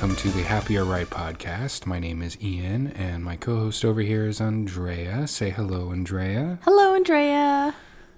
welcome 0.00 0.14
to 0.14 0.30
the 0.30 0.44
Happy 0.44 0.78
or 0.78 0.84
Right 0.84 1.10
podcast. 1.10 1.84
My 1.84 1.98
name 1.98 2.22
is 2.22 2.40
Ian, 2.40 2.92
and 2.92 3.24
my 3.24 3.34
co 3.34 3.56
host 3.56 3.84
over 3.84 4.00
here 4.00 4.26
is 4.26 4.40
Andrea. 4.40 5.26
Say 5.26 5.50
hello, 5.50 5.90
Andrea. 5.90 6.60
Hello, 6.62 6.94
Andrea. 6.94 7.74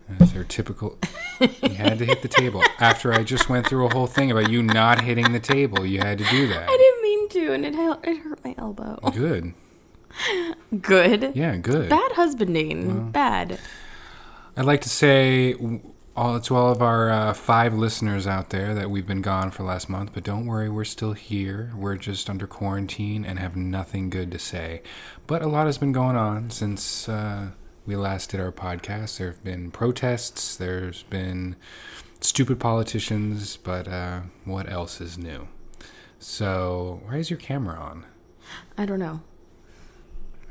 That's 0.06 0.32
their 0.32 0.44
typical. 0.44 0.98
you 1.40 1.70
had 1.70 1.98
to 2.00 2.04
hit 2.04 2.20
the 2.20 2.28
table. 2.28 2.62
After 2.80 3.14
I 3.14 3.24
just 3.24 3.48
went 3.48 3.66
through 3.66 3.86
a 3.86 3.94
whole 3.94 4.06
thing 4.06 4.30
about 4.30 4.50
you 4.50 4.62
not 4.62 5.00
hitting 5.00 5.32
the 5.32 5.40
table, 5.40 5.86
you 5.86 6.00
had 6.00 6.18
to 6.18 6.24
do 6.24 6.48
that. 6.48 6.68
I 6.68 6.76
didn't 6.76 7.02
mean 7.02 7.28
to, 7.30 7.52
and 7.54 7.64
it 7.64 7.74
it 8.06 8.18
hurt 8.18 8.44
my 8.44 8.54
elbow. 8.58 8.98
Good. 9.14 9.54
Good. 10.82 11.32
Yeah, 11.34 11.56
good. 11.56 11.88
Bad 11.88 12.12
husbanding. 12.12 13.10
Bad. 13.10 13.58
I'd 14.54 14.66
like 14.66 14.82
to 14.82 14.90
say 14.90 15.54
all 16.20 16.38
to 16.38 16.54
all 16.54 16.70
of 16.70 16.82
our 16.82 17.08
uh, 17.08 17.32
five 17.32 17.72
listeners 17.72 18.26
out 18.26 18.50
there 18.50 18.74
that 18.74 18.90
we've 18.90 19.06
been 19.06 19.22
gone 19.22 19.50
for 19.50 19.62
last 19.62 19.88
month, 19.88 20.10
but 20.12 20.22
don't 20.22 20.44
worry, 20.44 20.68
we're 20.68 20.84
still 20.84 21.14
here. 21.14 21.72
We're 21.74 21.96
just 21.96 22.28
under 22.28 22.46
quarantine 22.46 23.24
and 23.24 23.38
have 23.38 23.56
nothing 23.56 24.10
good 24.10 24.30
to 24.32 24.38
say. 24.38 24.82
But 25.26 25.40
a 25.40 25.46
lot 25.46 25.64
has 25.64 25.78
been 25.78 25.92
going 25.92 26.16
on 26.16 26.50
since 26.50 27.08
uh, 27.08 27.52
we 27.86 27.96
last 27.96 28.32
did 28.32 28.40
our 28.40 28.52
podcast. 28.52 29.16
There 29.16 29.28
have 29.28 29.42
been 29.42 29.70
protests, 29.70 30.56
there's 30.56 31.04
been 31.04 31.56
stupid 32.20 32.60
politicians, 32.60 33.56
but 33.56 33.88
uh, 33.88 34.20
what 34.44 34.70
else 34.70 35.00
is 35.00 35.16
new? 35.16 35.48
So, 36.18 37.00
why 37.06 37.16
is 37.16 37.30
your 37.30 37.38
camera 37.38 37.80
on? 37.80 38.04
I 38.76 38.84
don't 38.84 38.98
know. 38.98 39.22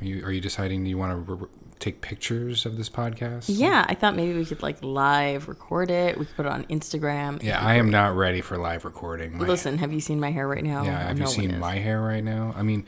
Are 0.01 0.05
you 0.05 0.25
are 0.25 0.31
you 0.31 0.41
deciding 0.41 0.87
you 0.87 0.97
want 0.97 1.27
to 1.27 1.31
r- 1.31 1.39
r- 1.41 1.49
take 1.79 2.01
pictures 2.01 2.65
of 2.65 2.77
this 2.77 2.89
podcast? 2.89 3.45
Yeah, 3.47 3.85
I 3.87 3.95
thought 3.95 4.15
maybe 4.15 4.37
we 4.37 4.45
could 4.45 4.61
like 4.61 4.83
live 4.83 5.47
record 5.47 5.89
it. 5.89 6.17
We 6.17 6.25
could 6.25 6.35
put 6.35 6.45
it 6.45 6.51
on 6.51 6.65
Instagram. 6.65 7.41
Yeah, 7.41 7.59
I 7.65 7.75
am 7.75 7.89
not 7.89 8.15
ready 8.15 8.41
for 8.41 8.57
live 8.57 8.83
recording. 8.85 9.37
My, 9.37 9.45
Listen, 9.45 9.77
have 9.77 9.93
you 9.93 10.01
seen 10.01 10.19
my 10.19 10.31
hair 10.31 10.47
right 10.47 10.63
now? 10.63 10.83
yeah, 10.83 11.07
have 11.07 11.19
you 11.19 11.27
seen 11.27 11.57
my 11.59 11.75
hair 11.75 12.01
right 12.01 12.23
now? 12.23 12.53
I 12.57 12.63
mean, 12.63 12.85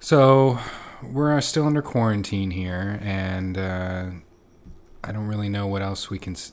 so 0.00 0.58
we're 1.02 1.36
uh, 1.36 1.40
still 1.40 1.66
under 1.66 1.82
quarantine 1.82 2.50
here, 2.50 2.98
and 3.02 3.56
uh, 3.58 4.06
I 5.04 5.12
don't 5.12 5.26
really 5.26 5.48
know 5.48 5.66
what 5.66 5.82
else 5.82 6.10
we 6.10 6.18
can. 6.18 6.34
s- 6.34 6.52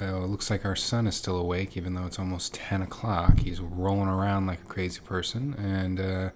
Uh, 0.00 0.24
it 0.24 0.28
looks 0.28 0.50
like 0.50 0.64
our 0.64 0.74
son 0.74 1.06
is 1.06 1.14
still 1.14 1.36
awake, 1.36 1.76
even 1.76 1.94
though 1.94 2.06
it's 2.06 2.18
almost 2.18 2.54
ten 2.54 2.82
o'clock. 2.82 3.40
He's 3.40 3.60
rolling 3.60 4.08
around 4.08 4.46
like 4.46 4.60
a 4.62 4.66
crazy 4.66 5.00
person, 5.00 5.54
and 5.54 6.00
uh, 6.00 6.30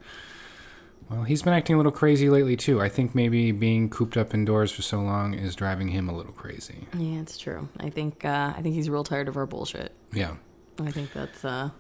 well, 1.09 1.23
he's 1.23 1.43
been 1.43 1.53
acting 1.53 1.75
a 1.75 1.77
little 1.77 1.93
crazy 1.93 2.29
lately 2.29 2.57
too. 2.57 2.81
I 2.81 2.89
think 2.89 3.15
maybe 3.15 3.53
being 3.53 3.89
cooped 3.89 4.17
up 4.17 4.35
indoors 4.35 4.73
for 4.73 4.83
so 4.83 5.01
long 5.01 5.35
is 5.35 5.55
driving 5.55 5.89
him 5.89 6.09
a 6.09 6.17
little 6.17 6.33
crazy. 6.33 6.87
Yeah, 6.97 7.21
it's 7.21 7.39
true. 7.39 7.69
I 7.79 7.91
think 7.91 8.25
uh, 8.25 8.55
I 8.57 8.63
think 8.63 8.75
he's 8.75 8.91
real 8.91 9.05
tired 9.05 9.29
of 9.29 9.37
our 9.37 9.47
bullshit. 9.47 9.93
Yeah. 10.13 10.37
I 10.79 10.91
think 10.91 11.13
that's 11.13 11.45
uh, 11.45 11.71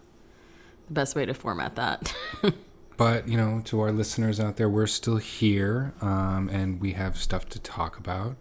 the 0.86 0.92
best 0.92 1.14
way 1.16 1.27
to 1.27 1.34
format 1.34 1.77
that. 1.77 2.14
But, 2.97 3.28
you 3.28 3.36
know, 3.36 3.60
to 3.66 3.80
our 3.80 3.92
listeners 3.92 4.41
out 4.41 4.56
there, 4.56 4.69
we're 4.69 4.86
still 4.86 5.19
here 5.19 5.92
um, 6.00 6.48
and 6.50 6.80
we 6.80 6.92
have 6.92 7.19
stuff 7.19 7.47
to 7.50 7.60
talk 7.60 7.98
about. 7.98 8.36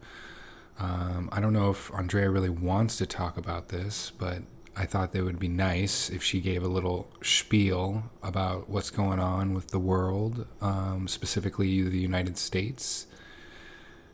Um, 0.80 1.30
I 1.32 1.42
don't 1.42 1.54
know 1.54 1.72
if 1.72 1.94
Andrea 1.94 2.30
really 2.30 2.50
wants 2.50 2.98
to 2.98 3.06
talk 3.06 3.38
about 3.38 3.70
this, 3.70 4.12
but 4.18 4.44
I 4.78 4.86
thought 4.86 5.14
that 5.14 5.24
would 5.24 5.40
be 5.40 5.48
nice 5.48 6.10
if 6.10 6.22
she 6.22 6.42
gave 6.42 6.62
a 6.64 6.68
little 6.68 7.08
spiel 7.22 8.12
about 8.22 8.70
what's 8.70 8.90
going 8.90 9.20
on 9.20 9.54
with 9.54 9.70
the 9.70 9.80
world, 9.80 10.46
um, 10.62 11.08
specifically 11.08 11.82
the 11.82 11.98
United 11.98 12.38
States. 12.38 13.08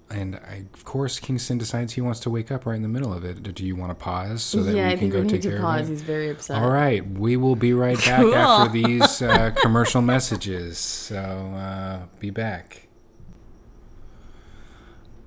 And 0.09 0.35
I, 0.35 0.65
of 0.73 0.83
course, 0.83 1.19
Kingston 1.19 1.57
decides 1.57 1.93
he 1.93 2.01
wants 2.01 2.19
to 2.21 2.29
wake 2.29 2.51
up 2.51 2.65
right 2.65 2.75
in 2.75 2.81
the 2.81 2.89
middle 2.89 3.13
of 3.13 3.23
it. 3.23 3.41
Do 3.55 3.65
you 3.65 3.75
want 3.75 3.91
to 3.91 3.95
pause 3.95 4.43
so 4.43 4.61
that 4.61 4.75
yeah, 4.75 4.89
we 4.91 4.97
can 4.97 5.09
go 5.09 5.21
we 5.21 5.29
take 5.29 5.41
care 5.41 5.55
to 5.55 5.61
pause. 5.61 5.81
of 5.81 5.87
it? 5.87 5.91
He's 5.93 6.01
very 6.01 6.29
upset. 6.29 6.61
All 6.61 6.69
right, 6.69 7.09
we 7.09 7.37
will 7.37 7.55
be 7.55 7.73
right 7.73 7.97
back 7.97 8.19
Cool. 8.21 8.35
after 8.35 8.71
these 8.73 9.21
uh, 9.21 9.51
commercial 9.61 10.01
messages. 10.01 10.77
So 10.77 11.15
uh, 11.17 12.01
be 12.19 12.29
back. 12.29 12.87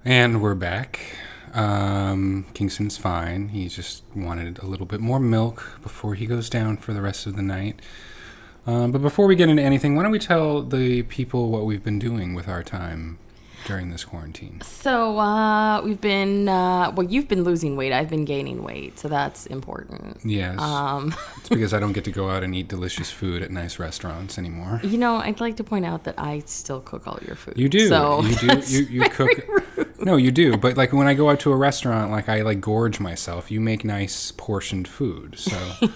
And 0.05 0.43
we're 0.43 0.55
back. 0.55 1.01
Um, 1.55 2.47
Kingston's 2.53 2.97
fine. 2.97 3.49
He 3.49 3.69
just 3.69 4.03
wanted 4.15 4.59
a 4.59 4.67
little 4.67 4.87
bit 4.87 5.01
more 5.01 5.21
milk 5.21 5.79
before 5.83 6.15
he 6.15 6.27
goes 6.27 6.51
down 6.51 6.77
for 6.77 6.93
the 6.93 7.01
rest 7.01 7.27
of 7.27 7.37
the 7.37 7.43
night. 7.43 7.81
Um, 8.67 8.93
but 8.93 9.03
before 9.03 9.27
we 9.27 9.37
get 9.37 9.49
into 9.49 9.63
anything, 9.63 9.95
why 9.95 10.03
don't 10.03 10.13
we 10.13 10.19
tell 10.19 10.63
the 10.63 11.03
people 11.03 11.51
what 11.51 11.65
we've 11.65 11.85
been 11.85 11.99
doing 11.99 12.35
with 12.35 12.49
our 12.49 12.63
time 12.63 13.19
during 13.65 13.91
this 13.91 14.05
quarantine? 14.05 14.61
So 14.63 15.19
uh, 15.19 15.83
we've 15.83 16.01
been 16.01 16.49
uh, 16.49 16.93
well. 16.95 17.07
You've 17.07 17.29
been 17.29 17.45
losing 17.45 17.77
weight. 17.77 17.93
I've 17.93 18.11
been 18.11 18.25
gaining 18.25 18.63
weight, 18.63 18.99
so 18.99 19.09
that's 19.09 19.47
important. 19.47 20.19
Yes, 20.25 20.59
Um, 20.61 21.15
it's 21.39 21.49
because 21.49 21.73
I 21.75 21.81
don't 21.81 21.93
get 21.93 22.05
to 22.05 22.11
go 22.13 22.31
out 22.31 22.43
and 22.43 22.55
eat 22.55 22.69
delicious 22.69 23.11
food 23.11 23.43
at 23.43 23.51
nice 23.51 23.79
restaurants 23.79 24.39
anymore. 24.39 24.81
you 24.83 24.99
know, 24.99 25.17
I'd 25.17 25.41
like 25.41 25.57
to 25.57 25.65
point 25.65 25.85
out 25.85 26.05
that 26.05 26.15
I 26.19 26.43
still 26.47 26.81
cook 26.81 27.07
all 27.07 27.19
your 27.27 27.37
food. 27.37 27.55
You 27.57 27.69
do. 27.69 27.89
So 27.89 28.23
you 28.23 28.37
do. 28.37 28.63
You, 28.75 28.81
you 28.85 29.09
cook. 29.11 29.31
No, 30.01 30.17
you 30.17 30.31
do. 30.31 30.57
But 30.57 30.77
like 30.77 30.93
when 30.93 31.07
I 31.07 31.15
go 31.15 31.31
out 31.31 31.41
to 31.41 31.53
a 31.53 31.57
restaurant, 31.57 32.11
like 32.11 32.29
I 32.29 32.43
like 32.43 32.61
gorge 32.61 33.01
myself. 33.01 33.51
You 33.51 33.61
make 33.61 33.85
nice 33.85 34.33
portioned 34.33 34.87
food. 34.89 35.39
So, 35.39 35.57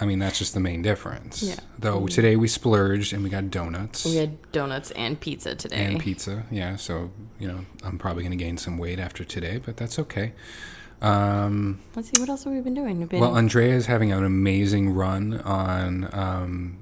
I 0.00 0.04
mean, 0.06 0.18
that's 0.18 0.38
just 0.38 0.52
the 0.54 0.60
main 0.60 0.82
difference. 0.82 1.42
Yeah. 1.42 1.56
Though 1.78 2.06
today 2.06 2.36
we 2.36 2.48
splurged 2.48 3.12
and 3.12 3.22
we 3.24 3.30
got 3.30 3.50
donuts 3.50 4.04
We 4.04 4.16
had 4.16 4.52
donuts 4.52 4.90
and 4.92 5.18
pizza 5.18 5.54
today. 5.54 5.84
and 5.84 5.98
pizza. 6.00 6.44
Yeah. 6.50 6.76
So 6.76 7.10
you 7.38 7.48
know, 7.48 7.64
I'm 7.84 7.98
probably 7.98 8.22
gonna 8.22 8.36
gain 8.36 8.56
some 8.58 8.78
weight 8.78 8.98
after 8.98 9.24
today, 9.24 9.58
but 9.64 9.76
that's 9.76 9.98
okay. 9.98 10.32
Um, 11.02 11.80
Let's 11.94 12.08
see 12.10 12.20
what 12.20 12.28
else 12.28 12.44
have 12.44 12.52
we 12.52 12.60
been 12.60 12.74
doing. 12.74 12.98
We've 12.98 13.08
been 13.08 13.20
well, 13.20 13.36
Andrea 13.36 13.74
is 13.74 13.86
having 13.86 14.12
an 14.12 14.24
amazing 14.24 14.90
run 14.94 15.40
on 15.42 16.08
um, 16.12 16.78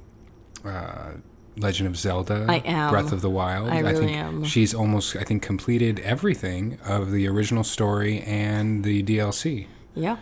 uh, 0.65 1.15
Legend 1.57 1.89
of 1.89 1.97
Zelda. 1.97 2.47
I 2.49 2.57
am. 2.59 2.91
Breath 2.91 3.13
of 3.13 3.21
the 3.23 3.31
Wild. 3.31 3.69
I 3.69 3.81
really 3.81 4.07
think 4.07 4.17
am. 4.17 4.45
She's 4.45 4.73
almost, 4.75 5.17
I 5.17 5.25
think, 5.25 5.43
completed 5.43 5.99
everything 6.01 6.79
of 6.85 7.11
the 7.11 7.27
original 7.29 7.65
story 7.65 8.21
and 8.21 8.85
the 8.85 9.03
DLC. 9.03 9.67
yeah. 9.95 10.17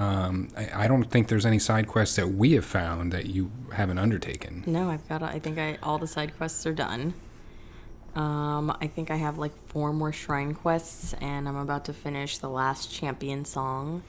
Um, 0.00 0.48
I, 0.56 0.84
I 0.84 0.88
don't 0.88 1.04
think 1.04 1.28
there's 1.28 1.44
any 1.44 1.58
side 1.58 1.86
quests 1.86 2.16
that 2.16 2.28
we 2.28 2.52
have 2.52 2.64
found 2.64 3.12
that 3.12 3.26
you 3.26 3.50
haven't 3.74 3.98
undertaken. 3.98 4.64
No, 4.66 4.88
I've 4.88 5.06
got. 5.10 5.22
I 5.22 5.38
think 5.38 5.58
I 5.58 5.76
all 5.82 5.98
the 5.98 6.06
side 6.06 6.34
quests 6.38 6.64
are 6.66 6.72
done. 6.72 7.12
Um, 8.14 8.74
I 8.80 8.86
think 8.86 9.10
I 9.10 9.16
have 9.16 9.36
like 9.36 9.52
four 9.66 9.92
more 9.92 10.10
shrine 10.10 10.54
quests, 10.54 11.14
and 11.20 11.46
I'm 11.46 11.56
about 11.56 11.84
to 11.84 11.92
finish 11.92 12.38
the 12.38 12.48
last 12.48 12.90
champion 12.90 13.44
song. 13.44 14.02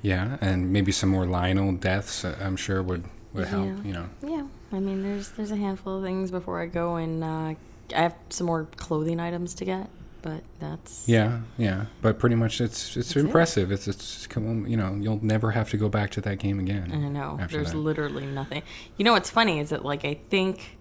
Yeah, 0.00 0.38
and 0.40 0.72
maybe 0.72 0.92
some 0.92 1.08
more 1.08 1.24
Lynel 1.24 1.80
deaths. 1.80 2.24
uh, 2.24 2.38
I'm 2.40 2.56
sure 2.56 2.80
would 2.80 3.04
would 3.32 3.48
help. 3.48 3.66
Yeah. 3.66 3.82
You 3.82 3.92
know. 3.92 4.08
Yeah, 4.22 4.46
I 4.72 4.78
mean, 4.78 5.02
there's 5.02 5.30
there's 5.30 5.50
a 5.50 5.56
handful 5.56 5.98
of 5.98 6.04
things 6.04 6.30
before 6.30 6.62
I 6.62 6.66
go, 6.66 6.96
and 6.96 7.24
uh, 7.24 7.54
I 7.94 8.00
have 8.00 8.14
some 8.28 8.46
more 8.46 8.68
clothing 8.76 9.18
items 9.18 9.54
to 9.54 9.64
get, 9.64 9.90
but 10.26 10.42
that's 10.58 11.08
Yeah, 11.08 11.38
yeah, 11.56 11.86
but 12.02 12.18
pretty 12.18 12.34
much 12.34 12.60
it's 12.60 12.96
it's 12.96 13.10
That's 13.10 13.16
it. 13.16 13.20
impressive. 13.26 13.70
It's 13.70 13.86
it's 13.86 14.26
you 14.34 14.76
know 14.76 14.96
you'll 15.00 15.24
never 15.24 15.52
have 15.52 15.70
to 15.70 15.76
go 15.76 15.88
back 15.88 16.10
to 16.12 16.20
that 16.22 16.40
game 16.40 16.58
again. 16.58 16.90
I 16.92 16.96
know. 17.08 17.38
There's 17.48 17.70
that. 17.70 17.78
literally 17.78 18.26
nothing. 18.26 18.62
You 18.96 19.04
know 19.04 19.12
what's 19.12 19.30
funny 19.30 19.60
is 19.60 19.68
that 19.70 19.84
like 19.84 20.04
I 20.04 20.14
think 20.28 20.78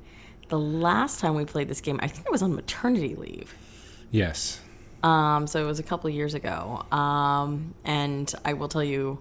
the 0.50 0.57
last 0.57 1.19
time 1.19 1.35
we 1.35 1.45
played 1.45 1.67
this 1.67 1.79
game, 1.81 2.00
I 2.01 2.07
think 2.07 2.25
I 2.28 2.31
was 2.31 2.41
on 2.41 2.55
maternity 2.55 3.13
leave. 3.16 3.53
Yes. 4.09 4.61
Um, 5.03 5.45
so 5.45 5.63
it 5.63 5.67
was 5.67 5.78
a 5.78 5.84
couple 5.84 6.09
years 6.09 6.34
ago. 6.34 6.84
Um, 6.91 7.75
and 7.84 8.34
I 8.44 8.53
will 8.53 8.67
tell 8.67 8.84
you, 8.84 9.19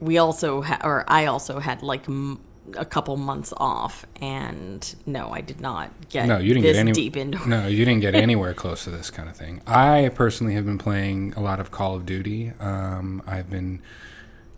we 0.00 0.18
also 0.18 0.60
ha- 0.60 0.80
or 0.84 1.04
I 1.08 1.26
also 1.26 1.58
had 1.60 1.82
like 1.82 2.06
m- 2.08 2.40
a 2.76 2.84
couple 2.84 3.16
months 3.16 3.52
off, 3.56 4.06
and 4.20 4.94
no, 5.06 5.30
I 5.30 5.40
did 5.40 5.60
not 5.60 5.90
get 6.08 6.26
No, 6.26 6.38
you 6.38 6.54
didn't 6.54 6.62
this 6.62 6.74
get 6.74 6.80
any 6.80 6.92
deep 6.92 7.16
into. 7.16 7.48
No, 7.48 7.66
you 7.66 7.84
didn't 7.84 8.00
get 8.00 8.14
anywhere 8.26 8.54
close 8.54 8.84
to 8.84 8.90
this 8.90 9.10
kind 9.10 9.28
of 9.28 9.36
thing. 9.36 9.60
I 9.66 10.10
personally 10.14 10.54
have 10.54 10.64
been 10.64 10.78
playing 10.78 11.34
a 11.36 11.40
lot 11.40 11.60
of 11.60 11.70
Call 11.70 11.94
of 11.94 12.06
Duty. 12.06 12.52
Um, 12.60 13.22
I've 13.26 13.50
been 13.50 13.82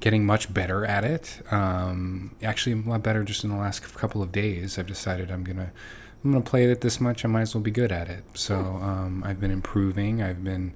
getting 0.00 0.24
much 0.24 0.52
better 0.52 0.84
at 0.84 1.04
it. 1.04 1.40
Um, 1.50 2.36
actually, 2.42 2.80
a 2.80 2.88
lot 2.88 3.02
better 3.02 3.24
just 3.24 3.44
in 3.44 3.50
the 3.50 3.56
last 3.56 3.80
couple 3.94 4.22
of 4.22 4.32
days. 4.32 4.78
I've 4.78 4.86
decided 4.86 5.30
I'm 5.30 5.44
gonna 5.44 5.72
I'm 6.24 6.32
gonna 6.32 6.44
play 6.44 6.64
it 6.64 6.80
this 6.80 7.00
much. 7.00 7.24
I 7.24 7.28
might 7.28 7.42
as 7.42 7.54
well 7.54 7.62
be 7.62 7.70
good 7.70 7.92
at 7.92 8.08
it. 8.08 8.24
So 8.34 8.56
um, 8.56 9.22
I've 9.24 9.40
been 9.40 9.50
improving. 9.50 10.22
I've 10.22 10.44
been 10.44 10.74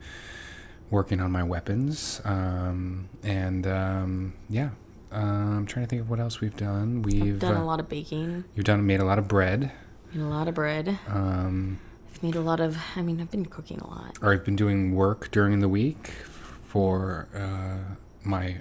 working 0.91 1.21
on 1.21 1.31
my 1.31 1.45
weapons, 1.45 2.21
um, 2.25 3.09
and 3.23 3.67
um, 3.67 4.35
yeah. 4.49 4.71
Uh, 5.13 5.17
I'm 5.17 5.67
trying 5.67 5.85
to 5.87 5.91
think 5.91 6.03
of 6.03 6.11
what 6.11 6.21
else 6.21 6.41
we've 6.41 6.57
done. 6.57 7.03
We've 7.03 7.35
I've 7.35 7.39
done 7.41 7.57
uh, 7.57 7.63
a 7.63 7.65
lot 7.65 7.81
of 7.81 7.89
baking, 7.89 8.45
you've 8.55 8.65
done 8.67 8.87
made 8.87 9.01
a 9.01 9.05
lot 9.05 9.19
of 9.19 9.27
bread. 9.29 9.73
made 10.15 10.23
a 10.23 10.27
lot 10.27 10.47
of 10.49 10.55
bread. 10.55 10.99
Um, 11.09 11.81
I've 12.15 12.23
made 12.23 12.37
a 12.37 12.41
lot 12.41 12.61
of. 12.61 12.77
I 12.97 13.03
mean, 13.03 13.21
I've 13.21 13.31
been 13.31 13.47
cooking 13.47 13.79
a 13.81 13.87
lot. 13.89 14.19
or 14.23 14.33
I've 14.33 14.45
been 14.45 14.57
doing 14.57 14.95
work 14.95 15.31
during 15.31 15.61
the 15.61 15.69
week 15.69 16.09
for 16.63 17.29
uh, 17.35 17.95
my 18.23 18.61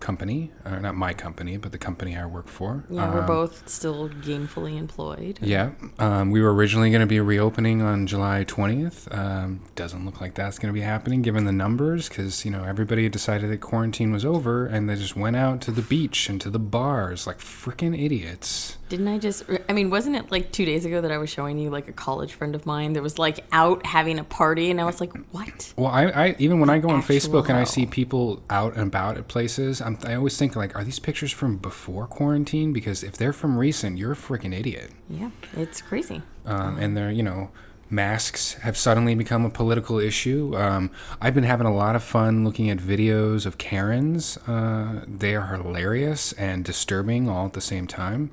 company, 0.00 0.50
uh, 0.64 0.78
not 0.78 0.94
my 0.94 1.12
company, 1.12 1.56
but 1.56 1.72
the 1.72 1.78
company 1.78 2.16
I 2.16 2.26
work 2.26 2.48
for. 2.48 2.84
Yeah, 2.88 3.12
we're 3.12 3.20
Um, 3.20 3.26
both 3.26 3.68
still 3.68 4.08
gainfully 4.08 4.78
employed. 4.78 5.38
Yeah, 5.42 5.70
um, 5.98 6.30
we 6.30 6.40
were 6.40 6.54
originally 6.54 6.90
going 6.90 7.00
to 7.00 7.06
be 7.06 7.20
reopening 7.20 7.82
on 7.82 8.06
July 8.06 8.44
20th. 8.44 9.12
Um, 9.16 9.60
doesn't 9.74 10.04
look 10.04 10.20
like 10.20 10.34
that's 10.34 10.58
going 10.58 10.72
to 10.72 10.78
be 10.78 10.84
happening 10.84 11.22
given 11.22 11.44
the 11.44 11.52
numbers 11.52 12.08
because, 12.08 12.44
you 12.44 12.50
know, 12.50 12.64
everybody 12.64 13.02
had 13.04 13.12
decided 13.12 13.50
that 13.50 13.60
quarantine 13.60 14.12
was 14.12 14.24
over 14.24 14.66
and 14.66 14.88
they 14.88 14.94
just 14.96 15.16
went 15.16 15.36
out 15.36 15.60
to 15.62 15.70
the 15.70 15.82
beach 15.82 16.28
and 16.28 16.40
to 16.40 16.50
the 16.50 16.58
bars 16.58 17.26
like 17.26 17.38
freaking 17.38 17.98
idiots. 17.98 18.76
Didn't 18.88 19.08
I 19.08 19.18
just? 19.18 19.44
I 19.68 19.72
mean, 19.72 19.90
wasn't 19.90 20.16
it 20.16 20.30
like 20.30 20.50
two 20.52 20.64
days 20.64 20.84
ago 20.84 21.00
that 21.00 21.10
I 21.10 21.18
was 21.18 21.28
showing 21.30 21.58
you 21.58 21.70
like 21.70 21.88
a 21.88 21.92
college 21.92 22.32
friend 22.32 22.54
of 22.54 22.64
mine 22.66 22.94
that 22.94 23.02
was 23.02 23.18
like 23.18 23.44
out 23.52 23.84
having 23.84 24.18
a 24.18 24.24
party, 24.24 24.70
and 24.70 24.80
I 24.80 24.84
was 24.84 25.00
like, 25.00 25.12
"What?" 25.32 25.72
Well, 25.76 25.88
I, 25.88 26.06
I 26.06 26.36
even 26.38 26.60
when 26.60 26.70
I 26.70 26.78
go 26.78 26.88
on 26.88 27.00
Actual 27.00 27.16
Facebook 27.16 27.48
and 27.48 27.58
I 27.58 27.64
see 27.64 27.86
people 27.86 28.42
out 28.48 28.74
and 28.74 28.86
about 28.88 29.18
at 29.18 29.28
places, 29.28 29.80
I'm, 29.80 29.98
I 30.04 30.14
always 30.14 30.36
think 30.38 30.56
like, 30.56 30.74
are 30.74 30.84
these 30.84 30.98
pictures 30.98 31.32
from 31.32 31.58
before 31.58 32.06
quarantine? 32.06 32.72
Because 32.72 33.02
if 33.04 33.16
they're 33.16 33.32
from 33.32 33.58
recent, 33.58 33.98
you're 33.98 34.12
a 34.12 34.16
freaking 34.16 34.58
idiot. 34.58 34.90
Yeah, 35.10 35.30
it's 35.56 35.82
crazy. 35.82 36.22
um, 36.46 36.78
and 36.78 36.96
they're 36.96 37.10
you 37.10 37.22
know 37.22 37.50
masks 37.90 38.54
have 38.54 38.76
suddenly 38.76 39.14
become 39.14 39.44
a 39.44 39.50
political 39.50 39.98
issue. 39.98 40.54
Um, 40.56 40.90
I've 41.20 41.34
been 41.34 41.44
having 41.44 41.66
a 41.66 41.74
lot 41.74 41.96
of 41.96 42.02
fun 42.02 42.44
looking 42.44 42.68
at 42.70 42.78
videos 42.78 43.46
of 43.46 43.56
Karens. 43.58 44.36
Uh, 44.46 45.04
they 45.06 45.34
are 45.34 45.46
hilarious 45.56 46.32
and 46.34 46.64
disturbing 46.64 47.28
all 47.28 47.46
at 47.46 47.52
the 47.54 47.60
same 47.60 47.86
time. 47.86 48.30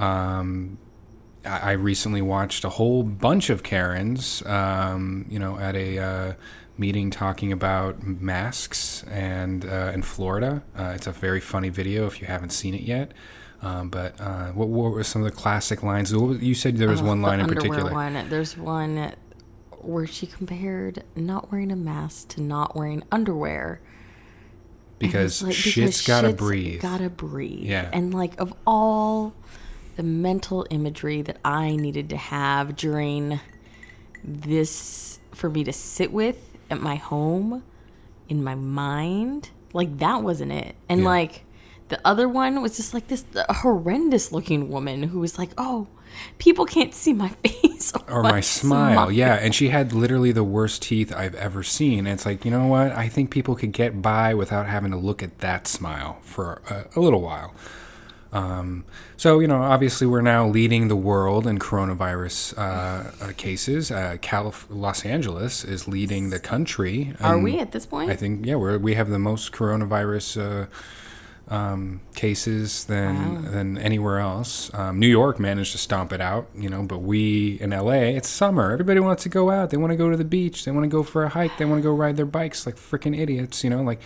Um, 0.00 0.78
I, 1.44 1.58
I 1.58 1.72
recently 1.72 2.22
watched 2.22 2.64
a 2.64 2.70
whole 2.70 3.02
bunch 3.02 3.50
of 3.50 3.62
Karens, 3.62 4.42
um, 4.46 5.26
you 5.28 5.38
know, 5.38 5.58
at 5.58 5.76
a 5.76 5.98
uh, 5.98 6.32
meeting 6.78 7.10
talking 7.10 7.52
about 7.52 8.02
masks 8.02 9.04
and 9.10 9.64
uh, 9.64 9.92
in 9.94 10.02
Florida. 10.02 10.62
Uh, 10.76 10.92
it's 10.94 11.06
a 11.06 11.12
very 11.12 11.40
funny 11.40 11.68
video 11.68 12.06
if 12.06 12.20
you 12.20 12.26
haven't 12.26 12.50
seen 12.50 12.74
it 12.74 12.82
yet. 12.82 13.12
Um, 13.62 13.90
but 13.90 14.18
uh, 14.18 14.52
what, 14.52 14.68
what 14.68 14.92
were 14.92 15.04
some 15.04 15.22
of 15.22 15.30
the 15.30 15.36
classic 15.36 15.82
lines? 15.82 16.14
Was, 16.14 16.40
you 16.40 16.54
said 16.54 16.78
there 16.78 16.88
was 16.88 17.02
Oh, 17.02 17.06
one 17.06 17.20
line 17.20 17.40
in 17.40 17.46
particular. 17.46 17.92
One. 17.92 18.28
There's 18.30 18.56
one 18.56 19.12
where 19.82 20.06
she 20.06 20.26
compared 20.26 21.04
not 21.14 21.52
wearing 21.52 21.70
a 21.70 21.76
mask 21.76 22.28
to 22.28 22.42
not 22.42 22.74
wearing 22.74 23.02
underwear. 23.12 23.80
Because 24.98 25.42
like, 25.42 25.54
shit's 25.54 25.74
because 25.74 26.06
gotta 26.06 26.28
shit's 26.28 26.38
breathe. 26.38 26.82
Gotta 26.82 27.10
breathe. 27.10 27.64
Yeah. 27.64 27.90
And 27.92 28.14
like 28.14 28.38
of 28.40 28.54
all 28.66 29.34
the 29.96 30.02
mental 30.02 30.66
imagery 30.70 31.22
that 31.22 31.38
I 31.44 31.76
needed 31.76 32.08
to 32.10 32.16
have 32.16 32.76
during 32.76 33.40
this 34.24 35.18
for 35.32 35.48
me 35.48 35.64
to 35.64 35.72
sit 35.72 36.12
with 36.12 36.56
at 36.70 36.80
my 36.80 36.96
home 36.96 37.62
in 38.28 38.44
my 38.44 38.54
mind, 38.54 39.50
like 39.72 39.98
that 39.98 40.22
wasn't 40.22 40.52
it. 40.52 40.74
And 40.88 41.00
Yeah. 41.00 41.06
like 41.08 41.44
the 41.88 42.00
other 42.04 42.28
one 42.28 42.62
was 42.62 42.76
just 42.76 42.94
like 42.94 43.08
this 43.08 43.24
horrendous 43.48 44.30
looking 44.30 44.68
woman 44.68 45.02
who 45.04 45.18
was 45.18 45.38
like, 45.38 45.50
"Oh, 45.58 45.88
people 46.38 46.64
can't 46.64 46.94
see 46.94 47.12
my 47.12 47.28
face 47.44 47.92
or 48.08 48.22
my 48.22 48.40
smile. 48.40 49.10
Yeah, 49.10 49.34
and 49.34 49.52
she 49.54 49.70
had 49.70 49.92
literally 49.92 50.30
the 50.32 50.44
worst 50.44 50.82
teeth 50.82 51.12
I've 51.14 51.34
ever 51.34 51.62
seen. 51.64 52.00
And 52.00 52.08
it's 52.08 52.26
like, 52.26 52.44
you 52.44 52.50
know 52.50 52.66
what? 52.66 52.92
I 52.92 53.08
think 53.08 53.30
people 53.30 53.56
could 53.56 53.72
get 53.72 54.00
by 54.02 54.34
without 54.34 54.66
having 54.66 54.90
to 54.92 54.96
look 54.96 55.22
at 55.22 55.38
that 55.38 55.66
smile 55.66 56.18
for 56.22 56.62
a, 56.70 56.84
a 56.96 57.00
little 57.00 57.20
while. 57.22 57.54
Um, 58.32 58.84
so, 59.16 59.40
you 59.40 59.48
know, 59.48 59.60
obviously 59.60 60.06
we're 60.06 60.20
now 60.20 60.46
leading 60.46 60.88
the 60.88 60.96
world 60.96 61.46
in 61.46 61.58
coronavirus 61.58 62.56
uh, 62.56 63.24
uh, 63.24 63.32
cases. 63.36 63.90
Uh, 63.90 64.18
Calif- 64.22 64.66
Los 64.70 65.04
Angeles 65.04 65.64
is 65.64 65.88
leading 65.88 66.30
the 66.30 66.38
country. 66.38 67.14
Are 67.20 67.38
we 67.38 67.58
at 67.58 67.72
this 67.72 67.86
point? 67.86 68.10
I 68.10 68.16
think, 68.16 68.46
yeah, 68.46 68.54
we're, 68.54 68.78
we 68.78 68.94
have 68.94 69.10
the 69.10 69.18
most 69.18 69.52
coronavirus 69.52 70.40
uh, 70.40 71.54
um, 71.54 72.00
cases 72.14 72.84
than 72.84 73.50
than 73.50 73.76
anywhere 73.76 74.20
else. 74.20 74.72
Um, 74.72 75.00
New 75.00 75.08
York 75.08 75.40
managed 75.40 75.72
to 75.72 75.78
stomp 75.78 76.12
it 76.12 76.20
out, 76.20 76.48
you 76.54 76.68
know, 76.70 76.84
but 76.84 76.98
we 76.98 77.58
in 77.60 77.70
LA, 77.70 78.14
it's 78.14 78.28
summer. 78.28 78.70
Everybody 78.70 79.00
wants 79.00 79.24
to 79.24 79.28
go 79.28 79.50
out. 79.50 79.70
They 79.70 79.76
want 79.76 79.90
to 79.90 79.96
go 79.96 80.10
to 80.10 80.16
the 80.16 80.24
beach. 80.24 80.64
They 80.64 80.70
want 80.70 80.84
to 80.84 80.88
go 80.88 81.02
for 81.02 81.24
a 81.24 81.28
hike. 81.28 81.58
They 81.58 81.64
want 81.64 81.80
to 81.80 81.82
go 81.82 81.92
ride 81.92 82.16
their 82.16 82.24
bikes 82.24 82.66
like 82.66 82.76
freaking 82.76 83.18
idiots, 83.18 83.64
you 83.64 83.70
know, 83.70 83.82
like. 83.82 84.00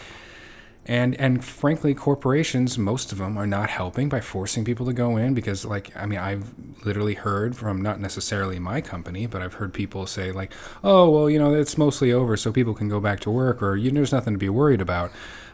And 0.87 1.15
and 1.19 1.43
frankly, 1.43 1.95
corporations, 1.95 2.77
most 2.77 3.11
of 3.11 3.17
them 3.19 3.39
are 3.39 3.47
not 3.47 3.71
helping 3.71 4.09
by 4.11 4.21
forcing 4.21 4.65
people 4.67 4.85
to 4.87 4.93
go 4.93 5.17
in 5.17 5.33
because, 5.33 5.65
like, 5.65 5.97
I 5.97 6.05
mean, 6.05 6.19
I've 6.19 6.53
literally 6.85 7.15
heard 7.15 7.57
from 7.57 7.81
not 7.81 8.01
necessarily 8.01 8.59
my 8.59 8.83
company, 8.83 9.27
but 9.27 9.41
I've 9.41 9.55
heard 9.55 9.73
people 9.73 10.07
say 10.07 10.31
like, 10.31 10.53
"Oh, 10.83 11.09
well, 11.09 11.31
you 11.31 11.39
know, 11.39 11.55
it's 11.55 11.79
mostly 11.79 12.13
over, 12.13 12.37
so 12.37 12.53
people 12.53 12.75
can 12.75 12.89
go 12.91 13.01
back 13.01 13.21
to 13.21 13.31
work," 13.31 13.63
or 13.63 13.77
"You 13.77 13.91
there's 13.93 14.13
nothing 14.13 14.35
to 14.35 14.39
be 14.39 14.51
worried 14.51 14.83
about." 14.83 15.11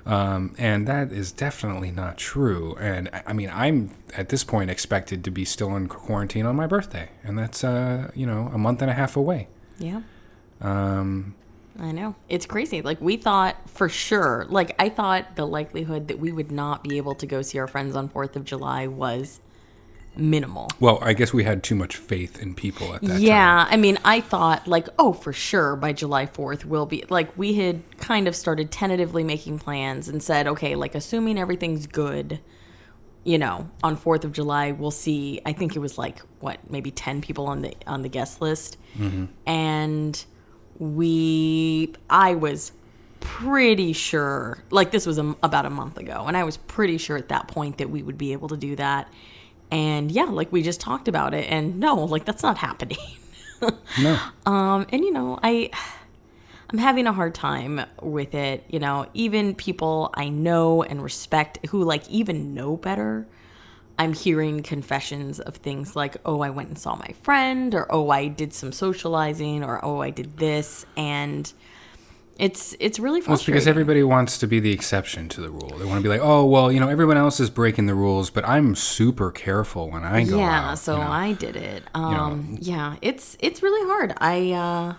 Um, 0.07 0.55
and 0.59 0.89
that 0.89 1.13
is 1.13 1.31
definitely 1.31 1.91
not 1.91 2.17
true. 2.17 2.75
And 2.81 3.09
I- 3.13 3.23
I 3.29 3.33
mean, 3.33 3.51
I'm 3.55 3.91
at 4.17 4.31
this 4.31 4.43
point 4.43 4.71
expected 4.71 5.23
to 5.25 5.31
be 5.31 5.45
still 5.45 5.77
in 5.77 5.87
quarantine 5.89 6.47
on 6.47 6.57
my 6.57 6.67
birthday, 6.67 7.11
and 7.23 7.39
that's 7.39 7.63
uh, 7.63 8.11
you 8.17 8.27
know 8.27 8.51
a 8.53 8.59
month 8.59 8.83
and 8.83 8.91
a 8.91 8.95
half 8.95 9.17
away. 9.17 9.47
yeah. 9.79 10.01
Um, 10.61 11.35
I 11.81 11.93
know. 11.93 12.15
It's 12.29 12.45
crazy. 12.45 12.83
Like 12.83 13.01
we 13.01 13.17
thought 13.17 13.57
for 13.69 13.89
sure, 13.89 14.47
like 14.51 14.75
I 14.79 14.91
thought 14.91 15.37
the 15.37 15.47
likelihood 15.47 16.09
that 16.09 16.19
we 16.19 16.31
would 16.31 16.53
not 16.53 16.85
be 16.85 16.99
able 16.99 17.15
to 17.17 17.27
go 17.27 17.41
see 17.41 17.59
our 17.59 17.67
friends 17.67 17.97
on 17.97 18.09
4th 18.11 18.37
of 18.37 18.45
July 18.45 18.87
was 18.87 19.41
minimal. 20.17 20.69
well, 20.79 20.99
I 21.01 21.15
guess 21.15 21.33
we 21.33 21.45
had 21.45 21.63
too 21.63 21.75
much 21.75 21.97
faith 21.97 22.43
in 22.43 22.55
people 22.55 22.93
at 22.95 23.01
that 23.01 23.09
time. 23.09 23.21
yeah, 23.21 23.67
I 23.71 23.77
mean, 23.79 23.99
I 24.05 24.21
thought 24.21 24.69
like, 24.69 24.89
oh, 24.99 25.13
for 25.15 25.33
sure 25.33 25.75
by 25.77 25.93
July 25.95 26.27
4th 26.27 26.65
we'll 26.67 26.85
be 26.85 27.05
like 27.09 27.37
we 27.39 27.55
had 27.55 27.83
kind 27.99 28.29
of 28.29 28.37
started 28.37 28.71
tentatively 28.71 29.25
making 29.25 29.59
plans 29.59 30.09
and 30.09 30.23
said, 30.23 30.47
okay, 30.47 30.75
like 30.75 30.95
assuming 30.95 31.39
everything's 31.39 31.87
good, 31.87 32.41
you 33.25 33.39
know, 33.39 33.71
on 33.83 33.97
4th 33.97 34.25
of 34.25 34.33
July 34.33 34.73
we'll 34.73 34.91
see 34.91 35.41
I 35.47 35.55
think 35.55 35.77
it 35.77 35.79
was 35.79 35.97
like 35.97 36.19
what, 36.41 36.59
maybe 36.71 36.91
10 36.91 37.23
people 37.23 37.47
on 37.47 37.63
the 37.63 37.73
on 37.87 38.03
the 38.03 38.11
guest 38.11 38.43
list. 38.43 38.77
Mm-hmm. 38.99 39.27
And 39.47 40.25
we 40.81 41.93
I 42.09 42.35
was 42.35 42.73
pretty 43.21 43.93
sure 43.93 44.59
like 44.71 44.91
this 44.91 45.07
was 45.07 45.19
a, 45.19 45.37
about 45.43 45.67
a 45.67 45.71
month 45.71 45.99
ago 45.99 46.25
and 46.27 46.37
I 46.37 46.43
was 46.43 46.57
pretty 46.57 46.97
sure 46.97 47.19
at 47.19 47.29
that 47.29 47.49
point 47.49 47.79
that 47.79 47.91
we 47.91 48.03
would 48.03 48.19
be 48.19 48.33
able 48.33 48.49
to 48.49 48.57
do 48.57 48.75
that. 48.77 49.13
And 49.71 50.11
yeah, 50.11 50.25
like 50.25 50.51
we 50.51 50.63
just 50.63 50.81
talked 50.81 51.07
about 51.07 51.35
it 51.35 51.49
and 51.49 51.79
no, 51.79 51.95
like 51.97 52.25
that's 52.25 52.43
not 52.43 52.59
happening. 52.59 52.99
No. 54.01 54.19
Um, 54.47 54.87
and 54.91 55.05
you 55.05 55.13
know, 55.13 55.39
I 55.43 55.71
I'm 56.71 56.79
having 56.79 57.07
a 57.07 57.13
hard 57.13 57.35
time 57.35 57.85
with 58.01 58.35
it. 58.35 58.65
You 58.69 58.79
know, 58.79 59.07
even 59.13 59.55
people 59.55 60.09
I 60.15 60.31
know 60.31 60.83
and 60.83 61.03
respect 61.03 61.59
who 61.67 61.85
like 61.85 62.09
even 62.09 62.55
know 62.55 62.79
better. 62.79 63.27
I'm 64.01 64.15
hearing 64.15 64.63
confessions 64.63 65.41
of 65.41 65.57
things 65.57 65.95
like, 65.95 66.17
"Oh, 66.25 66.41
I 66.41 66.49
went 66.49 66.71
and 66.71 66.79
saw 66.79 66.97
my 66.97 67.15
friend," 67.23 67.75
or 67.75 67.87
"Oh, 67.93 68.09
I 68.09 68.29
did 68.29 68.55
some 68.55 68.73
socializing," 68.73 69.63
or 69.63 69.85
"Oh, 69.85 70.01
I 70.01 70.09
did 70.09 70.39
this," 70.39 70.87
and 70.97 71.53
it's 72.39 72.75
it's 72.81 72.99
really 72.99 73.21
frustrating. 73.21 73.29
Well, 73.29 73.35
it's 73.35 73.45
because 73.45 73.67
everybody 73.69 74.03
wants 74.03 74.39
to 74.39 74.47
be 74.47 74.59
the 74.59 74.73
exception 74.73 75.29
to 75.29 75.43
the 75.43 75.51
rule. 75.51 75.77
They 75.79 75.85
want 75.85 75.99
to 75.99 76.03
be 76.03 76.09
like, 76.09 76.23
oh, 76.23 76.47
well, 76.47 76.73
you 76.73 76.81
know, 76.81 76.89
everyone 76.89 77.19
else 77.19 77.41
is 77.41 77.51
breaking 77.51 77.85
the 77.85 77.95
rules, 77.95 78.31
but 78.31 78.49
I'm 78.49 78.75
super 78.75 79.31
careful 79.31 79.91
when 79.91 80.03
I 80.03 80.25
go 80.25 80.39
yeah, 80.39 80.71
out. 80.71 80.79
so 80.79 80.95
you 80.95 81.05
know? 81.05 81.11
I 81.11 81.33
did 81.35 81.57
it. 81.57 81.83
Um, 81.95 82.57
yeah, 82.59 82.97
it's 83.03 83.37
it's 83.41 83.63
really 83.63 83.87
hard. 83.87 84.15
I 84.17 84.53
uh, 84.53 84.95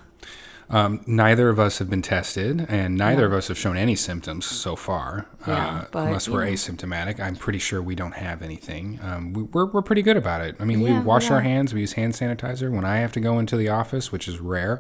Um, 0.72 1.02
neither 1.06 1.50
of 1.50 1.60
us 1.60 1.80
have 1.80 1.90
been 1.90 2.02
tested, 2.02 2.66
and 2.70 2.96
neither 2.98 3.26
of 3.26 3.34
us 3.34 3.50
have 3.50 3.58
shown 3.58 3.76
any 3.76 3.96
symptoms 3.96 4.46
so 4.46 4.78
far. 4.78 5.28
Yeah, 5.46 5.54
uh, 5.54 5.86
but, 5.92 6.08
unless 6.08 6.30
we're 6.30 6.46
know. 6.46 6.52
asymptomatic, 6.52 7.20
I'm 7.20 7.36
pretty 7.36 7.60
sure 7.60 7.82
we 7.82 7.94
don't 7.94 8.14
have 8.14 8.42
anything. 8.42 9.00
Um, 9.04 9.34
we, 9.34 9.44
we're 9.44 9.66
we're 9.66 9.82
pretty 9.82 10.02
good 10.02 10.18
about 10.18 10.42
it. 10.42 10.56
I 10.60 10.64
mean, 10.64 10.80
Yeah, 10.80 11.00
we 11.00 11.06
wash 11.06 11.30
our 11.30 11.42
hands. 11.42 11.74
We 11.74 11.82
use 11.82 11.94
hand 11.94 12.14
sanitizer. 12.14 12.72
When 12.72 12.86
I 12.86 12.98
have 12.98 13.12
to 13.14 13.20
go 13.20 13.38
into 13.38 13.58
the 13.58 13.68
office, 13.68 14.12
which 14.14 14.28
is 14.30 14.40
rare, 14.40 14.80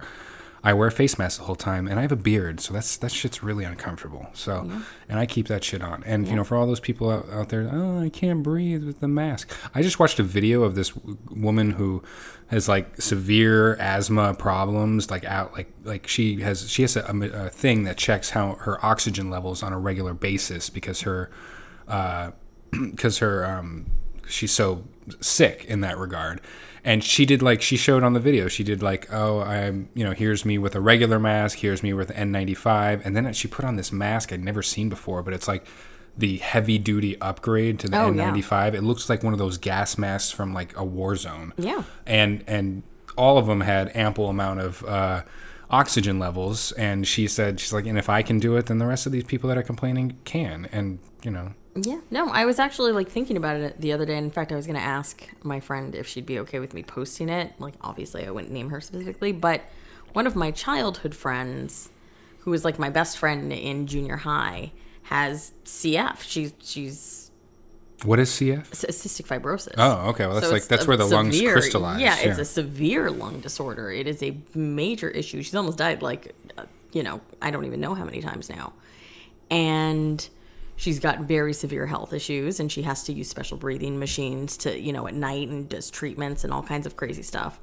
I 0.64 0.74
wear 0.74 0.90
a 0.90 0.92
face 0.92 1.18
mask 1.18 1.40
the 1.40 1.46
whole 1.46 1.56
time, 1.56 1.88
and 1.88 1.98
I 1.98 2.04
have 2.04 2.12
a 2.12 2.18
beard, 2.18 2.60
so 2.60 2.74
that's 2.74 2.96
that 2.98 3.12
shit's 3.12 3.42
really 3.42 3.64
uncomfortable. 3.64 4.28
So, 4.34 4.70
and 5.10 5.20
I 5.20 5.26
keep 5.26 5.48
that 5.48 5.64
shit 5.64 5.82
on. 5.82 6.04
And 6.06 6.28
you 6.28 6.36
know, 6.36 6.44
for 6.44 6.56
all 6.56 6.68
those 6.68 6.80
people 6.80 7.10
out, 7.10 7.28
out 7.32 7.50
there, 7.50 7.68
oh, 7.72 8.00
I 8.00 8.10
can't 8.10 8.44
breathe 8.44 8.86
with 8.86 9.00
the 9.00 9.08
mask. 9.08 9.52
I 9.74 9.82
just 9.82 10.00
watched 10.00 10.20
a 10.20 10.24
video 10.24 10.64
of 10.64 10.76
this 10.76 10.90
w- 10.90 11.18
woman 11.32 11.72
who 11.72 12.04
has 12.48 12.70
like 12.70 13.02
severe 13.02 13.76
asthma 13.78 14.36
problems, 14.36 15.10
like 15.10 15.26
out, 15.26 15.54
like 15.54 15.72
like 15.84 16.08
she 16.08 16.42
has 16.42 16.70
she 16.70 16.84
has 16.84 16.96
a, 16.96 17.02
a, 17.02 17.46
a 17.46 17.50
thing 17.50 17.84
that 17.86 17.98
checks 17.98 18.32
how 18.32 18.54
her 18.62 18.84
oxygen 18.86 19.32
levels 19.32 19.64
on 19.64 19.74
a 19.74 19.80
regular 19.80 20.14
basis 20.14 20.70
because 20.70 21.02
her 21.02 21.32
because 22.92 23.18
her 23.18 23.46
um 23.46 23.88
she's 24.28 24.52
so 24.52 24.84
sick 25.20 25.66
in 25.66 25.82
that 25.82 25.98
regard 25.98 26.40
and 26.84 27.04
she 27.04 27.26
did 27.26 27.42
like 27.42 27.62
she 27.62 27.78
showed 27.78 28.04
on 28.04 28.14
the 28.14 28.20
video 28.20 28.48
she 28.48 28.64
did 28.64 28.82
like 28.82 29.12
oh 29.14 29.42
i'm 29.42 29.88
you 29.94 30.04
know 30.04 30.12
here's 30.14 30.44
me 30.46 30.58
with 30.58 30.76
a 30.76 30.80
regular 30.82 31.20
mask 31.20 31.60
here's 31.60 31.84
me 31.84 31.94
with 31.94 32.10
n95 32.12 33.02
and 33.06 33.16
then 33.16 33.32
she 33.34 33.48
put 33.48 33.64
on 33.66 33.76
this 33.76 33.92
mask 33.92 34.32
i'd 34.34 34.44
never 34.44 34.62
seen 34.64 34.90
before 34.90 35.22
but 35.24 35.34
it's 35.34 35.48
like 35.48 35.66
the 36.18 36.38
heavy 36.38 36.78
duty 36.78 37.20
upgrade 37.22 37.80
to 37.80 37.88
the 37.88 37.98
Oh, 37.98 38.12
n95 38.12 38.74
it 38.74 38.82
looks 38.84 39.10
like 39.10 39.24
one 39.24 39.34
of 39.34 39.40
those 39.40 39.58
gas 39.58 39.98
masks 39.98 40.32
from 40.32 40.54
like 40.54 40.76
a 40.78 40.84
war 40.84 41.16
zone 41.16 41.54
Yeah. 41.58 41.84
and 42.06 42.44
and 42.48 42.84
all 43.18 43.38
of 43.38 43.46
them 43.46 43.62
had 43.62 43.96
ample 43.96 44.28
amount 44.30 44.62
of 44.62 44.84
uh, 44.86 45.24
oxygen 45.70 46.18
levels. 46.18 46.72
And 46.74 47.06
she 47.06 47.28
said, 47.28 47.60
she's 47.60 47.74
like, 47.74 47.86
and 47.86 47.98
if 47.98 48.08
I 48.08 48.22
can 48.24 48.40
do 48.40 48.56
it, 48.56 48.68
then 48.68 48.78
the 48.78 48.86
rest 48.88 49.06
of 49.06 49.12
these 49.12 49.26
people 49.26 49.50
that 49.50 49.58
are 49.58 49.64
complaining 49.64 50.18
can. 50.24 50.70
And, 50.72 51.00
you 51.22 51.30
know, 51.30 51.54
Yeah, 51.76 52.02
no, 52.10 52.28
I 52.30 52.46
was 52.46 52.60
actually 52.60 52.92
like 52.92 53.08
thinking 53.10 53.38
about 53.38 53.56
it 53.58 53.80
the 53.80 53.94
other 53.94 54.06
day. 54.06 54.18
In 54.18 54.30
fact, 54.32 54.52
I 54.52 54.56
was 54.56 54.66
going 54.68 54.78
to 54.78 54.86
ask 54.86 55.26
my 55.42 55.60
friend 55.60 55.96
if 55.96 56.06
she'd 56.08 56.26
be 56.26 56.38
okay 56.40 56.60
with 56.60 56.74
me 56.74 56.84
posting 56.84 57.30
it. 57.30 57.54
Like, 57.60 57.76
obviously, 57.82 58.26
I 58.28 58.32
wouldn't 58.32 58.52
name 58.52 58.70
her 58.72 58.82
specifically, 58.82 59.32
but 59.32 59.62
one 60.14 60.28
of 60.28 60.36
my 60.36 60.52
childhood 60.52 61.16
friends, 61.16 61.90
who 62.40 62.52
was 62.52 62.66
like 62.66 62.78
my 62.78 62.90
best 62.90 63.18
friend 63.18 63.54
in 63.54 63.88
junior 63.88 64.18
high, 64.18 64.72
has 65.04 65.54
CF. 65.64 66.22
She's 66.22 66.54
she's 66.62 67.32
what 68.04 68.20
is 68.20 68.30
CF? 68.32 68.70
cystic 68.72 69.28
fibrosis. 69.28 69.76
Oh, 69.78 70.10
okay. 70.10 70.26
Well, 70.26 70.36
that's 70.36 70.48
So 70.48 70.52
like 70.52 70.66
that's 70.66 70.88
where 70.88 70.98
the 70.98 71.06
lungs 71.06 71.36
severe- 71.36 71.54
crystallize. 71.54 72.02
Yeah, 72.02 72.18
it's 72.20 72.40
a 72.40 72.46
severe 72.46 73.10
lung 73.12 73.40
disorder. 73.40 73.92
It 73.92 74.08
is 74.08 74.22
a 74.24 74.36
major 74.56 75.10
issue. 75.10 75.42
She's 75.42 75.56
almost 75.56 75.78
died 75.78 76.02
like, 76.02 76.34
uh, 76.58 76.66
you 76.92 77.04
know, 77.04 77.22
I 77.42 77.52
don't 77.52 77.64
even 77.66 77.80
know 77.80 77.94
how 77.94 78.04
many 78.04 78.20
times 78.22 78.50
now. 78.50 78.74
And 79.50 80.28
she's 80.76 81.00
got 81.00 81.22
very 81.22 81.54
severe 81.54 81.86
health 81.86 82.14
issues 82.14 82.60
and 82.60 82.72
she 82.72 82.82
has 82.84 83.04
to 83.04 83.14
use 83.14 83.30
special 83.30 83.58
breathing 83.58 84.00
machines 84.00 84.58
to, 84.58 84.80
you 84.80 84.92
know, 84.92 85.08
at 85.08 85.14
night 85.14 85.48
and 85.48 85.70
does 85.70 85.92
treatments 85.92 86.44
and 86.44 86.52
all 86.52 86.64
kinds 86.64 86.86
of 86.86 86.96
crazy 86.96 87.24
stuff. 87.24 87.60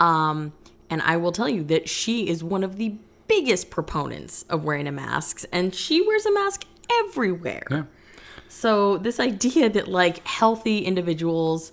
Um, 0.00 0.52
and 0.90 1.02
I 1.02 1.16
will 1.16 1.32
tell 1.32 1.48
you 1.48 1.62
that 1.64 1.88
she 1.88 2.28
is 2.28 2.42
one 2.42 2.64
of 2.64 2.76
the 2.76 2.96
biggest 3.26 3.70
proponents 3.70 4.44
of 4.48 4.64
wearing 4.64 4.86
a 4.86 4.92
mask 4.92 5.44
and 5.52 5.74
she 5.74 6.00
wears 6.00 6.24
a 6.26 6.32
mask 6.32 6.64
everywhere. 6.90 7.66
yeah. 7.70 7.82
So 8.48 8.96
this 8.96 9.20
idea 9.20 9.68
that 9.68 9.88
like 9.88 10.26
healthy 10.26 10.78
individuals 10.78 11.72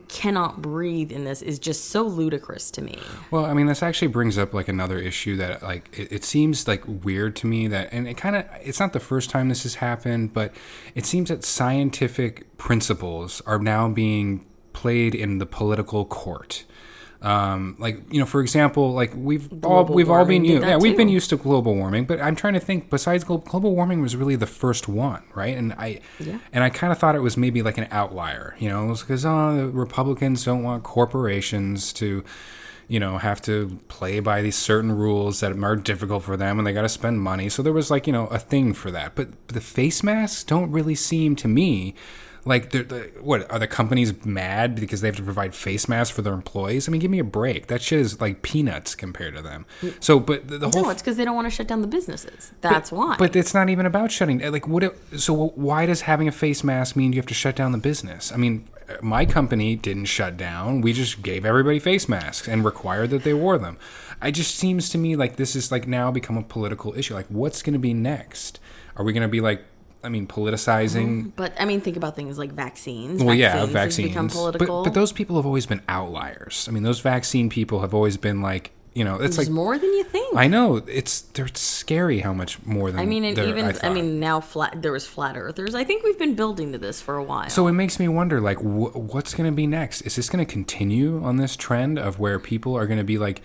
cannot 0.00 0.62
breathe 0.62 1.10
in 1.12 1.24
this 1.24 1.42
is 1.42 1.58
just 1.58 1.86
so 1.86 2.02
ludicrous 2.02 2.70
to 2.72 2.82
me. 2.82 2.98
Well, 3.30 3.44
I 3.44 3.54
mean, 3.54 3.66
this 3.66 3.82
actually 3.82 4.08
brings 4.08 4.38
up 4.38 4.54
like 4.54 4.68
another 4.68 4.98
issue 4.98 5.36
that 5.36 5.62
like 5.62 5.88
it, 5.98 6.12
it 6.12 6.24
seems 6.24 6.68
like 6.68 6.82
weird 6.86 7.36
to 7.36 7.46
me 7.46 7.68
that, 7.68 7.88
and 7.92 8.06
it 8.08 8.16
kind 8.16 8.36
of 8.36 8.46
it's 8.62 8.80
not 8.80 8.92
the 8.92 9.00
first 9.00 9.30
time 9.30 9.48
this 9.48 9.62
has 9.62 9.76
happened, 9.76 10.32
but 10.32 10.54
it 10.94 11.06
seems 11.06 11.28
that 11.28 11.44
scientific 11.44 12.56
principles 12.58 13.40
are 13.46 13.58
now 13.58 13.88
being 13.88 14.44
played 14.72 15.14
in 15.14 15.38
the 15.38 15.46
political 15.46 16.04
court. 16.04 16.64
Um, 17.20 17.74
like 17.80 18.00
you 18.12 18.20
know, 18.20 18.26
for 18.26 18.40
example, 18.40 18.92
like 18.92 19.12
we've 19.16 19.48
all 19.64 19.84
we've 19.84 20.08
all 20.08 20.24
been 20.24 20.44
used, 20.44 20.62
yeah, 20.64 20.76
we've 20.76 20.96
been 20.96 21.08
used 21.08 21.30
to 21.30 21.36
global 21.36 21.74
warming, 21.74 22.04
but 22.04 22.20
I'm 22.20 22.36
trying 22.36 22.54
to 22.54 22.60
think. 22.60 22.90
Besides 22.90 23.24
glo- 23.24 23.38
global 23.38 23.74
warming, 23.74 24.00
was 24.00 24.14
really 24.14 24.36
the 24.36 24.46
first 24.46 24.86
one, 24.86 25.24
right? 25.34 25.56
And 25.56 25.72
I 25.72 26.00
Yeah. 26.20 26.38
and 26.52 26.62
I 26.62 26.70
kind 26.70 26.92
of 26.92 26.98
thought 26.98 27.16
it 27.16 27.22
was 27.22 27.36
maybe 27.36 27.60
like 27.60 27.76
an 27.76 27.88
outlier, 27.90 28.54
you 28.60 28.68
know, 28.68 28.94
because 28.94 29.26
oh, 29.26 29.56
the 29.56 29.66
Republicans 29.66 30.44
don't 30.44 30.62
want 30.62 30.84
corporations 30.84 31.92
to, 31.94 32.22
you 32.86 33.00
know, 33.00 33.18
have 33.18 33.42
to 33.42 33.80
play 33.88 34.20
by 34.20 34.40
these 34.40 34.56
certain 34.56 34.92
rules 34.92 35.40
that 35.40 35.50
are 35.58 35.76
difficult 35.76 36.22
for 36.22 36.36
them, 36.36 36.58
and 36.58 36.66
they 36.66 36.72
got 36.72 36.82
to 36.82 36.88
spend 36.88 37.20
money. 37.20 37.48
So 37.48 37.64
there 37.64 37.72
was 37.72 37.90
like 37.90 38.06
you 38.06 38.12
know 38.12 38.28
a 38.28 38.38
thing 38.38 38.74
for 38.74 38.92
that. 38.92 39.16
But 39.16 39.48
the 39.48 39.60
face 39.60 40.04
masks 40.04 40.44
don't 40.44 40.70
really 40.70 40.94
seem 40.94 41.34
to 41.36 41.48
me 41.48 41.94
like 42.48 42.70
they're, 42.70 42.82
the 42.82 43.12
what 43.20 43.50
are 43.52 43.58
the 43.58 43.66
companies 43.66 44.24
mad 44.24 44.74
because 44.74 45.00
they 45.00 45.08
have 45.08 45.16
to 45.16 45.22
provide 45.22 45.54
face 45.54 45.88
masks 45.88 46.14
for 46.14 46.22
their 46.22 46.32
employees? 46.32 46.88
I 46.88 46.92
mean, 46.92 47.00
give 47.00 47.10
me 47.10 47.18
a 47.18 47.24
break. 47.24 47.66
That 47.66 47.82
shit 47.82 48.00
is 48.00 48.20
like 48.20 48.42
peanuts 48.42 48.94
compared 48.94 49.36
to 49.36 49.42
them. 49.42 49.66
Mm. 49.82 50.02
So, 50.02 50.18
but 50.18 50.48
the, 50.48 50.58
the 50.58 50.70
whole 50.70 50.84
No, 50.84 50.90
it's 50.90 51.02
because 51.02 51.16
they 51.16 51.24
don't 51.24 51.36
want 51.36 51.46
to 51.46 51.50
shut 51.50 51.68
down 51.68 51.82
the 51.82 51.86
businesses. 51.86 52.52
That's 52.62 52.90
why. 52.90 53.16
but 53.18 53.36
it's 53.36 53.52
not 53.54 53.68
even 53.68 53.86
about 53.86 54.10
shutting. 54.10 54.40
Like, 54.50 54.66
what? 54.66 54.82
It, 54.82 54.96
so, 55.18 55.48
why 55.50 55.86
does 55.86 56.02
having 56.02 56.26
a 56.26 56.32
face 56.32 56.64
mask 56.64 56.96
mean 56.96 57.12
you 57.12 57.18
have 57.18 57.26
to 57.26 57.34
shut 57.34 57.54
down 57.54 57.72
the 57.72 57.78
business? 57.78 58.32
I 58.32 58.36
mean, 58.36 58.66
my 59.02 59.26
company 59.26 59.76
didn't 59.76 60.06
shut 60.06 60.36
down. 60.36 60.80
We 60.80 60.92
just 60.92 61.22
gave 61.22 61.44
everybody 61.44 61.78
face 61.78 62.08
masks 62.08 62.48
and 62.48 62.64
required 62.64 63.10
that 63.10 63.24
they 63.24 63.34
wore 63.34 63.58
them. 63.58 63.76
It 64.22 64.32
just 64.32 64.56
seems 64.56 64.88
to 64.90 64.98
me 64.98 65.16
like 65.16 65.36
this 65.36 65.54
is 65.54 65.70
like 65.70 65.86
now 65.86 66.10
become 66.10 66.38
a 66.38 66.42
political 66.42 66.96
issue. 66.98 67.14
Like, 67.14 67.28
what's 67.28 67.62
going 67.62 67.74
to 67.74 67.78
be 67.78 67.94
next? 67.94 68.58
Are 68.96 69.04
we 69.04 69.12
going 69.12 69.22
to 69.22 69.28
be 69.28 69.40
like? 69.40 69.64
I 70.02 70.08
mean, 70.08 70.26
politicizing. 70.26 71.32
but 71.36 71.52
I 71.60 71.64
mean, 71.64 71.80
think 71.80 71.96
about 71.96 72.14
things 72.16 72.38
like 72.38 72.52
vaccines. 72.52 73.22
Well, 73.22 73.34
yeah, 73.34 73.66
vaccines. 73.66 74.08
become 74.08 74.28
But, 74.28 74.34
political. 74.34 74.84
but 74.84 74.94
those 74.94 75.12
people 75.12 75.36
have 75.36 75.46
always 75.46 75.66
been 75.66 75.82
outliers. 75.88 76.66
I 76.68 76.72
mean, 76.72 76.82
those 76.84 77.00
vaccine 77.00 77.50
people 77.50 77.80
have 77.80 77.92
always 77.94 78.16
been 78.16 78.40
like, 78.40 78.70
you 78.94 79.04
know, 79.04 79.16
it's 79.16 79.36
There's 79.36 79.48
like 79.48 79.54
more 79.54 79.78
than 79.78 79.92
you 79.92 80.04
think. 80.04 80.36
I 80.36 80.48
know 80.48 80.76
it's 80.86 81.20
they're 81.20 81.48
scary 81.54 82.20
how 82.20 82.32
much 82.32 82.64
more 82.64 82.90
than 82.90 83.00
I 83.00 83.06
mean, 83.06 83.24
and 83.24 83.38
even 83.38 83.64
I, 83.64 83.72
thought. 83.72 83.92
mean, 83.92 84.18
now 84.18 84.40
flat. 84.40 84.82
There 84.82 84.92
was 84.92 85.06
flat 85.06 85.36
earthers. 85.36 85.74
I 85.74 85.84
think 85.84 86.02
we've 86.04 86.18
been 86.18 86.34
building 86.34 86.72
to 86.72 86.78
this 86.78 87.00
for 87.00 87.16
a 87.16 87.22
while. 87.22 87.48
So 87.50 87.66
it 87.68 87.72
makes 87.72 88.00
me 88.00 88.08
wonder, 88.08 88.40
like, 88.40 88.58
wh- 88.58 88.96
what's 88.96 89.34
going 89.34 89.48
to 89.50 89.54
be 89.54 89.66
next? 89.66 90.02
Is 90.02 90.16
this 90.16 90.28
going 90.28 90.44
to 90.44 90.50
continue 90.50 91.22
on 91.22 91.36
this 91.36 91.54
trend 91.54 91.98
of 91.98 92.18
where 92.18 92.38
people 92.40 92.76
are 92.76 92.86
going 92.86 92.98
to 92.98 93.04
be 93.04 93.18
like, 93.18 93.42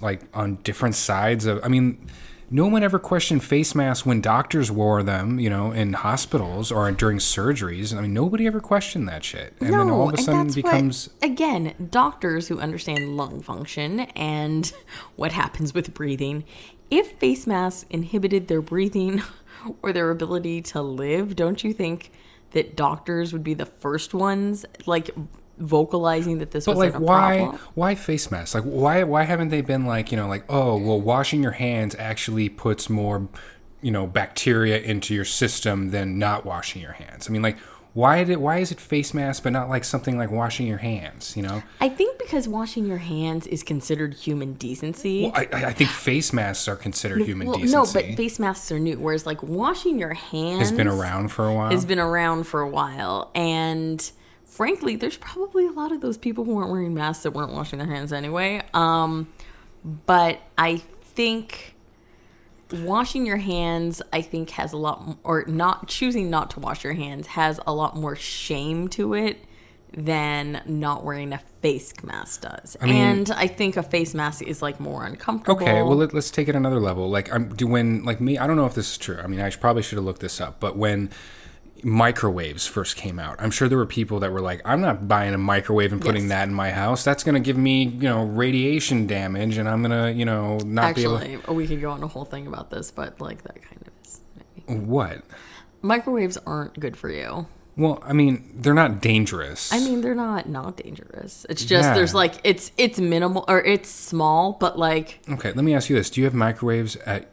like 0.00 0.22
on 0.34 0.56
different 0.64 0.94
sides 0.96 1.46
of? 1.46 1.60
I 1.64 1.68
mean, 1.68 2.04
no 2.50 2.66
one 2.66 2.82
ever 2.82 2.98
questioned 2.98 3.44
face 3.44 3.74
masks 3.74 4.04
when 4.04 4.20
doctors 4.20 4.70
wore 4.70 5.02
them, 5.02 5.38
you 5.38 5.48
know, 5.48 5.70
in 5.70 5.92
hospitals 5.92 6.72
or 6.72 6.90
during 6.90 7.18
surgeries. 7.18 7.96
I 7.96 8.00
mean, 8.00 8.12
nobody 8.12 8.46
ever 8.46 8.60
questioned 8.60 9.08
that 9.08 9.22
shit, 9.22 9.54
and 9.60 9.72
then 9.72 9.88
all 9.88 10.08
of 10.08 10.14
a 10.14 10.18
sudden 10.18 10.48
that's 10.48 10.56
becomes. 10.56 11.08
what, 11.20 11.30
again 11.30 11.74
doctors 11.90 12.48
who 12.48 12.58
understand 12.58 13.16
lung 13.16 13.40
function 13.40 14.00
and 14.00 14.72
what 15.16 15.32
happens 15.32 15.72
with 15.72 15.94
breathing. 15.94 16.44
If 16.90 17.12
face 17.18 17.46
masks 17.46 17.86
inhibited 17.88 18.48
their 18.48 18.60
breathing 18.60 19.22
or 19.82 19.92
their 19.92 20.10
ability 20.10 20.62
to 20.62 20.82
live, 20.82 21.36
don't 21.36 21.62
you 21.62 21.72
think 21.72 22.10
that 22.50 22.74
doctors 22.74 23.32
would 23.32 23.44
be 23.44 23.54
the 23.54 23.66
first 23.66 24.12
ones 24.12 24.66
like 24.86 25.10
vocalizing 25.60 26.38
that 26.38 26.50
this 26.50 26.64
But 26.66 26.76
was 26.76 26.92
like, 26.92 26.94
a 26.94 27.00
why, 27.00 27.36
problem? 27.38 27.58
why 27.74 27.94
face 27.94 28.30
masks? 28.30 28.54
Like, 28.54 28.64
why, 28.64 29.02
why 29.04 29.22
haven't 29.24 29.50
they 29.50 29.60
been 29.60 29.86
like, 29.86 30.10
you 30.10 30.16
know, 30.16 30.26
like, 30.28 30.44
oh, 30.48 30.76
well, 30.76 31.00
washing 31.00 31.42
your 31.42 31.52
hands 31.52 31.94
actually 31.98 32.48
puts 32.48 32.90
more, 32.90 33.28
you 33.82 33.90
know, 33.90 34.06
bacteria 34.06 34.78
into 34.80 35.14
your 35.14 35.24
system 35.24 35.90
than 35.90 36.18
not 36.18 36.44
washing 36.44 36.82
your 36.82 36.92
hands. 36.92 37.28
I 37.28 37.32
mean, 37.32 37.42
like, 37.42 37.58
why 37.92 38.22
did, 38.22 38.38
why 38.38 38.58
is 38.58 38.70
it 38.70 38.78
face 38.78 39.12
mask 39.12 39.42
but 39.42 39.50
not 39.52 39.68
like 39.68 39.82
something 39.82 40.16
like 40.16 40.30
washing 40.30 40.68
your 40.68 40.78
hands? 40.78 41.36
You 41.36 41.42
know, 41.42 41.60
I 41.80 41.88
think 41.88 42.20
because 42.20 42.46
washing 42.46 42.86
your 42.86 42.98
hands 42.98 43.48
is 43.48 43.64
considered 43.64 44.14
human 44.14 44.52
decency. 44.54 45.22
well, 45.24 45.32
I, 45.34 45.48
I 45.52 45.64
I 45.66 45.72
think 45.72 45.90
face 45.90 46.32
masks 46.32 46.68
are 46.68 46.76
considered 46.76 47.22
human 47.22 47.48
Well, 47.48 47.56
decency. 47.58 47.74
no, 47.74 48.08
but 48.10 48.16
face 48.16 48.38
masks 48.38 48.70
are 48.70 48.78
new. 48.78 48.96
Whereas 48.96 49.26
like 49.26 49.42
washing 49.42 49.98
your 49.98 50.14
hands 50.14 50.60
has 50.60 50.70
been 50.72 50.86
around 50.86 51.28
for 51.32 51.48
a 51.48 51.52
while. 51.52 51.70
has 51.72 51.84
been 51.84 51.98
around 51.98 52.44
for 52.44 52.60
a 52.60 52.68
while 52.68 53.32
and 53.34 54.08
frankly 54.60 54.94
there's 54.94 55.16
probably 55.16 55.66
a 55.66 55.70
lot 55.70 55.90
of 55.90 56.02
those 56.02 56.18
people 56.18 56.44
who 56.44 56.54
weren't 56.54 56.70
wearing 56.70 56.92
masks 56.92 57.22
that 57.22 57.30
weren't 57.30 57.50
washing 57.50 57.78
their 57.78 57.88
hands 57.88 58.12
anyway 58.12 58.60
um 58.74 59.26
but 60.04 60.38
i 60.58 60.76
think 60.76 61.74
washing 62.70 63.24
your 63.24 63.38
hands 63.38 64.02
i 64.12 64.20
think 64.20 64.50
has 64.50 64.74
a 64.74 64.76
lot 64.76 65.16
or 65.24 65.46
not 65.46 65.88
choosing 65.88 66.28
not 66.28 66.50
to 66.50 66.60
wash 66.60 66.84
your 66.84 66.92
hands 66.92 67.26
has 67.28 67.58
a 67.66 67.72
lot 67.72 67.96
more 67.96 68.14
shame 68.14 68.86
to 68.86 69.14
it 69.14 69.42
than 69.94 70.60
not 70.66 71.04
wearing 71.04 71.32
a 71.32 71.38
face 71.62 71.94
mask 72.02 72.42
does 72.42 72.76
mean- 72.82 72.94
and 72.94 73.30
i 73.30 73.46
think 73.46 73.78
a 73.78 73.82
face 73.82 74.12
mask 74.12 74.42
is 74.42 74.60
like 74.60 74.78
more 74.78 75.06
uncomfortable 75.06 75.58
Okay, 75.62 75.80
well 75.80 75.96
let, 75.96 76.12
let's 76.12 76.30
take 76.30 76.48
it 76.48 76.54
another 76.54 76.80
level. 76.80 77.08
Like 77.08 77.32
I'm 77.32 77.48
do 77.54 77.66
when 77.66 78.04
like 78.04 78.20
me, 78.20 78.36
I 78.36 78.46
don't 78.46 78.56
know 78.56 78.66
if 78.66 78.74
this 78.74 78.92
is 78.92 78.98
true. 78.98 79.18
I 79.24 79.26
mean, 79.26 79.40
I 79.40 79.48
sh- 79.48 79.58
probably 79.58 79.82
should 79.82 79.96
have 79.96 80.04
looked 80.04 80.20
this 80.20 80.38
up. 80.38 80.60
But 80.60 80.76
when 80.76 81.08
microwaves 81.84 82.66
first 82.66 82.96
came 82.96 83.18
out, 83.18 83.36
I'm 83.38 83.50
sure 83.50 83.68
there 83.68 83.78
were 83.78 83.86
people 83.86 84.20
that 84.20 84.32
were 84.32 84.40
like, 84.40 84.60
"I'm 84.64 84.80
not 84.80 85.06
buying 85.08 85.34
a 85.34 85.38
microwave 85.38 85.92
and 85.92 86.00
putting 86.00 86.22
Yes. 86.22 86.28
that 86.30 86.48
in 86.48 86.54
my 86.54 86.70
house. 86.70 87.04
That's 87.04 87.22
going 87.24 87.34
to 87.34 87.40
give 87.40 87.56
me, 87.56 87.84
you 87.84 88.08
know, 88.08 88.24
radiation 88.24 89.06
damage, 89.06 89.56
and 89.58 89.68
I'm 89.68 89.82
gonna, 89.82 90.10
you 90.10 90.24
know, 90.24 90.58
not 90.64 90.94
be 90.94 91.02
able." 91.04 91.18
actually 91.18 91.54
we 91.54 91.66
could 91.66 91.80
go 91.80 91.90
on 91.90 92.02
a 92.02 92.06
whole 92.08 92.24
thing 92.24 92.46
about 92.46 92.70
this 92.70 92.90
but 92.90 93.20
like 93.20 93.42
that 93.44 93.60
kind 93.62 93.80
of 93.86 93.92
is 94.04 94.20
maybe 94.68 94.80
What? 94.80 95.22
microwaves 95.82 96.36
aren't 96.46 96.78
good 96.78 96.96
for 96.96 97.08
you. 97.10 97.46
Well, 97.76 98.02
I 98.04 98.12
mean, 98.12 98.50
they're 98.56 98.74
not 98.74 99.00
dangerous. 99.00 99.72
I 99.72 99.78
mean, 99.78 100.00
they're 100.02 100.14
not 100.14 100.48
not 100.48 100.76
dangerous. 100.76 101.46
It's 101.48 101.64
just 101.64 101.88
Yeah. 101.88 101.94
there's 101.94 102.12
like 102.14 102.34
it's 102.44 102.72
it's 102.76 102.98
minimal 103.00 103.44
or 103.48 103.60
it's 103.62 103.88
small, 103.88 104.56
but 104.60 104.78
like 104.78 105.20
okay. 105.30 105.52
Let 105.52 105.64
me 105.64 105.74
ask 105.74 105.88
you 105.88 105.96
this: 105.96 106.10
Do 106.10 106.20
you 106.20 106.26
have 106.26 106.34
microwaves 106.34 106.96
at 107.06 107.30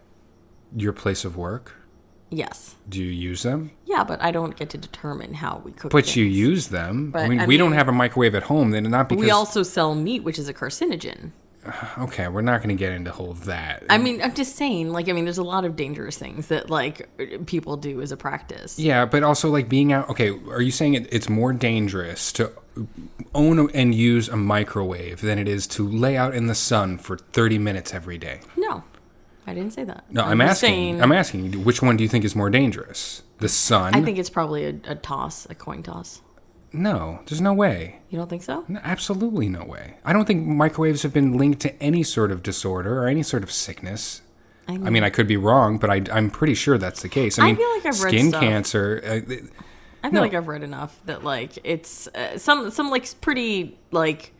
your 0.75 0.93
place 0.93 1.25
of 1.25 1.35
work? 1.35 1.73
Yes, 2.29 2.75
Do 2.87 3.03
you 3.03 3.11
use 3.11 3.43
them? 3.43 3.71
yeah, 3.85 4.03
but 4.03 4.21
I 4.21 4.31
don't 4.31 4.55
get 4.55 4.69
to 4.71 4.77
determine 4.77 5.33
how 5.35 5.61
we 5.63 5.71
cook. 5.71 5.91
But 5.91 6.15
you 6.15 6.25
use 6.25 6.67
them. 6.67 7.11
I 7.15 7.27
mean, 7.27 7.39
I 7.39 7.45
we 7.45 7.57
don't 7.57 7.73
have 7.73 7.87
a 7.87 7.91
microwave 7.91 8.35
at 8.35 8.43
home. 8.43 8.71
Then 8.71 8.83
not 8.83 9.09
because 9.09 9.23
we 9.23 9.31
also 9.31 9.63
sell 9.63 9.95
meat, 9.95 10.23
which 10.23 10.37
is 10.37 10.47
a 10.49 10.53
carcinogen. 10.53 11.31
okay, 11.99 12.27
we're 12.27 12.41
not 12.41 12.59
going 12.61 12.75
to 12.75 12.79
get 12.79 12.91
into 12.91 13.11
whole 13.11 13.33
that. 13.33 13.83
I 13.89 13.97
mean, 13.97 14.21
I'm 14.21 14.33
just 14.33 14.55
saying. 14.55 14.91
Like, 14.91 15.09
I 15.09 15.11
mean, 15.13 15.25
there's 15.25 15.37
a 15.37 15.43
lot 15.43 15.65
of 15.65 15.75
dangerous 15.75 16.17
things 16.17 16.47
that 16.47 16.69
like 16.69 17.07
people 17.45 17.77
do 17.77 18.01
as 18.01 18.11
a 18.11 18.17
practice. 18.17 18.77
Yeah, 18.79 19.05
but 19.05 19.23
also 19.23 19.49
like 19.49 19.69
being 19.69 19.93
out. 19.93 20.09
Okay, 20.09 20.29
are 20.49 20.61
you 20.61 20.71
saying 20.71 20.93
it, 20.93 21.07
it's 21.11 21.29
more 21.29 21.53
dangerous 21.53 22.31
to 22.33 22.51
own 23.33 23.69
and 23.71 23.95
use 23.95 24.29
a 24.29 24.37
microwave 24.37 25.21
than 25.21 25.39
it 25.39 25.47
is 25.47 25.67
to 25.67 25.87
lay 25.87 26.15
out 26.15 26.33
in 26.35 26.47
the 26.47 26.55
sun 26.55 26.97
for 26.97 27.17
thirty 27.17 27.57
minutes 27.57 27.93
every 27.93 28.17
day? 28.17 28.41
No, 28.55 28.83
I 29.47 29.53
didn't 29.53 29.71
say 29.73 29.85
that. 29.85 30.03
No, 30.11 30.23
I'm, 30.23 30.39
just 30.39 30.63
asking. 30.63 30.69
saying- 30.69 31.01
I'm 31.01 31.11
asking 31.11 31.53
you. 31.53 31.59
Which 31.61 31.81
one 31.81 31.95
do 31.97 32.03
you 32.03 32.09
think 32.09 32.25
is 32.25 32.35
more 32.35 32.49
dangerous? 32.49 33.23
The 33.39 33.47
sun. 33.49 33.95
I 33.95 34.01
think 34.01 34.17
it's 34.17 34.29
probably 34.29 34.65
a, 34.65 34.75
a 34.85 34.95
toss, 34.95 35.47
a 35.49 35.55
coin 35.55 35.83
toss. 35.83 36.21
No, 36.73 37.21
there's 37.27 37.39
no 37.39 37.53
way. 37.53 37.99
You 38.09 38.17
don't 38.17 38.29
think 38.29 38.43
so? 38.43 38.65
No, 38.67 38.79
absolutely 38.83 39.47
no 39.47 39.63
way. 39.63 39.95
I 40.03 40.11
don't 40.11 40.25
think 40.25 40.45
microwaves 40.45 41.03
have 41.03 41.13
been 41.13 41.37
linked 41.37 41.61
to 41.61 41.81
any 41.81 42.03
sort 42.03 42.29
of 42.31 42.43
disorder 42.43 43.01
or 43.01 43.07
any 43.07 43.23
sort 43.23 43.41
of 43.43 43.51
sickness. 43.51 44.21
I 44.69 44.89
mean, 44.89 45.01
I 45.01 45.09
could 45.09 45.27
be 45.27 45.37
wrong, 45.37 45.77
but 45.77 45.89
I, 45.89 46.01
I'm 46.11 46.29
pretty 46.29 46.53
sure 46.53 46.77
that's 46.77 47.01
the 47.01 47.07
case. 47.07 47.39
I, 47.39 47.43
I 47.43 47.45
mean, 47.47 47.55
feel 47.55 47.69
like 47.75 47.85
I've 47.85 48.03
read 48.03 48.09
skin 48.11 48.29
stuff. 48.29 48.41
cancer. 48.41 49.01
Uh, 49.01 49.13
I 49.13 49.19
feel 49.21 50.11
No. 50.11 50.21
like 50.21 50.33
I've 50.33 50.49
read 50.49 50.61
enough 50.61 50.99
that 51.05 51.23
like 51.23 51.57
it's 51.63 52.07
uh, 52.09 52.37
some 52.37 52.69
some 52.69 52.89
like 52.89 53.09
pretty 53.21 53.77
like 53.91 54.33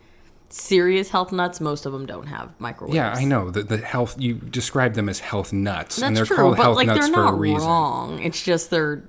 serious 0.50 1.10
health 1.10 1.32
nuts. 1.32 1.60
Most 1.62 1.86
of 1.86 1.92
them 1.94 2.06
don't 2.06 2.28
have 2.28 2.52
microwaves. 2.60 2.96
yeah, 2.96 3.14
I 3.16 3.24
know 3.26 3.50
the 3.52 3.64
the 3.64 3.78
health. 3.78 4.16
You 4.20 4.36
describe 4.36 4.94
them 4.94 5.10
as 5.10 5.20
health 5.20 5.52
nuts, 5.54 5.98
That's 5.98 6.04
and 6.08 6.16
they're 6.18 6.26
true, 6.26 6.36
called 6.38 6.58
but 6.58 6.64
health 6.64 6.76
like 6.78 6.88
nuts 6.88 7.08
they're 7.08 7.14
for 7.14 7.26
a 7.26 7.34
reason. 7.34 7.68
wrong. 7.68 8.20
It's 8.24 8.42
just 8.44 8.70
they're, 8.70 9.04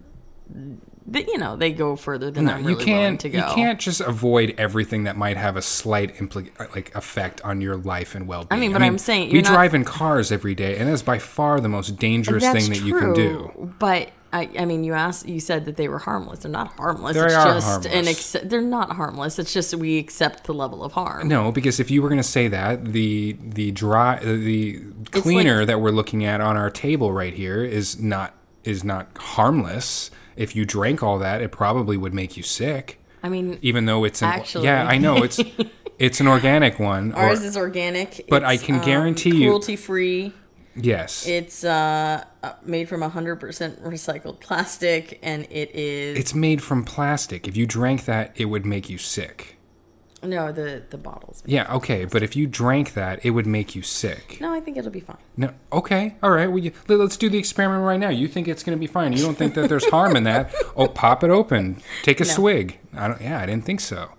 they, 1.10 1.24
you 1.26 1.38
know, 1.38 1.56
they 1.56 1.72
go 1.72 1.96
further 1.96 2.30
than 2.30 2.44
No, 2.44 2.52
I'm 2.52 2.60
you 2.62 2.68
really 2.68 2.84
willing 2.84 2.86
can't. 3.16 3.20
to 3.22 3.28
go. 3.30 3.38
You 3.38 3.54
can't 3.54 3.80
just 3.80 4.00
avoid 4.00 4.54
everything 4.58 5.04
that 5.04 5.16
might 5.16 5.36
have 5.36 5.56
a 5.56 5.62
slight 5.62 6.16
impli- 6.16 6.50
like 6.74 6.94
effect 6.94 7.40
on 7.42 7.60
your 7.60 7.76
life 7.76 8.14
and 8.14 8.28
well-being. 8.28 8.56
I 8.56 8.60
mean, 8.60 8.72
but 8.72 8.82
I'm 8.82 8.98
saying 8.98 9.30
we 9.32 9.40
not- 9.40 9.52
drive 9.52 9.74
in 9.74 9.84
cars 9.84 10.30
every 10.30 10.54
day, 10.54 10.76
and 10.76 10.88
that's 10.88 11.02
by 11.02 11.18
far 11.18 11.60
the 11.60 11.68
most 11.68 11.96
dangerous 11.96 12.44
thing 12.48 12.68
that 12.70 12.82
you 12.82 12.98
can 12.98 13.12
do. 13.14 13.72
But 13.78 14.10
I, 14.30 14.50
I 14.58 14.64
mean, 14.66 14.84
you 14.84 14.92
asked, 14.92 15.26
you 15.26 15.40
said 15.40 15.64
that 15.64 15.78
they 15.78 15.88
were 15.88 15.98
harmless. 16.00 16.40
They're 16.40 16.52
not 16.52 16.74
harmless. 16.74 17.16
They 17.16 17.24
it's 17.24 17.34
are 17.34 17.54
just 17.54 17.86
an 17.86 17.92
harmless. 17.92 18.34
ex- 18.34 18.44
they're 18.46 18.60
not 18.60 18.92
harmless. 18.92 19.38
It's 19.38 19.54
just 19.54 19.74
we 19.74 19.96
accept 19.96 20.44
the 20.44 20.52
level 20.52 20.84
of 20.84 20.92
harm. 20.92 21.28
No, 21.28 21.50
because 21.50 21.80
if 21.80 21.90
you 21.90 22.02
were 22.02 22.10
going 22.10 22.20
to 22.20 22.22
say 22.22 22.46
that, 22.48 22.84
the 22.84 23.36
the 23.40 23.70
dry 23.70 24.18
the 24.18 24.80
like- 25.14 25.22
cleaner 25.22 25.64
that 25.64 25.80
we're 25.80 25.92
looking 25.92 26.26
at 26.26 26.42
on 26.42 26.58
our 26.58 26.68
table 26.68 27.10
right 27.10 27.32
here 27.32 27.64
is 27.64 27.98
not 27.98 28.34
is 28.64 28.84
not 28.84 29.08
harmless. 29.16 30.10
If 30.38 30.54
you 30.56 30.64
drank 30.64 31.02
all 31.02 31.18
that, 31.18 31.42
it 31.42 31.50
probably 31.52 31.96
would 31.96 32.14
make 32.14 32.36
you 32.36 32.42
sick. 32.42 33.00
I 33.22 33.28
mean, 33.28 33.58
Even 33.60 33.84
though 33.86 34.04
it's 34.04 34.22
an, 34.22 34.28
Actually. 34.28 34.66
yeah, 34.66 34.84
I 34.86 34.96
know 34.96 35.16
it's 35.24 35.40
it's 35.98 36.20
an 36.20 36.28
organic 36.28 36.78
one. 36.78 37.12
or- 37.12 37.16
ours 37.18 37.42
is 37.42 37.56
organic. 37.56 38.24
But 38.28 38.44
I 38.44 38.52
It's, 38.54 38.62
can 38.62 38.76
um, 38.76 38.84
guarantee 38.84 39.30
you- 39.34 39.48
cruelty 39.48 39.74
free. 39.76 40.32
yes, 40.76 41.26
It's 41.26 41.64
uh, 41.64 42.22
uh, 42.44 42.52
made 42.64 42.88
from 42.88 43.00
100% 43.02 43.82
recycled 43.82 44.38
plastic, 44.38 45.18
and 45.24 45.44
it 45.50 45.74
is 45.74 46.16
it's 46.16 46.34
made 46.34 46.62
from 46.62 46.84
plastic. 46.84 47.48
If 47.48 47.56
you 47.56 47.66
drank 47.66 48.04
that, 48.04 48.32
it 48.36 48.44
would 48.44 48.64
make 48.64 48.88
you 48.88 48.96
sick. 48.98 49.57
No 50.22 50.52
the 50.52 50.82
the 50.90 50.98
bottles. 50.98 51.42
Yeah, 51.46 51.72
okay, 51.74 52.04
but 52.04 52.22
if 52.22 52.34
you 52.36 52.46
drank 52.46 52.94
that, 52.94 53.24
it 53.24 53.30
would 53.30 53.46
make 53.46 53.74
you 53.74 53.82
sick. 53.82 54.38
No, 54.40 54.52
I 54.52 54.60
think 54.60 54.76
it'll 54.76 54.90
be 54.90 55.00
fine. 55.00 55.16
No, 55.36 55.52
okay, 55.72 56.16
all 56.22 56.30
right. 56.30 56.46
Well, 56.48 56.58
you, 56.58 56.72
let- 56.88 56.98
let's 56.98 57.16
do 57.16 57.28
the 57.28 57.38
experiment 57.38 57.84
right 57.84 58.00
now. 58.00 58.08
You 58.10 58.28
think 58.28 58.48
it's 58.48 58.62
going 58.62 58.76
to 58.76 58.80
be 58.80 58.86
fine? 58.86 59.12
You 59.12 59.22
don't 59.22 59.36
think 59.36 59.54
that 59.54 59.68
there's 59.68 59.88
harm 59.90 60.16
in 60.16 60.24
that? 60.24 60.54
Oh, 60.76 60.86
pop 60.86 61.24
it 61.24 61.30
open, 61.30 61.82
take 62.02 62.20
a 62.20 62.24
No. 62.24 62.30
swig. 62.30 62.78
I 62.94 63.08
don't. 63.08 63.20
Yeah, 63.20 63.40
I 63.40 63.46
didn't 63.46 63.64
think 63.64 63.80
so. 63.80 64.10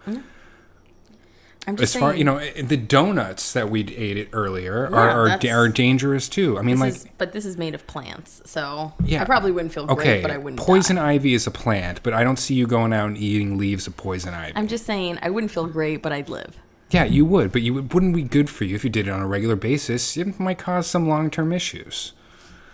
Just 1.78 1.96
As 1.96 2.00
far 2.00 2.12
saying, 2.12 2.20
you 2.20 2.24
know, 2.26 2.40
the 2.62 2.78
donuts 2.78 3.54
that 3.54 3.70
we 3.70 3.82
ate 3.96 4.30
earlier 4.34 4.88
Yeah, 4.92 4.98
are 4.98 5.30
are, 5.30 5.40
are 5.64 5.68
dangerous 5.70 6.28
too. 6.30 6.58
I 6.58 6.62
mean, 6.62 6.80
like. 6.80 6.94
is, 6.94 7.06
but 7.18 7.32
this 7.34 7.46
is 7.46 7.58
made 7.58 7.76
of 7.76 7.86
plants, 7.88 8.42
so 8.46 8.94
Yeah. 9.04 9.22
I 9.22 9.26
probably 9.26 9.52
wouldn't 9.52 9.74
feel 9.74 9.86
great, 9.86 10.00
Okay, 10.00 10.22
but 10.22 10.32
I 10.32 10.38
wouldn't. 10.38 10.60
poison 10.60 10.96
die. 10.96 11.12
ivy 11.14 11.34
is 11.34 11.46
a 11.48 11.52
plant, 11.52 12.02
but 12.04 12.14
I 12.14 12.24
don't 12.24 12.38
see 12.40 12.54
you 12.56 12.68
going 12.68 12.94
out 12.94 13.08
and 13.08 13.18
eating 13.18 13.58
leaves 13.58 13.88
of 13.88 13.96
poison 13.98 14.34
ivy. 14.34 14.54
I'm 14.56 14.68
just 14.68 14.86
saying 14.86 15.20
I 15.22 15.30
wouldn't 15.30 15.52
feel 15.52 15.68
great, 15.68 16.02
but 16.02 16.12
I'd 16.12 16.30
live. 16.30 16.58
yeah, 16.92 17.04
you 17.04 17.24
would, 17.26 17.52
but 17.52 17.62
you 17.62 17.74
would, 17.76 17.94
wouldn't 17.94 18.16
be 18.16 18.24
good 18.24 18.50
for 18.50 18.64
you 18.66 18.76
if 18.76 18.84
you 18.84 18.90
did 18.90 19.08
it 19.08 19.12
on 19.12 19.22
a 19.22 19.28
regular 19.28 19.56
basis. 19.56 20.18
It 20.18 20.40
might 20.40 20.58
cause 20.58 20.88
some 20.88 21.08
long-term 21.08 21.52
issues. 21.54 22.14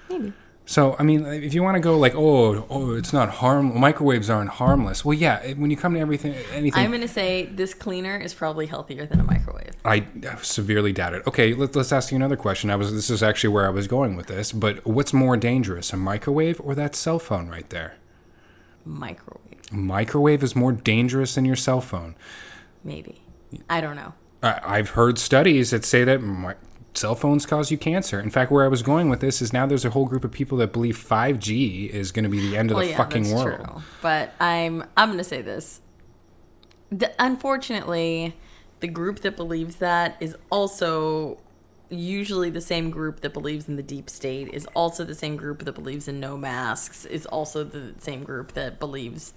Maybe. 0.09 0.31
So, 0.67 0.95
I 0.97 1.03
mean, 1.03 1.25
if 1.27 1.53
you 1.53 1.61
want 1.61 1.75
to 1.75 1.79
go 1.79 1.95
like, 1.97 2.15
oh, 2.15 2.65
oh, 2.71 2.95
it's 2.95 3.13
not 3.13 3.29
harm. 3.29 3.79
Microwaves 3.79 4.31
aren't 4.31 4.49
harmless. 4.49 5.05
Well, 5.05 5.13
yeah. 5.13 5.53
When 5.53 5.69
you 5.69 5.77
come 5.77 5.93
to 5.93 5.99
everything, 5.99 6.33
anything, 6.51 6.83
I'm 6.83 6.89
gonna 6.91 7.07
say 7.07 7.45
this 7.45 7.75
cleaner 7.75 8.17
is 8.17 8.33
probably 8.33 8.65
healthier 8.65 9.05
than 9.05 9.19
a 9.19 9.23
microwave. 9.23 9.73
I 9.85 10.05
severely 10.41 10.91
doubt 10.91 11.13
it. 11.13 11.27
Okay, 11.27 11.53
let, 11.53 11.75
let's 11.75 11.91
ask 11.91 12.11
you 12.11 12.15
another 12.15 12.35
question. 12.35 12.71
I 12.71 12.77
was 12.77 12.91
this 12.93 13.11
is 13.11 13.21
actually 13.21 13.53
where 13.53 13.67
I 13.67 13.69
was 13.69 13.87
going 13.87 14.15
with 14.15 14.25
this, 14.25 14.51
but 14.51 14.83
what's 14.87 15.13
more 15.13 15.37
dangerous, 15.37 15.93
a 15.93 15.97
microwave 15.97 16.59
or 16.59 16.73
that 16.73 16.95
cell 16.95 17.19
phone 17.19 17.47
right 17.47 17.69
there? 17.69 17.97
Microwave, 18.85 19.71
Microwave 19.71 20.43
is 20.43 20.55
more 20.55 20.71
dangerous 20.71 21.35
than 21.35 21.45
your 21.45 21.55
cell 21.55 21.81
phone. 21.81 22.15
maybe. 22.83 23.21
I 23.69 23.81
don't 23.81 23.95
know. 23.95 24.13
I, 24.43 24.59
I've 24.65 24.89
heard 24.89 25.17
studies 25.17 25.69
that 25.71 25.85
say 25.85 26.03
that 26.03 26.21
mi- 26.21 26.53
cell 26.97 27.15
phones 27.15 27.45
cause 27.45 27.71
you 27.71 27.77
cancer. 27.77 28.19
In 28.19 28.29
fact, 28.29 28.51
where 28.51 28.63
I 28.65 28.67
was 28.67 28.81
going 28.83 29.09
with 29.09 29.19
this 29.19 29.41
is 29.41 29.51
now 29.53 29.65
there's 29.65 29.85
a 29.85 29.89
whole 29.91 30.05
group 30.05 30.23
of 30.23 30.31
people 30.31 30.57
that 30.59 30.71
believe 30.73 30.97
5G 30.97 31.89
is 31.89 32.11
going 32.11 32.23
to 32.23 32.29
be 32.29 32.39
the 32.39 32.57
end 32.57 32.71
of 32.71 32.75
Well, 32.75 32.85
the 32.85 32.91
yeah, 32.91 32.97
fucking 32.97 33.31
world. 33.31 33.63
true. 33.65 33.81
But 34.01 34.33
I'm 34.39 34.83
I'm 34.95 35.09
gonna 35.11 35.23
say 35.23 35.41
this. 35.41 35.81
The, 36.91 37.13
unfortunately, 37.19 38.35
the 38.79 38.87
group 38.87 39.19
that 39.19 39.35
believes 39.35 39.77
that 39.77 40.17
is 40.19 40.35
also 40.49 41.39
usually 41.89 42.49
the 42.49 42.61
same 42.61 42.89
group 42.89 43.21
that 43.21 43.33
believes 43.33 43.67
in 43.67 43.75
the 43.75 43.83
deep 43.83 44.09
state 44.09 44.47
is 44.53 44.65
also 44.75 45.03
the 45.03 45.15
same 45.15 45.35
group 45.35 45.63
that 45.65 45.73
believes 45.73 46.07
in 46.07 46.19
no 46.19 46.35
masks 46.37 47.05
is 47.05 47.25
also 47.27 47.63
the 47.63 47.93
same 47.99 48.23
group 48.23 48.53
that 48.53 48.79
believes 48.79 49.33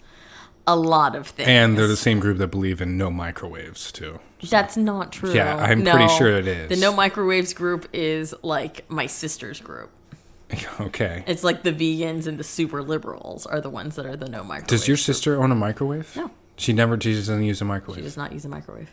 a 0.69 0.77
lot 0.77 1.17
of 1.17 1.29
things 1.29 1.49
And 1.49 1.77
they're 1.79 1.89
the 1.89 1.97
same 1.97 2.21
group 2.21 2.39
that 2.39 2.49
believe 2.49 2.81
in 2.81 2.97
no 2.99 3.11
microwaves 3.11 3.91
too. 3.91 4.21
that's 4.51 4.77
not 4.77 5.13
true 5.13 5.33
Yeah, 5.33 5.57
I'm 5.57 5.83
pretty 5.83 6.09
sure 6.09 6.29
it 6.29 6.47
is. 6.47 6.69
the 6.69 6.77
no 6.77 6.93
microwaves 6.95 7.53
group 7.55 7.89
is 7.93 8.35
like 8.43 8.89
my 8.91 9.07
sister's 9.07 9.61
group 9.61 9.91
okay. 10.81 11.25
it's 11.27 11.45
like 11.45 11.63
the 11.63 11.73
vegans 11.73 12.27
and 12.27 12.39
the 12.39 12.45
super 12.45 12.83
liberals 12.83 13.47
are 13.47 13.61
the 13.61 13.71
ones 13.71 13.97
that 13.97 14.07
are 14.07 14.17
the 14.17 14.29
no 14.29 14.43
microwave 14.45 14.67
Does 14.69 14.89
your 14.89 14.97
sister 14.97 15.43
own 15.43 15.51
a 15.51 15.55
microwave? 15.55 16.15
No. 16.17 16.31
She 16.57 16.73
never. 16.73 17.01
She 17.01 17.15
doesn't 17.15 17.43
use 17.45 17.61
a 17.61 17.65
microwave. 17.65 17.99
she 17.99 18.03
does 18.03 18.17
not 18.17 18.33
use 18.33 18.45
a 18.45 18.49
microwave 18.49 18.91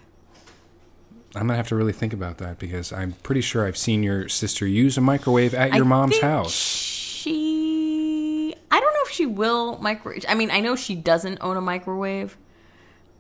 I'm 1.35 1.47
gonna 1.47 1.57
have 1.57 1.67
to 1.69 1.75
really 1.75 1.93
think 1.93 2.13
about 2.13 2.37
that 2.37 2.59
because 2.59 2.93
I'm 2.93 3.13
pretty 3.23 3.41
sure 3.41 3.67
I've 3.67 3.77
seen 3.77 4.03
your 4.03 4.29
sister 4.29 4.65
use 4.65 4.97
a 4.97 5.01
microwave 5.01 5.53
at 5.53 5.73
your 5.73 5.83
I 5.83 5.87
mom's 5.87 6.19
house. 6.19 6.53
She, 6.53 8.55
I 8.71 8.79
don't 8.79 8.93
know 8.93 8.94
if 9.05 9.11
she 9.11 9.25
will 9.25 9.77
microwave. 9.79 10.25
I 10.27 10.35
mean, 10.35 10.51
I 10.51 10.59
know 10.59 10.75
she 10.75 10.95
doesn't 10.95 11.39
own 11.41 11.57
a 11.57 11.61
microwave. 11.61 12.37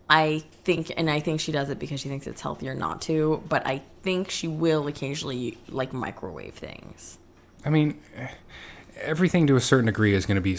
I 0.09 0.43
think, 0.63 0.91
and 0.95 1.09
I 1.09 1.19
think 1.19 1.39
she 1.39 1.51
does 1.51 1.69
it 1.69 1.79
because 1.79 1.99
she 1.99 2.09
thinks 2.09 2.27
it's 2.27 2.41
healthier 2.41 2.75
not 2.75 3.01
to. 3.03 3.41
But 3.49 3.65
I 3.65 3.81
think 4.03 4.29
she 4.29 4.47
will 4.47 4.87
occasionally 4.87 5.57
like 5.69 5.93
microwave 5.93 6.53
things. 6.53 7.17
I 7.65 7.69
mean, 7.69 7.99
everything 9.01 9.47
to 9.47 9.55
a 9.55 9.61
certain 9.61 9.87
degree 9.87 10.13
is 10.13 10.25
going 10.25 10.35
to 10.35 10.41
be 10.41 10.57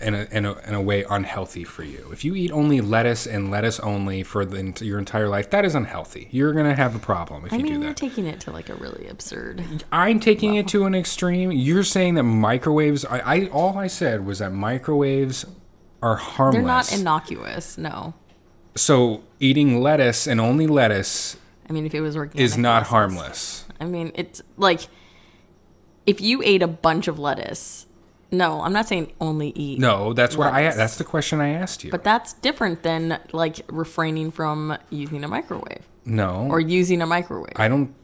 in 0.00 0.14
a, 0.14 0.28
in, 0.30 0.44
a, 0.44 0.58
in 0.60 0.74
a 0.74 0.80
way 0.80 1.04
unhealthy 1.08 1.64
for 1.64 1.82
you. 1.82 2.08
If 2.12 2.24
you 2.24 2.34
eat 2.34 2.50
only 2.50 2.80
lettuce 2.80 3.26
and 3.26 3.50
lettuce 3.50 3.80
only 3.80 4.22
for 4.22 4.44
the, 4.44 4.84
your 4.84 4.98
entire 4.98 5.28
life, 5.28 5.50
that 5.50 5.64
is 5.64 5.74
unhealthy. 5.74 6.28
You're 6.30 6.52
going 6.52 6.66
to 6.66 6.74
have 6.74 6.94
a 6.94 6.98
problem 6.98 7.46
if 7.46 7.52
I 7.52 7.56
you 7.56 7.62
mean, 7.62 7.80
do 7.80 7.86
you're 7.86 7.94
taking 7.94 8.26
it 8.26 8.40
to 8.40 8.50
like 8.50 8.68
a 8.68 8.74
really 8.74 9.06
absurd. 9.08 9.64
I'm 9.92 10.20
taking 10.20 10.54
it 10.54 10.68
to 10.68 10.84
an 10.84 10.94
extreme. 10.94 11.52
You're 11.52 11.84
saying 11.84 12.14
that 12.14 12.24
microwaves. 12.24 13.04
I, 13.04 13.18
I 13.18 13.46
all 13.48 13.78
I 13.78 13.86
said 13.86 14.24
was 14.26 14.38
that 14.40 14.52
microwaves 14.52 15.46
are 16.02 16.16
harmless. 16.16 16.54
They're 16.54 16.66
not 16.66 16.92
innocuous. 16.92 17.78
No, 17.78 18.14
so 18.74 19.22
eating 19.38 19.80
lettuce 19.80 20.26
and 20.26 20.40
only 20.40 20.66
lettuce 20.66 21.36
I 21.68 21.72
mean 21.72 21.86
if 21.86 21.94
it 21.94 22.00
was 22.00 22.16
organic, 22.16 22.40
is 22.40 22.56
not 22.56 22.84
harmless. 22.84 23.64
I 23.80 23.84
mean, 23.84 24.12
it's 24.14 24.42
like 24.56 24.82
if 26.06 26.20
you 26.20 26.42
ate 26.44 26.62
a 26.62 26.68
bunch 26.68 27.08
of 27.08 27.18
lettuce. 27.18 27.86
No, 28.32 28.62
I'm 28.62 28.72
not 28.72 28.86
saying 28.86 29.12
only 29.20 29.52
eat. 29.56 29.80
No, 29.80 30.12
that's 30.12 30.36
what 30.36 30.52
I. 30.52 30.70
That's 30.70 30.96
the 30.96 31.04
question 31.04 31.40
I 31.40 31.48
asked 31.48 31.82
you. 31.82 31.90
But 31.90 32.04
that's 32.04 32.34
different 32.34 32.84
than 32.84 33.18
like 33.32 33.60
refraining 33.66 34.30
from 34.30 34.78
using 34.90 35.24
a 35.24 35.28
microwave 35.28 35.82
no, 36.04 36.46
or 36.50 36.60
using 36.60 37.02
a 37.02 37.06
microwave. 37.06 37.52
I 37.56 37.68
don't. 37.68 37.94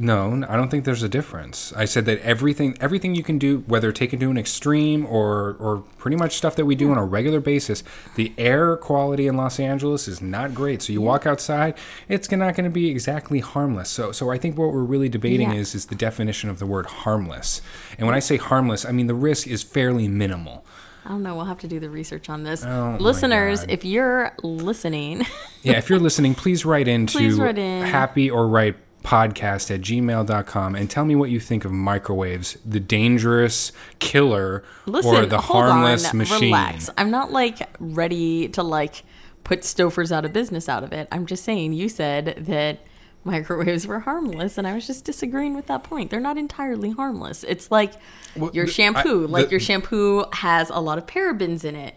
No, 0.00 0.44
I 0.48 0.54
don't 0.56 0.70
think 0.70 0.84
there's 0.84 1.02
a 1.02 1.08
difference. 1.08 1.72
I 1.76 1.84
said 1.84 2.04
that 2.06 2.20
everything, 2.20 2.76
everything 2.80 3.16
you 3.16 3.24
can 3.24 3.36
do, 3.36 3.64
whether 3.66 3.90
taken 3.90 4.20
to 4.20 4.30
an 4.30 4.38
extreme 4.38 5.04
or, 5.04 5.54
or 5.58 5.78
pretty 5.98 6.16
much 6.16 6.36
stuff 6.36 6.54
that 6.54 6.66
we 6.66 6.76
do 6.76 6.92
on 6.92 6.98
a 6.98 7.04
regular 7.04 7.40
basis, 7.40 7.82
the 8.14 8.32
air 8.38 8.76
quality 8.76 9.26
in 9.26 9.36
Los 9.36 9.58
Angeles 9.58 10.06
is 10.06 10.22
not 10.22 10.54
great. 10.54 10.82
So 10.82 10.92
you 10.92 11.00
walk 11.00 11.26
outside, 11.26 11.74
it's 12.08 12.30
not 12.30 12.54
going 12.54 12.62
to 12.64 12.70
be 12.70 12.88
exactly 12.88 13.40
harmless. 13.40 13.90
So, 13.90 14.12
so 14.12 14.30
I 14.30 14.38
think 14.38 14.56
what 14.56 14.72
we're 14.72 14.84
really 14.84 15.08
debating 15.08 15.50
Yeah. 15.50 15.58
is 15.58 15.74
is 15.74 15.86
the 15.86 15.96
definition 15.96 16.48
of 16.48 16.60
the 16.60 16.66
word 16.66 16.86
harmless. 16.86 17.60
And 17.98 18.06
when 18.06 18.14
I 18.14 18.20
say 18.20 18.36
harmless, 18.36 18.84
I 18.84 18.92
mean 18.92 19.08
the 19.08 19.14
risk 19.14 19.48
is 19.48 19.64
fairly 19.64 20.06
minimal. 20.06 20.64
I 21.04 21.08
don't 21.08 21.22
know. 21.24 21.34
We'll 21.34 21.46
have 21.46 21.58
to 21.60 21.68
do 21.68 21.80
the 21.80 21.90
research 21.90 22.28
on 22.28 22.44
this. 22.44 22.64
Oh, 22.64 22.96
Listeners, 23.00 23.64
if 23.68 23.84
you're 23.84 24.32
listening, 24.44 25.24
Yeah, 25.62 25.78
if 25.78 25.88
you're 25.90 25.98
listening, 25.98 26.34
please 26.36 26.64
write 26.64 26.86
into 26.86 27.12
Please 27.18 27.36
write 27.38 27.58
in. 27.58 27.82
happy 27.84 28.30
or 28.30 28.46
right 28.46 28.76
podcast 29.02 29.70
at 29.74 29.80
gmail.com 29.80 30.74
and 30.74 30.90
tell 30.90 31.04
me 31.04 31.14
what 31.14 31.30
you 31.30 31.40
think 31.40 31.64
of 31.64 31.72
microwaves, 31.72 32.58
the 32.64 32.80
dangerous 32.80 33.72
killer 33.98 34.64
listen, 34.86 35.14
or 35.14 35.26
the 35.26 35.40
harmless 35.40 36.10
on, 36.10 36.18
machine. 36.18 36.40
relax. 36.52 36.90
I'm 36.98 37.10
not 37.10 37.32
like 37.32 37.60
ready 37.80 38.48
to 38.48 38.62
like 38.62 39.04
put 39.44 39.60
Stouffer's 39.62 40.12
out 40.12 40.24
of 40.24 40.32
business 40.32 40.68
out 40.68 40.84
of 40.84 40.92
it. 40.92 41.08
I'm 41.10 41.26
just 41.26 41.44
saying 41.44 41.72
you 41.72 41.88
said 41.88 42.44
that 42.46 42.80
microwaves 43.24 43.86
were 43.86 44.00
harmless 44.00 44.58
and 44.58 44.66
I 44.66 44.74
was 44.74 44.86
just 44.86 45.04
disagreeing 45.04 45.54
with 45.54 45.66
that 45.66 45.84
point. 45.84 46.10
They're 46.10 46.20
not 46.20 46.36
entirely 46.38 46.90
harmless. 46.90 47.44
It's 47.44 47.70
like 47.70 47.92
Well, 48.36 48.50
your 48.52 48.66
shampoo, 48.66 49.24
I- 49.24 49.26
like 49.28 49.46
the- 49.46 49.52
your 49.52 49.60
shampoo 49.60 50.24
has 50.34 50.70
a 50.70 50.80
lot 50.80 50.98
of 50.98 51.06
parabens 51.06 51.64
in 51.64 51.74
it. 51.76 51.94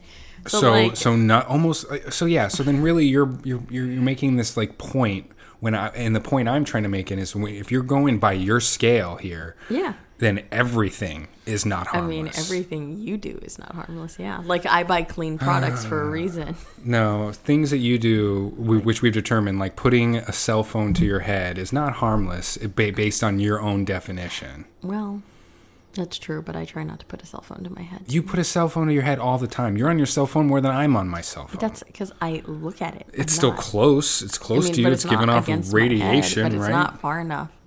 So 0.47 0.71
like- 0.71 0.95
so 0.95 1.15
not 1.15 1.45
almost 1.47 1.85
uh, 1.91 2.09
so 2.09 2.25
yeah. 2.25 2.47
So 2.47 2.63
then 2.63 2.81
really 2.81 3.05
you're 3.05 3.31
you're 3.43 3.61
you're 3.69 3.85
making 4.01 4.37
this 4.37 4.55
like 4.57 4.77
point 4.77 5.29
when 5.61 5.73
I 5.73 5.87
and 5.89 6.13
the 6.15 6.19
point 6.19 6.49
I'm 6.49 6.65
trying 6.65 6.83
to 6.83 6.89
make 6.89 7.09
it 7.11 7.17
is 7.17 7.33
if 7.35 7.71
you're 7.71 7.81
going 7.83 8.19
by 8.19 8.33
your 8.33 8.59
scale 8.59 9.15
here, 9.15 9.55
Yeah. 9.69 9.93
then 10.17 10.43
everything 10.51 11.27
is 11.45 11.65
not 11.65 11.87
harmless. 11.87 12.07
I 12.13 12.15
mean, 12.15 12.27
everything 12.35 12.97
you 12.97 13.17
do 13.17 13.39
is 13.41 13.57
not 13.57 13.73
harmless. 13.73 14.17
Yeah. 14.19 14.41
Like 14.43 14.65
I 14.65 14.83
buy 14.83 15.03
clean 15.03 15.37
products 15.37 15.85
for 15.85 16.01
a 16.01 16.09
reason. 16.19 16.55
No, 16.83 17.31
things 17.31 17.69
that 17.71 17.77
you 17.77 17.97
do, 17.97 18.53
we, 18.57 18.77
which 18.77 19.01
we've 19.01 19.13
determined, 19.13 19.57
like 19.59 19.75
putting 19.75 20.17
a 20.17 20.31
cell 20.33 20.63
phone 20.63 20.93
to 20.95 21.05
your 21.05 21.21
head, 21.21 21.57
is 21.57 21.71
not 21.71 21.93
harmless 21.93 22.57
eh, 22.61 22.67
based 22.67 23.23
on 23.23 23.39
your 23.39 23.61
own 23.61 23.85
definition. 23.85 24.65
Well, 24.83 25.21
that's 25.93 26.17
true, 26.17 26.41
but 26.41 26.55
I 26.55 26.65
try 26.65 26.83
not 26.83 26.99
to 27.01 27.05
put 27.05 27.21
a 27.21 27.25
cell 27.25 27.41
phone 27.41 27.63
to 27.63 27.69
my 27.69 27.81
head. 27.81 28.03
You 28.07 28.23
put 28.23 28.39
a 28.39 28.43
cell 28.43 28.69
phone 28.69 28.87
to 28.87 28.93
your 28.93 29.03
head 29.03 29.19
all 29.19 29.37
the 29.37 29.47
time. 29.47 29.77
You're 29.77 29.89
on 29.89 29.97
your 29.97 30.05
cell 30.07 30.25
phone 30.25 30.47
more 30.47 30.61
than 30.61 30.71
I'm 30.71 30.95
on 30.95 31.07
my 31.07 31.21
cell 31.21 31.47
phone. 31.47 31.59
That's 31.59 31.83
because 31.83 32.11
I 32.21 32.41
look 32.45 32.81
at 32.81 32.95
it. 32.95 33.07
I'm 33.13 33.21
it's 33.21 33.33
still 33.33 33.51
not. 33.51 33.59
close. 33.59 34.21
It's 34.21 34.37
I 34.39 34.43
close 34.45 34.65
mean, 34.65 34.73
to 34.73 34.81
you. 34.81 34.85
but 34.87 34.93
It's, 34.93 35.05
giving 35.05 35.29
off 35.29 35.47
my 35.47 35.55
head, 35.55 35.65
radiation, 35.73 36.43
but 36.43 36.53
it's 36.53 36.61
right? 36.61 36.71
not 36.71 36.99
far 37.01 37.19
enough. 37.19 37.49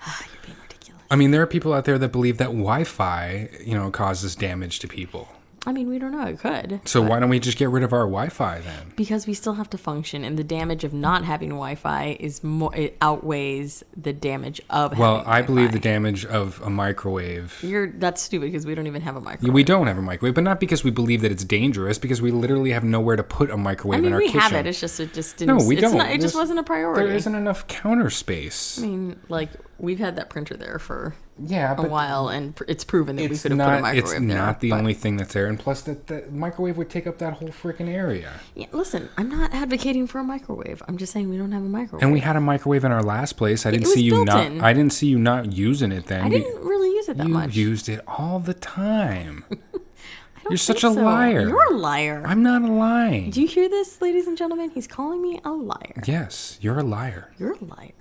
Ah, 0.00 0.24
you're 0.32 0.42
being 0.44 0.56
ridiculous. 0.62 1.02
I 1.10 1.16
mean, 1.16 1.32
there 1.32 1.42
are 1.42 1.46
people 1.46 1.72
out 1.74 1.84
there 1.84 1.98
that 1.98 2.12
believe 2.12 2.38
that 2.38 2.46
Wi-Fi, 2.50 3.48
you 3.64 3.74
know, 3.74 3.90
causes 3.90 4.36
damage 4.36 4.78
to 4.80 4.86
people. 4.88 5.28
I 5.68 5.72
mean, 5.72 5.90
we 5.90 5.98
don't 5.98 6.12
know. 6.12 6.26
It 6.26 6.38
could. 6.38 6.80
So 6.86 7.02
why 7.02 7.20
don't 7.20 7.28
we 7.28 7.38
just 7.38 7.58
get 7.58 7.68
rid 7.68 7.82
of 7.82 7.92
our 7.92 8.06
Wi-Fi 8.06 8.60
then? 8.60 8.94
Because 8.96 9.26
we 9.26 9.34
still 9.34 9.52
have 9.52 9.68
to 9.68 9.76
function, 9.76 10.24
and 10.24 10.38
the 10.38 10.42
damage 10.42 10.82
of 10.82 10.94
not 10.94 11.26
having 11.26 11.50
Wi-Fi 11.50 12.16
is 12.18 12.42
more. 12.42 12.74
It 12.74 12.96
outweighs 13.02 13.84
the 13.94 14.14
damage 14.14 14.62
of. 14.70 14.98
Well, 14.98 15.22
I 15.26 15.42
believe 15.42 15.72
the 15.72 15.78
damage 15.78 16.24
of 16.24 16.58
a 16.62 16.70
microwave. 16.70 17.58
You're 17.62 17.88
that's 17.92 18.22
stupid 18.22 18.46
because 18.46 18.64
we 18.64 18.74
don't 18.74 18.86
even 18.86 19.02
have 19.02 19.16
a 19.16 19.20
microwave. 19.20 19.52
We 19.52 19.62
don't 19.62 19.88
have 19.88 19.98
a 19.98 20.02
microwave, 20.02 20.34
but 20.34 20.44
not 20.44 20.58
because 20.58 20.84
we 20.84 20.90
believe 20.90 21.20
that 21.20 21.30
it's 21.32 21.44
dangerous. 21.44 21.98
Because 21.98 22.22
we 22.22 22.30
literally 22.30 22.70
have 22.70 22.82
nowhere 22.82 23.16
to 23.16 23.22
put 23.22 23.50
a 23.50 23.58
microwave 23.58 23.98
I 23.98 24.00
mean, 24.00 24.06
in 24.06 24.12
our 24.14 24.20
we 24.20 24.28
kitchen. 24.28 24.40
have 24.40 24.54
it. 24.54 24.66
It's 24.66 24.80
just 24.80 24.98
it 25.00 25.12
just 25.12 25.36
didn't. 25.36 25.58
no, 25.58 25.66
we 25.66 25.74
it's 25.76 25.82
don't. 25.82 25.98
Not, 25.98 26.12
it 26.12 26.22
just 26.22 26.34
wasn't 26.34 26.60
a 26.60 26.62
priority. 26.62 27.02
There 27.02 27.14
isn't 27.14 27.34
enough 27.34 27.66
counter 27.66 28.08
space. 28.08 28.78
I 28.78 28.86
mean, 28.86 29.20
like 29.28 29.50
we've 29.78 29.98
had 29.98 30.16
that 30.16 30.28
printer 30.28 30.56
there 30.56 30.78
for 30.78 31.14
yeah, 31.38 31.74
a 31.78 31.86
while, 31.86 32.28
and 32.28 32.54
pr- 32.56 32.64
it's 32.68 32.82
proven 32.84 33.16
that 33.16 33.22
we 33.22 33.28
it's 33.30 33.42
could 33.42 33.52
have 33.52 33.58
put 33.60 33.64
a 33.78 33.80
not. 33.80 33.96
It's 33.96 34.08
microwave 34.10 34.28
there. 34.28 34.36
not 34.38 34.60
the 34.60 34.70
but- 34.70 34.78
only 34.78 34.94
thing 34.94 35.16
that's 35.16 35.34
there, 35.34 35.46
and 35.46 35.58
plus 35.58 35.82
that 35.82 36.06
the 36.08 36.26
microwave 36.30 36.76
would 36.76 36.90
take 36.90 37.06
up 37.06 37.18
that 37.18 37.34
whole 37.34 37.48
freaking 37.48 37.88
area. 37.88 38.32
Yeah, 38.54 38.66
listen, 38.72 39.08
I'm 39.16 39.28
not 39.28 39.54
advocating 39.54 40.06
for 40.06 40.18
a 40.18 40.24
microwave. 40.24 40.82
I'm 40.88 40.96
just 40.98 41.12
saying 41.12 41.28
we 41.30 41.36
don't 41.38 41.52
have 41.52 41.62
a 41.62 41.68
microwave. 41.68 42.02
And 42.02 42.12
we 42.12 42.20
had 42.20 42.36
a 42.36 42.40
microwave 42.40 42.84
in 42.84 42.92
our 42.92 43.02
last 43.02 43.36
place. 43.36 43.64
I 43.66 43.70
didn't 43.70 43.84
was 43.84 43.94
see 43.94 44.02
you 44.02 44.12
built 44.12 44.26
not. 44.26 44.46
in. 44.46 44.60
I 44.60 44.72
didn't 44.72 44.92
see 44.92 45.06
you 45.06 45.18
not 45.18 45.52
using 45.52 45.92
it 45.92 46.06
then. 46.06 46.22
I 46.24 46.28
didn't 46.28 46.60
really 46.64 46.88
use 46.88 47.08
it 47.08 47.16
that 47.18 47.28
much. 47.28 47.54
you 47.56 47.66
much. 47.66 47.70
used 47.70 47.88
it 47.88 48.00
all 48.06 48.40
the 48.40 48.54
time. 48.54 49.44
I 49.54 50.40
don't 50.42 50.52
You're 50.52 50.58
such 50.58 50.80
think 50.82 50.92
a 50.92 50.94
so. 50.96 51.02
liar. 51.04 51.48
You're 51.48 51.72
a 51.74 51.76
liar. 51.76 52.22
I'm 52.26 52.42
not 52.42 52.62
a 52.62 52.72
lying. 52.72 53.30
Do 53.30 53.42
you 53.42 53.48
hear 53.48 53.68
this, 53.68 54.00
ladies 54.00 54.26
and 54.26 54.36
gentlemen? 54.38 54.70
He's 54.70 54.86
calling 54.86 55.20
me 55.20 55.40
a 55.44 55.50
liar. 55.50 56.00
yes, 56.06 56.58
you're 56.60 56.78
a 56.78 56.82
liar. 56.84 57.32
You're 57.38 57.52
a 57.52 57.64
liar. 57.64 57.92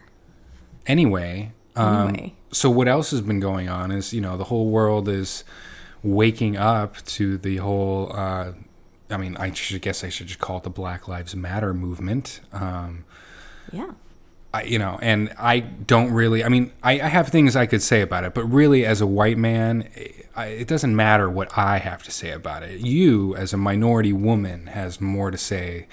Anyway, 0.85 1.51
um, 1.77 2.09
Anyway. 2.09 2.33
so 2.51 2.69
what 2.69 2.87
else 2.87 3.11
has 3.11 3.21
been 3.21 3.39
going 3.39 3.69
on 3.69 3.91
is 3.91 4.13
you 4.13 4.21
know 4.21 4.37
the 4.37 4.45
whole 4.45 4.69
world 4.69 5.07
is 5.07 5.43
waking 6.03 6.57
up 6.57 6.97
to 7.05 7.37
the 7.37 7.57
whole. 7.57 8.11
Uh, 8.13 8.53
I 9.09 9.17
mean, 9.17 9.37
I 9.37 9.53
should 9.53 9.81
guess 9.81 10.03
I 10.03 10.09
should 10.09 10.27
just 10.27 10.39
call 10.39 10.57
it 10.57 10.63
the 10.63 10.69
Black 10.69 11.07
Lives 11.07 11.35
Matter 11.35 11.73
movement. 11.73 12.41
Um, 12.51 13.05
Yeah. 13.71 13.91
I, 14.53 14.63
you 14.63 14.79
know, 14.79 14.97
and 15.01 15.33
I 15.37 15.59
don't 15.59 16.11
really. 16.11 16.43
I 16.43 16.49
mean, 16.49 16.71
I, 16.81 16.93
I 17.01 17.07
have 17.07 17.27
things 17.29 17.55
I 17.55 17.65
could 17.65 17.81
say 17.81 18.01
about 18.01 18.23
it, 18.23 18.33
but 18.33 18.45
really, 18.45 18.85
as 18.85 19.01
a 19.01 19.07
white 19.07 19.37
man, 19.37 19.89
I, 20.35 20.45
it 20.47 20.67
doesn't 20.67 20.95
matter 20.95 21.29
what 21.29 21.57
I 21.57 21.79
have 21.79 22.01
to 22.03 22.11
say 22.11 22.31
about 22.31 22.63
it. 22.63 22.79
You, 22.79 23.35
as 23.35 23.53
a 23.53 23.57
minority 23.57 24.13
woman, 24.13 24.67
has 24.67 25.01
more 25.01 25.31
to 25.31 25.37
say 25.37 25.87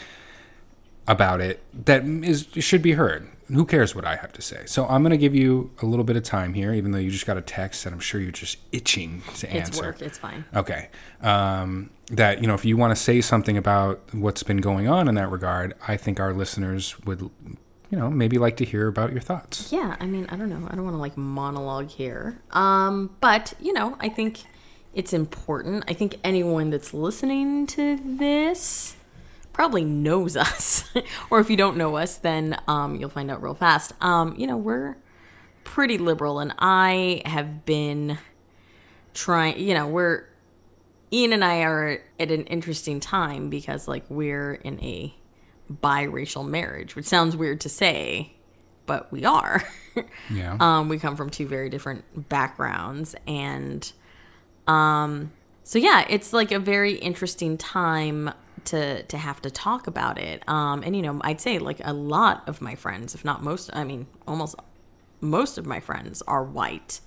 about 1.06 1.40
it 1.40 1.60
that 1.84 2.04
is 2.04 2.46
should 2.60 2.80
be 2.82 2.92
heard. 2.92 3.28
Who 3.48 3.66
cares 3.66 3.94
what 3.94 4.04
I 4.04 4.16
have 4.16 4.32
to 4.32 4.42
say? 4.42 4.62
So 4.66 4.86
I'm 4.86 5.02
going 5.02 5.10
to 5.10 5.18
give 5.18 5.34
you 5.34 5.70
a 5.82 5.86
little 5.86 6.04
bit 6.04 6.16
of 6.16 6.22
time 6.22 6.54
here, 6.54 6.72
even 6.72 6.92
though 6.92 6.98
you 6.98 7.10
just 7.10 7.26
got 7.26 7.36
a 7.36 7.42
text, 7.42 7.84
and 7.84 7.94
I'm 7.94 8.00
sure 8.00 8.20
you're 8.20 8.30
just 8.30 8.58
itching 8.72 9.22
to 9.38 9.50
answer. 9.50 9.70
It's 9.70 9.80
work. 9.80 10.02
It's 10.02 10.18
fine. 10.18 10.44
Okay. 10.54 10.88
Um, 11.20 11.90
that, 12.10 12.40
you 12.40 12.46
know, 12.46 12.54
if 12.54 12.64
you 12.64 12.76
want 12.76 12.90
to 12.90 12.96
say 12.96 13.20
something 13.20 13.56
about 13.56 14.00
what's 14.12 14.42
been 14.42 14.58
going 14.58 14.88
on 14.88 15.08
in 15.08 15.14
that 15.16 15.30
regard, 15.30 15.74
I 15.86 15.96
think 15.96 16.20
our 16.20 16.32
listeners 16.32 16.98
would, 17.00 17.20
you 17.20 17.98
know, 17.98 18.10
maybe 18.10 18.38
like 18.38 18.56
to 18.58 18.64
hear 18.64 18.88
about 18.88 19.12
your 19.12 19.20
thoughts. 19.20 19.72
Yeah, 19.72 19.96
I 20.00 20.06
mean, 20.06 20.26
I 20.30 20.36
don't 20.36 20.48
know. 20.48 20.66
I 20.70 20.74
don't 20.74 20.84
want 20.84 20.94
to 20.94 21.00
like 21.00 21.16
monologue 21.16 21.88
here. 21.88 22.40
Um, 22.52 23.14
but, 23.20 23.54
you 23.60 23.72
know, 23.72 23.96
I 24.00 24.08
think 24.08 24.40
it's 24.94 25.12
important. 25.12 25.84
I 25.88 25.92
think 25.92 26.16
anyone 26.24 26.70
that's 26.70 26.94
listening 26.94 27.66
to 27.68 27.98
this 28.04 28.96
probably 29.54 29.84
knows 29.84 30.36
us. 30.36 30.84
or 31.30 31.40
if 31.40 31.48
you 31.48 31.56
don't 31.56 31.78
know 31.78 31.96
us, 31.96 32.18
then 32.18 32.60
um, 32.68 32.96
you'll 32.96 33.08
find 33.08 33.30
out 33.30 33.42
real 33.42 33.54
fast. 33.54 33.92
Um, 34.02 34.34
you 34.36 34.46
know, 34.46 34.58
we're 34.58 34.96
pretty 35.64 35.96
liberal, 35.96 36.40
and 36.40 36.52
I 36.58 37.22
have 37.24 37.64
been 37.64 38.18
trying, 39.14 39.58
you 39.58 39.72
know, 39.72 39.86
we're 39.88 40.26
Ian 41.12 41.32
and 41.32 41.44
I 41.44 41.62
are 41.62 42.02
at 42.18 42.30
an 42.32 42.44
interesting 42.46 42.98
time 43.00 43.48
because 43.48 43.86
like 43.86 44.04
we're 44.08 44.54
in 44.54 44.78
a 44.82 45.14
biracial 45.72 46.46
marriage, 46.46 46.96
which 46.96 47.06
sounds 47.06 47.36
weird 47.36 47.60
to 47.62 47.68
say, 47.68 48.32
but 48.86 49.10
we 49.10 49.24
are. 49.24 49.62
Yeah. 50.28 50.56
um, 50.58 50.88
we 50.88 50.98
come 50.98 51.14
from 51.14 51.30
two 51.30 51.46
very 51.46 51.70
different 51.70 52.28
backgrounds, 52.28 53.14
and 53.28 53.92
um, 54.66 55.30
so 55.62 55.78
yeah, 55.78 56.04
it's 56.08 56.32
like 56.32 56.50
a 56.50 56.58
very 56.58 56.94
interesting 56.94 57.56
time 57.56 58.30
to 58.66 59.02
to 59.04 59.18
have 59.18 59.40
to 59.42 59.50
talk 59.50 59.86
about 59.86 60.18
it. 60.18 60.46
Um, 60.48 60.82
and 60.82 60.94
you 60.96 61.02
know, 61.02 61.20
I'd 61.22 61.40
say 61.40 61.58
like 61.58 61.80
a 61.84 61.92
lot 61.92 62.48
of 62.48 62.60
my 62.60 62.74
friends, 62.74 63.14
if 63.14 63.24
not 63.24 63.42
most, 63.42 63.70
I 63.72 63.84
mean, 63.84 64.06
almost 64.26 64.56
most 65.20 65.58
of 65.58 65.66
my 65.66 65.80
friends 65.80 66.22
are 66.26 66.44
white. 66.44 67.00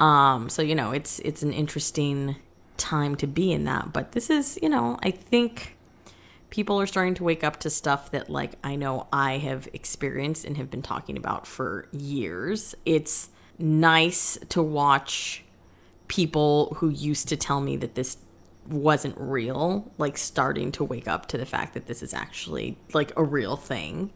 Um, 0.00 0.48
so 0.48 0.62
you 0.62 0.74
know, 0.74 0.92
it's 0.92 1.18
it's 1.20 1.42
an 1.42 1.52
interesting 1.52 2.36
time 2.76 3.16
to 3.16 3.26
be 3.26 3.52
in 3.52 3.64
that. 3.64 3.92
But 3.92 4.12
this 4.12 4.30
is, 4.30 4.58
you 4.62 4.68
know, 4.68 4.98
I 5.02 5.10
think 5.10 5.76
people 6.50 6.80
are 6.80 6.86
starting 6.86 7.14
to 7.14 7.24
wake 7.24 7.44
up 7.44 7.58
to 7.60 7.70
stuff 7.70 8.10
that 8.12 8.30
like 8.30 8.52
I 8.64 8.76
know 8.76 9.06
I 9.12 9.38
have 9.38 9.68
experienced 9.72 10.44
and 10.44 10.56
have 10.56 10.70
been 10.70 10.82
talking 10.82 11.16
about 11.16 11.46
for 11.46 11.88
years. 11.92 12.74
It's 12.86 13.30
nice 13.58 14.38
to 14.50 14.62
watch 14.62 15.44
people 16.06 16.74
who 16.76 16.88
used 16.88 17.28
to 17.28 17.36
tell 17.36 17.60
me 17.60 17.76
that 17.76 17.94
this 17.94 18.16
wasn't 18.68 19.14
real 19.18 19.90
like 19.98 20.18
starting 20.18 20.70
to 20.72 20.84
wake 20.84 21.08
up 21.08 21.26
to 21.26 21.38
the 21.38 21.46
fact 21.46 21.74
that 21.74 21.86
this 21.86 22.02
is 22.02 22.12
actually 22.12 22.78
like 22.92 23.12
a 23.16 23.24
real 23.24 23.56
thing. 23.56 24.12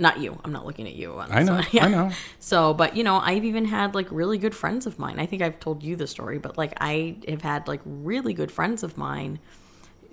Not 0.00 0.20
you. 0.20 0.38
I'm 0.44 0.52
not 0.52 0.64
looking 0.64 0.86
at 0.86 0.94
you. 0.94 1.18
I 1.18 1.42
know. 1.42 1.54
one. 1.54 1.66
I 1.80 1.88
know. 1.88 2.10
So, 2.38 2.72
but 2.72 2.96
you 2.96 3.02
know, 3.02 3.16
I've 3.16 3.44
even 3.44 3.64
had 3.64 3.96
like 3.96 4.06
really 4.12 4.38
good 4.38 4.54
friends 4.54 4.86
of 4.86 4.98
mine. 4.98 5.18
I 5.18 5.26
think 5.26 5.42
I've 5.42 5.58
told 5.58 5.82
you 5.82 5.96
the 5.96 6.06
story, 6.06 6.38
but 6.38 6.56
like 6.56 6.74
I 6.80 7.16
have 7.26 7.42
had 7.42 7.66
like 7.66 7.80
really 7.84 8.32
good 8.32 8.52
friends 8.52 8.84
of 8.84 8.96
mine, 8.96 9.40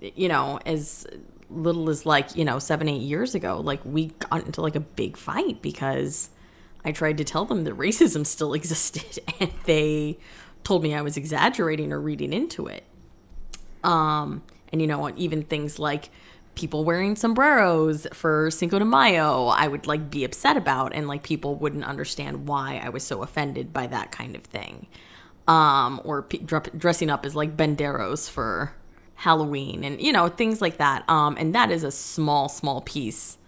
you 0.00 0.28
know, 0.28 0.58
as 0.66 1.06
little 1.48 1.88
as 1.88 2.04
like, 2.04 2.34
you 2.34 2.44
know, 2.44 2.58
seven, 2.58 2.88
eight 2.88 3.02
years 3.02 3.36
ago. 3.36 3.60
Like 3.60 3.80
we 3.84 4.06
got 4.06 4.44
into 4.44 4.60
like 4.60 4.74
a 4.74 4.80
big 4.80 5.16
fight 5.16 5.62
because 5.62 6.30
I 6.84 6.90
tried 6.90 7.18
to 7.18 7.24
tell 7.24 7.44
them 7.44 7.62
that 7.64 7.74
racism 7.78 8.26
still 8.26 8.54
existed 8.54 9.20
and 9.40 9.52
they 9.64 10.18
told 10.64 10.82
me 10.82 10.94
I 10.94 11.02
was 11.02 11.16
exaggerating 11.16 11.92
or 11.92 12.00
reading 12.00 12.32
into 12.32 12.66
it. 12.66 12.82
Um, 13.86 14.42
and 14.72 14.80
you 14.80 14.86
know, 14.86 15.10
even 15.16 15.42
things 15.42 15.78
like 15.78 16.10
people 16.56 16.84
wearing 16.84 17.14
sombreros 17.14 18.06
for 18.12 18.50
Cinco 18.50 18.78
de 18.78 18.84
Mayo, 18.84 19.46
I 19.46 19.68
would 19.68 19.86
like 19.86 20.10
be 20.10 20.24
upset 20.24 20.56
about, 20.56 20.92
and 20.94 21.06
like 21.06 21.22
people 21.22 21.54
wouldn't 21.54 21.84
understand 21.84 22.48
why 22.48 22.80
I 22.82 22.88
was 22.88 23.04
so 23.04 23.22
offended 23.22 23.72
by 23.72 23.86
that 23.86 24.10
kind 24.10 24.34
of 24.34 24.42
thing. 24.42 24.86
Um, 25.46 26.00
or 26.04 26.22
p- 26.22 26.38
dr- 26.38 26.76
dressing 26.76 27.08
up 27.08 27.24
as 27.24 27.36
like 27.36 27.56
banderos 27.56 28.28
for 28.28 28.74
Halloween, 29.14 29.84
and 29.84 30.00
you 30.00 30.12
know 30.12 30.28
things 30.28 30.60
like 30.60 30.78
that. 30.78 31.08
Um, 31.08 31.36
and 31.38 31.54
that 31.54 31.70
is 31.70 31.84
a 31.84 31.92
small, 31.92 32.48
small 32.48 32.80
piece 32.80 33.38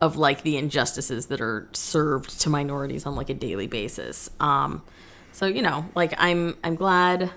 of 0.00 0.16
like 0.16 0.42
the 0.42 0.56
injustices 0.56 1.26
that 1.26 1.40
are 1.40 1.68
served 1.72 2.40
to 2.40 2.50
minorities 2.50 3.06
on 3.06 3.14
like 3.14 3.30
a 3.30 3.34
daily 3.34 3.66
basis. 3.66 4.28
Um, 4.40 4.82
so 5.30 5.46
you 5.46 5.62
know, 5.62 5.86
like 5.94 6.14
I'm, 6.18 6.56
I'm 6.64 6.74
glad. 6.74 7.30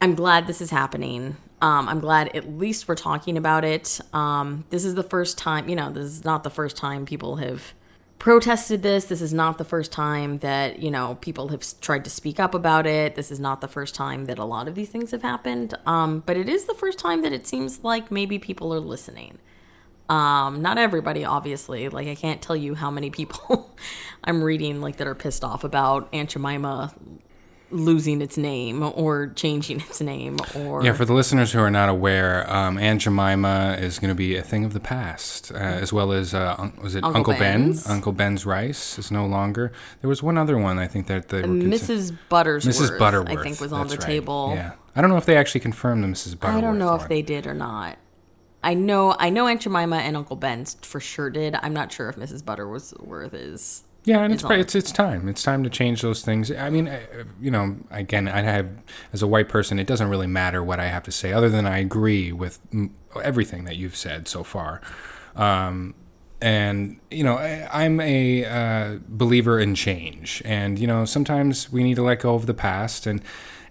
I'm 0.00 0.14
glad 0.14 0.46
this 0.46 0.60
is 0.60 0.68
happening. 0.68 1.36
Um, 1.64 1.88
I'm 1.88 2.00
glad 2.00 2.36
at 2.36 2.58
least 2.58 2.88
we're 2.88 2.94
talking 2.94 3.38
about 3.38 3.64
it. 3.64 3.98
Um, 4.12 4.66
this 4.68 4.84
is 4.84 4.96
the 4.96 5.02
first 5.02 5.38
time, 5.38 5.66
you 5.66 5.74
know, 5.74 5.90
this 5.90 6.04
is 6.04 6.22
not 6.22 6.44
the 6.44 6.50
first 6.50 6.76
time 6.76 7.06
people 7.06 7.36
have 7.36 7.72
protested 8.18 8.82
this. 8.82 9.06
This 9.06 9.22
is 9.22 9.32
not 9.32 9.56
the 9.56 9.64
first 9.64 9.90
time 9.90 10.40
that, 10.40 10.80
you 10.80 10.90
know, 10.90 11.16
people 11.22 11.48
have 11.48 11.64
tried 11.80 12.04
to 12.04 12.10
speak 12.10 12.38
up 12.38 12.54
about 12.54 12.86
it. 12.86 13.14
This 13.14 13.30
is 13.30 13.40
not 13.40 13.62
the 13.62 13.68
first 13.68 13.94
time 13.94 14.26
that 14.26 14.38
a 14.38 14.44
lot 14.44 14.68
of 14.68 14.74
these 14.74 14.90
things 14.90 15.10
have 15.12 15.22
happened. 15.22 15.72
Um, 15.86 16.22
but 16.26 16.36
it 16.36 16.50
is 16.50 16.66
the 16.66 16.74
first 16.74 16.98
time 16.98 17.22
that 17.22 17.32
it 17.32 17.46
seems 17.46 17.82
like 17.82 18.10
maybe 18.10 18.38
people 18.38 18.74
are 18.74 18.78
listening. 18.78 19.38
Um, 20.10 20.60
not 20.60 20.76
everybody, 20.76 21.24
obviously. 21.24 21.88
Like, 21.88 22.08
I 22.08 22.14
can't 22.14 22.42
tell 22.42 22.56
you 22.56 22.74
how 22.74 22.90
many 22.90 23.08
people 23.08 23.74
I'm 24.24 24.42
reading, 24.42 24.82
like, 24.82 24.96
that 24.98 25.06
are 25.06 25.14
pissed 25.14 25.42
off 25.42 25.64
about 25.64 26.10
Aunt 26.12 26.28
Jemima 26.28 26.92
losing 27.70 28.20
its 28.22 28.36
name 28.36 28.82
or 28.82 29.28
changing 29.34 29.80
its 29.80 30.00
name 30.00 30.36
or 30.54 30.84
Yeah, 30.84 30.92
for 30.92 31.04
the 31.04 31.12
listeners 31.12 31.52
who 31.52 31.60
are 31.60 31.70
not 31.70 31.88
aware, 31.88 32.48
um, 32.52 32.78
Aunt 32.78 33.00
Jemima 33.00 33.76
is 33.80 33.98
going 33.98 34.10
to 34.10 34.14
be 34.14 34.36
a 34.36 34.42
thing 34.42 34.64
of 34.64 34.72
the 34.72 34.80
past, 34.80 35.50
uh, 35.52 35.56
as 35.56 35.92
well 35.92 36.12
as 36.12 36.34
uh, 36.34 36.54
un- 36.58 36.72
was 36.82 36.94
it 36.94 37.02
Uncle 37.02 37.18
Uncle, 37.18 37.32
Ben? 37.34 37.40
Ben's. 37.40 37.88
Uncle 37.88 38.12
Ben's 38.12 38.46
rice 38.46 38.98
is 38.98 39.10
no 39.10 39.26
longer. 39.26 39.72
There 40.00 40.08
was 40.08 40.22
one 40.22 40.38
other 40.38 40.56
one 40.58 40.78
I 40.78 40.86
think 40.86 41.06
that 41.08 41.28
they 41.28 41.38
were 41.38 41.42
consider- 41.48 41.70
Mrs. 41.94 42.18
Buttersworth, 42.30 42.66
Mrs. 42.90 42.98
Butterworth. 42.98 43.38
I 43.38 43.42
think 43.42 43.60
was 43.60 43.72
on 43.72 43.88
that's 43.88 44.04
the 44.04 44.06
right. 44.12 44.22
tave 44.24 44.54
Yeah, 44.56 44.72
I 44.94 45.00
don't 45.00 45.10
know 45.10 45.16
if 45.16 45.26
they 45.26 45.36
actually 45.36 45.60
confirmed 45.60 46.04
the 46.04 46.08
Mrs. 46.08 46.38
Butterworth. 46.38 46.62
I 46.64 46.66
don't 46.66 46.78
know 46.78 46.94
if 46.94 47.08
they 47.08 47.22
did 47.22 47.46
or 47.46 47.54
not. 47.54 47.98
I 48.62 48.72
know 48.74 49.14
I 49.18 49.28
know 49.30 49.46
Aunt 49.46 49.60
Jemima 49.60 49.96
and 49.96 50.16
Uncle 50.16 50.36
Ben 50.36 50.64
for 50.64 50.98
sure 50.98 51.28
did. 51.30 51.54
I'm 51.56 51.74
not 51.74 51.92
sure 51.92 52.08
if 52.08 52.16
Mrs. 52.16 52.44
Butterworth 52.44 53.34
is. 53.34 53.83
Yeah, 54.04 54.20
and 54.20 54.34
it's 54.34 54.44
it's 54.44 54.74
it's 54.74 54.92
time. 54.92 55.28
It's 55.28 55.42
time 55.42 55.64
to 55.64 55.70
change 55.70 56.02
those 56.02 56.22
things. 56.22 56.50
I 56.50 56.68
mean, 56.68 56.92
you 57.40 57.50
know, 57.50 57.76
again, 57.90 58.28
I 58.28 58.42
have 58.42 58.68
as 59.14 59.22
a 59.22 59.26
white 59.26 59.48
person, 59.48 59.78
it 59.78 59.86
doesn't 59.86 60.08
really 60.08 60.26
matter 60.26 60.62
what 60.62 60.78
I 60.78 60.86
have 60.86 61.04
to 61.04 61.12
say, 61.12 61.32
other 61.32 61.48
than 61.48 61.66
I 61.66 61.78
agree 61.78 62.30
with 62.30 62.60
everything 63.22 63.64
that 63.64 63.76
you've 63.76 63.96
said 63.96 64.28
so 64.28 64.44
far. 64.44 64.82
Um, 65.36 65.94
and 66.42 67.00
you 67.10 67.24
know, 67.24 67.38
I, 67.38 67.66
I'm 67.72 67.98
a 68.00 68.44
uh, 68.44 68.98
believer 69.08 69.58
in 69.58 69.74
change, 69.74 70.42
and 70.44 70.78
you 70.78 70.86
know, 70.86 71.06
sometimes 71.06 71.72
we 71.72 71.82
need 71.82 71.94
to 71.94 72.02
let 72.02 72.20
go 72.20 72.34
of 72.34 72.46
the 72.46 72.54
past 72.54 73.06
and. 73.06 73.22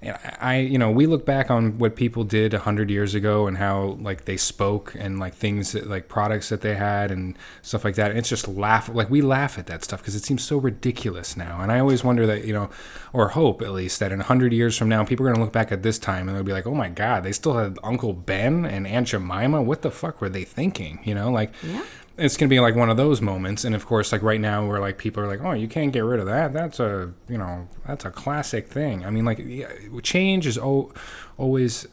And 0.04 0.18
I, 0.40 0.58
you 0.58 0.78
know, 0.78 0.92
we 0.92 1.08
look 1.08 1.26
back 1.26 1.50
on 1.50 1.78
what 1.78 1.96
people 1.96 2.24
did 2.24 2.54
a 2.54 2.60
hundred 2.60 2.90
years 2.90 3.16
ago 3.16 3.48
and 3.48 3.58
how 3.58 3.98
like 4.02 4.26
they 4.26 4.38
spoke 4.38 4.94
and 4.98 5.20
like 5.20 5.34
things 5.34 5.72
that 5.72 5.88
like 5.88 6.08
products 6.08 6.50
that 6.50 6.62
they 6.62 6.76
had 6.76 7.12
and 7.12 7.38
stuff 7.62 7.84
like 7.86 7.96
that. 7.96 8.10
And 8.12 8.20
it's 8.20 8.30
just 8.30 8.48
laugh, 8.48 8.90
like 8.90 9.10
we 9.10 9.22
laugh 9.22 9.58
at 9.58 9.68
that 9.68 9.84
stuff 9.84 10.02
because 10.02 10.16
it 10.16 10.24
seems 10.24 10.44
so 10.44 10.58
ridiculous 10.58 11.38
now. 11.38 11.62
And 11.62 11.72
I 11.72 11.80
always 11.80 12.04
wonder 12.04 12.26
that 12.28 12.46
you 12.46 12.54
know, 12.54 12.70
or 13.14 13.30
hope 13.30 13.62
at 13.62 13.72
least 13.72 14.00
that 14.00 14.12
in 14.12 14.20
a 14.20 14.24
hundred 14.24 14.54
years 14.54 14.78
from 14.78 14.90
now, 14.90 15.04
people 15.04 15.26
are 15.26 15.32
gonna 15.32 15.44
look 15.44 15.54
back 15.54 15.72
at 15.72 15.84
this 15.84 15.98
time 15.98 16.28
and 16.28 16.36
they'll 16.38 16.44
be 16.44 16.54
like, 16.54 16.68
oh 16.68 16.76
my 16.76 16.90
god, 16.90 17.24
they 17.24 17.32
still 17.32 17.54
had 17.54 17.78
Uncle 17.84 18.14
Ben 18.14 18.66
and 18.66 18.86
Aunt 18.86 19.08
Jemima. 19.08 19.62
What 19.62 19.82
the 19.82 19.92
fuck 19.92 20.22
were 20.22 20.30
they 20.30 20.44
thinking? 20.44 21.00
You 21.04 21.16
know, 21.16 21.32
like 21.32 21.52
Yeah. 21.64 21.84
It's 22.18 22.38
to 22.38 22.48
be 22.48 22.60
like 22.60 22.76
one 22.76 22.90
of 22.90 22.98
those 22.98 23.22
moments 23.22 23.64
and 23.64 23.74
of 23.74 23.86
course 23.86 24.12
like 24.12 24.22
right 24.22 24.42
now 24.42 24.66
where 24.66 24.80
like 24.80 24.98
people 24.98 25.24
are 25.24 25.28
like 25.28 25.42
oh 25.42 25.54
you 25.54 25.68
can't 25.68 25.92
get 25.92 26.02
rid 26.02 26.20
of 26.20 26.26
that 26.26 26.54
that's 26.54 26.80
a 26.80 27.12
you 27.28 27.38
know 27.38 27.68
that's 27.88 28.06
a 28.06 28.12
classic 28.12 28.68
thing 28.68 29.06
i 29.06 29.10
mean 29.10 29.26
like 29.26 29.44
change 30.04 30.46
is 30.46 30.58
o- 30.58 30.92
always 31.38 31.88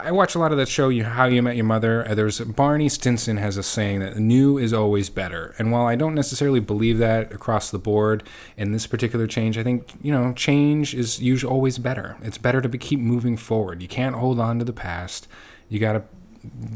I 0.00 0.12
watch 0.12 0.36
a 0.36 0.38
lot 0.38 0.52
of 0.52 0.58
that 0.58 0.68
show, 0.68 0.88
You 0.88 1.02
How 1.02 1.24
You 1.24 1.42
Met 1.42 1.56
Your 1.56 1.64
Mother. 1.64 2.06
There's 2.14 2.38
Barney 2.40 2.88
Stinson 2.88 3.38
has 3.38 3.56
a 3.56 3.62
saying 3.62 4.00
that 4.00 4.16
new 4.16 4.56
is 4.56 4.72
always 4.72 5.10
better. 5.10 5.52
And 5.58 5.72
while 5.72 5.86
I 5.86 5.96
don't 5.96 6.14
necessarily 6.14 6.60
believe 6.60 6.98
that 6.98 7.32
across 7.32 7.72
the 7.72 7.78
board 7.80 8.22
in 8.56 8.70
this 8.70 8.86
particular 8.86 9.26
change, 9.26 9.58
I 9.58 9.64
think 9.64 9.94
you 10.00 10.12
know 10.12 10.32
change 10.34 10.94
is 10.94 11.20
usually 11.20 11.52
always 11.52 11.78
better. 11.78 12.16
It's 12.22 12.38
better 12.38 12.60
to 12.60 12.68
be, 12.68 12.78
keep 12.78 13.00
moving 13.00 13.36
forward. 13.36 13.82
You 13.82 13.88
can't 13.88 14.14
hold 14.14 14.38
on 14.38 14.60
to 14.60 14.64
the 14.64 14.72
past. 14.72 15.26
You 15.68 15.80
got 15.80 15.94
to 15.94 16.04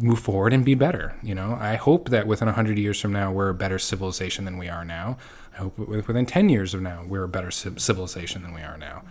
move 0.00 0.18
forward 0.18 0.52
and 0.52 0.64
be 0.64 0.74
better. 0.74 1.14
You 1.22 1.34
know, 1.34 1.56
I 1.60 1.76
hope 1.76 2.08
that 2.10 2.26
within 2.26 2.48
a 2.48 2.52
hundred 2.52 2.78
years 2.78 3.00
from 3.00 3.12
now, 3.12 3.32
we're 3.32 3.48
a 3.48 3.54
better 3.54 3.78
civilization 3.78 4.44
than 4.44 4.58
we 4.58 4.68
are 4.68 4.84
now. 4.84 5.18
I 5.54 5.62
hope 5.62 5.78
within 5.78 6.26
ten 6.26 6.48
years 6.48 6.74
of 6.74 6.82
now, 6.82 7.04
we're 7.06 7.24
a 7.24 7.28
better 7.28 7.50
civilization 7.50 8.42
than 8.42 8.54
we 8.54 8.62
are 8.62 8.78
now. 8.78 9.02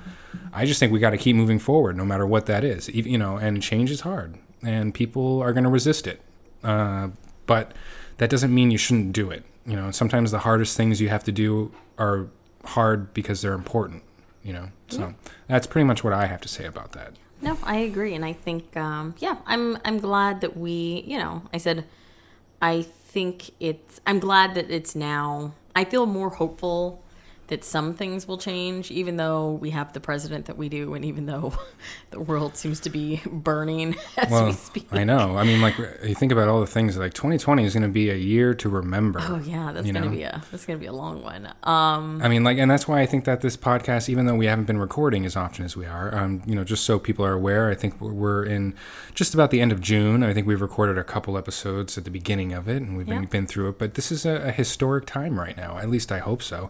I 0.53 0.65
just 0.65 0.79
think 0.79 0.91
we 0.91 0.99
got 0.99 1.11
to 1.11 1.17
keep 1.17 1.35
moving 1.35 1.59
forward, 1.59 1.97
no 1.97 2.05
matter 2.05 2.25
what 2.25 2.45
that 2.45 2.63
is. 2.63 2.87
You 2.89 3.17
know, 3.17 3.37
and 3.37 3.61
change 3.61 3.91
is 3.91 4.01
hard, 4.01 4.37
and 4.61 4.93
people 4.93 5.41
are 5.41 5.53
going 5.53 5.65
to 5.65 5.69
resist 5.69 6.07
it. 6.07 6.21
Uh, 6.63 7.09
but 7.45 7.73
that 8.17 8.29
doesn't 8.29 8.53
mean 8.53 8.71
you 8.71 8.77
shouldn't 8.77 9.13
do 9.13 9.29
it. 9.29 9.45
You 9.65 9.75
know, 9.75 9.91
sometimes 9.91 10.31
the 10.31 10.39
hardest 10.39 10.77
things 10.77 11.01
you 11.01 11.09
have 11.09 11.23
to 11.25 11.31
do 11.31 11.71
are 11.97 12.27
hard 12.63 13.13
because 13.13 13.41
they're 13.41 13.53
important. 13.53 14.03
You 14.43 14.53
know, 14.53 14.69
so 14.87 15.13
that's 15.47 15.67
pretty 15.67 15.85
much 15.85 16.03
what 16.03 16.13
I 16.13 16.27
have 16.27 16.39
to 16.41 16.47
say 16.47 16.65
about 16.65 16.93
that. 16.93 17.13
No, 17.41 17.57
I 17.63 17.77
agree, 17.77 18.15
and 18.15 18.25
I 18.25 18.33
think, 18.33 18.75
um, 18.75 19.13
yeah, 19.19 19.37
I'm 19.45 19.77
I'm 19.85 19.99
glad 19.99 20.41
that 20.41 20.57
we, 20.57 21.03
you 21.05 21.17
know, 21.17 21.43
I 21.53 21.57
said, 21.57 21.85
I 22.61 22.81
think 22.81 23.51
it's. 23.59 24.01
I'm 24.07 24.19
glad 24.19 24.55
that 24.55 24.71
it's 24.71 24.95
now. 24.95 25.53
I 25.75 25.85
feel 25.85 26.05
more 26.07 26.29
hopeful 26.31 27.03
that 27.47 27.63
some 27.63 27.93
things 27.93 28.27
will 28.27 28.37
change, 28.37 28.91
even 28.91 29.15
though 29.17 29.51
we 29.53 29.69
have 29.69 29.93
the 29.93 29.99
president 30.01 30.45
that 30.47 30.57
we 30.57 30.67
do, 30.69 30.93
and 30.93 31.05
even 31.05 31.25
though 31.27 31.53
the 32.11 32.19
world 32.19 32.57
seems 32.57 32.79
to 32.81 32.89
be 32.89 33.21
burning 33.25 33.95
as 34.17 34.27
we 34.29 34.33
Well, 34.33 34.53
speak. 34.53 34.87
I 34.91 35.03
know. 35.03 35.37
I 35.37 35.43
mean, 35.43 35.61
like 35.61 35.77
you 36.03 36.13
think 36.15 36.31
about 36.31 36.47
all 36.49 36.59
the 36.59 36.67
things. 36.67 36.97
Like 36.97 37.13
2020 37.13 37.63
is 37.63 37.73
going 37.73 37.83
to 37.83 37.89
be 37.89 38.09
a 38.09 38.15
year 38.15 38.53
to 38.55 38.69
remember. 38.69 39.19
Oh 39.23 39.39
yeah, 39.39 39.71
that's 39.71 39.89
gonna 39.89 40.09
be 40.09 40.23
a 40.23 40.41
that's 40.51 40.65
gonna 40.65 40.79
be 40.79 40.87
a 40.87 40.93
long 40.93 41.23
one. 41.23 41.47
Um, 41.63 42.21
I 42.21 42.27
mean, 42.27 42.43
like, 42.43 42.57
and 42.57 42.69
that's 42.69 42.87
why 42.87 43.01
I 43.01 43.05
think 43.05 43.25
that 43.25 43.41
this 43.41 43.55
podcast, 43.55 44.09
even 44.09 44.25
though 44.25 44.35
we 44.35 44.45
haven't 44.47 44.65
been 44.65 44.77
recording 44.77 45.25
as 45.25 45.35
often 45.35 45.63
as 45.65 45.77
we 45.77 45.85
are, 45.85 46.13
um, 46.15 46.41
you 46.45 46.55
know, 46.55 46.63
just 46.63 46.83
so 46.83 46.99
people 46.99 47.25
are 47.25 47.33
aware, 47.33 47.69
I 47.69 47.75
think 47.75 47.99
we're- 48.01 48.47
in 48.53 48.75
just 49.13 49.33
about 49.33 49.51
the 49.51 49.59
end 49.61 49.71
of 49.71 49.81
June. 49.81 50.23
I 50.23 50.33
think 50.33 50.47
we've 50.47 50.61
recorded 50.61 50.97
a 50.97 51.03
couple 51.03 51.37
episodes 51.37 51.97
at 51.97 52.03
the 52.03 52.11
beginning 52.11 52.53
of 52.53 52.67
it, 52.67 52.81
and 52.81 52.95
we've 52.97 53.07
been, 53.07 53.25
been 53.25 53.47
through 53.47 53.69
it. 53.69 53.79
But 53.79 53.93
this 53.95 54.11
is 54.11 54.25
a, 54.25 54.47
a 54.47 54.51
historic 54.51 55.05
time 55.05 55.39
right 55.39 55.55
now. 55.57 55.77
At 55.77 55.89
least 55.89 56.11
I 56.11 56.19
hope 56.19 56.43
so. 56.43 56.69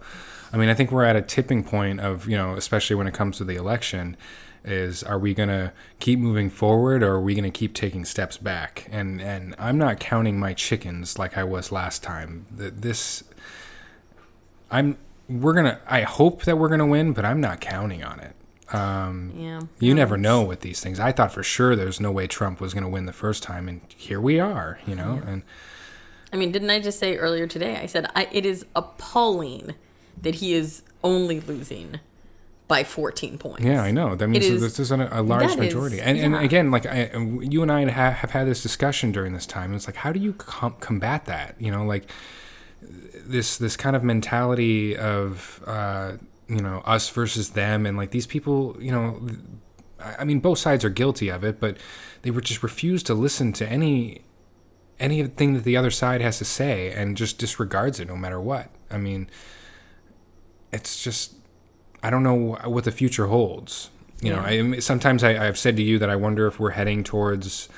I 0.52 0.58
mean, 0.58 0.70
I 0.70 0.74
think 0.74 0.92
we're 0.92 1.04
at 1.04 1.16
a 1.16 1.22
tipping 1.22 1.64
point 1.64 2.00
of, 2.00 2.28
you 2.28 2.38
know, 2.38 2.54
especially 2.54 2.96
when 2.96 3.08
it 3.08 3.14
comes 3.14 3.38
to 3.38 3.44
the 3.44 3.56
election, 3.56 4.16
is 4.64 5.04
are 5.04 5.20
we 5.20 5.34
going 5.34 5.50
to 5.50 5.72
keep 6.00 6.20
moving 6.20 6.50
forward 6.50 7.04
or 7.04 7.14
are 7.16 7.22
we 7.22 7.34
going 7.34 7.44
to 7.44 7.58
keep 7.58 7.74
taking 7.74 8.06
steps 8.06 8.38
back? 8.38 8.88
And 8.92 9.22
and 9.22 9.56
I'm 9.58 9.78
not 9.78 10.00
counting 10.00 10.40
my 10.40 10.54
chickens 10.54 11.18
like 11.18 11.38
I 11.38 11.44
was 11.44 11.72
last 11.72 12.04
time. 12.04 12.46
Th- 12.58 12.74
This 12.76 13.24
I'm 14.70 14.98
we're 15.30 15.54
gonna. 15.54 15.80
I 15.88 16.02
hope 16.02 16.44
that 16.44 16.58
we're 16.58 16.70
gonna 16.70 16.86
win, 16.86 17.14
but 17.14 17.26
I'm 17.26 17.42
not 17.42 17.60
counting 17.62 18.04
on 18.04 18.20
it. 18.20 18.34
Um, 18.74 19.34
yeah, 19.36 19.60
you 19.80 19.94
never 19.94 20.18
know 20.18 20.42
with 20.44 20.62
these 20.62 20.82
things. 20.82 21.00
I 21.00 21.12
thought 21.12 21.32
for 21.34 21.44
sure 21.44 21.76
there's 21.76 22.00
no 22.00 22.12
way 22.12 22.28
Trump 22.28 22.60
was 22.60 22.74
gonna 22.74 22.90
win 22.90 23.06
the 23.06 23.14
first 23.14 23.44
time, 23.44 23.68
and 23.68 23.82
here 23.96 24.20
we 24.22 24.40
are. 24.40 24.80
You 24.86 24.96
know, 24.96 25.22
and 25.26 25.44
I 26.32 26.38
mean, 26.38 26.52
didn't 26.52 26.70
I 26.70 26.80
just 26.80 27.00
say 27.00 27.18
earlier 27.18 27.48
today? 27.48 27.78
I 27.78 27.86
said 27.86 28.10
I, 28.16 28.28
it 28.32 28.46
is 28.46 28.66
appalling 28.76 29.76
that 30.22 30.36
he 30.36 30.54
is 30.54 30.84
only 31.04 31.40
losing 31.40 32.00
by 32.68 32.84
14 32.84 33.38
points. 33.38 33.64
yeah, 33.64 33.82
I 33.82 33.92
know 33.92 34.16
that 34.16 34.28
means 34.28 34.60
this 34.60 34.80
isn't 34.80 35.02
a, 35.02 35.22
a 35.22 35.22
large 35.22 35.56
majority. 35.56 36.02
and 36.02 36.18
and 36.18 36.34
yeah. 36.34 36.42
again, 36.42 36.70
like 36.70 36.86
I, 36.86 37.12
you 37.42 37.62
and 37.62 37.72
I 37.72 37.90
have, 37.90 38.14
have 38.16 38.32
had 38.32 38.48
this 38.48 38.62
discussion 38.62 39.12
during 39.12 39.34
this 39.34 39.46
time. 39.46 39.74
It's 39.74 39.88
like, 39.88 39.96
how 39.98 40.12
do 40.12 40.20
you 40.20 40.34
com- 40.34 40.76
combat 40.80 41.26
that? 41.26 41.56
You 41.60 41.72
know, 41.72 41.86
like 41.86 42.10
this 42.82 43.58
this 43.58 43.78
kind 43.78 43.96
of 43.96 44.04
mentality 44.04 44.98
of 44.98 45.64
uh, 45.66 46.14
you 46.48 46.62
know 46.62 46.82
us 46.86 47.10
versus 47.10 47.52
them, 47.52 47.86
and 47.86 47.98
like 47.98 48.12
these 48.12 48.28
people, 48.28 48.76
you 48.80 48.92
know, 48.92 49.22
I 50.00 50.18
I 50.20 50.24
mean, 50.26 50.40
both 50.40 50.60
sides 50.60 50.84
are 50.84 50.90
guilty 50.90 51.30
of 51.30 51.44
it, 51.44 51.60
but 51.62 51.78
they 52.24 52.32
would 52.32 52.44
just 52.44 52.64
refuse 52.64 53.02
to 53.04 53.14
listen 53.14 53.54
to 53.54 53.68
any 53.68 54.24
anything 55.00 55.54
that 55.54 55.64
the 55.64 55.78
other 55.78 55.92
side 55.92 56.20
has 56.20 56.38
to 56.40 56.46
say, 56.46 56.92
and 56.92 57.16
just 57.16 57.38
disregards 57.38 58.00
it 58.00 58.08
no 58.08 58.18
matter 58.18 58.42
what. 58.42 58.72
I 58.92 58.98
mean, 58.98 59.30
it's 60.72 61.04
just 61.04 61.34
I 62.04 62.10
don't 62.10 62.24
know 62.24 62.58
what 62.66 62.84
the 62.84 62.92
future 62.92 63.28
holds. 63.28 63.90
You 64.22 64.32
know, 64.32 64.40
I, 64.40 64.80
sometimes 64.80 65.24
I, 65.24 65.48
I've 65.48 65.58
said 65.58 65.78
to 65.78 65.84
you 65.84 66.00
that 66.00 66.10
I 66.10 66.16
wonder 66.16 66.48
if 66.48 66.60
we're 66.60 66.72
heading 66.72 67.04
towards, 67.04 67.70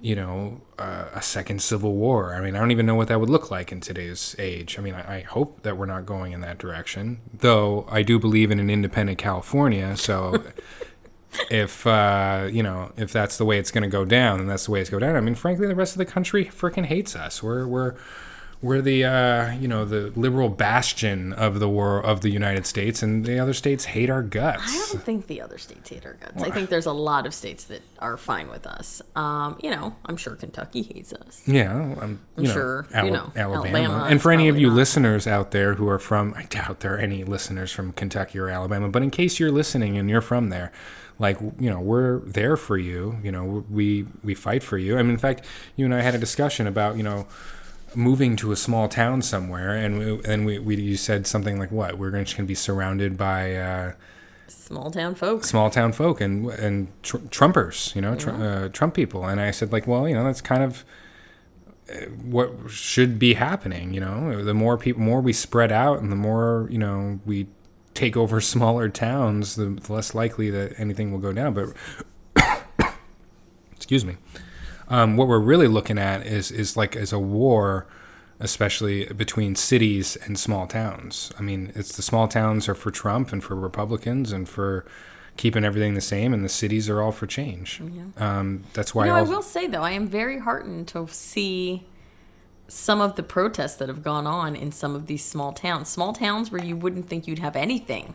you 0.00 0.14
know, 0.14 0.60
uh, 0.78 1.06
a 1.12 1.20
second 1.20 1.60
civil 1.60 1.94
war. 1.94 2.34
I 2.34 2.40
mean, 2.40 2.54
I 2.54 2.60
don't 2.60 2.70
even 2.70 2.86
know 2.86 2.94
what 2.94 3.08
that 3.08 3.18
would 3.18 3.30
look 3.30 3.50
like 3.50 3.72
in 3.72 3.80
today's 3.80 4.36
age. 4.38 4.78
I 4.78 4.82
mean, 4.82 4.94
I, 4.94 5.16
I 5.16 5.20
hope 5.22 5.62
that 5.62 5.76
we're 5.76 5.86
not 5.86 6.06
going 6.06 6.32
in 6.32 6.40
that 6.42 6.58
direction. 6.58 7.20
Though 7.32 7.84
I 7.88 8.02
do 8.02 8.20
believe 8.20 8.52
in 8.52 8.60
an 8.60 8.70
independent 8.70 9.18
California, 9.18 9.96
so 9.96 10.44
if 11.50 11.84
uh, 11.84 12.48
you 12.52 12.62
know 12.62 12.92
if 12.96 13.12
that's 13.12 13.36
the 13.36 13.44
way 13.44 13.58
it's 13.58 13.72
going 13.72 13.82
to 13.82 13.88
go 13.88 14.04
down, 14.04 14.38
then 14.38 14.46
that's 14.46 14.66
the 14.66 14.70
way 14.70 14.80
it's 14.80 14.90
going 14.90 15.02
down. 15.02 15.16
I 15.16 15.20
mean, 15.20 15.34
frankly, 15.34 15.66
the 15.66 15.74
rest 15.74 15.94
of 15.94 15.98
the 15.98 16.06
country 16.06 16.44
freaking 16.44 16.86
hates 16.86 17.16
us. 17.16 17.42
We're 17.42 17.66
we're 17.66 17.96
we're 18.62 18.80
the 18.80 19.04
uh, 19.04 19.52
you 19.54 19.66
know 19.66 19.84
the 19.84 20.12
liberal 20.14 20.48
bastion 20.48 21.32
of 21.32 21.58
the 21.58 21.68
war 21.68 22.00
of 22.00 22.20
the 22.20 22.30
United 22.30 22.64
States, 22.64 23.02
and 23.02 23.24
the 23.24 23.38
other 23.38 23.52
states 23.52 23.86
hate 23.86 24.08
our 24.08 24.22
guts. 24.22 24.62
I 24.64 24.92
don't 24.92 25.02
think 25.02 25.26
the 25.26 25.40
other 25.40 25.58
states 25.58 25.90
hate 25.90 26.06
our 26.06 26.14
guts. 26.14 26.42
I 26.42 26.50
think 26.50 26.70
there's 26.70 26.86
a 26.86 26.92
lot 26.92 27.26
of 27.26 27.34
states 27.34 27.64
that 27.64 27.82
are 27.98 28.16
fine 28.16 28.48
with 28.48 28.66
us. 28.66 29.02
Um, 29.16 29.58
you 29.62 29.70
know, 29.70 29.96
I'm 30.06 30.16
sure 30.16 30.36
Kentucky 30.36 30.82
hates 30.82 31.12
us. 31.12 31.42
Yeah, 31.46 31.96
I'm, 32.00 32.20
you 32.36 32.44
know, 32.44 32.52
sure, 32.52 32.86
you 32.94 33.10
know, 33.10 33.32
Alabama. 33.34 33.78
Alabama 33.78 34.06
And 34.08 34.22
for 34.22 34.30
any 34.30 34.48
of 34.48 34.56
you 34.56 34.68
not. 34.68 34.76
listeners 34.76 35.26
out 35.26 35.50
there 35.50 35.74
who 35.74 35.88
are 35.88 35.98
from, 35.98 36.32
I 36.36 36.44
doubt 36.44 36.80
there 36.80 36.94
are 36.94 36.98
any 36.98 37.24
listeners 37.24 37.72
from 37.72 37.92
Kentucky 37.92 38.38
or 38.38 38.48
Alabama, 38.48 38.88
but 38.88 39.02
in 39.02 39.10
case 39.10 39.40
you're 39.40 39.50
listening 39.50 39.98
and 39.98 40.08
you're 40.08 40.20
from 40.20 40.50
there, 40.50 40.70
like 41.18 41.40
you 41.40 41.68
know, 41.68 41.80
we're 41.80 42.20
there 42.20 42.56
for 42.56 42.78
you. 42.78 43.18
You 43.22 43.32
know, 43.32 43.64
we 43.68 44.06
we 44.22 44.34
fight 44.34 44.62
for 44.62 44.78
you. 44.78 44.98
I 44.98 45.02
mean, 45.02 45.12
in 45.12 45.18
fact, 45.18 45.44
you 45.76 45.84
and 45.84 45.94
I 45.94 46.00
had 46.00 46.14
a 46.14 46.18
discussion 46.18 46.66
about 46.66 46.96
you 46.96 47.02
know 47.02 47.26
moving 47.94 48.36
to 48.36 48.52
a 48.52 48.56
small 48.56 48.88
town 48.88 49.22
somewhere, 49.22 49.74
and 49.76 49.98
we, 49.98 50.20
and 50.24 50.46
we, 50.46 50.58
we 50.58 50.76
you 50.76 50.96
said 50.96 51.26
something 51.26 51.58
like 51.58 51.70
what 51.70 51.98
we're 51.98 52.10
going 52.10 52.24
to 52.24 52.42
be 52.44 52.54
surrounded 52.54 53.16
by. 53.16 53.54
Uh, 53.56 53.92
Small 54.48 54.90
town 54.90 55.14
folks. 55.14 55.48
small 55.48 55.70
town 55.70 55.92
folk 55.92 56.20
and 56.20 56.48
and 56.50 56.88
tr- 57.02 57.16
Trumpers, 57.18 57.94
you 57.94 58.02
know, 58.02 58.14
tr- 58.14 58.30
uh, 58.30 58.68
Trump 58.68 58.94
people. 58.94 59.24
And 59.24 59.40
I 59.40 59.50
said, 59.50 59.72
like, 59.72 59.86
well, 59.86 60.06
you 60.06 60.14
know, 60.14 60.24
that's 60.24 60.40
kind 60.42 60.62
of 60.62 60.84
uh, 61.90 62.06
what 62.22 62.52
should 62.68 63.18
be 63.18 63.34
happening. 63.34 63.94
You 63.94 64.00
know, 64.00 64.44
the 64.44 64.52
more 64.54 64.76
people, 64.76 65.00
more 65.00 65.20
we 65.22 65.32
spread 65.32 65.72
out, 65.72 66.00
and 66.00 66.12
the 66.12 66.16
more 66.16 66.68
you 66.70 66.78
know 66.78 67.20
we 67.24 67.46
take 67.94 68.16
over 68.16 68.40
smaller 68.54 68.88
towns, 68.90 69.56
the 69.56 69.80
less 69.88 70.14
likely 70.14 70.50
that 70.50 70.78
anything 70.78 71.12
will 71.12 71.18
go 71.18 71.32
down. 71.32 71.54
But 71.54 71.72
excuse 73.76 74.04
me, 74.04 74.16
um, 74.88 75.16
what 75.16 75.28
we're 75.28 75.38
really 75.40 75.68
looking 75.68 75.98
at 75.98 76.26
is 76.26 76.50
is 76.50 76.76
like 76.76 76.96
as 76.96 77.12
a 77.12 77.18
war, 77.18 77.86
especially 78.40 79.06
between 79.06 79.54
cities 79.54 80.16
and 80.16 80.38
small 80.38 80.66
towns. 80.66 81.32
I 81.38 81.42
mean, 81.42 81.72
it's 81.74 81.96
the 81.96 82.02
small 82.02 82.28
towns 82.28 82.68
are 82.68 82.74
for 82.74 82.90
Trump 82.90 83.32
and 83.32 83.42
for 83.42 83.54
Republicans 83.54 84.32
and 84.32 84.48
for 84.48 84.84
keeping 85.36 85.64
everything 85.64 85.94
the 85.94 86.00
same, 86.00 86.34
and 86.34 86.44
the 86.44 86.48
cities 86.48 86.88
are 86.90 87.00
all 87.00 87.12
for 87.12 87.26
change. 87.26 87.80
Yeah. 87.94 88.02
Um, 88.38 88.64
that's 88.74 88.94
why 88.94 89.04
You 89.06 89.10
know, 89.12 89.16
I 89.16 89.20
I'll- 89.20 89.26
will 89.26 89.42
say 89.42 89.66
though, 89.66 89.82
I 89.82 89.92
am 89.92 90.06
very 90.06 90.38
heartened 90.40 90.88
to 90.88 91.06
see 91.08 91.86
some 92.68 93.00
of 93.00 93.16
the 93.16 93.22
protests 93.22 93.76
that 93.76 93.88
have 93.88 94.02
gone 94.02 94.26
on 94.26 94.54
in 94.56 94.72
some 94.72 94.94
of 94.94 95.06
these 95.06 95.24
small 95.24 95.52
towns. 95.52 95.88
Small 95.88 96.12
towns 96.12 96.50
where 96.50 96.62
you 96.62 96.76
wouldn't 96.76 97.08
think 97.08 97.26
you'd 97.26 97.38
have 97.38 97.56
anything, 97.56 98.14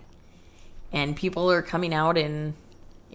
and 0.91 1.15
people 1.15 1.49
are 1.51 1.61
coming 1.61 1.93
out 1.93 2.17
in 2.17 2.53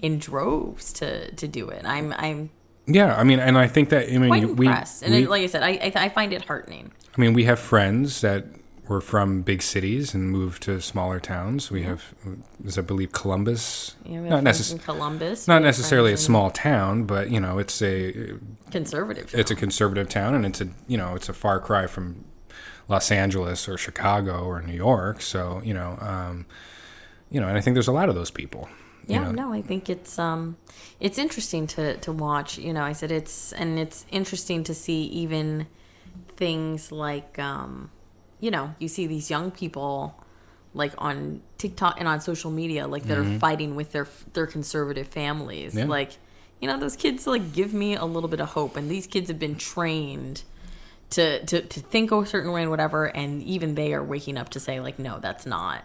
in 0.01 0.19
droves 0.19 0.93
to 0.95 1.31
to 1.33 1.47
do 1.47 1.69
it. 1.69 1.85
I'm 1.85 2.13
I'm 2.17 2.51
yeah. 2.87 3.17
I 3.17 3.25
mean, 3.25 3.39
and 3.39 3.59
I 3.59 3.67
think 3.69 3.91
that 3.91 4.09
I 4.09 4.19
mean 4.19 4.29
quite 4.29 4.57
we, 4.57 4.67
impressed, 4.67 5.03
and 5.03 5.13
we- 5.13 5.25
it, 5.25 5.31
like 5.31 5.43
I 5.43 5.47
said, 5.47 5.63
I 5.63 5.71
I, 5.71 5.93
I 5.95 6.09
find 6.09 6.33
it 6.33 6.45
heartening. 6.45 6.93
I 7.17 7.21
mean, 7.21 7.35
we 7.35 7.45
have 7.45 7.59
friends 7.59 8.21
that 8.23 8.47
were 8.89 9.01
from 9.01 9.43
big 9.43 9.63
cities 9.63 10.13
and 10.13 10.31
moved 10.31 10.63
to 10.65 10.81
smaller 10.81 11.21
towns. 11.21 11.71
We 11.71 11.83
have, 11.85 12.15
as 12.67 12.77
I 12.79 12.83
believe, 12.83 13.13
Columbus. 13.13 13.95
We 14.05 14.17
not 14.17 14.25
have 14.31 14.43
friends 14.43 14.61
necess- 14.61 14.73
in 14.73 14.79
Columbus, 14.79 15.49
not 15.49 15.63
necessarily 15.63 16.13
a 16.13 16.17
small 16.17 16.51
town, 16.51 17.05
but 17.05 17.31
you 17.31 17.41
know, 17.41 17.59
it's 17.59 17.81
a 17.83 18.35
conservative. 18.71 19.35
it's 19.35 19.51
a 19.51 19.55
conservative 19.55 20.09
town, 20.09 20.35
and 20.35 20.45
it's 20.45 20.61
a 20.61 20.69
you 20.89 20.97
know, 20.97 21.15
it's 21.15 21.29
a 21.29 21.33
far 21.33 21.61
cry 21.61 21.87
from 21.87 22.25
Los 22.89 23.11
Angeles 23.11 23.69
or 23.69 23.79
Chicago 23.79 24.45
or 24.45 24.61
New 24.63 24.75
York. 24.75 25.23
So 25.23 25.61
you 25.65 25.75
know, 25.75 25.97
um, 26.01 26.47
you 27.31 27.41
know, 27.41 27.49
and 27.49 27.57
I 27.57 27.61
think 27.61 27.75
there's 27.75 27.89
a 27.89 27.93
lot 27.93 28.09
of 28.09 28.15
those 28.15 28.31
people. 28.31 28.69
Yeah 29.07 29.25
know. 29.25 29.31
no 29.33 29.53
i 29.53 29.61
think 29.63 29.89
it's 29.91 30.19
um 30.19 30.57
it's 31.01 31.19
interesting 31.19 31.67
to 31.67 31.97
to 31.99 32.13
watch 32.13 32.59
you 32.59 32.73
know 32.73 32.83
i 32.83 32.93
said 32.93 33.11
it's 33.11 33.53
and 33.53 33.79
it's 33.79 34.07
interesting 34.11 34.63
to 34.65 34.75
see 34.75 35.03
even 35.05 35.67
things 36.37 36.91
like 36.93 37.39
um 37.39 37.91
you 38.41 38.51
know 38.51 38.75
you 38.79 38.89
see 38.89 39.07
these 39.07 39.31
young 39.31 39.51
people 39.51 40.15
like 40.75 40.93
on 40.99 41.41
tiktok 41.59 41.97
and 41.99 42.09
on 42.09 42.21
social 42.21 42.51
media 42.51 42.87
like 42.87 43.05
that 43.05 43.19
are 43.19 43.39
fighting 43.39 43.75
with 43.77 43.93
their 43.93 44.07
their 44.33 44.47
conservative 44.47 45.07
families 45.07 45.71
Mm-hmm. 45.73 45.79
Yeah. 45.81 45.85
like 45.87 46.13
you 46.61 46.69
know 46.69 46.79
those 46.79 46.97
kids 46.97 47.27
like 47.27 47.53
give 47.53 47.75
me 47.75 47.95
a 47.97 48.05
little 48.05 48.29
bit 48.29 48.41
of 48.41 48.51
hope 48.51 48.77
and 48.77 48.91
these 48.91 49.07
kids 49.07 49.29
have 49.29 49.39
been 49.39 49.57
trained 49.57 50.43
to 51.11 51.45
to 51.47 51.61
to 51.61 51.81
think 51.81 52.11
a 52.13 52.25
certain 52.25 52.53
way 52.53 52.63
and 52.63 52.71
whatever 52.71 53.05
and 53.07 53.43
even 53.43 53.75
they 53.75 53.93
are 53.93 54.03
waking 54.03 54.39
up 54.39 54.49
to 54.51 54.61
say 54.61 54.81
like 54.81 54.99
no 54.99 55.19
that's 55.19 55.45
not 55.45 55.85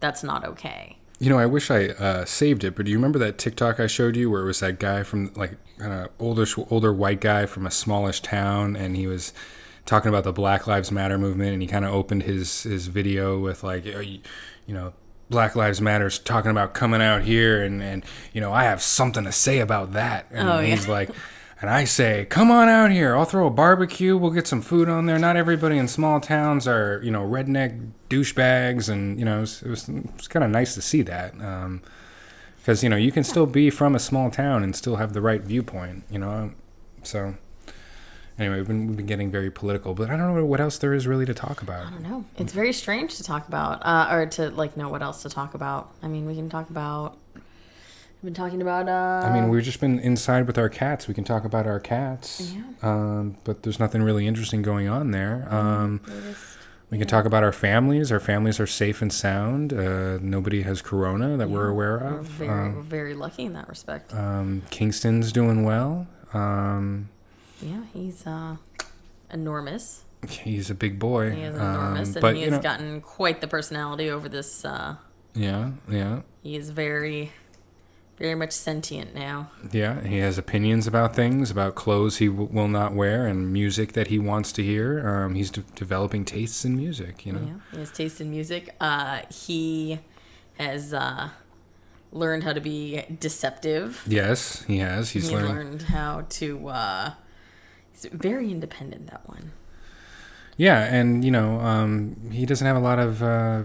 that's 0.00 0.22
not 0.22 0.44
okay 0.44 0.98
You 1.22 1.28
know, 1.30 1.38
I 1.38 1.46
wish 1.46 1.70
I 1.70 1.86
uh, 1.86 2.24
saved 2.24 2.64
it, 2.64 2.74
but 2.74 2.84
do 2.84 2.90
you 2.90 2.96
remember 2.96 3.20
that 3.20 3.38
TikTok 3.38 3.78
I 3.78 3.86
showed 3.86 4.16
you 4.16 4.28
where 4.28 4.42
it 4.42 4.46
was 4.46 4.58
that 4.58 4.80
guy 4.80 5.04
from 5.04 5.32
like 5.36 5.52
uh, 5.80 6.08
older 6.18 6.44
older 6.68 6.92
white 6.92 7.20
guy 7.20 7.46
from 7.46 7.64
a 7.64 7.70
smallish 7.70 8.22
town, 8.22 8.74
and 8.74 8.96
he 8.96 9.06
was 9.06 9.32
talking 9.86 10.08
about 10.08 10.24
the 10.24 10.32
Black 10.32 10.66
Lives 10.66 10.90
Matter 10.90 11.18
movement, 11.18 11.52
and 11.52 11.62
he 11.62 11.68
kind 11.68 11.84
of 11.84 11.94
opened 11.94 12.24
his 12.24 12.64
his 12.64 12.88
video 12.88 13.38
with 13.38 13.62
like, 13.62 13.84
you, 13.84 14.20
know. 14.66 14.94
Black 15.30 15.54
Lives 15.56 15.80
Matter's 15.80 16.18
talking 16.18 16.50
about 16.50 16.74
coming 16.74 17.00
out 17.00 17.22
here, 17.22 17.62
and, 17.62 17.80
and 17.82 18.04
you 18.34 18.40
know 18.40 18.52
I 18.52 18.64
have 18.64 18.82
something 18.82 19.22
to 19.24 19.32
say 19.32 19.60
about 19.60 19.92
that. 19.92 20.26
And 20.30 20.46
Oh, 20.48 20.58
yeah. 20.58 20.74
he's 20.74 20.88
like, 20.88 21.08
and 21.62 21.70
I 21.70 21.84
say, 21.84 22.24
come 22.24 22.50
on 22.50 22.68
out 22.68 22.90
here. 22.90 23.16
I'll 23.16 23.24
throw 23.24 23.46
a 23.46 23.50
barbecue. 23.50 24.16
We'll 24.16 24.32
get 24.32 24.48
some 24.48 24.60
food 24.60 24.88
on 24.88 25.06
there. 25.06 25.16
Not 25.16 25.36
everybody 25.36 25.78
in 25.78 25.86
small 25.86 26.20
towns 26.20 26.66
are, 26.66 27.00
you 27.04 27.12
know, 27.12 27.22
redneck 27.22 27.92
douchebags. 28.10 28.88
And, 28.88 29.16
you 29.16 29.24
know, 29.24 29.38
it 29.38 29.42
was, 29.42 29.62
it 29.62 29.70
was, 29.70 29.88
was 29.88 30.26
kind 30.26 30.44
of 30.44 30.50
nice 30.50 30.74
to 30.74 30.82
see 30.82 31.02
that. 31.02 31.34
Because, 32.58 32.82
you 32.82 32.88
know, 32.88 32.96
you 32.96 33.12
can 33.12 33.22
still 33.22 33.46
be 33.46 33.70
from 33.70 33.94
a 33.94 34.00
small 34.00 34.28
town 34.28 34.64
and 34.64 34.74
still 34.74 34.96
have 34.96 35.12
the 35.12 35.20
right 35.20 35.40
viewpoint, 35.40 36.02
you 36.10 36.18
know. 36.18 36.50
So, 37.04 37.36
anyway, 38.40 38.56
we've 38.56 38.66
been, 38.66 38.88
we've 38.88 38.96
been 38.96 39.06
getting 39.06 39.30
very 39.30 39.52
political, 39.52 39.94
but 39.94 40.10
I 40.10 40.16
don't 40.16 40.34
know 40.34 40.44
what 40.44 40.60
else 40.60 40.78
there 40.78 40.92
is 40.92 41.06
really 41.06 41.26
to 41.26 41.34
talk 41.34 41.62
about. 41.62 41.86
I 41.86 41.90
don't 41.90 42.02
know. 42.02 42.24
It's 42.38 42.52
very 42.52 42.72
strange 42.72 43.18
to 43.18 43.22
talk 43.22 43.46
about, 43.46 43.86
uh, 43.86 44.08
or 44.10 44.26
to 44.26 44.50
like 44.50 44.76
know 44.76 44.88
what 44.88 45.00
else 45.00 45.22
to 45.22 45.28
talk 45.28 45.54
about. 45.54 45.92
I 46.02 46.08
mean, 46.08 46.26
we 46.26 46.34
can 46.34 46.50
talk 46.50 46.70
about. 46.70 47.18
We've 48.22 48.32
been 48.32 48.34
talking 48.44 48.62
about. 48.62 48.88
Uh, 48.88 49.26
I 49.26 49.32
mean, 49.32 49.48
we've 49.48 49.64
just 49.64 49.80
been 49.80 49.98
inside 49.98 50.46
with 50.46 50.56
our 50.56 50.68
cats. 50.68 51.08
We 51.08 51.14
can 51.14 51.24
talk 51.24 51.44
about 51.44 51.66
our 51.66 51.80
cats. 51.80 52.54
Yeah. 52.54 52.62
Um, 52.82 53.36
but 53.42 53.64
there's 53.64 53.80
nothing 53.80 54.00
really 54.02 54.28
interesting 54.28 54.62
going 54.62 54.88
on 54.88 55.10
there. 55.10 55.48
Um, 55.52 56.00
we're 56.06 56.20
just- 56.20 56.40
We 56.90 56.98
can 56.98 57.08
talk 57.08 57.24
about 57.24 57.42
our 57.42 57.52
families. 57.52 58.12
Our 58.12 58.20
families 58.20 58.60
are 58.60 58.66
safe 58.66 59.00
and 59.02 59.10
sound. 59.12 59.72
Uh, 59.72 60.18
nobody 60.20 60.60
has 60.62 60.82
corona 60.82 61.36
that 61.38 61.48
we're 61.48 61.64
yeah, 61.64 61.70
aware 61.72 61.98
We're 61.98 62.18
of. 62.18 62.26
very, 62.26 62.48
we're 62.50 62.62
Um, 62.66 62.82
very 62.84 63.14
lucky 63.14 63.44
in 63.46 63.54
that 63.54 63.66
respect. 63.68 64.14
um, 64.14 64.62
Kingston's 64.70 65.32
doing 65.32 65.64
well. 65.64 66.06
Um, 66.34 67.08
yeah, 67.62 67.84
he's 67.94 68.24
uh, 68.26 68.56
enormous. 69.32 70.04
he's 70.28 70.68
a 70.70 70.74
big 70.74 70.98
boy. 70.98 71.30
He 71.32 71.42
is 71.42 71.58
Um, 71.58 71.60
enormous, 71.74 72.12
and 72.14 72.20
but 72.20 72.34
he 72.34 72.40
you 72.44 72.50
has 72.50 72.58
know, 72.58 72.62
gotten 72.62 73.00
quite 73.00 73.40
the 73.40 73.48
personality 73.48 74.10
over 74.10 74.28
this. 74.28 74.62
Uh, 74.64 74.96
yeah, 75.34 75.70
yeah, 75.90 76.20
he 76.42 76.56
is 76.56 76.68
very, 76.70 77.32
very 78.22 78.34
much 78.36 78.52
sentient 78.52 79.14
now. 79.16 79.50
yeah. 79.72 80.00
He 80.06 80.18
has 80.18 80.38
opinions 80.38 80.86
about 80.86 81.14
things, 81.16 81.50
about 81.50 81.74
clothes 81.74 82.18
he 82.18 82.28
w- 82.28 82.48
will 82.52 82.68
not 82.68 82.94
wear, 82.94 83.26
and 83.26 83.52
music 83.52 83.94
that 83.94 84.06
he 84.06 84.18
wants 84.20 84.52
to 84.52 84.62
hear. 84.62 85.04
Um, 85.06 85.34
he's 85.34 85.50
de- 85.50 85.62
developing 85.74 86.24
tastes 86.24 86.64
in 86.64 86.76
music. 86.76 87.26
You 87.26 87.32
know. 87.32 87.40
Yeah, 87.44 87.54
he 87.72 87.78
has 87.78 87.90
taste 87.90 88.20
in 88.20 88.30
music. 88.30 88.74
Uh, 88.80 89.22
he 89.28 89.98
has 90.56 90.94
uh, 90.94 91.30
learned 92.12 92.44
how 92.44 92.52
to 92.52 92.60
be 92.60 93.02
deceptive. 93.18 94.04
Yes, 94.06 94.62
he 94.68 94.78
has. 94.78 95.10
He's 95.10 95.28
he 95.28 95.34
learned. 95.34 95.48
learned 95.48 95.82
how 95.82 96.24
to. 96.38 96.68
Uh, 96.68 97.14
he's 97.90 98.04
very 98.12 98.52
independent. 98.52 99.08
That 99.10 99.28
one. 99.28 99.50
Yeah, 100.56 100.84
and 100.84 101.24
you 101.24 101.32
know, 101.32 101.58
um, 101.58 102.30
he 102.30 102.46
doesn't 102.46 102.66
have 102.66 102.76
a 102.76 102.80
lot 102.90 103.00
of 103.00 103.20
uh, 103.20 103.64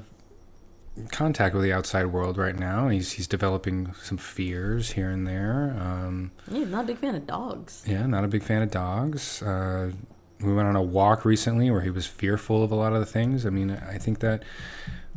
contact 1.12 1.53
with 1.55 1.63
the 1.63 1.73
outside 1.73 2.07
world 2.07 2.38
right 2.38 2.57
now. 2.57 2.88
He's 2.89 3.13
he's 3.13 3.27
developing 3.27 3.93
some 4.01 4.17
fears 4.17 4.91
here 4.91 5.10
and 5.10 5.27
there. 5.27 5.75
Um, 5.79 6.31
He's 6.51 6.67
not 6.67 6.83
a 6.86 6.88
big 6.88 6.97
fan 6.97 7.15
of 7.15 7.25
dogs. 7.27 7.83
yeah, 7.88 8.05
not 8.05 8.23
a 8.23 8.27
big 8.27 8.43
fan 8.43 8.62
of 8.62 8.71
dogs. 8.71 9.41
Uh, 9.41 9.91
we 10.39 10.53
went 10.53 10.67
on 10.67 10.75
a 10.75 10.81
walk 10.81 11.25
recently 11.25 11.71
where 11.71 11.81
he 11.81 11.89
was 11.89 12.05
fearful 12.05 12.63
of 12.63 12.71
a 12.71 12.75
lot 12.75 12.93
of 12.93 12.99
the 12.99 13.05
things. 13.05 13.45
I 13.45 13.49
mean, 13.49 13.71
I 13.71 13.97
think 13.97 14.19
that, 14.19 14.43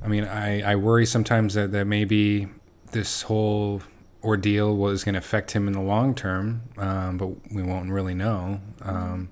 I 0.02 0.08
mean, 0.08 0.24
I, 0.24 0.62
I 0.72 0.76
worry 0.76 1.04
sometimes 1.04 1.54
that, 1.54 1.72
that 1.72 1.86
maybe 1.86 2.48
this 2.92 3.22
whole 3.22 3.82
ordeal 4.24 4.74
was 4.76 5.04
going 5.04 5.12
to 5.14 5.18
affect 5.18 5.50
him 5.50 5.66
in 5.66 5.74
the 5.74 5.80
long 5.80 6.14
term, 6.14 6.62
um, 6.78 7.18
but 7.18 7.52
we 7.52 7.62
won't 7.62 7.90
really 7.90 8.14
know. 8.14 8.60
Um, 8.82 9.28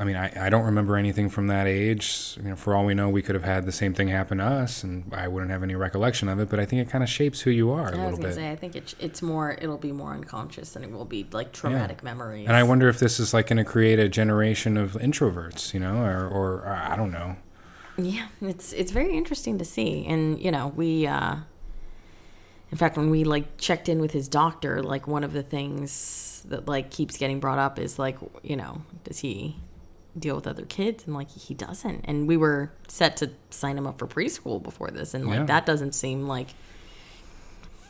I 0.00 0.04
mean, 0.04 0.16
I, 0.16 0.46
I 0.46 0.48
don't 0.48 0.64
remember 0.64 0.96
anything 0.96 1.28
from 1.28 1.46
that 1.48 1.66
age. 1.66 2.34
You 2.38 2.48
know, 2.50 2.56
for 2.56 2.74
all 2.74 2.86
we 2.86 2.94
know, 2.94 3.10
we 3.10 3.20
could 3.22 3.34
have 3.34 3.44
had 3.44 3.66
the 3.66 3.72
same 3.72 3.92
thing 3.94 4.08
happen 4.08 4.38
to 4.38 4.44
us, 4.44 4.82
and 4.82 5.04
I 5.12 5.28
wouldn't 5.28 5.50
have 5.50 5.62
any 5.62 5.74
recollection 5.74 6.26
of 6.28 6.40
it. 6.40 6.48
But 6.48 6.58
I 6.58 6.64
think 6.64 6.80
it 6.86 6.90
kind 6.90 7.04
of 7.04 7.10
shapes 7.10 7.42
who 7.42 7.50
you 7.50 7.70
are 7.70 7.88
a 7.92 7.98
I 7.98 7.98
was 7.98 7.98
little 7.98 8.16
gonna 8.16 8.28
bit. 8.28 8.34
say, 8.34 8.50
I 8.50 8.56
think 8.56 8.74
it's 8.76 8.94
it's 8.98 9.20
more. 9.20 9.58
It'll 9.60 9.76
be 9.78 9.92
more 9.92 10.12
unconscious 10.14 10.72
than 10.72 10.84
it 10.84 10.90
will 10.90 11.04
be 11.04 11.26
like 11.32 11.52
traumatic 11.52 12.02
memories. 12.02 12.46
And 12.48 12.56
I 12.56 12.62
wonder 12.62 12.88
if 12.88 12.98
this 12.98 13.20
is 13.20 13.34
like 13.34 13.48
going 13.48 13.58
to 13.58 13.64
create 13.64 13.98
a 13.98 14.08
generation 14.08 14.76
of 14.78 14.92
introverts, 14.94 15.74
you 15.74 15.80
know, 15.80 16.02
or, 16.02 16.26
or, 16.26 16.54
or 16.64 16.68
I 16.90 16.96
don't 16.96 17.12
know. 17.12 17.36
Yeah, 17.98 18.28
it's 18.40 18.72
it's 18.72 18.92
very 18.92 19.14
interesting 19.14 19.58
to 19.58 19.64
see, 19.66 20.06
and 20.06 20.40
you 20.40 20.50
know, 20.50 20.68
we. 20.68 21.06
uh 21.06 21.36
In 22.72 22.78
fact, 22.78 22.96
when 22.96 23.10
we 23.10 23.24
like 23.24 23.58
checked 23.58 23.88
in 23.88 24.00
with 24.00 24.12
his 24.12 24.28
doctor, 24.28 24.82
like 24.82 25.06
one 25.06 25.24
of 25.24 25.32
the 25.32 25.42
things 25.42 26.42
that 26.48 26.66
like 26.66 26.90
keeps 26.90 27.18
getting 27.18 27.40
brought 27.40 27.58
up 27.58 27.78
is 27.78 27.98
like, 27.98 28.16
you 28.42 28.56
know, 28.56 28.82
does 29.04 29.18
he 29.18 29.56
deal 30.18 30.34
with 30.36 30.46
other 30.46 30.64
kids? 30.64 31.04
And 31.06 31.14
like 31.14 31.30
he 31.30 31.54
doesn't. 31.54 32.04
And 32.04 32.26
we 32.28 32.36
were 32.36 32.72
set 32.88 33.16
to 33.18 33.30
sign 33.50 33.76
him 33.78 33.86
up 33.86 33.98
for 33.98 34.06
preschool 34.06 34.62
before 34.62 34.90
this, 34.90 35.14
and 35.14 35.26
like 35.26 35.38
Yeah. 35.40 35.44
that 35.46 35.66
doesn't 35.66 35.94
seem 35.94 36.26
like 36.26 36.48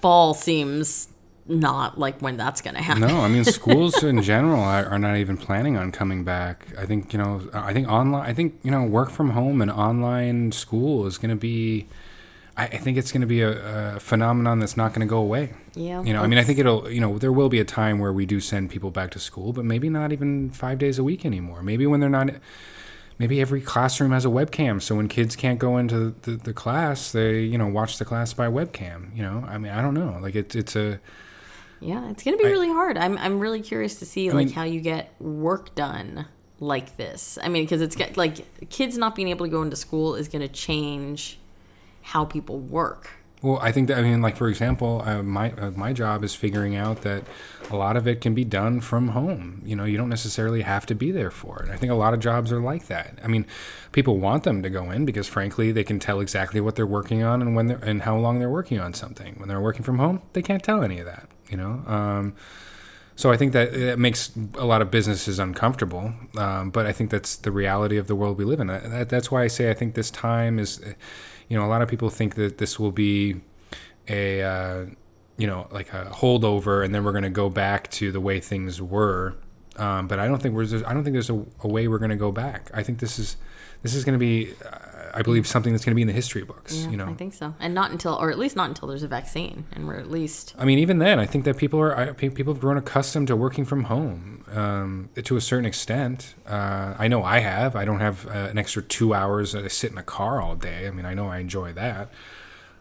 fall 0.00 0.34
seems 0.34 1.08
not 1.46 1.98
like 1.98 2.20
when 2.20 2.36
that's 2.36 2.60
gonna 2.60 2.82
happen. 2.82 3.02
No, 3.02 3.20
I 3.20 3.28
mean 3.28 3.44
schools 3.60 4.02
in 4.04 4.22
general 4.22 4.60
are, 4.62 4.86
are 4.86 4.98
not 4.98 5.16
even 5.16 5.36
planning 5.36 5.76
on 5.76 5.90
coming 5.90 6.22
back. 6.24 6.68
I 6.78 6.86
think 6.86 7.12
you 7.12 7.18
know, 7.18 7.48
I 7.52 7.72
think 7.72 7.88
online. 7.88 8.28
I 8.28 8.32
think 8.34 8.58
you 8.62 8.70
know, 8.70 8.84
work 8.84 9.10
from 9.10 9.30
home 9.30 9.60
and 9.60 9.70
online 9.70 10.52
school 10.52 11.06
is 11.06 11.18
going 11.18 11.30
to 11.30 11.36
be. 11.40 11.86
I, 12.60 12.64
I 12.64 12.76
think 12.76 12.98
it's 12.98 13.10
going 13.10 13.22
to 13.22 13.26
be 13.26 13.40
a, 13.40 13.96
a 13.96 14.00
phenomenon 14.00 14.58
that's 14.58 14.76
not 14.76 14.92
going 14.92 15.00
to 15.06 15.10
go 15.10 15.18
away. 15.18 15.54
Yeah, 15.74 16.02
You 16.02 16.12
know, 16.12 16.22
I 16.22 16.26
mean, 16.26 16.38
I 16.38 16.44
think 16.44 16.58
it'll. 16.58 16.90
You 16.90 17.00
know, 17.00 17.18
there 17.18 17.32
will 17.32 17.48
be 17.48 17.58
a 17.60 17.64
time 17.64 17.98
where 17.98 18.12
we 18.12 18.26
do 18.26 18.38
send 18.40 18.70
people 18.70 18.90
back 18.90 19.10
to 19.12 19.18
school, 19.18 19.52
but 19.52 19.64
maybe 19.64 19.88
not 19.88 20.12
even 20.12 20.50
five 20.50 20.78
days 20.78 20.98
a 20.98 21.04
week 21.04 21.24
anymore. 21.24 21.62
Maybe 21.62 21.86
when 21.86 22.00
they're 22.00 22.10
not. 22.10 22.30
Maybe 23.18 23.40
every 23.40 23.60
classroom 23.60 24.12
has 24.12 24.24
a 24.24 24.28
webcam, 24.28 24.80
so 24.80 24.94
when 24.96 25.06
kids 25.06 25.36
can't 25.36 25.58
go 25.58 25.76
into 25.76 26.14
the, 26.22 26.32
the 26.36 26.54
class, 26.54 27.12
they 27.12 27.40
you 27.40 27.58
know 27.58 27.66
watch 27.66 27.98
the 27.98 28.04
class 28.06 28.32
by 28.32 28.46
webcam. 28.46 29.14
You 29.16 29.22
know, 29.22 29.44
I 29.46 29.58
mean, 29.58 29.72
I 29.72 29.82
don't 29.82 29.94
know. 29.94 30.18
Like 30.20 30.34
it's 30.34 30.54
it's 30.54 30.74
a 30.76 31.00
Yeah, 31.80 32.10
it's 32.10 32.22
gonna 32.22 32.38
be 32.38 32.46
I- 32.46 32.50
really 32.50 32.68
hard. 32.70 32.96
I'm 32.98 33.18
I'm 33.18 33.38
really 33.40 33.60
curious 33.60 33.98
to 34.00 34.06
see 34.06 34.30
like 34.30 34.46
mean- 34.46 34.54
how 34.54 34.62
you 34.64 34.80
get 34.80 35.14
work 35.20 35.74
done 35.74 36.26
like 36.60 36.96
this. 36.96 37.38
I 37.42 37.48
mean, 37.48 37.64
because 37.64 37.80
it's 37.82 37.96
get, 37.96 38.16
like 38.16 38.68
kids 38.70 38.96
not 38.98 39.14
being 39.14 39.28
able 39.28 39.44
to 39.46 39.50
go 39.50 39.62
into 39.62 39.76
school 39.76 40.14
is 40.14 40.28
gonna 40.28 40.48
change 40.48 41.39
how 42.10 42.24
people 42.24 42.58
work. 42.58 43.08
Well, 43.40 43.58
I 43.62 43.72
think 43.72 43.88
that 43.88 43.98
I 43.98 44.02
mean, 44.02 44.20
like 44.20 44.36
for 44.36 44.48
example, 44.48 45.02
uh, 45.06 45.22
my 45.22 45.52
uh, 45.52 45.70
my 45.70 45.92
job 45.94 46.24
is 46.24 46.34
figuring 46.34 46.76
out 46.76 47.02
that 47.02 47.22
a 47.70 47.76
lot 47.76 47.96
of 47.96 48.06
it 48.06 48.20
can 48.20 48.34
be 48.34 48.44
done 48.44 48.80
from 48.80 49.08
home. 49.08 49.62
You 49.64 49.76
know, 49.76 49.84
you 49.84 49.96
don't 49.96 50.10
necessarily 50.10 50.62
have 50.62 50.84
to 50.86 50.94
be 50.94 51.10
there 51.10 51.30
for 51.30 51.62
it. 51.62 51.70
I 51.70 51.76
think 51.76 51.90
a 51.90 51.94
lot 51.94 52.12
of 52.12 52.20
jobs 52.20 52.52
are 52.52 52.60
like 52.60 52.88
that. 52.88 53.18
I 53.24 53.28
mean, 53.28 53.46
people 53.92 54.18
want 54.18 54.42
them 54.42 54.62
to 54.62 54.68
go 54.68 54.90
in 54.90 55.06
because, 55.06 55.26
frankly, 55.26 55.72
they 55.72 55.84
can 55.84 55.98
tell 55.98 56.20
exactly 56.20 56.60
what 56.60 56.74
they're 56.76 56.86
working 56.86 57.22
on 57.22 57.40
and 57.40 57.56
when 57.56 57.68
they're 57.68 57.78
and 57.78 58.02
how 58.02 58.18
long 58.18 58.40
they're 58.40 58.50
working 58.50 58.78
on 58.78 58.92
something. 58.92 59.36
When 59.38 59.48
they're 59.48 59.60
working 59.60 59.84
from 59.84 59.98
home, 59.98 60.20
they 60.34 60.42
can't 60.42 60.62
tell 60.62 60.82
any 60.82 60.98
of 60.98 61.06
that. 61.06 61.28
You 61.48 61.56
know. 61.56 61.82
Um, 61.86 62.34
so 63.16 63.30
I 63.30 63.36
think 63.36 63.52
that 63.52 63.74
it 63.74 63.98
makes 63.98 64.32
a 64.54 64.64
lot 64.64 64.82
of 64.82 64.90
businesses 64.90 65.38
uncomfortable, 65.38 66.14
um, 66.38 66.70
but 66.70 66.86
I 66.86 66.92
think 66.92 67.10
that's 67.10 67.36
the 67.36 67.52
reality 67.52 67.98
of 67.98 68.06
the 68.06 68.16
world 68.16 68.38
we 68.38 68.44
live 68.44 68.60
in. 68.60 68.68
That, 68.68 69.10
that's 69.10 69.30
why 69.30 69.44
I 69.44 69.46
say 69.46 69.70
I 69.70 69.74
think 69.74 69.94
this 69.94 70.10
time 70.10 70.58
is 70.58 70.80
you 71.50 71.58
know, 71.58 71.66
a 71.66 71.68
lot 71.68 71.82
of 71.82 71.88
people 71.88 72.08
think 72.08 72.36
that 72.36 72.56
this 72.56 72.78
will 72.78 72.92
be 72.92 73.42
a, 74.08 74.42
uh, 74.42 74.86
you 75.36 75.46
know, 75.46 75.66
like 75.70 75.92
a 75.92 76.06
holdover, 76.06 76.82
and 76.82 76.94
then 76.94 77.04
we're 77.04 77.12
going 77.12 77.24
to 77.24 77.28
go 77.28 77.50
back 77.50 77.90
to 77.90 78.10
the 78.10 78.20
way 78.20 78.40
things 78.40 78.80
were. 78.80 79.34
Um, 79.76 80.06
but 80.06 80.18
I 80.18 80.26
don't 80.26 80.40
think 80.40 80.54
we're. 80.54 80.64
I 80.86 80.94
don't 80.94 81.04
think 81.04 81.14
there's 81.14 81.30
a, 81.30 81.44
a 81.60 81.68
way 81.68 81.88
we're 81.88 81.98
going 81.98 82.10
to 82.10 82.16
go 82.16 82.30
back. 82.32 82.70
I 82.72 82.82
think 82.82 83.00
this 83.00 83.18
is 83.18 83.36
this 83.82 83.94
is 83.94 84.04
going 84.04 84.14
to 84.14 84.18
be, 84.18 84.52
uh, 84.64 84.76
I 85.14 85.22
believe, 85.22 85.46
something 85.46 85.72
that's 85.72 85.84
going 85.84 85.92
to 85.92 85.96
be 85.96 86.02
in 86.02 86.08
the 86.08 86.14
history 86.14 86.42
books. 86.42 86.74
Yeah, 86.76 86.90
you 86.90 86.96
know, 86.96 87.06
I 87.06 87.14
think 87.14 87.34
so, 87.34 87.54
and 87.58 87.74
not 87.74 87.90
until, 87.90 88.14
or 88.14 88.30
at 88.30 88.38
least 88.38 88.56
not 88.56 88.68
until 88.68 88.88
there's 88.88 89.02
a 89.02 89.08
vaccine, 89.08 89.66
and 89.72 89.86
we're 89.86 89.98
at 89.98 90.10
least. 90.10 90.54
I 90.58 90.64
mean, 90.64 90.78
even 90.78 90.98
then, 90.98 91.18
I 91.18 91.26
think 91.26 91.44
that 91.44 91.56
people 91.56 91.80
are 91.80 91.96
I, 91.96 92.12
people 92.12 92.52
have 92.52 92.60
grown 92.60 92.76
accustomed 92.76 93.28
to 93.28 93.36
working 93.36 93.64
from 93.64 93.84
home 93.84 94.44
um, 94.52 95.10
to 95.22 95.36
a 95.36 95.40
certain 95.40 95.66
extent. 95.66 96.34
Uh, 96.46 96.94
I 96.98 97.08
know 97.08 97.22
I 97.22 97.40
have. 97.40 97.76
I 97.76 97.84
don't 97.84 98.00
have 98.00 98.26
uh, 98.26 98.48
an 98.50 98.58
extra 98.58 98.82
two 98.82 99.14
hours 99.14 99.52
to 99.52 99.68
sit 99.70 99.92
in 99.92 99.98
a 99.98 100.02
car 100.02 100.40
all 100.40 100.54
day. 100.54 100.86
I 100.86 100.90
mean, 100.90 101.06
I 101.06 101.14
know 101.14 101.28
I 101.28 101.38
enjoy 101.38 101.72
that. 101.74 102.10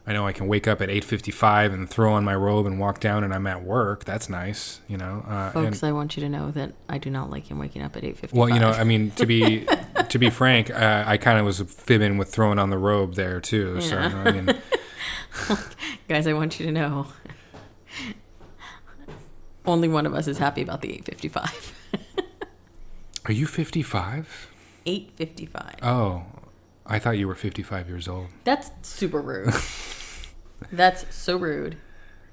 I 0.10 0.14
know 0.14 0.26
I 0.26 0.34
can 0.34 0.47
wake 0.47 0.68
up 0.68 0.82
at 0.82 0.89
8:55 0.89 1.72
and 1.72 1.88
throw 1.88 2.14
on 2.14 2.24
my 2.24 2.34
robe 2.34 2.66
and 2.66 2.80
walk 2.80 2.99
down 2.99 3.24
and 3.24 3.32
I'm 3.32 3.45
at 3.45 3.62
work. 3.64 4.05
That's 4.05 4.28
nice, 4.28 4.82
you 4.88 4.97
know. 4.97 5.24
Uh, 5.28 5.51
Folks, 5.51 5.84
and, 5.84 5.89
I 5.89 5.93
want 5.93 6.18
you 6.18 6.22
to 6.22 6.30
know 6.30 6.49
that 6.49 6.74
I 6.89 6.97
do 6.97 7.12
not 7.12 7.30
like 7.30 7.51
him 7.51 7.60
waking 7.60 7.84
up 7.84 7.95
at 7.95 8.01
8:55. 8.01 8.34
well, 8.34 8.49
you 8.49 8.60
know, 8.60 8.72
I 8.72 8.84
mean, 8.84 9.12
to 9.12 9.28
be 9.28 9.68
to 10.10 10.18
be 10.18 10.32
frank, 10.32 10.72
uh, 10.72 11.03
I 11.05 11.18
kind 11.18 11.38
of 11.38 11.45
was 11.45 11.60
fibbing 11.62 12.18
with 12.18 12.30
throwing 12.30 12.57
on 12.57 12.72
the 12.72 12.78
robe 12.80 13.14
there 13.14 13.39
too. 13.39 13.80
So 13.82 13.99
Yeah. 13.99 14.24
I 14.26 14.32
mean, 14.32 14.57
guys, 16.07 16.26
I 16.26 16.34
want 16.34 16.60
you 16.60 16.66
to 16.66 16.72
know. 16.72 17.05
Only 19.68 19.89
one 19.89 20.07
of 20.07 20.16
us 20.16 20.28
is 20.28 20.39
happy 20.39 20.64
about 20.64 20.82
the 20.82 20.88
8:55. 20.88 21.72
are 23.26 23.32
you 23.32 23.45
55? 23.45 24.49
8:55. 24.88 25.84
Oh, 25.84 26.24
I 26.84 26.97
thought 26.97 27.20
you 27.20 27.28
were 27.28 27.36
55 27.36 27.88
years 27.88 28.07
old. 28.07 28.30
That's 28.43 28.72
super 28.82 29.22
rude. 29.22 29.53
That's 30.72 31.05
so 31.15 31.38
rude. 31.38 31.78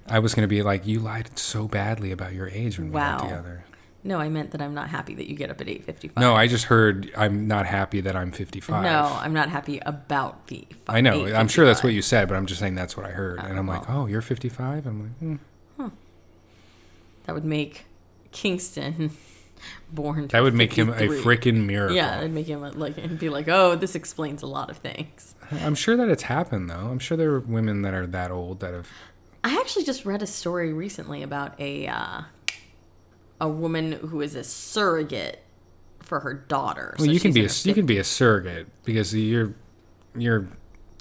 I 0.09 0.19
was 0.21 0.35
going 0.35 0.43
to 0.45 0.49
be 0.49 0.63
like, 0.63 0.87
you 0.87 1.01
lied 1.01 1.37
so 1.39 1.67
badly 1.67 2.13
about 2.13 2.33
your 2.33 2.49
age 2.49 2.79
when 2.79 2.93
Wow. 2.93 3.17
we 3.17 3.21
got 3.23 3.29
together. 3.29 3.65
No, 4.05 4.21
I 4.21 4.29
meant 4.29 4.53
that 4.53 4.63
I'm 4.63 4.73
not 4.73 4.89
happy 4.89 5.15
that 5.17 5.29
you 5.29 5.35
get 5.35 5.51
up 5.51 5.61
at 5.61 5.67
8:55. 5.67 6.21
No, 6.21 6.37
I 6.37 6.47
just 6.47 6.67
heard 6.67 7.11
I'm 7.17 7.49
not 7.49 7.67
happy 7.67 8.01
that 8.03 8.15
I'm 8.15 8.31
55. 8.31 8.85
No, 8.85 9.19
I'm 9.21 9.33
not 9.33 9.49
happy 9.49 9.81
about 9.85 10.47
the. 10.47 10.65
I 10.87 11.01
know. 11.01 11.27
I'm 11.27 11.49
sure 11.49 11.65
that's 11.67 11.83
what 11.83 11.93
you 11.93 12.03
said, 12.03 12.29
but 12.29 12.37
I'm 12.37 12.47
just 12.47 12.61
saying 12.61 12.77
that's 12.77 12.97
what 12.97 13.05
I 13.05 13.11
heard. 13.11 13.41
and 13.41 13.59
I'm 13.59 13.67
like, 13.67 13.91
oh, 13.91 14.07
you're 14.07 14.23
55? 14.23 14.87
I'm 14.87 15.03
like, 15.03 15.19
hmm. 15.19 15.37
That 17.25 17.35
would 17.35 17.45
make 17.45 17.87
Kingston 18.31 19.11
born. 19.93 20.29
that 20.29 20.41
would 20.41 20.55
make 20.55 20.73
him 20.75 20.91
a 20.91 21.09
freaking 21.09 21.65
miracle. 21.67 21.97
Yeah, 21.97 22.19
it'd 22.19 22.33
make 22.33 22.47
him 22.47 22.61
like 22.79 22.99
and 22.99 23.19
be 23.19 23.29
like, 23.29 23.49
oh, 23.49 23.75
this 23.75 23.97
explains 23.97 24.43
a 24.43 24.47
lot 24.47 24.71
of 24.71 24.77
things. 24.77 25.35
I'm 25.51 25.75
sure 25.75 25.97
that 25.97 26.09
it's 26.09 26.25
happened 26.25 26.69
though. 26.71 26.89
I'm 26.89 26.99
sure 26.99 27.17
there 27.17 27.31
are 27.33 27.41
women 27.41 27.83
that 27.83 27.95
are 27.95 28.07
that 28.07 28.31
old 28.31 28.61
that 28.61 28.75
have. 28.75 28.89
I 29.45 29.57
actually 29.61 29.85
just 29.85 30.05
read 30.05 30.23
a 30.23 30.27
story 30.27 30.73
recently 30.73 31.23
about 31.23 31.59
a 31.61 31.87
uh, 31.87 32.23
a 33.41 33.49
woman 33.49 33.93
who 33.93 34.21
is 34.21 34.35
a 34.35 34.43
surrogate 34.45 35.43
for 36.01 36.21
her 36.21 36.35
daughter. 36.35 36.95
Well, 36.99 37.07
So 37.07 37.13
you 37.13 37.21
can 37.21 37.33
be 37.33 37.45
a 37.45 37.49
you 37.65 37.75
can 37.75 37.87
be 37.87 37.99
a 37.99 38.05
surrogate 38.05 38.67
because 38.85 39.15
you're 39.15 39.55
you're 40.17 40.47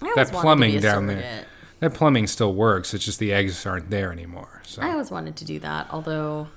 I 0.02 0.10
always 0.10 0.30
that 0.30 0.32
plumbing 0.40 0.72
be 0.72 0.78
a 0.78 0.82
down 0.82 1.08
there. 1.08 1.46
that 1.80 1.94
plumbing 1.94 2.28
still 2.28 2.54
works. 2.54 2.94
It's 2.94 3.06
just 3.06 3.20
the 3.20 3.34
eggs 3.34 3.66
aren't 3.66 3.90
there 3.90 4.12
anymore. 4.12 4.62
So 4.66 4.82
I 4.82 4.92
always 4.92 5.10
wanted 5.12 5.36
to 5.38 5.46
do 5.46 5.60
that, 5.60 5.88
although 5.92 6.48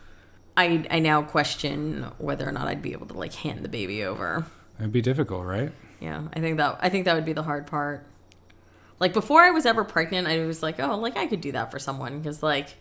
I 0.57 0.87
I 0.91 0.99
now 0.99 1.23
question 1.23 2.07
whether 2.19 2.47
or 2.49 2.53
not 2.53 2.69
I'd 2.69 2.83
be 2.83 2.93
able 2.93 3.07
to 3.07 3.15
like 3.15 3.35
hand 3.35 3.65
the 3.65 3.69
baby 3.69 4.05
over. 4.05 4.47
it'd 4.79 4.93
be 4.93 5.01
difficult, 5.03 5.45
right? 5.47 5.73
Yeah, 6.01 6.23
I 6.33 6.41
think 6.41 6.57
that 6.59 6.79
I 6.81 6.89
think 6.89 7.05
that 7.07 7.15
would 7.15 7.25
be 7.25 7.33
the 7.33 7.43
hard 7.43 7.67
part. 7.67 8.07
Like 9.01 9.13
before 9.13 9.43
I 9.43 9.51
was 9.51 9.67
ever 9.67 9.85
pregnant, 9.85 10.27
I 10.27 10.45
was 10.45 10.63
like, 10.63 10.81
oh, 10.81 10.97
like 10.97 11.17
I 11.17 11.27
could 11.27 11.41
do 11.41 11.53
that 11.53 11.71
for 11.71 11.79
someone 11.79 12.19
because 12.19 12.43
like, 12.43 12.77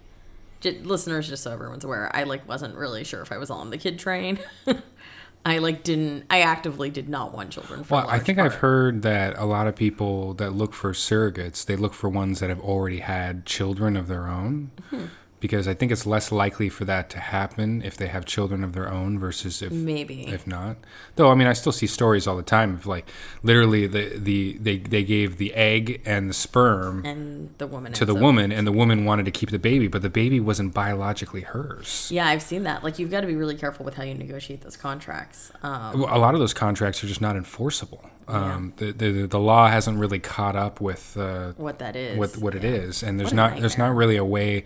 j- 0.61 0.79
listeners, 0.79 1.27
just 1.27 1.43
so 1.43 1.51
everyone's 1.51 1.83
aware, 1.83 2.09
I 2.15 2.23
like 2.23 2.47
wasn't 2.47 2.75
really 2.75 3.03
sure 3.03 3.21
if 3.21 3.31
I 3.31 3.37
was 3.37 3.49
on 3.49 3.69
the 3.69 3.77
kid 3.77 3.99
train. 3.99 4.39
I 5.45 5.59
like 5.59 5.83
didn't. 5.83 6.25
I 6.29 6.41
actively 6.41 6.89
did 6.89 7.07
not 7.07 7.33
want 7.33 7.51
children. 7.51 7.83
For 7.83 7.93
a 7.93 7.97
Well, 7.97 8.09
I 8.09 8.19
think 8.19 8.37
part. 8.37 8.51
I've 8.51 8.57
heard 8.59 9.01
that 9.03 9.37
a 9.37 9.45
lot 9.45 9.67
of 9.67 9.75
people 9.75 10.33
that 10.35 10.51
look 10.51 10.73
for 10.73 10.91
surrogates, 10.91 11.65
they 11.65 11.75
look 11.77 11.93
for 11.93 12.09
ones 12.09 12.39
that 12.41 12.49
have 12.49 12.59
already 12.59 12.99
had 12.99 13.45
children 13.45 13.95
of 13.95 14.07
their 14.07 14.27
own. 14.27 14.71
Hmm. 14.89 15.05
Because 15.39 15.67
I 15.67 15.75
think 15.75 15.91
it's 15.91 16.07
less 16.07 16.31
likely 16.31 16.67
for 16.67 16.83
that 16.85 17.11
to 17.11 17.19
happen 17.19 17.83
if 17.83 17.95
they 17.95 18.07
have 18.07 18.25
children 18.25 18.63
of 18.63 18.73
their 18.73 18.91
own 18.91 19.19
versus 19.19 19.61
if 19.61 19.71
maybe. 19.71 20.27
if 20.27 20.47
not. 20.47 20.77
Though 21.15 21.29
I 21.31 21.35
mean, 21.35 21.47
I 21.47 21.53
still 21.53 21.71
see 21.71 21.85
stories 21.85 22.25
all 22.25 22.35
the 22.35 22.41
time 22.41 22.73
of 22.73 22.87
like 22.87 23.07
literally 23.43 23.85
the 23.85 24.17
the 24.17 24.57
they 24.59 24.77
they 24.77 25.03
gave 25.03 25.37
the 25.37 25.53
egg 25.53 26.01
and 26.07 26.27
the 26.27 26.33
sperm 26.33 27.05
and 27.05 27.53
the 27.59 27.67
woman 27.67 27.93
to 27.93 28.03
the 28.03 28.15
woman, 28.15 28.51
and 28.51 28.65
the 28.65 28.71
woman 28.71 29.05
wanted 29.05 29.25
to 29.25 29.31
keep 29.31 29.51
the 29.51 29.59
baby, 29.59 29.87
but 29.87 30.01
the 30.01 30.09
baby 30.09 30.39
wasn't 30.39 30.73
biologically 30.73 31.41
hers. 31.41 32.09
Yeah, 32.11 32.25
I've 32.27 32.41
seen 32.41 32.63
that. 32.63 32.83
Like 32.83 32.97
you've 32.97 33.11
got 33.11 33.21
to 33.21 33.27
be 33.27 33.35
really 33.35 33.55
careful 33.55 33.85
with 33.85 33.93
how 33.93 34.03
you 34.03 34.15
negotiate 34.15 34.61
those 34.61 34.75
contracts. 34.75 35.51
Um, 35.61 35.99
Well, 36.01 36.15
a 36.15 36.17
lot 36.17 36.33
of 36.33 36.39
those 36.39 36.55
contracts 36.55 37.03
are 37.03 37.07
just 37.07 37.21
not 37.21 37.35
enforceable. 37.35 38.09
Um, 38.27 38.73
the, 38.77 38.91
the 38.91 39.27
the 39.27 39.39
law 39.39 39.69
hasn't 39.69 39.99
really 39.99 40.19
caught 40.19 40.55
up 40.55 40.81
with 40.81 41.15
uh, 41.15 41.53
what 41.57 41.77
that 41.79 41.95
is. 41.95 42.17
what 42.17 42.35
what 42.37 42.55
it 42.55 42.63
Yeah. 42.63 42.71
is, 42.71 43.03
and 43.03 43.19
there's 43.19 43.33
not 43.33 43.59
there's 43.61 43.77
not 43.77 43.95
really 43.95 44.17
a 44.17 44.25
way 44.25 44.63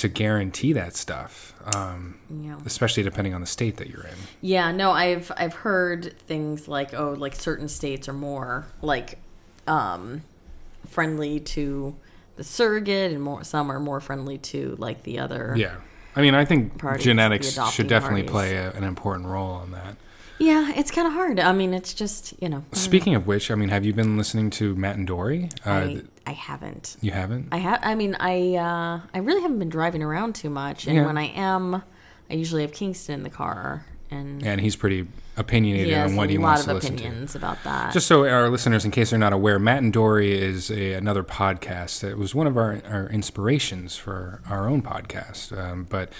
to 0.00 0.08
guarantee 0.08 0.72
that 0.72 0.96
stuff, 0.96 1.54
um, 1.74 2.16
Yeah. 2.30 2.56
especially 2.66 3.02
depending 3.02 3.34
on 3.34 3.40
the 3.40 3.46
state 3.46 3.76
that 3.78 3.88
you're 3.88 4.02
in. 4.04 4.16
Yeah, 4.40 4.72
no, 4.72 4.92
I've 4.92 5.30
I've 5.36 5.54
heard 5.54 6.18
things 6.26 6.68
like 6.68 6.92
oh, 6.94 7.12
like 7.16 7.34
certain 7.34 7.68
states 7.68 8.08
are 8.08 8.12
more 8.14 8.66
like 8.82 9.18
um 9.66 10.22
friendly 10.88 11.38
to 11.40 11.96
the 12.36 12.44
surrogate 12.44 13.12
and 13.12 13.22
more 13.22 13.44
some 13.44 13.70
are 13.70 13.78
more 13.80 14.00
friendly 14.00 14.38
to 14.38 14.74
like 14.78 15.02
the 15.02 15.18
other. 15.18 15.54
Yeah, 15.56 15.76
I 16.16 16.22
mean, 16.22 16.34
I 16.34 16.44
think 16.44 16.78
Parties, 16.78 17.04
genetics 17.04 17.58
should 17.70 17.86
definitely 17.88 18.22
parties. 18.22 18.52
play 18.52 18.56
a, 18.56 18.70
an 18.72 18.84
important 18.84 19.28
role 19.28 19.62
in 19.62 19.72
that. 19.72 19.96
Yeah, 20.38 20.72
it's 20.74 20.90
kind 20.90 21.06
of 21.06 21.12
hard. 21.12 21.38
I 21.38 21.52
mean, 21.52 21.74
it's 21.74 21.92
just, 21.92 22.32
you 22.40 22.48
know, 22.48 22.64
Speaking 22.72 23.14
of 23.14 23.26
which, 23.26 23.50
I 23.50 23.54
mean, 23.54 23.68
have 23.68 23.84
you 23.84 23.92
been 23.92 24.16
listening 24.16 24.48
to 24.52 24.74
Matt 24.74 24.96
and 24.96 25.06
Doree? 25.06 25.50
Uh. 25.66 25.70
I, 25.70 26.00
I 26.26 26.32
haven't. 26.32 26.96
you 27.00 27.10
haven't? 27.12 27.48
I 27.52 27.56
have 27.58 27.80
I 27.82 27.94
mean, 27.94 28.16
I 28.20 28.54
uh 28.56 29.00
I 29.14 29.18
really 29.18 29.42
haven't 29.42 29.58
been 29.58 29.68
driving 29.70 30.02
around 30.02 30.34
too 30.34 30.50
much 30.50 30.86
and 30.86 30.96
Yeah. 30.96 31.06
when 31.06 31.18
I 31.18 31.26
am, 31.34 31.82
I 32.30 32.34
usually 32.34 32.62
have 32.62 32.72
Kingston 32.72 33.14
in 33.16 33.22
the 33.22 33.30
car 33.30 33.84
and 34.10 34.44
and 34.44 34.60
he's 34.60 34.76
pretty 34.76 35.06
opinionated 35.36 35.94
on 35.94 36.16
what 36.16 36.28
he 36.28 36.36
wants 36.36 36.64
to 36.64 36.74
listen 36.74 36.96
to. 36.96 37.02
A 37.02 37.04
lot 37.04 37.06
of 37.06 37.06
opinions 37.12 37.34
about 37.34 37.62
that. 37.64 37.92
Just 37.92 38.06
so 38.06 38.26
our 38.26 38.50
listeners, 38.50 38.84
in 38.84 38.90
case 38.90 39.10
they're 39.10 39.18
not 39.18 39.32
aware, 39.32 39.58
Matt 39.58 39.82
and 39.82 39.92
Doree 39.92 40.32
is 40.38 40.70
a, 40.70 40.92
another 40.94 41.22
podcast 41.24 42.00
that 42.00 42.18
was 42.18 42.34
one 42.34 42.46
of 42.46 42.56
our, 42.58 42.80
our 42.86 43.08
inspirations 43.08 43.96
for 43.96 44.42
our 44.48 44.68
own 44.68 44.82
podcast. 44.82 45.56
Um, 45.56 45.84
but 45.88 46.12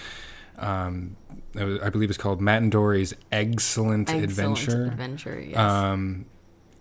um, 0.59 1.17
I 1.57 1.91
believe 1.91 2.09
it's 2.11 2.19
called 2.19 2.41
Matt 2.41 2.63
and 2.63 2.71
Doree's 2.73 3.13
Eggcellent, 3.33 4.09
Adventure. 4.09 4.23
Eggcellent 4.23 4.23
Adventure. 4.25 4.85
Adventure, 4.87 5.41
yes. 5.41 5.59
Um, 5.59 6.27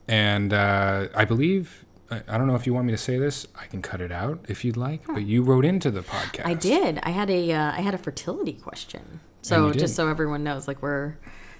and 0.07 0.53
uh, 0.53 1.07
I 1.15 1.25
believe, 1.25 1.85
I, 2.11 2.21
I 2.27 2.37
don't 2.37 2.47
know 2.47 2.55
if 2.55 2.65
you 2.65 2.73
want 2.73 2.85
me 2.87 2.91
to 2.91 2.97
say 2.97 3.17
this, 3.17 3.47
I 3.59 3.65
can 3.65 3.81
cut 3.81 4.01
it 4.01 4.11
out 4.11 4.45
if 4.47 4.65
you'd 4.65 4.77
like, 4.77 5.05
but 5.07 5.23
you 5.23 5.43
wrote 5.43 5.65
into 5.65 5.91
the 5.91 6.01
podcast. 6.01 6.45
I 6.45 6.53
did. 6.53 6.99
I 7.03 7.09
had 7.11 7.29
a 7.29 7.51
uh, 7.51 7.71
I 7.71 7.81
had 7.81 7.93
a 7.93 7.97
fertility 7.97 8.53
question. 8.53 9.19
So 9.41 9.71
just 9.71 9.95
so 9.95 10.09
everyone 10.09 10.43
knows, 10.43 10.67
like 10.67 10.81
we're 10.81 11.15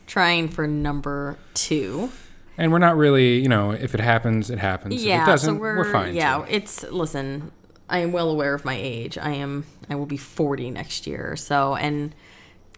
trying 0.05 0.49
for 0.49 0.67
number 0.67 1.37
two. 1.53 2.11
And 2.57 2.73
we're 2.73 2.79
not 2.79 2.97
really, 2.97 3.39
you 3.39 3.47
know, 3.47 3.71
if 3.71 3.93
it 3.93 4.01
happens, 4.01 4.49
it 4.49 4.59
happens. 4.59 4.95
if 4.95 5.01
yeah, 5.01 5.23
it 5.23 5.25
doesn't, 5.25 5.55
so 5.55 5.59
we're, 5.59 5.77
we're 5.77 5.91
fine. 5.91 6.13
Yeah, 6.13 6.39
too. 6.39 6.45
it's 6.49 6.83
listen. 6.83 7.51
I 7.89 7.99
am 7.99 8.11
well 8.11 8.29
aware 8.29 8.53
of 8.53 8.65
my 8.65 8.75
age. 8.75 9.17
I 9.17 9.31
am. 9.31 9.65
I 9.89 9.95
will 9.95 10.05
be 10.05 10.17
forty 10.17 10.69
next 10.69 11.07
year. 11.07 11.35
So 11.35 11.75
and 11.75 12.13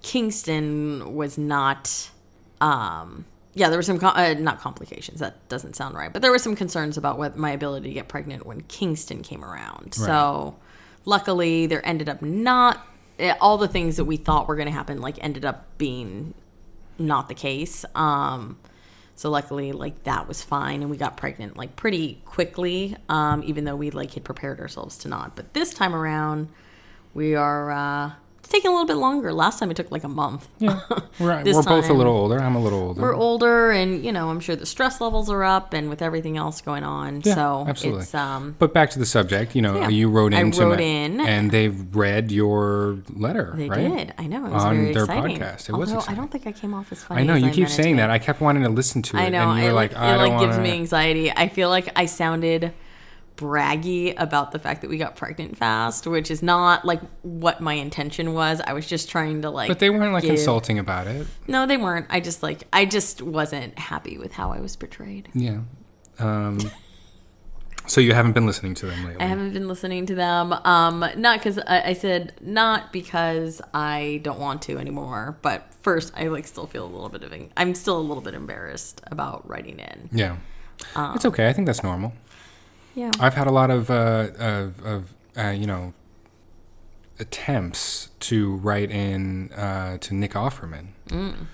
Kingston 0.01 1.15
was 1.15 1.37
not. 1.37 2.11
Um, 2.59 3.25
yeah, 3.53 3.69
there 3.69 3.77
were 3.77 3.83
some 3.83 3.99
com- 3.99 4.15
uh, 4.15 4.33
not 4.35 4.59
complications. 4.59 5.19
That 5.19 5.47
doesn't 5.49 5.75
sound 5.75 5.95
right, 5.95 6.11
but 6.11 6.21
there 6.21 6.31
were 6.31 6.39
some 6.39 6.55
concerns 6.55 6.97
about 6.97 7.17
what 7.17 7.35
my 7.37 7.51
ability 7.51 7.89
to 7.89 7.93
get 7.93 8.07
pregnant 8.07 8.45
when 8.45 8.61
Kingston 8.61 9.21
came 9.23 9.43
around. 9.43 9.93
So 9.93 10.55
luckily, 11.05 11.67
there 11.67 11.85
ended 11.85 12.07
up 12.09 12.21
not 12.21 12.85
eh, 13.19 13.33
all 13.41 13.57
the 13.57 13.67
things 13.67 13.97
that 13.97 14.05
we 14.05 14.17
thought 14.17 14.47
were 14.47 14.55
going 14.55 14.67
to 14.67 14.73
happen. 14.73 15.01
Like 15.01 15.21
ended 15.23 15.43
up 15.45 15.77
being 15.77 16.33
not 16.97 17.27
the 17.27 17.35
case. 17.35 17.83
Um, 17.95 18.57
So 19.15 19.29
luckily, 19.29 19.71
like 19.71 20.03
that 20.03 20.27
was 20.27 20.41
fine, 20.41 20.81
and 20.81 20.89
we 20.89 20.97
got 20.97 21.15
pregnant 21.17 21.55
like 21.57 21.75
pretty 21.75 22.21
quickly. 22.25 22.95
Um, 23.09 23.43
even 23.45 23.65
though 23.65 23.75
we 23.75 23.91
like 23.91 24.13
had 24.13 24.23
prepared 24.23 24.59
ourselves 24.59 24.97
to 24.99 25.09
not, 25.09 25.35
but 25.35 25.53
this 25.53 25.73
time 25.73 25.93
around, 25.93 26.47
we 27.13 27.35
are 27.35 27.69
uh, 27.71 28.11
taking 28.51 28.69
a 28.69 28.71
little 28.73 28.85
bit 28.85 28.97
longer. 28.97 29.33
Last 29.33 29.57
time 29.59 29.71
it 29.71 29.77
took 29.77 29.89
like 29.91 30.03
a 30.03 30.07
month. 30.09 30.47
Yeah, 30.59 30.79
we're, 31.19 31.43
This 31.43 31.55
we're 31.55 31.63
both 31.63 31.89
a 31.89 31.93
little 31.93 32.13
older. 32.15 32.39
I'm 32.39 32.55
a 32.55 32.61
little 32.61 32.79
older. 32.79 33.01
We're 33.01 33.15
older, 33.15 33.71
and 33.71 34.05
you 34.05 34.11
know, 34.11 34.29
I'm 34.29 34.39
sure 34.39 34.55
the 34.55 34.65
stress 34.65 35.01
levels 35.01 35.29
are 35.29 35.43
up, 35.43 35.73
and 35.73 35.89
with 35.89 36.01
everything 36.01 36.37
else 36.37 36.61
going 36.61 36.83
on, 36.83 37.21
Yeah, 37.23 37.35
so 37.35 37.65
absolutely. 37.67 38.03
it's 38.03 38.13
um, 38.13 38.55
But 38.59 38.73
back 38.73 38.91
to 38.91 38.99
the 38.99 39.05
subject, 39.05 39.55
you 39.55 39.61
know, 39.61 39.75
Yeah. 39.79 39.87
you 39.89 40.09
wrote 40.09 40.33
I 40.33 40.41
in, 40.41 40.51
to 40.51 40.61
wrote 40.65 40.77
ma- 40.79 40.83
in. 40.83 41.19
and 41.21 41.49
they've 41.51 41.95
read 41.95 42.31
your 42.31 42.99
letter, 43.13 43.53
they 43.55 43.69
right? 43.69 43.89
did. 43.97 44.13
I 44.17 44.27
know 44.27 44.45
it 44.45 44.51
was 44.51 44.63
On 44.63 44.75
very 44.75 44.93
their 44.93 45.03
exciting. 45.05 45.39
podcast. 45.39 45.69
It 45.69 45.73
was 45.75 45.91
Although 45.93 46.05
I 46.11 46.15
don't 46.15 46.31
think 46.31 46.45
I 46.45 46.51
came 46.51 46.73
off 46.73 46.91
as 46.91 47.03
funny. 47.03 47.21
I 47.21 47.23
know 47.23 47.33
as 47.35 47.41
you 47.41 47.47
I 47.49 47.51
keep 47.51 47.69
saying 47.69 47.95
that. 47.95 48.09
I 48.09 48.19
kept 48.19 48.41
wanting 48.41 48.63
to 48.63 48.69
listen 48.69 49.01
to 49.03 49.17
it, 49.17 49.21
I 49.21 49.29
know. 49.29 49.49
and 49.51 49.59
you 49.59 49.63
were 49.65 49.69
it 49.71 49.73
like, 49.73 49.93
like, 49.93 50.01
I 50.01 50.13
it 50.13 50.17
don't 50.17 50.29
like 50.29 50.39
gives 50.41 50.57
wanna- 50.57 50.69
me 50.69 50.73
anxiety. 50.73 51.31
I 51.31 51.47
feel 51.47 51.69
like 51.69 51.89
I 51.95 52.05
sounded 52.05 52.73
braggy 53.41 54.13
about 54.17 54.51
the 54.51 54.59
fact 54.59 54.81
that 54.81 54.89
we 54.89 54.97
got 54.97 55.15
pregnant 55.15 55.57
fast, 55.57 56.05
which 56.05 56.29
is 56.29 56.43
not 56.43 56.85
like 56.85 57.01
what 57.23 57.59
my 57.59 57.73
intention 57.73 58.33
was. 58.33 58.61
I 58.61 58.73
was 58.73 58.87
just 58.87 59.09
trying 59.09 59.41
to 59.41 59.49
like. 59.49 59.67
But 59.67 59.79
they 59.79 59.89
weren't 59.89 60.13
like 60.13 60.23
give- 60.23 60.31
insulting 60.31 60.79
about 60.79 61.07
it. 61.07 61.27
No, 61.47 61.65
they 61.65 61.77
weren't. 61.77 62.05
I 62.09 62.19
just 62.19 62.43
like 62.43 62.63
I 62.71 62.85
just 62.85 63.21
wasn't 63.21 63.77
happy 63.77 64.17
with 64.17 64.31
how 64.31 64.51
I 64.51 64.59
was 64.59 64.75
portrayed. 64.75 65.29
Yeah. 65.33 65.61
Um, 66.19 66.59
so 67.87 67.99
you 67.99 68.13
haven't 68.13 68.33
been 68.33 68.45
listening 68.45 68.75
to 68.75 68.85
them 68.85 69.03
lately. 69.05 69.21
I 69.21 69.27
haven't 69.27 69.53
been 69.53 69.67
listening 69.67 70.05
to 70.05 70.15
them. 70.15 70.53
Um, 70.53 71.03
not 71.17 71.39
because 71.39 71.57
I, 71.59 71.81
I 71.87 71.93
said 71.93 72.33
not 72.39 72.93
because 72.93 73.61
I 73.73 74.21
don't 74.23 74.39
want 74.39 74.61
to 74.63 74.77
anymore, 74.77 75.37
but 75.41 75.73
first 75.81 76.13
I 76.15 76.27
like 76.27 76.45
still 76.45 76.67
feel 76.67 76.85
a 76.85 76.91
little 76.91 77.09
bit 77.09 77.23
of 77.23 77.33
I'm 77.57 77.73
still 77.73 77.97
a 77.97 78.01
little 78.01 78.21
bit 78.21 78.35
embarrassed 78.35 79.01
about 79.07 79.49
writing 79.49 79.79
in. 79.79 80.09
Yeah. 80.11 80.37
Um, 80.95 81.15
it's 81.15 81.25
okay. 81.25 81.47
I 81.49 81.53
think 81.53 81.65
that's 81.65 81.83
normal. 81.83 82.13
Yeah. 82.95 83.11
I've 83.19 83.33
had 83.35 83.47
a 83.47 83.51
lot 83.51 83.71
of, 83.71 83.89
uh, 83.89 84.27
of, 84.37 84.85
of 84.85 85.13
uh, 85.37 85.49
you 85.49 85.65
know, 85.65 85.93
attempts 87.19 88.09
to 88.19 88.55
write 88.57 88.91
in 88.91 89.51
uh, 89.53 89.97
to 89.99 90.13
Nick 90.13 90.31
Offerman 90.33 90.87
Mm. 91.09 91.45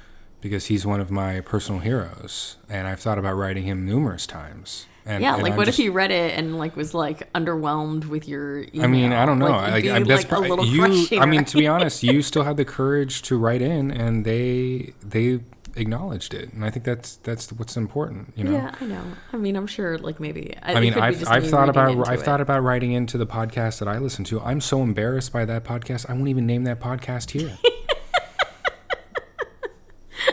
because 0.41 0.67
he's 0.67 0.85
one 0.85 0.99
of 1.01 1.09
my 1.11 1.41
personal 1.41 1.81
heroes, 1.81 2.57
and 2.69 2.87
I've 2.87 2.99
thought 2.99 3.17
about 3.17 3.35
writing 3.35 3.63
him 3.63 3.85
numerous 3.85 4.25
times. 4.27 4.85
And, 5.05 5.23
yeah, 5.23 5.35
and 5.35 5.43
like 5.43 5.53
I'm 5.53 5.57
what 5.57 5.65
just- 5.67 5.79
if 5.79 5.85
you 5.85 5.91
read 5.93 6.11
it 6.11 6.37
and 6.37 6.57
like 6.59 6.75
was 6.75 6.93
like 6.93 7.31
underwhelmed 7.33 8.05
with 8.05 8.27
your 8.27 8.59
email? 8.63 8.83
I 8.83 8.87
mean, 8.87 9.13
I 9.13 9.25
don't 9.25 9.39
know. 9.39 9.47
Like, 9.47 9.71
Like, 9.71 9.83
it'd 9.85 9.95
I, 9.95 9.99
be, 9.99 10.05
that's 10.05 10.23
like, 10.29 10.31
a 10.33 10.39
little 10.39 10.65
you. 10.65 10.79
crushing, 10.81 11.19
I 11.21 11.25
mean, 11.25 11.45
to 11.45 11.57
be 11.57 11.65
honest, 11.67 12.03
you 12.03 12.21
still 12.31 12.43
had 12.43 12.57
the 12.57 12.65
courage 12.65 13.21
to 13.23 13.37
write 13.37 13.61
in, 13.61 13.89
and 13.91 14.25
they 14.25 14.93
they 15.01 15.39
acknowledged 15.77 16.33
it, 16.33 16.51
and 16.53 16.65
I 16.65 16.69
think 16.69 16.85
that's 16.85 17.15
that's 17.17 17.51
what's 17.53 17.77
important. 17.77 18.33
You 18.35 18.45
know. 18.45 18.51
Yeah, 18.51 18.75
I 18.79 18.85
know. 18.85 19.03
I 19.33 19.37
mean, 19.37 19.55
I'm 19.55 19.67
sure 19.67 19.97
like 19.97 20.19
maybe 20.19 20.55
I, 20.61 20.73
I 20.73 20.79
mean, 20.79 20.93
it 20.93 20.95
could 20.95 21.01
be 21.19 21.25
I've, 21.25 21.27
I've 21.27 21.43
me 21.43 21.49
thought 21.49 21.69
about 21.69 22.07
I've 22.07 22.19
it. 22.19 22.23
thought 22.23 22.41
about 22.41 22.63
writing 22.63 22.91
into 22.91 23.17
the 23.17 23.27
podcast 23.27 23.79
that 23.79 23.87
I 23.87 23.97
listen 23.97 24.25
to. 24.25 24.41
I'm 24.41 24.61
so 24.61 24.81
embarrassed 24.81 25.31
by 25.31 25.45
that 25.45 25.63
podcast. 25.63 26.09
I 26.09 26.13
won't 26.13 26.27
even 26.27 26.45
name 26.45 26.63
that 26.65 26.79
podcast 26.79 27.31
here. 27.31 27.57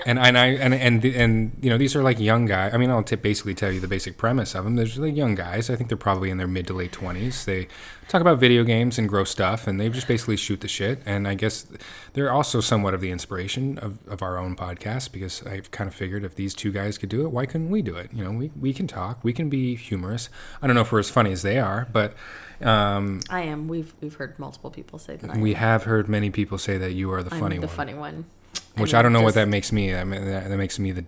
and 0.06 0.18
and 0.18 0.38
I 0.38 0.46
and 0.46 0.74
and 0.74 1.04
and 1.04 1.56
you 1.60 1.70
know 1.70 1.78
these 1.78 1.94
are 1.96 2.02
like 2.02 2.18
young 2.18 2.46
guys. 2.46 2.72
I 2.74 2.76
mean, 2.76 2.90
I'll 2.90 3.02
t- 3.02 3.16
basically 3.16 3.54
tell 3.54 3.70
you 3.72 3.80
the 3.80 3.88
basic 3.88 4.16
premise 4.16 4.54
of 4.54 4.64
them. 4.64 4.76
There's 4.76 4.98
like 4.98 5.16
young 5.16 5.34
guys. 5.34 5.70
I 5.70 5.76
think 5.76 5.88
they're 5.88 5.96
probably 5.96 6.30
in 6.30 6.38
their 6.38 6.46
mid 6.46 6.66
to 6.68 6.74
late 6.74 6.92
twenties. 6.92 7.44
They 7.44 7.68
talk 8.08 8.20
about 8.20 8.38
video 8.38 8.64
games 8.64 8.98
and 8.98 9.08
gross 9.08 9.30
stuff, 9.30 9.66
and 9.66 9.80
they 9.80 9.88
just 9.88 10.06
basically 10.08 10.36
shoot 10.36 10.60
the 10.60 10.68
shit. 10.68 11.00
And 11.06 11.26
I 11.26 11.34
guess 11.34 11.66
they're 12.12 12.32
also 12.32 12.60
somewhat 12.60 12.94
of 12.94 13.00
the 13.00 13.10
inspiration 13.10 13.78
of, 13.78 13.98
of 14.08 14.22
our 14.22 14.38
own 14.38 14.56
podcast 14.56 15.12
because 15.12 15.44
I've 15.46 15.70
kind 15.70 15.88
of 15.88 15.94
figured 15.94 16.24
if 16.24 16.34
these 16.34 16.54
two 16.54 16.72
guys 16.72 16.98
could 16.98 17.08
do 17.08 17.24
it, 17.24 17.30
why 17.30 17.46
couldn't 17.46 17.70
we 17.70 17.82
do 17.82 17.96
it? 17.96 18.10
You 18.12 18.24
know, 18.24 18.32
we 18.32 18.50
we 18.58 18.72
can 18.72 18.86
talk, 18.86 19.22
we 19.22 19.32
can 19.32 19.48
be 19.48 19.74
humorous. 19.76 20.28
I 20.62 20.66
don't 20.66 20.76
know 20.76 20.82
if 20.82 20.92
we're 20.92 21.00
as 21.00 21.10
funny 21.10 21.32
as 21.32 21.42
they 21.42 21.58
are, 21.58 21.88
but. 21.92 22.14
Um, 22.60 23.20
I 23.28 23.42
am. 23.42 23.66
We've 23.66 23.92
we've 24.00 24.14
heard 24.14 24.38
multiple 24.38 24.70
people 24.70 24.98
say 24.98 25.16
that 25.16 25.36
we 25.36 25.54
have 25.54 25.84
heard 25.84 26.08
many 26.08 26.30
people 26.30 26.56
say 26.56 26.78
that 26.78 26.92
you 26.92 27.12
are 27.12 27.22
the 27.22 27.34
I'm 27.34 27.40
funny 27.40 27.56
the 27.58 27.66
one, 27.66 27.76
funny 27.76 27.94
one. 27.94 28.26
Which 28.76 28.92
mean, 28.92 28.98
I 28.98 29.02
don't 29.02 29.12
know 29.12 29.22
what 29.22 29.34
that 29.34 29.48
makes 29.48 29.72
me. 29.72 29.94
I 29.94 30.04
mean, 30.04 30.24
that, 30.26 30.48
that 30.48 30.56
makes 30.56 30.78
me 30.78 30.92
the 30.92 31.04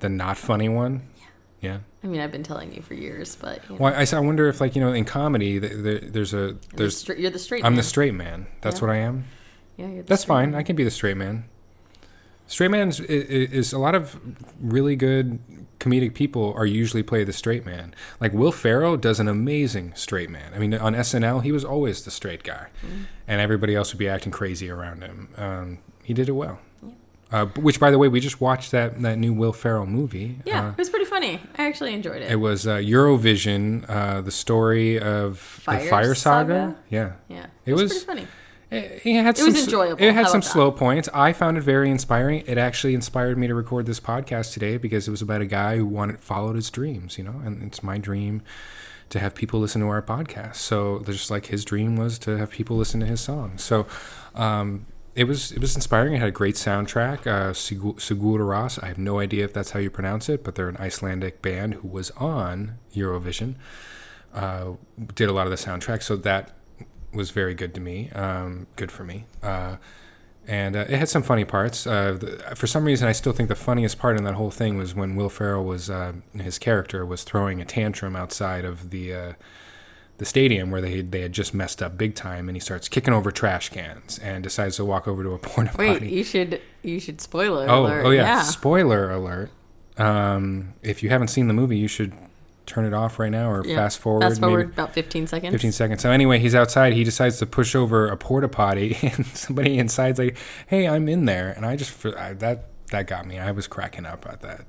the 0.00 0.08
not 0.08 0.36
funny 0.38 0.68
one. 0.68 1.02
Yeah. 1.60 1.70
yeah. 1.72 1.78
I 2.04 2.06
mean, 2.06 2.20
I've 2.20 2.30
been 2.32 2.42
telling 2.44 2.72
you 2.72 2.82
for 2.82 2.94
years, 2.94 3.36
but 3.36 3.62
you 3.68 3.74
know, 3.76 3.80
Well, 3.82 3.94
I, 3.94 4.06
I 4.16 4.20
wonder 4.20 4.48
if 4.48 4.60
like 4.60 4.74
you 4.76 4.80
know 4.80 4.92
in 4.92 5.04
comedy 5.04 5.58
th 5.60 5.72
there, 5.74 5.98
there's 5.98 6.32
a 6.34 6.36
you're 6.36 6.52
the 6.52 6.76
there's 6.76 6.96
stra- 6.96 7.18
you're 7.18 7.30
the 7.30 7.38
straight. 7.38 7.64
I'm 7.64 7.72
man. 7.72 7.76
the 7.76 7.82
straight 7.82 8.14
man. 8.14 8.46
That's 8.60 8.80
Yeah. 8.80 8.86
what 8.86 8.90
I 8.94 8.98
am. 8.98 9.24
Yeah, 9.76 9.88
you're 9.88 10.02
That's 10.04 10.24
fine. 10.24 10.52
man. 10.52 10.60
I 10.60 10.62
can 10.62 10.76
be 10.76 10.84
the 10.84 10.90
straight 10.90 11.16
man. 11.16 11.44
Straight 12.46 12.70
man 12.70 12.88
is, 12.88 12.98
is 13.00 13.72
a 13.74 13.78
lot 13.78 13.94
of 13.94 14.18
really 14.58 14.96
good 14.96 15.38
comedic 15.80 16.14
people 16.14 16.54
are 16.56 16.64
usually 16.64 17.02
play 17.02 17.22
the 17.22 17.32
straight 17.32 17.66
man. 17.66 17.94
Like 18.20 18.32
Will 18.32 18.52
Ferrell 18.52 18.96
does 18.96 19.20
an 19.20 19.28
amazing 19.28 19.92
straight 19.94 20.30
man. 20.30 20.52
I 20.54 20.58
mean, 20.58 20.72
on 20.74 20.94
SNL, 20.94 21.42
he 21.42 21.52
was 21.52 21.62
always 21.64 22.04
the 22.04 22.10
straight 22.10 22.42
guy, 22.42 22.68
Mm. 22.82 23.04
and 23.28 23.40
everybody 23.42 23.74
else 23.74 23.92
would 23.92 23.98
be 23.98 24.08
acting 24.08 24.32
crazy 24.32 24.70
around 24.70 25.02
him. 25.02 25.28
Um, 25.36 25.78
he 26.02 26.14
did 26.14 26.28
it 26.28 26.32
well. 26.32 26.58
Uh, 27.30 27.44
which, 27.56 27.78
by 27.78 27.90
the 27.90 27.98
way, 27.98 28.08
we 28.08 28.20
just 28.20 28.40
watched 28.40 28.70
that 28.70 29.02
that 29.02 29.18
new 29.18 29.32
Will 29.34 29.52
Ferrell 29.52 29.84
movie. 29.86 30.38
Yeah, 30.46 30.68
Uh, 30.68 30.70
it 30.70 30.78
was 30.78 30.88
pretty 30.88 31.04
funny. 31.04 31.40
I 31.58 31.66
actually 31.66 31.92
enjoyed 31.92 32.22
it. 32.22 32.30
it 32.30 32.36
was 32.36 32.66
uh, 32.66 32.76
Eurovision, 32.76 33.84
uh, 33.88 34.20
the 34.22 34.30
story 34.30 34.98
of 34.98 35.38
Fire 35.38 35.82
the 35.84 35.90
Fire 35.90 36.14
Saga. 36.14 36.52
Saga? 36.54 36.76
Yeah. 36.88 37.12
yeah, 37.28 37.44
it 37.66 37.72
it, 37.72 37.72
was, 37.74 37.82
was- 37.82 38.04
pretty 38.04 38.22
funny. 38.22 38.28
It, 38.70 39.00
it 39.06 39.22
had 39.22 39.34
It 39.34 39.38
some, 39.38 39.46
was 39.52 39.64
enjoyable. 39.64 40.02
It 40.02 40.12
had 40.12 40.26
How 40.26 40.30
some 40.30 40.40
that? 40.40 40.46
slow 40.46 40.70
points. 40.70 41.08
I 41.14 41.32
found 41.32 41.56
it 41.56 41.62
very 41.62 41.90
inspiring. 41.90 42.44
It 42.46 42.58
actually 42.58 42.94
inspired 42.94 43.38
me 43.38 43.46
to 43.46 43.54
record 43.54 43.86
this 43.86 43.98
podcast 43.98 44.52
today 44.52 44.76
because 44.76 45.08
it 45.08 45.10
was 45.10 45.22
about 45.22 45.40
a 45.40 45.46
guy 45.46 45.78
who 45.78 45.86
wanted 45.86 46.20
followed 46.20 46.54
his 46.56 46.68
dreams. 46.70 47.16
You 47.16 47.24
know, 47.24 47.40
and 47.44 47.62
it's 47.62 47.82
my 47.82 47.96
dream 47.96 48.42
to 49.08 49.18
have 49.20 49.34
people 49.34 49.58
listen 49.58 49.80
to 49.80 49.88
our 49.88 50.02
podcast. 50.02 50.56
So 50.56 51.02
just 51.06 51.30
like 51.30 51.46
his 51.46 51.64
dream 51.64 51.96
was 51.96 52.18
to 52.20 52.36
have 52.36 52.50
people 52.50 52.76
listen 52.76 53.00
to 53.00 53.06
his 53.06 53.22
song. 53.22 53.56
So 53.56 53.86
um, 54.34 54.84
it 55.18 55.24
was 55.24 55.50
it 55.50 55.60
was 55.60 55.74
inspiring. 55.74 56.14
It 56.14 56.20
had 56.20 56.28
a 56.28 56.30
great 56.30 56.54
soundtrack. 56.54 57.26
Uh, 57.26 57.52
Sigur 57.52 58.38
Rós. 58.38 58.80
I 58.80 58.86
have 58.86 58.98
no 58.98 59.18
idea 59.18 59.44
if 59.44 59.52
that's 59.52 59.72
how 59.72 59.80
you 59.80 59.90
pronounce 59.90 60.28
it, 60.28 60.44
but 60.44 60.54
they're 60.54 60.68
an 60.68 60.76
Icelandic 60.76 61.42
band 61.42 61.74
who 61.74 61.88
was 61.88 62.12
on 62.12 62.78
Eurovision. 62.94 63.56
Uh, 64.32 64.74
did 65.16 65.28
a 65.28 65.32
lot 65.32 65.48
of 65.48 65.50
the 65.50 65.56
soundtrack, 65.56 66.04
so 66.04 66.14
that 66.14 66.52
was 67.12 67.32
very 67.32 67.54
good 67.54 67.74
to 67.74 67.80
me. 67.80 68.10
Um, 68.10 68.68
good 68.76 68.92
for 68.92 69.02
me. 69.02 69.24
Uh, 69.42 69.78
and 70.46 70.76
uh, 70.76 70.84
it 70.88 70.98
had 70.98 71.08
some 71.08 71.24
funny 71.24 71.44
parts. 71.44 71.84
Uh, 71.84 72.12
the, 72.12 72.54
for 72.54 72.68
some 72.68 72.84
reason, 72.84 73.08
I 73.08 73.12
still 73.12 73.32
think 73.32 73.48
the 73.48 73.56
funniest 73.56 73.98
part 73.98 74.16
in 74.16 74.22
that 74.22 74.34
whole 74.34 74.52
thing 74.52 74.76
was 74.76 74.94
when 74.94 75.16
Will 75.16 75.28
Ferrell 75.28 75.64
was 75.64 75.90
uh, 75.90 76.12
his 76.34 76.60
character 76.60 77.04
was 77.04 77.24
throwing 77.24 77.60
a 77.60 77.64
tantrum 77.64 78.14
outside 78.14 78.64
of 78.64 78.90
the 78.90 79.12
uh, 79.12 79.32
the 80.18 80.24
stadium 80.24 80.70
where 80.70 80.80
they 80.80 81.00
they 81.00 81.20
had 81.22 81.32
just 81.32 81.54
messed 81.54 81.82
up 81.82 81.96
big 81.96 82.14
time, 82.14 82.48
and 82.48 82.54
he 82.56 82.60
starts 82.60 82.88
kicking 82.88 83.14
over 83.14 83.30
trash 83.30 83.70
cans 83.70 84.18
and 84.18 84.42
decides 84.42 84.76
to 84.76 84.84
walk 84.84 85.08
over 85.08 85.22
to 85.22 85.30
a 85.32 85.38
porta 85.48 85.70
Wait, 85.78 85.94
potty. 85.94 86.10
you 86.10 86.22
should 86.24 86.60
you 86.82 87.00
should 87.00 87.20
spoiler 87.20 87.66
Oh, 87.68 87.86
alert. 87.86 88.04
oh 88.06 88.10
yeah. 88.10 88.22
yeah. 88.22 88.42
Spoiler 88.42 89.10
alert. 89.10 89.50
Um, 89.96 90.74
if 90.82 91.02
you 91.02 91.08
haven't 91.08 91.28
seen 91.28 91.48
the 91.48 91.54
movie, 91.54 91.76
you 91.78 91.88
should 91.88 92.12
turn 92.66 92.84
it 92.84 92.92
off 92.94 93.18
right 93.18 93.30
now 93.30 93.50
or 93.50 93.64
Yeah. 93.66 93.76
fast 93.76 93.98
forward. 93.98 94.20
Fast 94.22 94.40
forward 94.40 94.58
maybe 94.68 94.72
about 94.72 94.92
15 94.92 95.26
seconds. 95.26 95.52
15 95.52 95.72
seconds. 95.72 96.02
So 96.02 96.10
anyway, 96.10 96.38
he's 96.38 96.54
outside. 96.54 96.92
He 96.92 97.02
decides 97.02 97.38
to 97.38 97.46
push 97.46 97.74
over 97.74 98.08
a 98.08 98.16
porta 98.16 98.48
potty, 98.48 98.96
and 99.02 99.26
somebody 99.26 99.78
inside's 99.78 100.18
like, 100.18 100.36
"Hey, 100.66 100.86
I'm 100.86 101.08
in 101.08 101.24
there," 101.24 101.50
and 101.56 101.64
I 101.64 101.76
just 101.76 102.04
I, 102.06 102.34
that 102.34 102.66
that 102.90 103.06
got 103.06 103.26
me. 103.26 103.38
I 103.38 103.50
was 103.52 103.66
cracking 103.66 104.06
up 104.06 104.26
at 104.28 104.40
that 104.42 104.66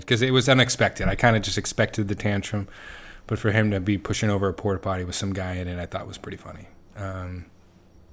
because 0.00 0.20
it 0.22 0.30
was 0.32 0.48
unexpected. 0.48 1.08
I 1.08 1.14
kind 1.14 1.36
of 1.36 1.42
just 1.42 1.56
expected 1.58 2.08
the 2.08 2.14
tantrum, 2.14 2.68
but 3.32 3.38
for 3.38 3.50
him 3.50 3.70
to 3.70 3.80
be 3.80 3.96
pushing 3.96 4.28
over 4.28 4.46
a 4.46 4.52
porta 4.52 4.78
potty 4.78 5.04
with 5.04 5.14
some 5.14 5.32
guy 5.32 5.54
in 5.54 5.66
it, 5.66 5.78
I 5.80 5.86
thought 5.86 6.06
was 6.06 6.18
pretty 6.18 6.36
funny. 6.36 6.68
Um, 6.98 7.46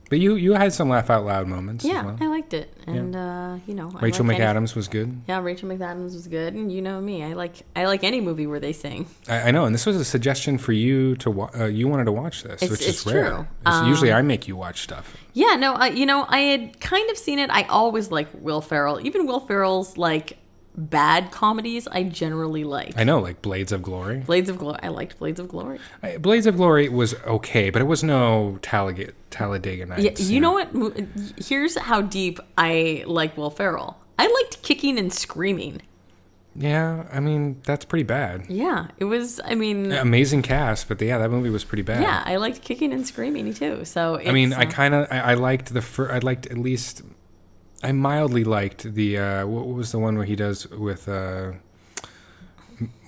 but 0.10 0.18
you 0.22 0.36
you 0.36 0.54
had 0.54 0.72
some 0.72 0.88
laugh 0.88 1.10
out 1.10 1.26
loud 1.26 1.46
moments. 1.48 1.84
as 1.84 1.92
Yeah, 1.92 2.06
well. 2.06 2.18
I 2.22 2.28
liked 2.28 2.54
it, 2.54 2.74
and 2.88 3.14
uh, 3.16 3.58
you 3.68 3.74
know, 3.74 3.90
Rachel 3.90 4.24
McAdams 4.24 4.78
was 4.78 4.88
good. 4.88 5.22
yeah, 5.28 5.42
Rachel 5.42 5.68
McAdams 5.68 6.14
was 6.14 6.28
good, 6.30 6.54
and 6.54 6.72
you 6.72 6.82
know 6.82 7.02
me, 7.02 7.22
I 7.22 7.34
like 7.34 7.64
I 7.76 7.86
like 7.86 8.06
any 8.06 8.22
movie 8.22 8.48
where 8.48 8.62
they 8.62 8.72
sing. 8.72 9.08
I, 9.28 9.50
I 9.50 9.52
know, 9.52 9.66
and 9.66 9.76
this 9.76 9.86
was 9.86 9.98
a 9.98 10.06
suggestion 10.06 10.58
for 10.58 10.72
you 10.72 11.18
to 11.18 11.30
wa- 11.30 11.52
uh, 11.60 11.66
you 11.66 11.90
wanted 11.90 12.06
to 12.06 12.14
watch 12.14 12.44
this, 12.44 12.54
It's- 12.64 12.72
which 12.72 12.88
it's 12.88 13.06
is 13.06 13.14
rare. 13.14 13.46
true. 13.66 13.88
Usually, 13.90 14.12
Um, 14.14 14.20
I 14.20 14.22
make 14.22 14.48
you 14.48 14.56
watch 14.56 14.82
stuff. 14.84 15.18
Yeah, 15.34 15.56
no, 15.58 15.74
I, 15.74 15.88
you 15.90 16.06
know, 16.06 16.26
I 16.30 16.40
had 16.40 16.80
kind 16.80 17.08
of 17.12 17.18
seen 17.18 17.38
it. 17.38 17.50
I 17.52 17.64
always 17.64 18.10
like 18.10 18.30
Will 18.34 18.62
Ferrell, 18.62 19.06
even 19.06 19.28
Will 19.28 19.42
Ferrell's 19.42 19.98
like 19.98 20.38
bad 20.80 21.32
comedies. 21.32 21.88
I 21.88 22.04
generally 22.04 22.64
like. 22.64 22.98
I 22.98 23.04
know, 23.04 23.20
like 23.20 23.42
Blades 23.42 23.72
of 23.72 23.82
Glory. 23.82 24.20
Blades 24.20 24.50
of 24.50 24.58
Glory. 24.58 24.80
I 24.82 24.88
liked 24.88 25.20
Blades 25.20 25.40
of 25.40 25.48
Glory. 25.50 25.80
I- 26.02 26.18
Blades 26.18 26.46
of 26.48 26.56
Glory 26.58 26.90
was 26.90 27.14
okay, 27.26 27.70
but 27.70 27.82
it 27.82 27.86
was 27.86 28.04
no 28.04 28.58
Talladega, 28.62 29.14
Talladega 29.30 29.86
Nights. 29.86 30.20
Yeah, 30.22 30.34
you 30.34 30.40
know 30.40 30.54
what? 30.54 30.70
Here's 31.38 31.78
how 31.78 32.02
deep 32.02 32.40
I 32.58 33.04
like 33.06 33.38
Will 33.38 33.50
Ferrell. 33.50 33.98
I 34.18 34.28
liked 34.28 34.62
kicking 34.64 34.98
and 34.98 35.14
screaming. 35.14 35.82
Yeah, 36.56 37.06
I 37.14 37.20
mean 37.20 37.62
that's 37.64 37.86
pretty 37.86 38.04
bad. 38.04 38.46
Yeah, 38.50 38.88
it 38.98 39.06
was. 39.06 39.40
I 39.46 39.56
mean, 39.56 39.92
Amazing 39.92 40.42
cast, 40.42 40.90
but 40.90 41.00
yeah, 41.02 41.18
that 41.20 41.30
movie 41.30 41.50
was 41.50 41.64
pretty 41.64 41.84
bad. 41.84 42.02
Yeah, 42.02 42.22
I 42.26 42.36
liked 42.38 42.62
kicking 42.64 42.92
and 42.92 43.06
screaming 43.08 43.54
too. 43.54 43.86
So 43.86 44.20
I 44.20 44.32
mean, 44.32 44.52
I 44.54 44.64
uh, 44.64 44.70
kind 44.70 44.94
of 44.94 45.08
I, 45.12 45.20
I 45.20 45.34
liked 45.36 45.74
the 45.74 45.82
fir- 45.82 46.12
I 46.12 46.18
liked 46.20 46.48
at 46.48 46.58
least 46.58 47.04
I 47.84 47.92
mildly 47.94 48.44
liked 48.44 48.94
the 48.94 49.18
uh, 49.18 49.48
what 49.48 49.68
was 49.68 49.92
the 49.92 50.00
one 50.00 50.18
where 50.18 50.26
he 50.26 50.36
does 50.36 50.68
with 50.70 51.08
uh, 51.08 51.54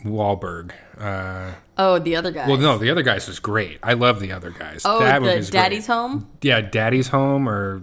Wahlberg. 0.04 0.72
Uh, 0.98 1.52
Oh, 1.78 1.98
the 1.98 2.16
other 2.16 2.30
guy. 2.32 2.48
well, 2.48 2.58
no, 2.58 2.78
the 2.78 2.92
other 2.92 3.02
guys 3.02 3.28
was 3.28 3.40
great. 3.40 3.80
I 3.82 3.94
love 3.94 4.20
the 4.20 4.32
other 4.32 4.52
guys. 4.52 4.84
Oh, 4.86 5.00
that 5.00 5.20
the 5.24 5.52
Daddy's 5.52 5.88
great. 5.88 5.96
Home. 5.96 6.30
Yeah, 6.44 6.62
Daddy's 6.62 7.08
Home 7.08 7.50
or 7.50 7.82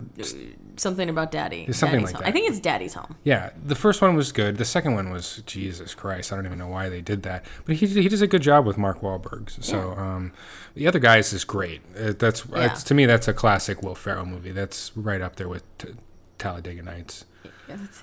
Something 0.76 1.08
about 1.08 1.32
Daddy. 1.32 1.72
Something 1.72 2.02
Daddy's 2.02 2.04
like 2.04 2.14
home. 2.14 2.22
that. 2.22 2.28
I 2.28 2.30
think 2.32 2.48
it's 2.48 2.60
Daddy's 2.60 2.94
Home. 2.94 3.16
yeah. 3.24 3.50
The 3.66 3.74
first 3.74 4.00
one 4.00 4.14
was 4.14 4.30
good. 4.30 4.56
The 4.58 4.64
second 4.64 4.94
one 4.94 5.10
was 5.10 5.42
Jesus 5.46 5.92
Christ. 5.96 6.32
I 6.32 6.36
don't 6.36 6.46
even 6.46 6.58
know 6.58 6.68
why 6.68 6.88
they 6.88 7.00
did 7.00 7.24
that, 7.24 7.44
but 7.64 7.74
he 7.76 7.86
he 7.88 8.08
does 8.08 8.22
a 8.22 8.28
good 8.28 8.42
job 8.42 8.64
with 8.64 8.78
Mark 8.78 9.00
Wahlberg. 9.00 9.50
So 9.64 9.94
um, 9.94 10.32
the 10.74 10.86
other 10.86 11.00
guys 11.00 11.32
is 11.32 11.42
great. 11.42 11.80
Uh, 11.98 12.12
that's 12.16 12.44
Yeah. 12.46 12.66
it's, 12.70 12.84
to 12.84 12.94
me 12.94 13.06
that's 13.06 13.26
a 13.26 13.32
classic 13.34 13.82
Will 13.82 13.96
Ferrell 13.96 14.24
movie. 14.26 14.52
That's 14.52 14.92
right 14.96 15.20
up 15.20 15.34
there 15.34 15.48
with 15.48 15.64
t- 15.78 15.94
Talladega 16.38 16.82
Nights. 16.82 17.24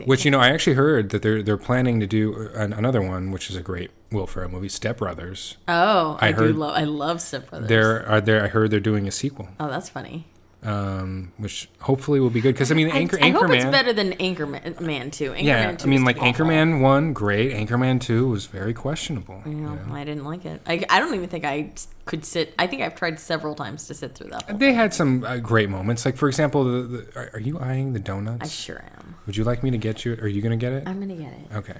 Which 0.05 0.25
you 0.25 0.31
know, 0.31 0.39
I 0.39 0.49
actually 0.49 0.75
heard 0.75 1.09
that 1.09 1.23
they're 1.23 1.41
they're 1.41 1.57
planning 1.57 1.99
to 1.99 2.05
do 2.05 2.49
an, 2.53 2.71
another 2.71 3.01
one, 3.01 3.31
which 3.31 3.49
is 3.49 3.55
a 3.55 3.61
great 3.61 3.89
Will 4.11 4.27
Ferrell 4.27 4.51
movie, 4.51 4.69
Step 4.69 4.97
Brothers. 4.97 5.57
oh, 5.67 6.17
I, 6.21 6.27
I 6.27 6.31
do 6.33 6.53
love. 6.53 6.75
I 6.77 6.83
love 6.83 7.19
Step 7.19 7.49
Brothers. 7.49 7.67
There 7.69 8.07
are 8.07 8.21
there. 8.21 8.43
I 8.43 8.47
heard 8.47 8.69
they're 8.69 8.79
doing 8.79 9.07
a 9.07 9.11
sequel, 9.11 9.49
Oh, 9.59 9.67
that's 9.67 9.89
funny. 9.89 10.27
Um, 10.65 11.31
which 11.37 11.69
hopefully 11.79 12.19
will 12.19 12.29
be 12.29 12.41
good. 12.41 12.55
Because 12.55 12.71
I 12.71 12.75
mean, 12.75 12.89
Anchor 12.89 13.17
I, 13.21 13.27
I 13.27 13.29
hope 13.29 13.49
it's 13.51 13.65
better 13.65 13.93
than 13.93 14.13
Anchorman 14.13 14.79
Man 14.81 15.11
Two. 15.11 15.31
Anchorman 15.31 15.43
Yeah, 15.43 15.71
2 15.71 15.85
I 15.85 15.89
mean, 15.89 16.03
like 16.03 16.17
awful. 16.17 16.31
Anchorman 16.45 16.81
one, 16.81 17.13
great. 17.13 17.53
Anchorman 17.53 18.01
two 18.01 18.27
was 18.27 18.47
very 18.47 18.73
questionable. 18.73 19.41
you 19.45 19.53
know. 19.53 19.79
I 19.91 20.03
didn't 20.03 20.25
like 20.25 20.45
it. 20.45 20.61
I, 20.65 20.83
I 20.89 20.99
don't 20.99 21.13
even 21.13 21.29
think 21.29 21.45
I 21.45 21.71
could 22.05 22.25
sit. 22.25 22.53
I 22.57 22.67
think 22.67 22.81
I've 22.81 22.95
tried 22.95 23.19
several 23.19 23.55
times 23.55 23.87
to 23.87 23.93
sit 23.93 24.15
through 24.15 24.31
that. 24.31 24.59
They 24.59 24.73
had 24.73 24.93
some 24.93 25.23
uh, 25.23 25.37
great 25.37 25.69
moments. 25.69 26.05
Like 26.05 26.17
for 26.17 26.27
example, 26.27 26.63
the, 26.63 26.81
the 26.87 27.19
are, 27.19 27.29
are 27.33 27.39
you 27.39 27.59
eyeing 27.59 27.93
the 27.93 27.99
donuts? 27.99 28.43
I 28.43 28.47
sure 28.47 28.83
am. 28.97 29.15
Would 29.27 29.37
you 29.37 29.43
like 29.43 29.63
me 29.63 29.71
to 29.71 29.77
get 29.77 30.03
you? 30.05 30.13
Are 30.21 30.27
you 30.27 30.41
gonna 30.41 30.57
get 30.57 30.73
it? 30.73 30.83
I'm 30.87 30.99
gonna 30.99 31.15
get 31.15 31.31
it. 31.33 31.55
Okay. 31.55 31.77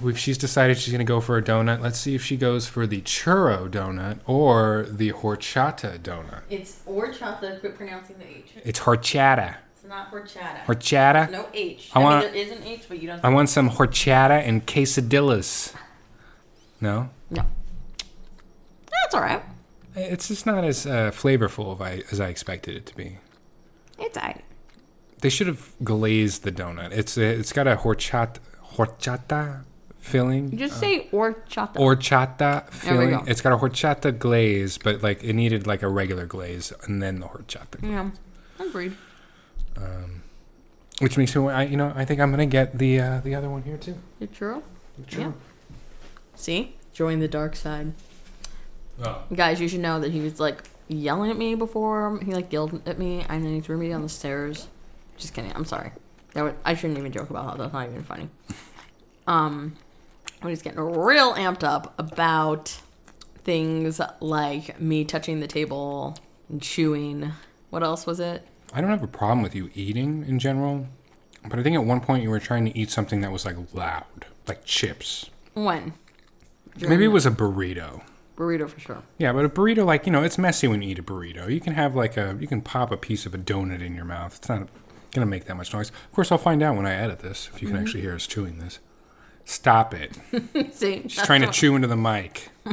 We've- 0.00 0.18
She's 0.18 0.38
decided 0.38 0.78
she's 0.78 0.92
going 0.92 1.04
to 1.04 1.10
go 1.10 1.20
for 1.20 1.36
a 1.36 1.42
donut. 1.42 1.80
Let's 1.80 1.98
see 1.98 2.14
if 2.14 2.22
she 2.24 2.36
goes 2.36 2.66
for 2.66 2.86
the 2.86 3.00
churro 3.02 3.68
donut 3.68 4.20
or 4.26 4.86
the 4.88 5.12
horchata 5.12 5.98
donut. 5.98 6.42
It's 6.50 6.80
horchata. 6.86 7.60
Quit 7.60 7.76
pronouncing 7.76 8.18
the 8.18 8.26
H. 8.28 8.52
It's 8.64 8.80
horchata. 8.80 9.56
It's 9.74 9.84
not 9.84 10.10
horchata. 10.12 10.64
Horchata. 10.64 11.30
no 11.30 11.46
H. 11.54 11.90
I 11.94 12.00
I, 12.00 12.04
want- 12.04 12.24
mean, 12.24 12.32
there 12.34 12.42
is 12.42 12.50
an 12.52 12.64
H, 12.64 12.84
but 12.88 13.00
you 13.00 13.08
don't. 13.08 13.24
I 13.24 13.28
want 13.28 13.48
some 13.48 13.70
horchata 13.70 14.46
and 14.46 14.66
quesadillas. 14.66 15.74
No, 16.80 17.10
no. 17.30 17.42
That's 19.02 19.14
all 19.14 19.20
right. 19.22 19.42
it's 19.94 20.28
just 20.28 20.46
not 20.46 20.64
as 20.64 20.86
uh, 20.86 21.10
flavorful 21.12 21.74
as 21.74 21.80
I, 21.80 22.02
as 22.12 22.20
I 22.20 22.28
expected 22.28 22.76
it 22.76 22.86
to 22.86 22.94
be. 22.96 23.18
It's 23.98 24.16
all 24.16 24.24
right. 24.24 24.44
They 25.20 25.28
should 25.28 25.48
have 25.48 25.72
glazed 25.82 26.44
the 26.44 26.52
donut. 26.52 26.92
It's 26.92 27.16
a, 27.16 27.24
it's 27.24 27.52
got 27.52 27.66
a 27.66 27.76
horchata 27.76 28.36
horchata 28.78 29.64
filling. 29.98 30.52
You 30.52 30.58
Just 30.58 30.78
say 30.80 31.08
horchata. 31.10 31.74
horchata 31.74 32.38
There 32.38 32.92
we 32.94 33.06
filling. 33.06 33.10
go. 33.10 33.24
It's 33.26 33.40
got 33.40 33.52
a 33.52 33.56
horchata 33.56 34.18
glaze, 34.18 34.78
but 34.78 35.02
like 35.02 35.22
it 35.24 35.34
needed 35.34 35.66
like 35.66 35.82
a 35.82 35.88
regular 35.88 36.24
glaze 36.26 36.72
and 36.84 37.02
then 37.02 37.20
the 37.20 37.26
horchata. 37.26 37.82
yeah. 37.82 38.10
Agreed. 38.58 38.96
Which 41.00 41.16
makes 41.16 41.34
me, 41.36 41.48
I, 41.48 41.62
you 41.62 41.76
know, 41.76 41.92
I 41.94 42.04
think 42.04 42.20
I'm 42.20 42.30
gonna 42.30 42.46
get 42.46 42.76
the 42.76 42.98
uh, 43.00 43.20
the 43.20 43.34
other 43.36 43.48
one 43.48 43.62
here 43.62 43.76
too. 43.76 43.94
The 44.18 44.26
churro. 44.26 44.62
Sure. 45.06 45.20
Yeah. 45.20 45.32
See, 46.34 46.74
join 46.92 47.20
the 47.20 47.28
dark 47.28 47.54
side, 47.54 47.92
Oh. 49.04 49.22
guys. 49.32 49.60
You 49.60 49.68
should 49.68 49.78
know 49.80 50.00
that 50.00 50.10
he 50.10 50.20
was 50.20 50.40
like 50.40 50.64
yelling 50.88 51.30
at 51.30 51.36
me 51.36 51.54
before. 51.54 52.18
He 52.24 52.32
like 52.32 52.52
yelled 52.52 52.82
at 52.88 52.98
me, 52.98 53.24
and 53.28 53.44
then 53.44 53.54
he 53.54 53.60
threw 53.60 53.76
me 53.78 53.90
down 53.90 54.02
the 54.02 54.08
stairs. 54.08 54.66
Just 55.16 55.34
kidding. 55.34 55.52
I'm 55.54 55.64
sorry. 55.64 55.92
That 56.34 56.42
would, 56.42 56.56
I 56.64 56.74
shouldn't 56.74 56.98
even 56.98 57.12
joke 57.12 57.30
about 57.30 57.46
that. 57.56 57.58
That's 57.62 57.72
not 57.72 57.88
even 57.88 58.02
funny. 58.02 58.28
Um, 59.28 59.76
when 60.40 60.50
he's 60.50 60.62
getting 60.62 60.80
real 60.80 61.34
amped 61.34 61.62
up 61.62 61.94
about 61.98 62.80
things 63.44 64.00
like 64.20 64.80
me 64.80 65.04
touching 65.04 65.40
the 65.40 65.46
table 65.46 66.16
and 66.48 66.62
chewing. 66.62 67.32
What 67.70 67.82
else 67.82 68.06
was 68.06 68.20
it? 68.20 68.46
I 68.72 68.80
don't 68.80 68.90
have 68.90 69.02
a 69.02 69.08
problem 69.08 69.42
with 69.42 69.54
you 69.54 69.70
eating 69.74 70.24
in 70.26 70.38
general, 70.38 70.86
but 71.46 71.58
I 71.58 71.62
think 71.62 71.76
at 71.76 71.84
one 71.84 72.00
point 72.00 72.22
you 72.22 72.30
were 72.30 72.40
trying 72.40 72.64
to 72.66 72.76
eat 72.76 72.90
something 72.90 73.20
that 73.20 73.30
was 73.30 73.44
like 73.44 73.56
loud, 73.74 74.26
like 74.46 74.64
chips. 74.64 75.30
When? 75.54 75.94
Maybe 76.80 77.04
it 77.04 77.08
was 77.08 77.26
a 77.26 77.30
burrito. 77.30 78.02
burrito 78.36 78.68
for 78.68 78.80
sure. 78.80 79.02
Yeah, 79.18 79.32
but 79.32 79.44
a 79.44 79.48
burrito, 79.48 79.84
like 79.84 80.06
you 80.06 80.12
know, 80.12 80.22
it's 80.22 80.38
messy 80.38 80.68
when 80.68 80.80
you 80.82 80.90
eat 80.90 80.98
a 80.98 81.02
burrito. 81.02 81.52
You 81.52 81.60
can 81.60 81.74
have 81.74 81.94
like 81.94 82.16
a, 82.16 82.36
you 82.40 82.46
can 82.46 82.60
pop 82.62 82.92
a 82.92 82.96
piece 82.96 83.26
of 83.26 83.34
a 83.34 83.38
donut 83.38 83.82
in 83.82 83.94
your 83.94 84.04
mouth. 84.04 84.36
It's 84.36 84.48
not 84.48 84.68
gonna 85.12 85.26
make 85.26 85.46
that 85.46 85.56
much 85.56 85.72
noise. 85.74 85.90
Of 85.90 86.12
course, 86.12 86.30
I'll 86.30 86.38
find 86.38 86.62
out 86.62 86.76
when 86.76 86.86
I 86.86 86.94
edit 86.94 87.18
this 87.20 87.50
if 87.54 87.62
you 87.62 87.68
can 87.68 87.76
actually 87.76 88.02
hear 88.02 88.14
us 88.14 88.26
chewing 88.26 88.58
this. 88.58 88.78
Stop 89.48 89.94
it! 89.94 90.12
See, 90.74 91.04
She's 91.08 91.22
trying 91.24 91.40
to 91.40 91.50
chew 91.50 91.74
into 91.74 91.88
the 91.88 91.96
mic. 91.96 92.50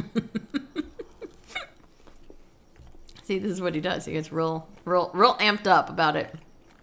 See, 3.22 3.38
this 3.38 3.50
is 3.50 3.62
what 3.62 3.74
he 3.74 3.80
does. 3.80 4.04
He 4.04 4.12
gets 4.12 4.30
real, 4.30 4.68
real, 4.84 5.10
real 5.14 5.36
amped 5.36 5.66
up 5.66 5.88
about 5.88 6.16
it. 6.16 6.34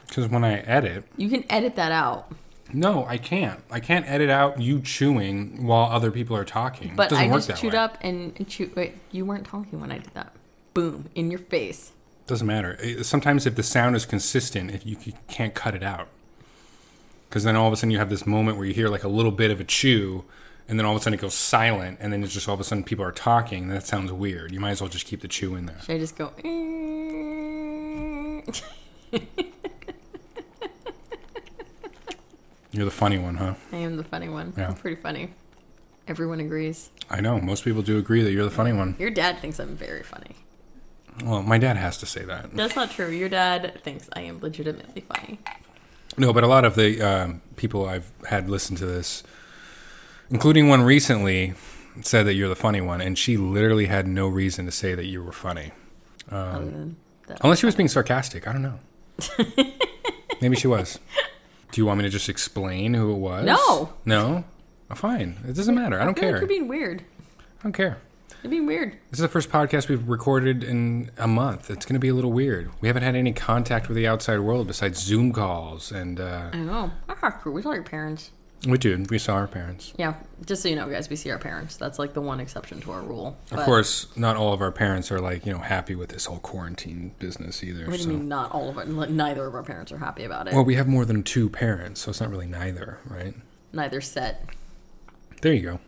Because 0.07 0.27
when 0.29 0.43
I 0.43 0.61
edit, 0.61 1.05
You 1.15 1.29
can 1.29 1.45
edit 1.47 1.75
that 1.75 1.91
out, 1.91 2.31
no, 2.73 3.05
I 3.05 3.17
can't. 3.17 3.59
I 3.69 3.79
can't 3.79 4.09
edit 4.09 4.31
out 4.31 4.59
you 4.59 4.81
chewing 4.81 5.67
while 5.67 5.91
other 5.91 6.09
people 6.09 6.35
are 6.35 6.43
talking. 6.43 6.95
but 6.95 7.13
I 7.13 7.27
just 7.27 7.55
chewed 7.55 7.73
way. 7.73 7.79
up 7.79 7.99
and, 8.01 8.33
and 8.35 8.47
chewed. 8.47 8.75
Wait, 8.75 8.95
you 9.11 9.25
weren't 9.25 9.45
talking 9.45 9.79
when 9.79 9.91
I 9.91 9.99
did 9.99 10.15
that. 10.15 10.33
Boom 10.73 11.09
in 11.13 11.29
your 11.29 11.39
face. 11.39 11.91
Doesn't 12.25 12.47
matter. 12.47 13.03
Sometimes 13.03 13.45
if 13.45 13.53
the 13.55 13.61
sound 13.61 13.95
is 13.95 14.07
consistent, 14.07 14.71
if 14.71 14.87
you 14.87 14.97
can't 15.27 15.53
cut 15.53 15.75
it 15.75 15.83
out, 15.83 16.07
because 17.33 17.45
then 17.45 17.55
all 17.55 17.65
of 17.65 17.73
a 17.73 17.75
sudden 17.75 17.89
you 17.89 17.97
have 17.97 18.11
this 18.11 18.27
moment 18.27 18.57
where 18.57 18.65
you 18.67 18.75
hear 18.75 18.89
like 18.89 19.03
a 19.03 19.07
little 19.07 19.31
bit 19.31 19.49
of 19.49 19.59
a 19.59 19.63
chew, 19.63 20.23
and 20.67 20.77
then 20.77 20.85
all 20.85 20.95
of 20.95 21.01
a 21.01 21.03
sudden 21.03 21.17
it 21.17 21.21
goes 21.21 21.33
silent, 21.33 21.97
and 21.99 22.13
then 22.13 22.23
it's 22.23 22.31
just 22.31 22.47
all 22.47 22.53
of 22.53 22.59
a 22.59 22.63
sudden 22.63 22.83
people 22.83 23.03
are 23.03 23.11
talking. 23.11 23.63
And 23.63 23.71
that 23.71 23.87
sounds 23.87 24.11
weird. 24.11 24.51
You 24.51 24.59
might 24.59 24.69
as 24.69 24.81
well 24.81 24.89
just 24.89 25.07
keep 25.07 25.21
the 25.21 25.27
chew 25.27 25.55
in 25.55 25.65
there. 25.65 25.79
Should 25.81 25.95
I 25.95 25.97
just 25.97 26.15
go? 26.15 26.31
You're 32.71 32.85
the 32.85 32.91
funny 32.91 33.17
one, 33.17 33.37
huh? 33.37 33.55
I 33.71 33.77
am 33.77 33.97
the 33.97 34.03
funny 34.03 34.29
one. 34.29 34.53
Yeah. 34.55 34.67
I'm 34.67 34.75
pretty 34.75 35.01
funny. 35.01 35.33
Everyone 36.07 36.39
agrees. 36.39 36.91
I 37.09 37.19
know. 37.19 37.41
Most 37.41 37.63
people 37.63 37.81
do 37.81 37.97
agree 37.97 38.21
that 38.21 38.31
you're 38.31 38.45
the 38.45 38.51
funny 38.51 38.73
one. 38.73 38.95
Your 38.99 39.09
dad 39.09 39.39
thinks 39.39 39.59
I'm 39.59 39.75
very 39.75 40.03
funny. 40.03 40.35
Well, 41.25 41.41
my 41.41 41.57
dad 41.57 41.77
has 41.77 41.97
to 41.97 42.05
say 42.05 42.25
that. 42.25 42.53
That's 42.53 42.75
not 42.75 42.91
true. 42.91 43.09
Your 43.09 43.29
dad 43.29 43.81
thinks 43.81 44.07
I 44.13 44.21
am 44.21 44.39
legitimately 44.39 45.01
funny. 45.01 45.39
No, 46.17 46.33
but 46.33 46.43
a 46.43 46.47
lot 46.47 46.65
of 46.65 46.75
the 46.75 47.01
um, 47.01 47.41
people 47.55 47.87
I've 47.87 48.11
had 48.27 48.49
listen 48.49 48.75
to 48.77 48.85
this, 48.85 49.23
including 50.29 50.67
one 50.67 50.81
recently, 50.83 51.53
said 52.01 52.25
that 52.27 52.33
you're 52.33 52.49
the 52.49 52.55
funny 52.55 52.81
one, 52.81 53.01
and 53.01 53.17
she 53.17 53.37
literally 53.37 53.87
had 53.87 54.07
no 54.07 54.27
reason 54.27 54.65
to 54.65 54.71
say 54.71 54.95
that 54.95 55.05
you 55.05 55.23
were 55.23 55.31
funny, 55.31 55.71
than 56.29 56.97
unless 57.41 57.59
she 57.59 57.65
was 57.65 57.75
being 57.75 57.87
sarcastic. 57.87 58.47
I 58.47 58.53
don't 58.53 58.61
know. 58.61 58.79
Maybe 60.41 60.55
she 60.55 60.67
was. 60.67 60.99
Do 61.71 61.81
you 61.81 61.85
want 61.85 61.99
me 61.99 62.03
to 62.03 62.09
just 62.09 62.29
explain 62.29 62.93
who 62.93 63.11
it 63.11 63.17
was? 63.17 63.45
No. 63.45 63.93
No. 64.05 64.43
Oh, 64.91 64.95
fine. 64.95 65.37
It 65.47 65.55
doesn't 65.55 65.73
matter. 65.73 65.99
I 65.99 66.05
don't 66.05 66.13
feel 66.13 66.23
care. 66.23 66.31
like 66.33 66.41
you're 66.41 66.47
being 66.47 66.67
weird. 66.67 67.03
I 67.59 67.63
don't 67.63 67.73
care. 67.73 67.97
You're 68.43 68.51
be 68.51 68.59
weird. 68.59 68.93
This 69.09 69.19
is 69.19 69.23
the 69.23 69.29
first 69.29 69.49
podcast 69.49 69.87
we've 69.87 70.05
recorded 70.07 70.63
in 70.65 71.11
a 71.17 71.27
month. 71.29 71.69
It's 71.71 71.85
going 71.85 71.93
to 71.95 71.99
be 71.99 72.09
a 72.09 72.13
little 72.13 72.31
weird. 72.33 72.69
We 72.81 72.89
haven't 72.89 73.03
had 73.03 73.15
any 73.15 73.31
contact 73.31 73.87
with 73.87 73.95
the 73.95 74.05
outside 74.05 74.39
world 74.39 74.67
besides 74.67 74.99
Zoom 74.99 75.31
calls, 75.31 75.91
and 75.93 76.19
uh, 76.19 76.49
I 76.51 76.57
know. 76.57 76.91
We 77.45 77.61
saw 77.61 77.71
your 77.71 77.83
parents. 77.83 78.31
we 78.67 78.77
did. 78.77 79.09
We 79.09 79.17
saw 79.17 79.35
our 79.35 79.47
parents. 79.47 79.93
Yeah, 79.97 80.15
just 80.45 80.61
so 80.61 80.67
you 80.67 80.75
know, 80.75 80.89
guys, 80.89 81.09
we 81.09 81.15
see 81.15 81.31
our 81.31 81.37
parents. 81.37 81.77
That's 81.77 81.97
like 81.99 82.13
the 82.13 82.19
one 82.21 82.41
exception 82.41 82.81
to 82.81 82.91
our 82.91 83.01
rule. 83.01 83.37
Of 83.49 83.57
But- 83.57 83.65
course, 83.65 84.07
not 84.17 84.35
all 84.35 84.51
of 84.51 84.61
our 84.61 84.73
parents 84.73 85.09
are 85.09 85.21
like 85.21 85.45
you 85.45 85.53
know 85.53 85.59
happy 85.59 85.95
with 85.95 86.09
this 86.09 86.25
whole 86.25 86.39
quarantine 86.39 87.13
business 87.19 87.63
either. 87.63 87.85
What 87.85 87.93
do 87.93 88.03
so. 88.03 88.09
you 88.09 88.17
mean? 88.17 88.27
Not 88.27 88.51
all 88.51 88.67
of 88.67 88.77
it. 88.77 88.89
Neither 88.89 89.45
of 89.47 89.55
our 89.55 89.63
parents 89.63 89.93
are 89.93 89.99
happy 89.99 90.25
about 90.25 90.49
it. 90.49 90.53
Well, 90.53 90.65
we 90.65 90.75
have 90.75 90.87
more 90.87 91.05
than 91.05 91.23
two 91.23 91.49
parents, 91.49 92.01
so 92.01 92.09
it's 92.09 92.19
not 92.19 92.29
really 92.29 92.47
neither, 92.47 92.99
right? 93.05 93.35
Neither 93.71 94.01
set. 94.01 94.43
There 95.41 95.53
you 95.53 95.61
go. 95.61 95.79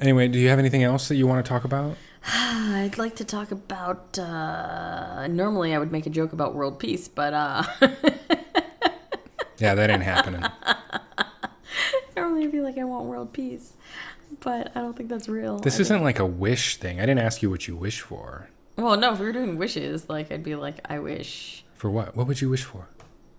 Anyway, 0.00 0.28
do 0.28 0.38
you 0.38 0.48
have 0.48 0.58
anything 0.58 0.82
else 0.82 1.08
that 1.08 1.16
you 1.16 1.26
want 1.26 1.44
to 1.44 1.48
talk 1.48 1.64
about? 1.64 1.96
I'd 2.26 2.96
like 2.98 3.16
to 3.16 3.24
talk 3.24 3.50
about. 3.50 4.18
Uh, 4.18 5.26
normally, 5.28 5.74
I 5.74 5.78
would 5.78 5.92
make 5.92 6.06
a 6.06 6.10
joke 6.10 6.32
about 6.32 6.54
world 6.54 6.78
peace, 6.78 7.06
but 7.08 7.34
uh, 7.34 7.62
Yeah, 9.58 9.74
that 9.74 9.90
ain't 9.90 10.02
happening. 10.02 10.42
normally 12.16 12.44
I'd 12.44 12.52
be 12.52 12.60
like, 12.62 12.78
I 12.78 12.84
want 12.84 13.04
world 13.04 13.32
peace, 13.34 13.74
but 14.40 14.72
I 14.74 14.80
don't 14.80 14.96
think 14.96 15.10
that's 15.10 15.28
real. 15.28 15.58
This 15.58 15.78
I 15.78 15.82
isn't 15.82 16.02
like 16.02 16.18
a 16.18 16.24
wish 16.24 16.78
thing. 16.78 16.98
I 16.98 17.02
didn't 17.02 17.18
ask 17.18 17.42
you 17.42 17.50
what 17.50 17.68
you 17.68 17.76
wish 17.76 18.00
for. 18.00 18.48
Well, 18.76 18.96
no. 18.96 19.12
If 19.12 19.18
we 19.18 19.26
were 19.26 19.32
doing 19.32 19.58
wishes, 19.58 20.08
like 20.08 20.32
I'd 20.32 20.42
be 20.42 20.54
like, 20.54 20.80
I 20.88 20.98
wish 20.98 21.64
For 21.74 21.90
what? 21.90 22.16
What 22.16 22.26
would 22.26 22.40
you 22.40 22.48
wish 22.48 22.64
for? 22.64 22.88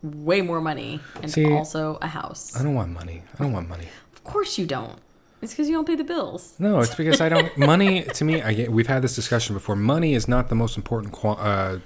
way 0.03 0.41
more 0.41 0.59
money 0.61 0.99
and 1.21 1.31
See, 1.31 1.45
also 1.51 1.99
a 2.01 2.07
house. 2.07 2.59
I 2.59 2.63
don't 2.63 2.73
want 2.73 2.91
money. 2.91 3.21
I 3.37 3.43
don't 3.43 3.53
want 3.53 3.69
money. 3.69 3.87
Of 4.13 4.23
course 4.23 4.57
you 4.57 4.65
don't. 4.65 4.99
It's 5.41 5.53
because 5.53 5.67
you 5.67 5.75
don't 5.75 5.87
pay 5.87 5.95
the 5.95 6.03
bills. 6.03 6.53
No, 6.59 6.79
it's 6.79 6.95
because 6.95 7.19
I 7.19 7.29
don't. 7.29 7.57
money 7.57 8.03
to 8.03 8.23
me, 8.25 8.41
I 8.41 8.53
get, 8.53 8.71
we've 8.71 8.87
had 8.87 9.01
this 9.01 9.15
discussion 9.15 9.55
before. 9.55 9.75
Money 9.75 10.13
is 10.13 10.27
not 10.27 10.49
the 10.49 10.55
most 10.55 10.77
important 10.77 11.13
qua- 11.13 11.33
uh, 11.33 11.79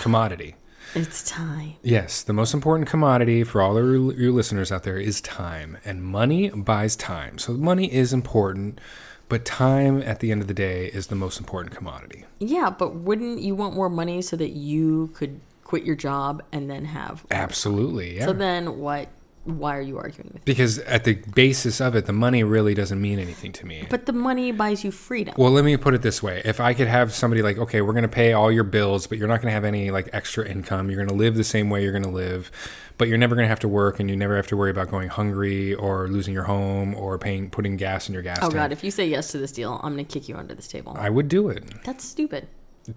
commodity. 0.00 0.56
It's 0.94 1.28
time. 1.28 1.74
Yes, 1.82 2.22
the 2.22 2.32
most 2.32 2.54
important 2.54 2.88
commodity 2.88 3.44
for 3.44 3.60
all 3.60 3.74
your 3.74 4.14
your 4.14 4.32
listeners 4.32 4.72
out 4.72 4.84
there 4.84 4.96
is 4.96 5.20
time, 5.20 5.76
and 5.84 6.02
money 6.02 6.48
buys 6.48 6.96
time. 6.96 7.38
So 7.38 7.52
money 7.52 7.92
is 7.92 8.12
important, 8.14 8.80
but 9.28 9.44
time 9.44 10.02
at 10.02 10.20
the 10.20 10.32
end 10.32 10.40
of 10.40 10.48
the 10.48 10.54
day 10.54 10.86
is 10.86 11.08
the 11.08 11.14
most 11.14 11.38
important 11.38 11.74
commodity. 11.74 12.24
Yeah, 12.38 12.70
but 12.70 12.94
wouldn't 12.94 13.42
you 13.42 13.54
want 13.54 13.74
more 13.74 13.90
money 13.90 14.22
so 14.22 14.36
that 14.36 14.50
you 14.50 15.08
could 15.08 15.40
quit 15.64 15.84
your 15.84 15.96
job 15.96 16.42
and 16.52 16.70
then 16.70 16.86
have? 16.86 17.26
Absolutely, 17.30 18.16
yeah. 18.16 18.24
So 18.24 18.32
then, 18.32 18.78
what? 18.78 19.08
Why 19.48 19.76
are 19.76 19.82
you 19.82 19.96
arguing 19.96 20.30
with 20.34 20.34
me? 20.34 20.42
because 20.44 20.78
at 20.80 21.04
the 21.04 21.14
basis 21.14 21.80
of 21.80 21.96
it, 21.96 22.04
the 22.04 22.12
money 22.12 22.44
really 22.44 22.74
doesn't 22.74 23.00
mean 23.00 23.18
anything 23.18 23.50
to 23.52 23.66
me. 23.66 23.86
But 23.88 24.04
the 24.04 24.12
money 24.12 24.52
buys 24.52 24.84
you 24.84 24.90
freedom. 24.90 25.34
Well, 25.38 25.50
let 25.50 25.64
me 25.64 25.76
put 25.78 25.94
it 25.94 26.02
this 26.02 26.22
way: 26.22 26.42
if 26.44 26.60
I 26.60 26.74
could 26.74 26.86
have 26.86 27.14
somebody 27.14 27.40
like, 27.40 27.56
okay, 27.56 27.80
we're 27.80 27.94
going 27.94 28.02
to 28.02 28.08
pay 28.08 28.34
all 28.34 28.52
your 28.52 28.64
bills, 28.64 29.06
but 29.06 29.16
you're 29.16 29.26
not 29.26 29.40
going 29.40 29.50
to 29.50 29.54
have 29.54 29.64
any 29.64 29.90
like 29.90 30.10
extra 30.12 30.46
income. 30.46 30.90
You're 30.90 30.98
going 30.98 31.08
to 31.08 31.14
live 31.14 31.34
the 31.34 31.44
same 31.44 31.70
way 31.70 31.82
you're 31.82 31.92
going 31.92 32.04
to 32.04 32.10
live, 32.10 32.50
but 32.98 33.08
you're 33.08 33.16
never 33.16 33.34
going 33.34 33.46
to 33.46 33.48
have 33.48 33.60
to 33.60 33.68
work, 33.68 34.00
and 34.00 34.10
you 34.10 34.16
never 34.16 34.36
have 34.36 34.48
to 34.48 34.56
worry 34.56 34.70
about 34.70 34.90
going 34.90 35.08
hungry 35.08 35.74
or 35.74 36.08
losing 36.08 36.34
your 36.34 36.44
home 36.44 36.94
or 36.94 37.16
paying 37.18 37.48
putting 37.48 37.78
gas 37.78 38.06
in 38.08 38.12
your 38.12 38.22
gas 38.22 38.38
oh 38.38 38.42
tank. 38.42 38.54
God! 38.54 38.72
If 38.72 38.84
you 38.84 38.90
say 38.90 39.08
yes 39.08 39.32
to 39.32 39.38
this 39.38 39.52
deal, 39.52 39.80
I'm 39.82 39.92
gonna 39.92 40.04
kick 40.04 40.28
you 40.28 40.36
under 40.36 40.54
this 40.54 40.68
table. 40.68 40.94
I 40.98 41.08
would 41.08 41.28
do 41.28 41.48
it. 41.48 41.64
That's 41.84 42.04
stupid. 42.04 42.48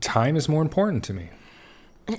Time 0.01 0.35
is 0.35 0.49
more 0.49 0.61
important 0.61 1.03
to 1.05 1.13
me. 1.13 1.29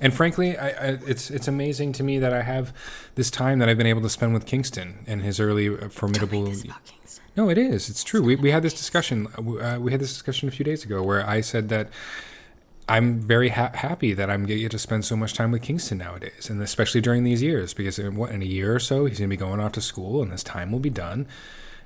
And 0.00 0.14
frankly, 0.14 0.56
I, 0.56 0.68
I, 0.68 0.88
it's 1.06 1.30
it's 1.30 1.48
amazing 1.48 1.92
to 1.94 2.02
me 2.02 2.18
that 2.18 2.32
I 2.32 2.42
have 2.42 2.72
this 3.14 3.30
time 3.30 3.58
that 3.58 3.68
I've 3.68 3.78
been 3.78 3.86
able 3.86 4.02
to 4.02 4.10
spend 4.10 4.34
with 4.34 4.46
Kingston 4.46 5.04
and 5.06 5.22
his 5.22 5.40
early 5.40 5.68
uh, 5.68 5.88
formidable. 5.88 6.44
This 6.44 6.58
is 6.58 6.64
about 6.64 6.84
Kingston. 6.84 7.24
No, 7.36 7.48
it 7.48 7.58
is. 7.58 7.88
It's 7.88 8.04
true. 8.04 8.22
We, 8.22 8.36
we 8.36 8.50
had 8.50 8.62
this 8.62 8.74
discussion. 8.74 9.28
Uh, 9.36 9.78
we 9.80 9.90
had 9.90 10.00
this 10.00 10.12
discussion 10.12 10.48
a 10.48 10.52
few 10.52 10.64
days 10.64 10.84
ago 10.84 11.02
where 11.02 11.26
I 11.26 11.40
said 11.40 11.68
that 11.70 11.88
I'm 12.88 13.20
very 13.20 13.50
ha- 13.50 13.70
happy 13.74 14.12
that 14.12 14.28
I'm 14.28 14.44
get 14.44 14.70
to 14.70 14.78
spend 14.78 15.04
so 15.04 15.16
much 15.16 15.34
time 15.34 15.50
with 15.50 15.62
Kingston 15.62 15.98
nowadays, 15.98 16.50
and 16.50 16.60
especially 16.60 17.00
during 17.00 17.24
these 17.24 17.42
years, 17.42 17.72
because 17.74 17.98
in 17.98 18.16
what 18.16 18.30
in 18.30 18.42
a 18.42 18.46
year 18.46 18.74
or 18.74 18.80
so 18.80 19.06
he's 19.06 19.18
going 19.18 19.30
to 19.30 19.36
be 19.36 19.38
going 19.38 19.60
off 19.60 19.72
to 19.72 19.80
school, 19.80 20.22
and 20.22 20.32
his 20.32 20.42
time 20.42 20.72
will 20.72 20.80
be 20.80 20.90
done. 20.90 21.26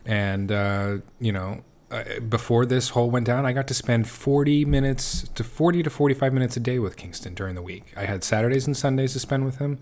And 0.05 0.51
uh, 0.51 0.99
you 1.21 1.33
know, 1.33 1.63
uh, 1.91 2.20
before 2.28 2.66
this 2.66 2.91
whole 2.91 3.11
went 3.11 3.26
down, 3.26 3.47
I 3.47 3.53
got 3.53 3.68
to 3.68 3.74
spend 3.74 4.09
40 4.09 4.64
minutes 4.64 5.28
to 5.34 5.45
40 5.45 5.82
to 5.84 5.91
45 5.91 6.32
minutes 6.32 6.57
a 6.57 6.61
day 6.61 6.78
with 6.78 6.97
Kingston 6.97 7.34
during 7.34 7.55
the 7.55 7.62
week. 7.62 7.93
I 7.97 8.05
had 8.05 8.24
Saturdays 8.24 8.66
and 8.66 8.76
Sundays 8.76 9.12
to 9.12 9.20
spend 9.20 9.45
with 9.45 9.59
him, 9.59 9.78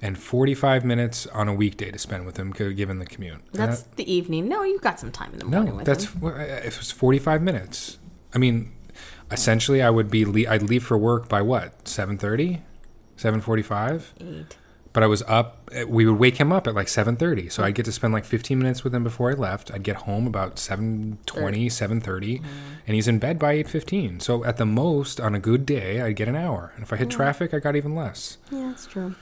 and 0.00 0.16
45 0.18 0.84
minutes 0.84 1.26
on 1.28 1.48
a 1.48 1.54
weekday 1.54 1.90
to 1.90 1.98
spend 1.98 2.24
with 2.26 2.36
him, 2.36 2.52
given 2.52 2.98
the 3.00 3.06
commute. 3.06 3.40
That's 3.52 3.82
that- 3.82 3.96
the 3.96 4.12
evening. 4.12 4.48
No, 4.48 4.62
you 4.62 4.78
got 4.78 5.00
some 5.00 5.10
time 5.12 5.32
in 5.32 5.38
the 5.40 5.44
morning 5.44 5.70
no, 5.72 5.76
with 5.78 5.86
that's 5.86 6.04
him. 6.12 6.24
uh, 6.24 6.30
it 6.38 6.78
was 6.78 6.90
45 6.90 7.42
minutes. 7.42 7.98
I 8.32 8.38
mean, 8.38 8.72
essentially, 9.30 9.82
I 9.82 9.90
would 9.90 10.10
be 10.10 10.24
le- 10.24 10.48
I'd 10.48 10.62
leave 10.62 10.84
for 10.84 10.96
work 10.96 11.28
by 11.28 11.42
what 11.42 11.84
7:30, 11.84 12.60
7:45. 13.16 14.14
Eight. 14.20 14.56
But 14.92 15.04
I 15.04 15.06
was 15.06 15.22
up. 15.28 15.70
We 15.86 16.04
would 16.04 16.18
wake 16.18 16.38
him 16.38 16.50
up 16.50 16.66
at 16.66 16.74
like 16.74 16.88
7:30, 16.88 17.50
so 17.50 17.62
I'd 17.62 17.76
get 17.76 17.84
to 17.84 17.92
spend 17.92 18.12
like 18.12 18.24
15 18.24 18.58
minutes 18.58 18.82
with 18.82 18.92
him 18.92 19.04
before 19.04 19.30
I 19.30 19.34
left. 19.34 19.70
I'd 19.72 19.84
get 19.84 19.96
home 19.96 20.26
about 20.26 20.56
7:20, 20.56 21.66
7:30, 21.70 22.42
and 22.86 22.94
he's 22.96 23.06
in 23.06 23.20
bed 23.20 23.38
by 23.38 23.54
8:15. 23.54 24.20
So 24.20 24.44
at 24.44 24.56
the 24.56 24.66
most, 24.66 25.20
on 25.20 25.34
a 25.34 25.38
good 25.38 25.64
day, 25.64 26.00
I'd 26.00 26.16
get 26.16 26.28
an 26.28 26.34
hour, 26.34 26.72
and 26.74 26.82
if 26.82 26.92
I 26.92 26.96
hit 26.96 27.08
traffic, 27.10 27.54
I 27.54 27.60
got 27.60 27.76
even 27.76 27.94
less. 27.94 28.38
Yeah, 28.50 28.68
that's 28.68 28.86
true. 28.86 29.14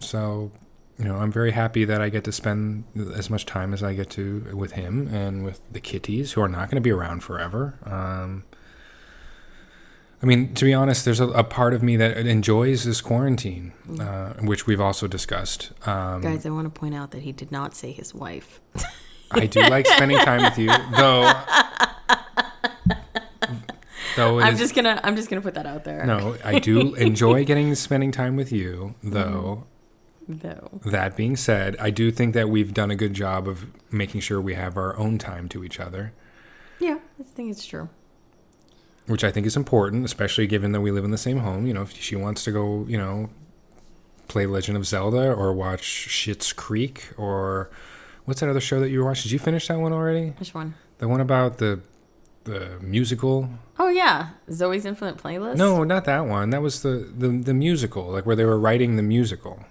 So, 0.00 0.50
you 0.98 1.04
know, 1.06 1.16
I'm 1.16 1.32
very 1.32 1.52
happy 1.52 1.84
that 1.86 2.02
I 2.02 2.08
get 2.10 2.24
to 2.24 2.32
spend 2.32 2.84
as 3.14 3.30
much 3.30 3.46
time 3.46 3.72
as 3.72 3.82
I 3.82 3.94
get 3.94 4.10
to 4.10 4.46
with 4.52 4.72
him 4.72 5.08
and 5.08 5.42
with 5.44 5.60
the 5.72 5.80
kitties, 5.80 6.32
who 6.32 6.42
are 6.42 6.48
not 6.48 6.70
going 6.70 6.76
to 6.76 6.82
be 6.82 6.90
around 6.90 7.22
forever. 7.22 7.78
Um, 7.84 8.44
I 10.22 10.26
mean, 10.26 10.54
to 10.54 10.64
be 10.64 10.72
honest, 10.72 11.04
there's 11.04 11.18
a, 11.18 11.28
a 11.30 11.42
part 11.42 11.74
of 11.74 11.82
me 11.82 11.96
that 11.96 12.16
enjoys 12.16 12.84
this 12.84 13.00
quarantine, 13.00 13.72
uh, 14.00 14.34
which 14.34 14.66
we've 14.68 14.80
also 14.80 15.08
discussed. 15.08 15.72
Um, 15.86 16.20
Guys, 16.20 16.46
I 16.46 16.50
want 16.50 16.72
to 16.72 16.78
point 16.80 16.94
out 16.94 17.10
that 17.10 17.22
he 17.22 17.32
did 17.32 17.50
not 17.50 17.74
say 17.74 17.90
his 17.90 18.14
wife. 18.14 18.60
I 19.32 19.46
do 19.46 19.60
like 19.62 19.86
spending 19.86 20.18
time 20.18 20.42
with 20.42 20.58
you, 20.58 20.68
though. 20.96 21.32
Though 24.16 24.40
I'm 24.40 24.52
is- 24.54 24.58
just 24.60 24.74
gonna 24.74 25.00
I'm 25.02 25.16
just 25.16 25.30
gonna 25.30 25.40
put 25.42 25.54
that 25.54 25.66
out 25.66 25.84
there. 25.84 26.04
no, 26.04 26.36
I 26.44 26.58
do 26.58 26.94
enjoy 26.96 27.44
getting 27.44 27.74
spending 27.74 28.12
time 28.12 28.36
with 28.36 28.52
you, 28.52 28.94
though. 29.02 29.64
Though. 30.28 30.80
That 30.84 31.16
being 31.16 31.34
said, 31.34 31.76
I 31.80 31.90
do 31.90 32.10
think 32.12 32.34
that 32.34 32.48
we've 32.48 32.72
done 32.72 32.90
a 32.90 32.96
good 32.96 33.12
job 33.14 33.48
of 33.48 33.66
making 33.90 34.20
sure 34.20 34.40
we 34.40 34.54
have 34.54 34.76
our 34.76 34.96
own 34.96 35.18
time 35.18 35.48
to 35.48 35.64
each 35.64 35.80
other, 35.80 36.12
Yeah, 36.78 36.98
I 37.18 37.22
think 37.24 37.50
it's 37.50 37.66
true. 37.66 37.88
Which 39.06 39.24
I 39.24 39.30
think 39.30 39.46
is 39.46 39.56
important, 39.56 40.04
especially 40.04 40.46
given 40.46 40.72
that 40.72 40.80
we 40.80 40.90
live 40.90 41.04
in 41.04 41.10
the 41.10 41.18
same 41.18 41.38
home. 41.38 41.66
You 41.66 41.74
know, 41.74 41.82
if 41.82 41.92
she 42.00 42.16
wants 42.16 42.44
to 42.44 42.52
go, 42.52 42.84
you 42.88 42.96
know, 42.98 43.30
play 44.28 44.46
Legend 44.46 44.76
of 44.76 44.86
Zelda 44.86 45.32
or 45.32 45.52
watch 45.52 45.82
Schitt's 46.08 46.52
Creek 46.52 47.08
or 47.18 47.70
what's 48.24 48.40
that 48.40 48.48
other 48.48 48.60
show 48.60 48.80
that 48.80 48.90
you 48.90 49.04
watched? 49.04 49.24
Did 49.24 49.32
you 49.32 49.38
finish 49.38 49.68
that 49.68 49.78
one 49.78 49.92
already? 49.92 50.30
Which 50.38 50.54
one? 50.54 50.74
The 50.98 51.08
one 51.08 51.20
about 51.20 51.58
the 51.58 51.80
the 52.44 52.78
musical? 52.80 53.48
Oh 53.78 53.88
yeah, 53.88 54.30
Zoe's 54.50 54.84
Infinite 54.84 55.16
Playlist. 55.16 55.56
No, 55.56 55.84
not 55.84 56.04
that 56.06 56.26
one. 56.26 56.50
That 56.50 56.62
was 56.62 56.82
the 56.82 57.10
the, 57.16 57.28
the 57.28 57.54
musical, 57.54 58.04
like 58.10 58.24
where 58.26 58.36
they 58.36 58.44
were 58.44 58.58
writing 58.58 58.96
the 58.96 59.02
musical. 59.02 59.64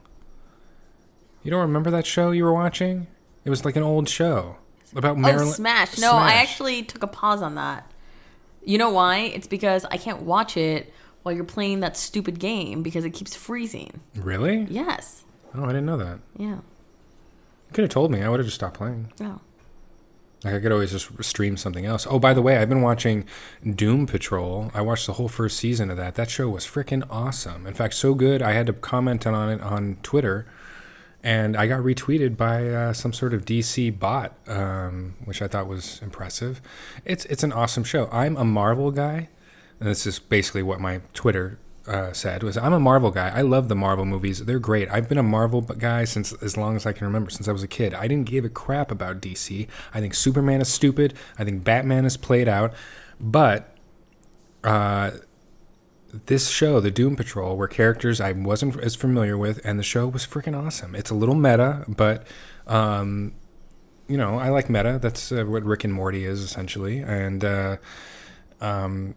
You 1.44 1.52
don't 1.52 1.62
remember 1.62 1.90
that 1.92 2.06
show 2.06 2.32
you 2.32 2.44
were 2.44 2.54
watching? 2.54 3.08
It 3.44 3.50
was 3.50 3.66
like 3.66 3.76
an 3.76 3.84
old 3.84 4.08
show 4.08 4.58
about 4.96 5.14
Oh, 5.18 5.20
Marilyn. 5.20 5.48
Smash. 5.54 5.98
No, 5.98 6.14
I 6.14 6.34
actually 6.34 6.84
took 6.84 7.02
a 7.02 7.08
pause 7.08 7.42
on 7.42 7.56
that. 7.56 7.91
You 8.64 8.78
know 8.78 8.92
why? 8.92 9.20
It's 9.20 9.48
because 9.48 9.86
I 9.86 9.98
can't 9.98 10.22
watch 10.24 10.58
it 10.58 10.94
while 11.24 11.34
you're 11.34 11.44
playing 11.44 11.80
that 11.82 11.98
stupid 11.98 12.40
game 12.40 12.84
because 12.84 13.06
it 13.06 13.12
keeps 13.12 13.36
freezing. 13.36 14.02
Really? 14.16 14.68
Yes. 14.70 15.24
Oh, 15.56 15.64
I 15.64 15.68
didn't 15.68 15.86
know 15.86 15.98
that. 15.98 16.20
Yeah. 16.38 16.56
You 16.56 17.74
could 17.74 17.84
have 17.84 17.92
told 17.92 18.12
me. 18.12 18.22
I 18.22 18.30
would 18.30 18.40
have 18.40 18.48
just 18.48 18.56
stopped 18.56 18.78
playing. 18.78 19.12
Oh. 19.22 19.40
Like 20.44 20.56
I 20.56 20.60
could 20.60 20.72
always 20.72 20.92
just 20.92 21.24
stream 21.24 21.56
something 21.56 21.86
else. 21.86 22.08
Oh, 22.10 22.18
by 22.18 22.34
the 22.34 22.42
way, 22.42 22.58
I've 22.58 22.70
been 22.70 22.82
watching 22.82 23.26
Doom 23.64 24.08
Patrol. 24.08 24.72
I 24.74 24.82
watched 24.82 25.06
the 25.06 25.14
whole 25.14 25.28
first 25.28 25.58
season 25.58 25.92
of 25.92 25.98
that. 25.98 26.16
That 26.16 26.30
show 26.32 26.50
was 26.50 26.66
freaking 26.66 27.06
awesome. 27.12 27.68
In 27.68 27.76
fact, 27.76 27.94
so 27.94 28.16
good 28.16 28.42
I 28.42 28.54
had 28.54 28.66
to 28.68 28.74
comment 28.74 29.28
on 29.28 29.50
it 29.50 29.62
on 29.62 29.98
Twitter, 30.02 30.48
and 31.24 31.56
I 31.56 31.68
got 31.68 31.82
retweeted 31.82 32.36
by 32.36 32.68
uh, 32.68 32.94
some 32.94 33.14
sort 33.14 33.34
of 33.34 33.46
DC 33.46 33.98
bot, 33.98 34.34
um, 34.48 35.16
which 35.26 35.42
I 35.42 35.48
thought 35.48 35.68
was 35.68 36.02
impressive. 36.02 36.62
It's 37.06 37.26
it's 37.26 37.44
an 37.44 37.52
awesome 37.52 37.84
show. 37.84 38.10
I'm 38.12 38.36
a 38.38 38.46
Marvel 38.46 38.92
guy, 38.92 39.30
and 39.80 39.90
this 39.90 40.08
is 40.08 40.20
basically 40.20 40.64
what 40.64 40.80
my 40.80 41.02
Twitter 41.14 41.60
uh, 41.88 42.14
said 42.14 42.44
was 42.44 42.58
I'm 42.58 42.74
a 42.74 42.80
Marvel 42.80 43.12
guy. 43.12 43.30
I 43.30 43.42
love 43.42 43.68
the 43.68 43.76
Marvel 43.76 44.06
movies. 44.06 44.46
They're 44.46 44.60
great. 44.60 44.90
I've 44.90 45.10
been 45.10 45.18
a 45.18 45.24
Marvel 45.24 45.62
guy 45.62 46.06
since 46.06 46.34
as 46.34 46.58
long 46.58 46.76
as 46.76 46.86
I 46.86 46.94
can 46.94 47.06
remember, 47.06 47.30
since 47.30 47.48
I 47.48 47.52
was 47.52 47.64
a 47.64 47.68
kid. 47.68 47.94
I 47.94 48.08
didn't 48.08 48.28
give 48.28 48.46
a 48.46 48.50
crap 48.50 48.92
about 48.92 49.22
DC. 49.22 49.68
I 49.94 50.00
think 50.00 50.14
Superman 50.14 50.62
is 50.62 50.70
stupid. 50.70 51.14
I 51.38 51.44
think 51.44 51.64
Batman 51.64 52.06
is 52.06 52.18
played 52.18 52.48
out. 52.48 52.74
But 53.20 53.76
uh, 54.64 55.12
this 56.12 56.50
show, 56.50 56.80
the 56.80 56.92
Doom 56.92 57.16
Patrol, 57.16 57.58
were 57.58 57.68
characters 57.68 58.22
I 58.22 58.32
wasn't 58.32 58.78
as 58.80 58.96
familiar 58.96 59.38
with, 59.38 59.60
and 59.64 59.80
the 59.80 59.84
show 59.84 60.08
was 60.08 60.26
freaking 60.26 60.58
awesome. 60.58 60.96
It's 60.96 61.10
a 61.10 61.16
little 61.16 61.36
meta, 61.36 61.86
but 61.88 62.28
um, 62.68 63.34
you 64.08 64.18
know, 64.18 64.38
I 64.38 64.50
like 64.50 64.70
meta. 64.70 65.00
That's 65.02 65.32
uh, 65.32 65.46
what 65.46 65.64
Rick 65.64 65.84
and 65.84 65.94
Morty 65.94 66.26
is 66.26 66.42
essentially, 66.42 67.00
and 67.00 67.44
uh, 67.44 67.78
um, 68.60 69.16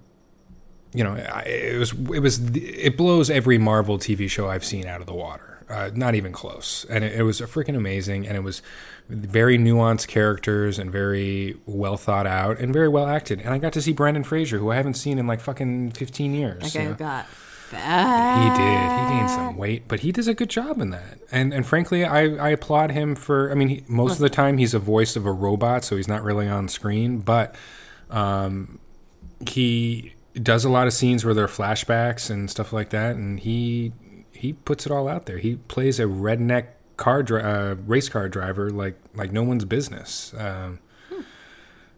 you 0.93 1.03
know, 1.03 1.15
it 1.15 1.79
was 1.79 1.93
it 1.93 2.21
was 2.21 2.39
it 2.55 2.97
blows 2.97 3.29
every 3.29 3.59
Marvel 3.59 3.99
TV 3.99 4.31
show 4.31 4.49
I've 4.49 4.65
seen 4.65 4.87
out 4.87 5.01
of 5.01 5.07
the 5.07 5.15
water. 5.15 5.54
Uh, 5.69 5.91
not 5.95 6.15
even 6.15 6.31
close, 6.31 6.85
and 6.91 7.05
it, 7.05 7.15
it 7.15 7.23
was 7.23 7.41
freaking 7.41 7.77
amazing, 7.77 8.27
and 8.27 8.37
it 8.37 8.43
was 8.43 8.61
very 9.09 9.59
nuanced 9.59 10.09
characters 10.09 10.79
and 10.79 10.91
very 10.91 11.57
well 11.67 11.97
thought 11.97 12.27
out 12.27 12.59
and 12.59 12.73
very 12.73 12.89
well 12.89 13.07
acted. 13.07 13.41
And 13.41 13.51
I 13.51 13.59
got 13.59 13.73
to 13.75 13.83
see 13.83 13.93
Brendan 13.93 14.25
Fraser, 14.25 14.59
who 14.59 14.71
I 14.71 14.77
haven't 14.77 14.95
seen 14.95 15.19
in 15.19 15.27
like 15.27 15.41
fucking 15.41 15.93
fifteen 15.93 16.35
years. 16.35 16.73
That 16.73 16.83
you 16.83 16.89
know? 16.91 16.95
got 16.95 17.27
fat. 17.27 18.43
He 18.43 18.49
did. 18.51 19.15
He 19.15 19.19
gained 19.19 19.31
some 19.31 19.57
weight, 19.57 19.89
but 19.89 20.01
he 20.01 20.13
does 20.13 20.29
a 20.29 20.35
good 20.35 20.51
job 20.51 20.81
in 20.81 20.91
that. 20.91 21.19
And 21.31 21.53
and 21.53 21.67
frankly, 21.67 22.05
I, 22.05 22.23
I 22.23 22.51
applaud 22.51 22.91
him 22.91 23.15
for. 23.15 23.51
I 23.51 23.55
mean, 23.55 23.69
he, 23.69 23.85
most 23.89 24.15
of 24.15 24.21
the 24.21 24.31
time 24.31 24.59
he's 24.59 24.75
a 24.75 24.79
voice 24.79 25.17
of 25.17 25.27
a 25.27 25.33
robot, 25.33 25.85
so 25.85 25.97
he's 25.97 26.09
not 26.09 26.23
really 26.23 26.49
on 26.49 26.69
screen. 26.69 27.19
But 27.19 27.55
um, 28.11 28.79
he 29.49 30.15
does 30.35 30.65
a 30.65 30.69
lot 30.69 30.87
of 30.87 30.93
scenes 30.93 31.25
where 31.25 31.35
there 31.35 31.45
are 31.45 31.49
flashbacks 31.49 32.31
and 32.31 32.51
stuff 32.51 32.73
like 32.73 32.91
that, 32.91 33.17
and 33.17 33.41
he 33.41 33.93
he 34.45 34.53
puts 34.53 34.85
it 34.85 34.93
all 34.93 35.09
out 35.09 35.25
there. 35.25 35.39
He 35.39 35.57
plays 35.57 35.99
a 35.99 36.03
redneck 36.05 36.67
car 36.99 37.23
dri- 37.23 37.41
uh, 37.43 37.77
race 37.87 38.11
car 38.11 38.29
driver 38.29 38.69
like 38.69 38.97
like 39.15 39.33
no 39.33 39.43
one's 39.43 39.65
business. 39.65 40.35
Um, 40.37 40.81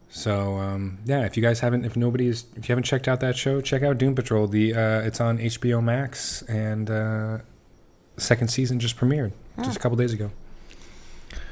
so 0.08 0.58
um, 0.58 0.98
yeah, 1.04 1.24
if 1.24 1.36
you 1.36 1.42
guys 1.42 1.58
haven't, 1.58 1.84
if 1.84 1.96
nobody's, 1.96 2.44
if 2.54 2.68
you 2.68 2.72
haven't 2.72 2.84
checked 2.84 3.08
out 3.08 3.18
that 3.18 3.36
show, 3.36 3.60
check 3.60 3.82
out 3.82 3.98
Doom 3.98 4.14
Patrol. 4.14 4.46
The 4.46 4.74
uh, 4.74 5.00
it's 5.00 5.20
on 5.20 5.38
HBO 5.38 5.82
Max, 5.82 6.42
and 6.42 6.88
uh, 6.88 7.38
second 8.16 8.46
season 8.48 8.78
just 8.78 8.96
premiered 8.96 9.32
just 9.64 9.76
a 9.76 9.80
couple 9.80 9.96
days 9.96 10.12
ago. 10.12 10.30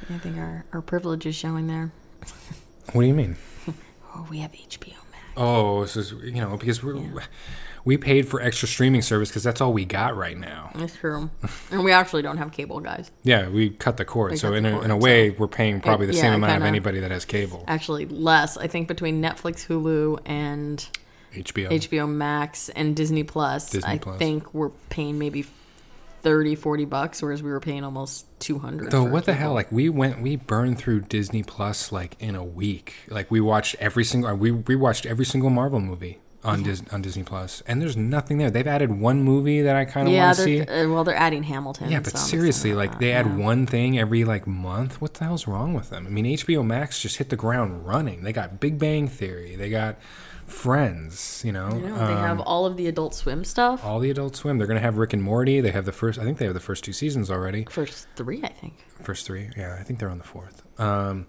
I 0.09 0.18
think 0.18 0.36
our, 0.36 0.64
our 0.72 0.80
privilege 0.80 1.26
is 1.26 1.34
showing 1.34 1.66
there. 1.66 1.90
What 2.92 3.03
do 3.03 3.09
you 3.09 3.14
mean? 3.14 3.36
Oh, 4.16 4.24
we 4.30 4.38
have 4.38 4.53
HBO 4.53 4.95
Max. 5.11 5.24
Oh, 5.36 5.80
this 5.80 5.97
is 5.97 6.12
you 6.22 6.40
know 6.40 6.57
because 6.57 6.84
we 6.84 6.92
are 6.92 7.24
we 7.85 7.97
paid 7.97 8.26
for 8.28 8.41
extra 8.41 8.66
streaming 8.66 9.03
service 9.03 9.28
because 9.28 9.43
that's 9.43 9.61
all 9.61 9.72
we 9.72 9.85
got 9.85 10.16
right 10.16 10.39
now. 10.39 10.70
That's 10.74 10.97
true. 10.97 11.30
and 11.70 11.85
we 11.85 11.93
actually 11.93 12.22
don't 12.22 12.39
have 12.39 12.51
cable, 12.53 12.80
guys. 12.80 13.11
Yeah, 13.22 13.49
we 13.49 13.70
cut 13.70 13.97
the 13.99 14.05
cord, 14.05 14.32
We 14.32 14.37
so 14.39 14.55
in 14.55 14.62
the 14.62 14.70
a, 14.70 14.72
cord, 14.72 14.85
in 14.85 14.91
a 14.91 14.97
way, 14.97 15.30
so- 15.30 15.37
we're 15.39 15.49
paying 15.49 15.80
probably 15.80 16.07
the 16.07 16.14
yeah, 16.14 16.20
same 16.22 16.35
amount 16.35 16.57
of 16.57 16.62
anybody 16.62 17.01
that 17.01 17.11
has 17.11 17.24
cable. 17.24 17.64
Actually, 17.68 18.07
less. 18.07 18.57
I 18.57 18.66
think 18.68 18.89
between 18.89 19.22
Netflix, 19.22 19.66
Hulu, 19.66 20.20
and 20.24 20.87
HBO. 21.35 21.68
HBO 21.70 22.09
Max 22.09 22.68
and 22.70 22.95
Disney 22.97 23.22
Plus, 23.24 23.70
Disney 23.70 23.93
I 23.95 23.99
Plus. 23.99 24.18
think 24.18 24.55
we're 24.55 24.70
paying 24.89 25.18
maybe 25.18 25.45
30, 26.22 26.55
40 26.55 26.85
bucks, 26.87 27.20
whereas 27.20 27.43
we 27.43 27.51
were 27.51 27.61
paying 27.61 27.85
almost 27.85 28.24
200 28.41 28.91
Though 28.91 29.05
what 29.05 29.26
the 29.26 29.32
cable. 29.32 29.41
hell? 29.43 29.53
Like 29.53 29.70
we 29.70 29.91
went, 29.91 30.22
we 30.22 30.37
burned 30.37 30.78
through 30.78 31.03
Disney 31.03 31.43
Plus 31.43 31.93
like 31.93 32.16
in 32.18 32.35
a 32.35 32.45
week. 32.45 32.95
Like 33.09 33.30
we 33.30 33.41
watched 33.41 33.76
every 33.78 34.05
single, 34.05 34.35
we 34.37 34.51
we 34.53 34.74
watched 34.74 35.05
every 35.05 35.26
single 35.26 35.51
Marvel 35.51 35.80
movie 35.80 36.18
on 36.45 36.62
Dis, 36.62 36.82
on 36.92 37.01
Disney 37.03 37.22
Plus, 37.22 37.62
and 37.66 37.80
there's 37.80 37.97
nothing 37.97 38.38
there. 38.38 38.51
They've 38.51 38.66
added 38.66 38.92
one 39.01 39.22
movie 39.22 39.62
that 39.62 39.74
I 39.76 39.84
kind 39.86 40.07
of 40.09 40.14
Yeah, 40.14 40.26
want 40.26 40.36
to 40.38 40.42
see. 40.45 40.61
uh, 40.61 40.88
well, 40.90 41.03
they're 41.05 41.16
adding 41.16 41.42
Hamilton. 41.45 41.90
Yeah, 41.90 42.01
but 42.01 42.12
so 42.12 42.18
seriously, 42.18 42.74
like 42.74 42.99
they 42.99 43.12
add 43.12 43.26
yeah. 43.26 43.36
one 43.36 43.66
thing 43.66 43.99
every 43.99 44.24
like 44.24 44.47
month. 44.47 45.01
What 45.01 45.14
the 45.14 45.24
hell's 45.24 45.47
wrong 45.47 45.74
with 45.74 45.90
them? 45.90 46.07
I 46.07 46.11
mean, 46.11 46.26
HBO 46.26 46.64
Max 46.64 47.01
just 47.01 47.16
hit 47.16 47.30
the 47.30 47.36
ground 47.36 47.86
running. 47.86 48.22
They 48.22 48.32
got 48.32 48.61
Big 48.61 48.78
Bang 48.78 49.09
Theory. 49.09 49.57
They 49.57 49.70
got 49.70 49.97
Friends. 50.47 51.42
You 51.45 51.53
know, 51.53 51.66
um, 51.68 51.80
they 51.82 51.88
have 52.14 52.38
all 52.40 52.66
of 52.66 52.76
the 52.76 52.86
Adult 52.86 53.14
Swim 53.14 53.45
stuff. 53.45 53.84
all 53.84 53.99
the 53.99 54.11
Adult 54.11 54.36
Swim. 54.36 54.59
They're 54.59 54.66
gonna 54.66 54.80
have 54.80 54.99
Rick 54.99 55.12
and 55.14 55.22
Morty. 55.22 55.61
They 55.61 55.70
have 55.70 55.84
the 55.86 55.92
first. 55.92 56.18
I 56.18 56.24
think 56.24 56.38
they 56.38 56.45
have 56.45 56.55
the 56.55 56.61
first 56.61 56.84
two 56.84 56.92
seasons 56.92 57.30
already. 57.30 57.66
First 57.70 58.07
three, 58.14 58.42
I 58.42 58.49
think. 58.49 58.74
First 59.03 59.26
three. 59.26 59.49
Yeah, 59.57 59.76
I 59.80 59.82
think 59.82 59.99
they're 59.99 60.11
on 60.11 60.18
the 60.18 60.24
fourth. 60.24 60.62
Um, 60.78 61.26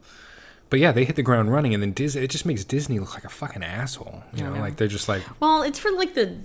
but 0.75 0.81
yeah, 0.81 0.91
they 0.91 1.05
hit 1.05 1.15
the 1.15 1.23
ground 1.23 1.53
running, 1.53 1.73
and 1.73 1.81
then 1.81 1.93
Disney. 1.93 2.21
It 2.23 2.29
just 2.29 2.45
makes 2.45 2.65
Disney 2.65 2.99
look 2.99 3.13
like 3.13 3.23
a 3.23 3.29
fucking 3.29 3.63
asshole. 3.63 4.21
You 4.33 4.43
I 4.43 4.49
know, 4.49 4.55
know. 4.55 4.59
like 4.59 4.75
they're 4.75 4.89
just 4.89 5.07
like 5.07 5.23
Well, 5.39 5.61
it's 5.61 5.79
for 5.79 5.89
like 5.89 6.15
the 6.15 6.35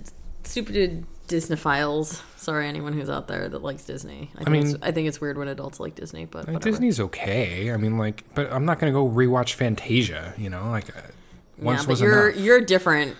stupid 0.45 1.05
Disneyphiles. 1.27 2.21
Sorry, 2.37 2.65
anyone 2.65 2.93
who's 2.93 3.09
out 3.09 3.27
there 3.27 3.49
that 3.49 3.61
likes 3.61 3.83
Disney. 3.83 4.31
I, 4.35 4.45
think 4.45 4.49
mean- 4.49 4.67
it's, 4.67 4.75
I 4.81 4.93
think 4.93 5.09
it's 5.09 5.19
weird 5.19 5.37
when 5.37 5.49
adults 5.49 5.81
like 5.81 5.95
Disney, 5.95 6.27
but 6.27 6.47
Like, 6.47 6.53
whatever. 6.53 6.69
Disney's 6.71 7.01
okay. 7.01 7.73
I 7.73 7.75
mean, 7.75 7.97
like, 7.97 8.23
but 8.33 8.49
I'm 8.53 8.63
not 8.63 8.79
gonna 8.79 8.93
go 8.93 9.05
rewatch 9.05 9.55
Fantasia. 9.55 10.33
You 10.37 10.49
know, 10.49 10.69
like 10.69 10.95
uh, 10.95 11.01
once 11.57 11.81
yeah, 11.81 11.83
but 11.83 11.89
was 11.89 11.99
you're 11.99 12.29
enough. 12.29 12.41
you're 12.41 12.61
different. 12.61 13.17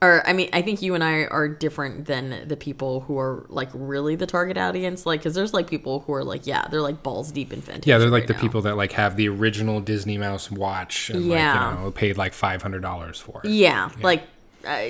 Or 0.00 0.24
I 0.28 0.32
mean, 0.32 0.48
I 0.52 0.62
think 0.62 0.80
you 0.80 0.94
and 0.94 1.02
I 1.02 1.24
are 1.24 1.48
different 1.48 2.06
than 2.06 2.46
the 2.46 2.56
people 2.56 3.00
who 3.00 3.18
are 3.18 3.46
like 3.48 3.68
really 3.74 4.14
the 4.14 4.26
target 4.26 4.56
audience. 4.56 5.04
Like, 5.06 5.20
because 5.20 5.34
there's 5.34 5.52
like 5.52 5.68
people 5.68 6.00
who 6.00 6.12
are 6.12 6.22
like, 6.22 6.46
yeah, 6.46 6.68
they're 6.68 6.80
like 6.82 7.02
balls 7.02 7.32
deep 7.32 7.52
in 7.52 7.60
Fantasia. 7.62 7.88
Yeah, 7.90 7.98
they're 7.98 8.08
like 8.08 8.20
right 8.22 8.28
the 8.28 8.34
now. 8.34 8.40
people 8.40 8.62
that 8.62 8.76
like 8.76 8.92
have 8.92 9.16
the 9.16 9.28
original 9.28 9.80
Disney 9.80 10.16
Mouse 10.16 10.50
watch 10.52 11.10
and 11.10 11.26
Yeah. 11.26 11.52
like 11.70 11.78
you 11.78 11.84
know 11.84 11.90
paid 11.90 12.16
like 12.16 12.32
five 12.32 12.62
hundred 12.62 12.82
dollars 12.82 13.18
for 13.18 13.40
it. 13.42 13.50
Yeah, 13.50 13.90
like 14.00 14.22
uh, 14.66 14.88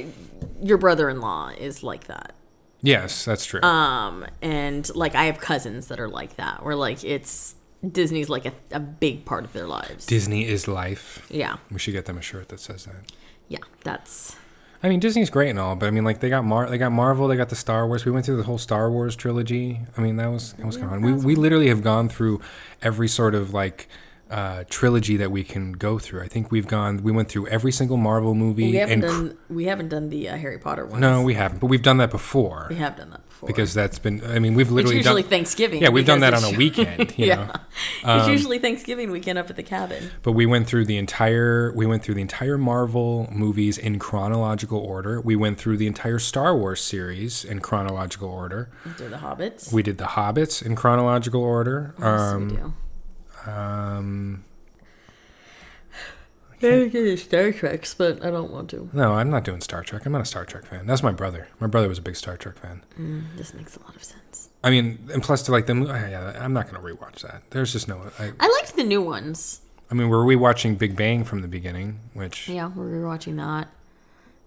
your 0.62 0.76
brother-in-law 0.76 1.52
is 1.58 1.82
like 1.82 2.04
that. 2.08 2.34
Yes, 2.82 3.24
that's 3.24 3.46
true. 3.46 3.62
Um, 3.62 4.26
and 4.42 4.94
like 4.94 5.14
I 5.14 5.24
have 5.24 5.40
cousins 5.40 5.88
that 5.88 5.98
are 5.98 6.08
like 6.08 6.36
that, 6.36 6.62
where 6.64 6.76
like 6.76 7.02
it's 7.02 7.54
Disney's 7.90 8.28
like 8.28 8.44
a, 8.44 8.52
a 8.72 8.80
big 8.80 9.24
part 9.24 9.44
of 9.44 9.52
their 9.54 9.66
lives. 9.66 10.04
Disney 10.04 10.46
is 10.46 10.68
life. 10.68 11.26
yeah, 11.30 11.56
We 11.70 11.78
should 11.78 11.92
get 11.94 12.04
them 12.04 12.18
a 12.18 12.22
shirt 12.22 12.48
that 12.50 12.60
says 12.60 12.84
that. 12.84 13.10
yeah, 13.48 13.58
that's 13.84 14.36
I 14.82 14.88
mean, 14.88 15.00
Disney's 15.00 15.30
great 15.30 15.50
and 15.50 15.58
all, 15.58 15.74
but 15.74 15.86
I 15.86 15.90
mean, 15.90 16.04
like 16.04 16.20
they 16.20 16.28
got 16.28 16.44
Mar, 16.44 16.68
they 16.70 16.78
got 16.78 16.92
Marvel, 16.92 17.26
they 17.28 17.36
got 17.36 17.48
the 17.48 17.56
Star 17.56 17.86
Wars. 17.86 18.04
We 18.04 18.12
went 18.12 18.24
through 18.26 18.36
the 18.36 18.44
whole 18.44 18.58
Star 18.58 18.90
Wars 18.90 19.16
trilogy. 19.16 19.80
I 19.96 20.00
mean, 20.00 20.16
that 20.16 20.28
was 20.30 20.52
that 20.54 20.66
was 20.66 20.76
kind 20.76 20.86
of 20.94 21.00
fun. 21.00 21.02
We 21.02 21.12
we 21.12 21.34
literally 21.34 21.68
have 21.68 21.82
gone 21.82 22.08
through 22.08 22.40
every 22.80 23.08
sort 23.08 23.34
of 23.34 23.52
like 23.52 23.88
uh, 24.30 24.64
trilogy 24.68 25.16
that 25.16 25.30
we 25.32 25.42
can 25.42 25.72
go 25.72 25.98
through. 25.98 26.22
I 26.22 26.28
think 26.28 26.52
we've 26.52 26.66
gone. 26.68 27.02
We 27.02 27.10
went 27.10 27.28
through 27.28 27.48
every 27.48 27.72
single 27.72 27.96
Marvel 27.96 28.34
movie. 28.34 28.70
we 28.70 28.76
haven't 28.76 29.02
and 29.02 29.02
cr- 29.02 29.08
done 29.08 29.38
we 29.50 29.64
haven't 29.64 29.88
done 29.88 30.10
the 30.10 30.28
uh, 30.28 30.36
Harry 30.36 30.58
Potter 30.58 30.86
one. 30.86 31.00
no, 31.00 31.22
we 31.22 31.34
haven't, 31.34 31.58
but 31.60 31.66
we've 31.66 31.82
done 31.82 31.96
that 31.96 32.10
before 32.10 32.66
we 32.68 32.76
have 32.76 32.96
done 32.96 33.10
that 33.10 33.27
because 33.46 33.74
that's 33.74 33.98
been. 33.98 34.22
I 34.24 34.38
mean, 34.38 34.54
we've 34.54 34.66
it's 34.66 34.72
literally 34.72 34.96
usually 34.96 35.22
done. 35.22 35.30
Thanksgiving. 35.30 35.82
Yeah, 35.82 35.90
we've 35.90 36.06
done 36.06 36.20
that 36.20 36.34
on 36.34 36.42
a 36.44 36.56
weekend. 36.56 37.14
You 37.18 37.26
yeah, 37.26 37.34
know. 37.34 37.52
Um, 38.04 38.18
it's 38.20 38.28
usually 38.28 38.58
Thanksgiving 38.58 39.10
weekend 39.10 39.38
up 39.38 39.50
at 39.50 39.56
the 39.56 39.62
cabin. 39.62 40.10
But 40.22 40.32
we 40.32 40.46
went 40.46 40.66
through 40.66 40.84
the 40.86 40.96
entire 40.98 41.72
we 41.74 41.86
went 41.86 42.02
through 42.02 42.14
the 42.14 42.20
entire 42.22 42.58
Marvel 42.58 43.28
movies 43.32 43.78
in 43.78 43.98
chronological 43.98 44.78
order. 44.78 45.20
We 45.20 45.36
went 45.36 45.58
through 45.58 45.76
the 45.78 45.86
entire 45.86 46.18
Star 46.18 46.56
Wars 46.56 46.80
series 46.80 47.44
in 47.44 47.60
chronological 47.60 48.28
order. 48.28 48.70
Do 48.96 49.08
the 49.08 49.16
hobbits. 49.18 49.72
We 49.72 49.82
did 49.82 49.98
the 49.98 50.04
Hobbits 50.04 50.62
in 50.64 50.74
chronological 50.76 51.42
order. 51.42 51.94
What 51.96 52.06
Um, 52.06 52.48
we 52.48 52.56
do? 52.56 53.50
um, 53.50 54.44
I 56.62 56.88
did 56.88 57.18
Star 57.18 57.52
Treks, 57.52 57.94
but 57.94 58.24
I 58.24 58.30
don't 58.30 58.50
want 58.50 58.70
to. 58.70 58.88
no, 58.92 59.14
I'm 59.14 59.30
not 59.30 59.44
doing 59.44 59.60
Star 59.60 59.82
Trek. 59.82 60.04
I'm 60.06 60.12
not 60.12 60.22
a 60.22 60.24
Star 60.26 60.44
Trek 60.44 60.66
fan. 60.66 60.86
That's 60.86 61.02
my 61.02 61.12
brother. 61.12 61.48
My 61.60 61.66
brother 61.66 61.88
was 61.88 61.98
a 61.98 62.02
big 62.02 62.16
Star 62.16 62.36
Trek 62.36 62.58
fan. 62.58 62.82
Mm, 62.98 63.36
this 63.36 63.54
makes 63.54 63.76
a 63.76 63.80
lot 63.80 63.94
of 63.96 64.02
sense. 64.04 64.48
I 64.64 64.70
mean, 64.70 65.08
and 65.12 65.22
plus 65.22 65.42
to 65.42 65.52
like 65.52 65.66
the 65.66 65.74
mo- 65.74 65.90
uh, 65.90 65.94
yeah, 66.08 66.36
I'm 66.40 66.52
not 66.52 66.68
going 66.70 66.82
to 66.82 66.86
rewatch 66.94 67.20
that. 67.22 67.42
There's 67.50 67.72
just 67.72 67.86
no. 67.88 68.10
I, 68.18 68.32
I 68.40 68.48
liked 68.48 68.74
the 68.76 68.82
new 68.84 69.00
ones. 69.02 69.60
I 69.90 69.94
mean, 69.94 70.08
were 70.08 70.24
we're 70.24 70.36
rewatching 70.36 70.76
Big 70.76 70.96
Bang 70.96 71.24
from 71.24 71.42
the 71.42 71.48
beginning, 71.48 72.00
which 72.12 72.48
Yeah, 72.48 72.68
we're 72.74 72.84
rewatching 72.86 73.36
that. 73.36 73.68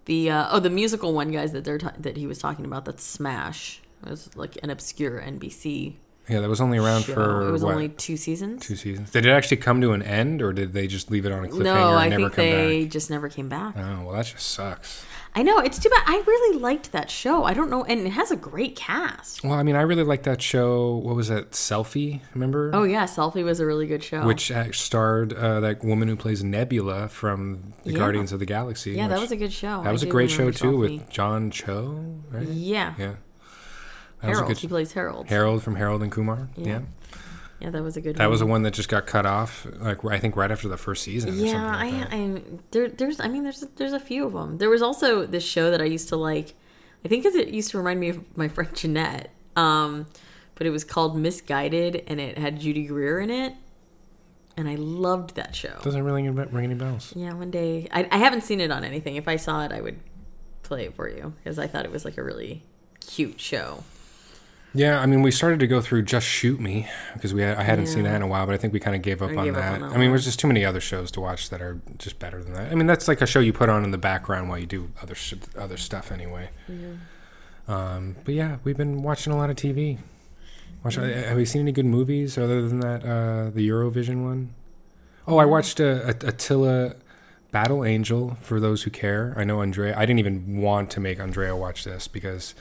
The 0.06 0.30
uh, 0.30 0.48
oh, 0.52 0.60
the 0.60 0.70
musical 0.70 1.14
one, 1.14 1.32
guys, 1.32 1.52
that 1.54 1.64
they're 1.64 1.78
ta- 1.78 1.94
that 1.98 2.18
he 2.18 2.28
was 2.28 2.40
talking 2.40 2.66
about. 2.66 2.86
That's 2.86 3.04
Smash. 3.04 3.82
It 4.06 4.10
was 4.10 4.36
like 4.36 4.58
an 4.64 4.70
obscure 4.70 5.22
NBC 5.22 5.96
yeah, 6.30 6.40
that 6.40 6.50
was 6.50 6.62
only 6.62 6.78
around 6.78 7.04
show. 7.04 7.14
for 7.14 7.48
it 7.48 7.52
was 7.52 7.64
what, 7.64 7.74
only 7.74 7.90
two 7.90 8.16
seasons. 8.18 8.66
two 8.66 8.76
seasons. 8.76 9.12
Did 9.12 9.26
it 9.26 9.32
actually 9.32 9.58
come 9.58 9.82
to 9.82 9.92
an 9.94 10.02
end, 10.04 10.42
or 10.42 10.54
did 10.54 10.74
they 10.74 10.88
just 10.88 11.10
leave 11.12 11.26
it 11.26 11.32
on 11.32 11.44
a 11.44 11.48
cliffhanger 11.48 11.64
no, 11.64 11.90
and 11.90 12.00
I 12.00 12.08
never 12.10 12.24
think 12.30 12.34
come 12.36 12.46
they 12.46 12.84
back? 12.84 12.92
just 12.92 13.10
never 13.10 13.30
came 13.30 13.50
back. 13.50 13.76
Oh 13.78 14.06
well, 14.06 14.12
that 14.16 14.26
just 14.26 14.48
sucks. 14.48 15.06
I 15.34 15.44
know 15.44 15.60
it's 15.60 15.80
too 15.80 15.90
bad. 15.90 16.04
I 16.08 16.22
really 16.28 16.60
liked 16.60 16.92
that 16.92 17.10
show. 17.10 17.46
I 17.46 17.54
don't 17.54 17.70
know, 17.70 17.86
and 17.86 18.06
it 18.06 18.10
has 18.10 18.32
a 18.32 18.36
great 18.36 18.76
cast. 18.76 19.44
Well, 19.46 19.54
I 19.54 19.64
mean, 19.64 19.78
I 19.78 19.82
really 19.82 20.04
liked 20.04 20.26
that 20.26 20.42
show. 20.42 20.96
What 20.98 21.16
was 21.16 21.30
that? 21.30 21.52
Selfie, 21.52 22.20
remember? 22.34 22.70
Oh 22.74 22.84
yeah, 22.84 23.06
Selfie 23.06 23.44
was 23.44 23.62
a 23.62 23.66
really 23.66 23.88
good 23.88 24.04
show. 24.04 24.26
Which 24.26 24.52
starred 24.74 25.32
uh, 25.32 25.62
that 25.62 25.84
woman 25.86 26.10
who 26.10 26.18
plays 26.18 26.44
Nebula 26.44 27.08
from 27.08 27.74
the 27.86 27.94
Yeah. 27.94 28.00
Guardians 28.00 28.34
of 28.34 28.40
the 28.40 28.46
Galaxy. 28.46 28.92
yeah, 28.92 29.08
that 29.08 29.22
was 29.22 29.32
a 29.32 29.38
good 29.38 29.54
show. 29.54 29.82
that 29.84 29.92
was 29.94 30.04
a 30.04 30.08
great 30.08 30.30
show 30.30 30.52
too 30.52 30.74
Selfie. 30.74 30.80
with 31.00 31.10
John 31.10 31.50
Cho, 31.50 32.04
right? 32.30 32.46
yeah, 32.48 32.94
Yeah, 32.98 33.06
that 33.08 33.10
was 33.10 33.16
a 33.16 33.31
Harold. 34.22 34.48
good 34.48 34.58
He 34.58 34.68
plays 34.68 34.94
Harold. 34.94 35.28
Harold 35.28 35.64
from 35.64 35.76
Harold 35.76 36.02
and 36.04 36.12
Kumar. 36.12 36.50
Yeah, 36.56 36.68
Yeah. 36.68 36.82
Yeah, 37.60 37.70
that 37.70 37.84
was 37.84 37.96
a 37.96 38.02
good. 38.02 38.16
One. 38.16 38.24
That 38.24 38.30
was 38.30 38.40
the 38.40 38.46
one. 38.46 38.52
one 38.52 38.62
that 38.64 38.74
just 38.74 38.90
got 38.90 39.06
cut 39.06 39.26
off. 39.28 39.68
Like 39.80 40.04
I 40.06 40.18
think 40.18 40.36
right 40.36 40.50
after 40.50 40.68
the 40.68 40.78
first 40.78 41.04
season. 41.04 41.38
Yeah, 41.38 41.52
something 41.52 42.00
like 42.00 42.12
I. 42.12 42.18
I 42.18 42.42
there, 42.72 42.90
there's, 42.90 43.20
I 43.20 43.28
mean, 43.28 43.44
there's, 43.44 43.62
there's 43.76 43.94
a 43.94 44.00
few 44.00 44.26
of 44.26 44.34
them. 44.34 44.58
There 44.58 44.70
was 44.70 44.82
also 44.82 45.28
this 45.28 45.44
show 45.44 45.70
that 45.70 45.80
I 45.80 45.86
used 45.86 46.10
to 46.10 46.16
like. 46.16 46.56
I 47.06 47.08
think 47.08 47.24
because 47.24 47.36
it 47.36 47.50
used 47.50 47.70
to 47.72 47.78
remind 47.78 48.00
me 48.00 48.10
of 48.10 48.38
my 48.38 48.48
friend 48.48 48.76
Jeanette. 48.76 49.30
Um, 49.56 50.08
but 50.56 50.68
it 50.68 50.70
was 50.70 50.84
called 50.84 51.18
Misguided, 51.18 52.04
and 52.08 52.20
it 52.20 52.38
had 52.38 52.60
Judy 52.60 52.86
Greer 52.86 53.20
in 53.20 53.30
it, 53.30 53.54
and 54.56 54.70
I 54.70 54.76
loved 54.76 55.36
that 55.36 55.56
show. 55.56 55.80
doesn't 55.84 56.04
really 56.04 56.28
ring 56.30 56.66
any 56.66 56.76
bells. 56.76 57.14
Yeah, 57.16 57.34
one 57.34 57.52
day 57.52 57.88
I, 57.92 58.08
I 58.12 58.18
haven't 58.18 58.42
seen 58.42 58.60
it 58.60 58.72
on 58.72 58.84
anything. 58.84 59.16
If 59.16 59.28
I 59.28 59.38
saw 59.38 59.64
it, 59.66 59.72
I 59.72 59.82
would 59.82 60.00
play 60.64 60.86
it 60.86 60.96
for 60.96 61.10
you 61.10 61.34
because 61.44 61.58
I 61.60 61.68
thought 61.68 61.86
it 61.86 61.92
was 61.92 62.06
like 62.06 62.18
a 62.18 62.24
really 62.24 62.64
cute 63.00 63.40
show. 63.40 63.84
Yeah, 64.74 65.02
I 65.02 65.06
mean, 65.06 65.22
we 65.22 65.32
started 65.32 65.60
to 65.60 65.68
go 65.68 65.82
through 65.82 66.04
Just 66.04 66.26
Shoot 66.26 66.60
Me 66.62 66.88
because 67.14 67.34
we 67.34 67.42
had, 67.42 67.58
I 67.58 67.64
hadn't 67.64 67.88
seen 67.88 68.04
that 68.04 68.16
in 68.16 68.22
a 68.22 68.28
while, 68.28 68.46
but 68.46 68.56
I 68.56 68.58
think 68.58 68.72
we 68.72 68.80
kind 68.80 68.96
of 68.96 69.02
gave 69.02 69.22
up 69.22 69.30
on 69.36 69.44
gave 69.44 69.56
up 69.56 69.62
that. 69.62 69.74
on 69.74 69.82
that 69.82 69.92
I 69.96 69.98
mean, 69.98 70.12
there's 70.12 70.24
just 70.24 70.40
too 70.40 70.48
many 70.48 70.64
other 70.64 70.80
shows 70.80 71.12
to 71.12 71.20
watch 71.22 71.50
that 71.50 71.62
are 71.62 71.82
just 71.98 72.20
better 72.20 72.42
than 72.42 72.54
that. 72.54 72.72
I 72.72 72.76
mean, 72.76 72.88
that's 72.88 73.08
like 73.10 73.20
a 73.22 73.26
show 73.26 73.42
you 73.42 73.52
put 73.52 73.68
on 73.68 73.84
in 73.84 73.92
the 73.92 73.98
background 73.98 74.48
while 74.48 74.58
you 74.58 74.66
do 74.66 74.92
other 75.02 75.14
sh- 75.16 75.34
other 75.58 75.76
stuff 75.76 76.10
anyway. 76.10 76.50
Um, 77.68 78.16
but 78.24 78.34
yeah, 78.34 78.58
we've 78.64 78.78
been 78.78 79.04
watching 79.04 79.34
a 79.34 79.38
lot 79.38 79.50
of 79.50 79.58
TV. 79.58 79.98
Watch, 80.84 80.96
Have 80.96 81.38
we 81.38 81.46
seen 81.46 81.62
any 81.62 81.72
good 81.74 81.86
movies 81.86 82.38
other 82.38 82.68
than 82.68 82.80
that 82.80 83.04
uh, 83.04 83.50
the 83.52 83.68
Eurovision 83.68 84.24
one? 84.24 84.54
Oh, 85.28 85.38
I 85.38 85.46
watched 85.46 85.80
uh, 85.82 86.02
At- 86.06 86.20
Alita 86.22 86.96
Battle 87.52 87.84
Angel 87.84 88.38
for 88.42 88.60
those 88.62 88.84
who 88.84 88.90
care. 88.90 89.34
I 89.38 89.44
know 89.44 89.62
Andrea. 89.62 89.96
I 89.98 90.06
didn't 90.06 90.20
even 90.20 90.62
want 90.62 90.90
to 90.92 91.00
make 91.02 91.20
Andrea 91.20 91.56
watch 91.56 91.84
this 91.84 92.08
because 92.08 92.56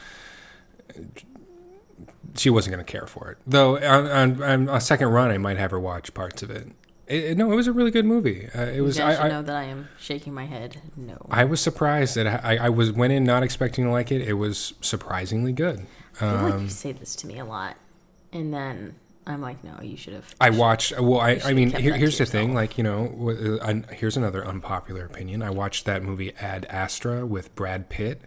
she 2.37 2.51
wasn't 2.51 2.75
going 2.75 2.85
to 2.85 2.91
care 2.91 3.07
for 3.07 3.31
it. 3.31 3.39
Though 3.47 3.77
on, 3.79 4.07
on, 4.09 4.43
on 4.43 4.69
a 4.77 4.81
second 4.81 5.09
run, 5.09 5.31
I 5.31 5.39
might 5.39 5.57
have 5.57 5.71
her 5.73 5.81
watch 5.81 6.13
parts 6.15 6.43
of 6.43 6.51
it. 6.51 6.69
It, 7.07 7.25
it- 7.25 7.37
no, 7.39 7.51
it 7.53 7.57
was 7.57 7.67
a 7.67 7.73
really 7.73 7.91
good 7.91 8.05
movie. 8.05 8.49
Uh, 8.55 8.63
it 8.67 8.81
was. 8.83 8.97
you 8.97 9.03
guys 9.03 9.19
I, 9.19 9.27
I, 9.27 9.29
know 9.29 9.43
that 9.43 9.57
I 9.57 9.65
am 9.65 9.89
shaking 9.99 10.33
my 10.33 10.45
head. 10.47 10.81
No. 10.97 11.17
I 11.31 11.45
was 11.45 11.61
surprised 11.61 12.15
that 12.17 12.45
I, 12.45 12.57
I 12.57 12.69
was 12.69 12.93
went 12.93 13.13
in 13.13 13.25
not 13.25 13.43
expecting 13.43 13.85
to 13.85 13.91
like 13.91 14.13
it. 14.13 14.23
It 14.23 14.35
was 14.35 14.75
surprisingly 14.81 15.53
good. 15.53 15.87
I 16.17 16.19
feel 16.19 16.29
like 16.29 16.55
Um, 16.55 16.63
you 16.63 16.69
say 16.69 16.93
this 16.93 17.17
to 17.17 17.27
me 17.27 17.39
a 17.39 17.45
lot, 17.45 17.77
and 18.33 18.53
then 18.55 18.95
I'm 19.27 19.41
like, 19.41 19.63
no, 19.65 19.81
you 19.83 19.97
should 19.97 20.13
have. 20.15 20.35
I 20.41 20.51
watched. 20.51 20.99
Well, 21.01 21.21
I, 21.21 21.41
I 21.45 21.53
mean, 21.53 21.71
here, 21.71 21.95
here's 21.97 22.19
the 22.19 22.27
thing. 22.27 22.55
Like, 22.55 22.79
you 22.79 22.85
know, 22.85 23.59
uh, 23.61 23.93
here's 23.93 24.17
another 24.17 24.47
unpopular 24.47 25.05
opinion. 25.05 25.43
I 25.43 25.51
watched 25.51 25.85
that 25.87 26.03
movie 26.03 26.33
Ad 26.41 26.65
Astra 26.69 27.27
with 27.27 27.55
Brad 27.55 27.89
Pitt. 27.89 28.23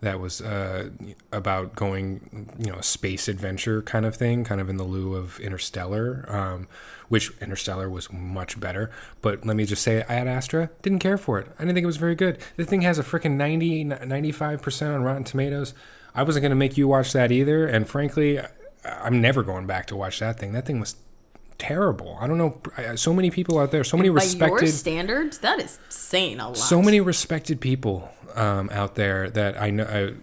That 0.00 0.20
was 0.20 0.42
uh, 0.42 0.90
about 1.32 1.74
going, 1.76 2.50
you 2.58 2.70
know, 2.70 2.78
a 2.78 2.82
space 2.82 3.26
adventure 3.26 3.80
kind 3.80 4.04
of 4.04 4.14
thing, 4.16 4.44
kind 4.44 4.60
of 4.60 4.68
in 4.68 4.76
the 4.76 4.84
lieu 4.84 5.14
of 5.14 5.40
Interstellar, 5.40 6.26
um, 6.28 6.68
which 7.08 7.32
Interstellar 7.40 7.88
was 7.88 8.12
much 8.12 8.60
better. 8.60 8.90
But 9.22 9.46
let 9.46 9.56
me 9.56 9.64
just 9.64 9.82
say, 9.82 10.02
Ad 10.02 10.28
Astra 10.28 10.68
didn't 10.82 10.98
care 10.98 11.16
for 11.16 11.38
it. 11.38 11.46
I 11.58 11.62
didn't 11.62 11.74
think 11.76 11.84
it 11.84 11.86
was 11.86 11.96
very 11.96 12.14
good. 12.14 12.38
The 12.56 12.64
thing 12.66 12.82
has 12.82 12.98
a 12.98 13.02
freaking 13.02 13.36
90, 13.36 13.84
95% 13.86 14.94
on 14.94 15.02
Rotten 15.02 15.24
Tomatoes. 15.24 15.72
I 16.14 16.22
wasn't 16.22 16.42
going 16.42 16.50
to 16.50 16.56
make 16.56 16.76
you 16.76 16.86
watch 16.86 17.12
that 17.14 17.32
either. 17.32 17.66
And 17.66 17.88
frankly, 17.88 18.38
I- 18.40 18.48
I'm 18.84 19.20
never 19.22 19.42
going 19.42 19.66
back 19.66 19.86
to 19.86 19.96
watch 19.96 20.18
that 20.20 20.38
thing. 20.38 20.52
That 20.52 20.66
thing 20.66 20.80
was 20.80 20.96
terrible. 21.58 22.16
I 22.20 22.26
don't 22.26 22.38
know. 22.38 22.60
So 22.96 23.12
many 23.12 23.30
people 23.30 23.58
out 23.58 23.70
there, 23.70 23.84
so 23.84 23.96
many 23.96 24.08
By 24.08 24.22
your 24.22 24.22
respected, 24.22 24.72
standards, 24.72 25.38
that 25.38 25.60
is 25.60 25.78
saying 25.88 26.40
a 26.40 26.48
lot. 26.48 26.56
so 26.56 26.82
many 26.82 27.00
respected 27.00 27.60
people 27.60 28.10
um, 28.34 28.70
out 28.70 28.94
there 28.94 29.30
that 29.30 29.60
I 29.60 29.70
know. 29.70 29.84
I, 29.84 30.14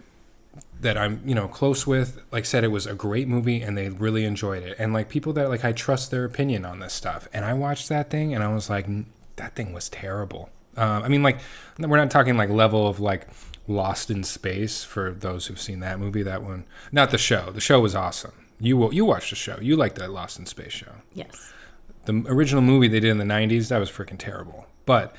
that 0.80 0.98
I'm, 0.98 1.22
you 1.24 1.34
know, 1.36 1.46
close 1.46 1.86
with, 1.86 2.20
like 2.32 2.44
said, 2.44 2.64
it 2.64 2.72
was 2.72 2.86
a 2.86 2.94
great 2.94 3.28
movie 3.28 3.62
and 3.62 3.78
they 3.78 3.88
really 3.88 4.24
enjoyed 4.24 4.64
it. 4.64 4.74
And 4.80 4.92
like 4.92 5.08
people 5.08 5.32
that 5.34 5.48
like 5.48 5.64
I 5.64 5.70
trust 5.70 6.10
their 6.10 6.24
opinion 6.24 6.64
on 6.64 6.80
this 6.80 6.92
stuff. 6.92 7.28
And 7.32 7.44
I 7.44 7.54
watched 7.54 7.88
that 7.88 8.10
thing 8.10 8.34
and 8.34 8.42
I 8.42 8.52
was 8.52 8.68
like, 8.68 8.88
that 9.36 9.54
thing 9.54 9.72
was 9.72 9.88
terrible. 9.88 10.50
Um, 10.76 11.04
I 11.04 11.08
mean, 11.08 11.22
like 11.22 11.38
we're 11.78 11.98
not 11.98 12.10
talking 12.10 12.36
like 12.36 12.50
level 12.50 12.88
of 12.88 12.98
like 12.98 13.28
Lost 13.68 14.10
in 14.10 14.24
Space 14.24 14.82
for 14.82 15.12
those 15.12 15.46
who've 15.46 15.60
seen 15.60 15.78
that 15.80 16.00
movie. 16.00 16.24
That 16.24 16.42
one, 16.42 16.64
not 16.90 17.10
the 17.10 17.18
show. 17.18 17.52
The 17.52 17.60
show 17.60 17.78
was 17.80 17.94
awesome. 17.94 18.32
You 18.62 18.90
you 18.92 19.04
watched 19.04 19.30
the 19.30 19.36
show. 19.36 19.58
You 19.60 19.76
liked 19.76 19.96
that 19.96 20.10
Lost 20.10 20.38
in 20.38 20.46
Space 20.46 20.72
show. 20.72 20.92
Yes. 21.12 21.52
the 22.04 22.24
original 22.26 22.62
movie 22.62 22.88
they 22.88 23.00
did 23.00 23.10
in 23.10 23.18
the 23.18 23.24
90s 23.24 23.68
that 23.68 23.78
was 23.78 23.90
freaking 23.90 24.18
terrible. 24.18 24.66
But 24.86 25.14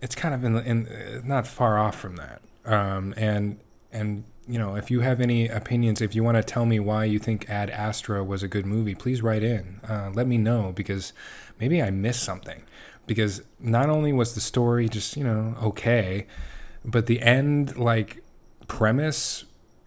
it's 0.00 0.14
kind 0.14 0.34
of 0.34 0.44
in, 0.44 0.56
in 0.58 0.86
uh, 0.86 1.20
not 1.24 1.46
far 1.46 1.78
off 1.78 1.98
from 1.98 2.16
that. 2.16 2.42
Um, 2.64 3.14
and 3.16 3.58
and 3.92 4.24
you 4.46 4.58
know 4.58 4.76
if 4.76 4.90
you 4.90 5.00
have 5.00 5.20
any 5.20 5.48
opinions 5.48 6.02
if 6.02 6.14
you 6.14 6.22
want 6.22 6.36
to 6.36 6.42
tell 6.42 6.66
me 6.66 6.78
why 6.78 7.04
you 7.04 7.18
think 7.18 7.48
ad 7.48 7.70
astra 7.70 8.22
was 8.22 8.42
a 8.42 8.48
good 8.48 8.66
movie 8.66 8.94
please 8.94 9.22
write 9.22 9.42
in. 9.42 9.80
Uh, 9.88 10.10
let 10.12 10.26
me 10.26 10.36
know 10.38 10.72
because 10.74 11.12
maybe 11.58 11.82
i 11.82 11.90
missed 11.90 12.22
something. 12.22 12.62
Because 13.06 13.42
not 13.60 13.90
only 13.90 14.12
was 14.14 14.34
the 14.34 14.40
story 14.40 14.88
just 14.88 15.16
you 15.16 15.24
know 15.24 15.54
okay 15.62 16.26
but 16.84 17.06
the 17.06 17.20
end 17.22 17.76
like 17.76 18.22
premise 18.66 19.44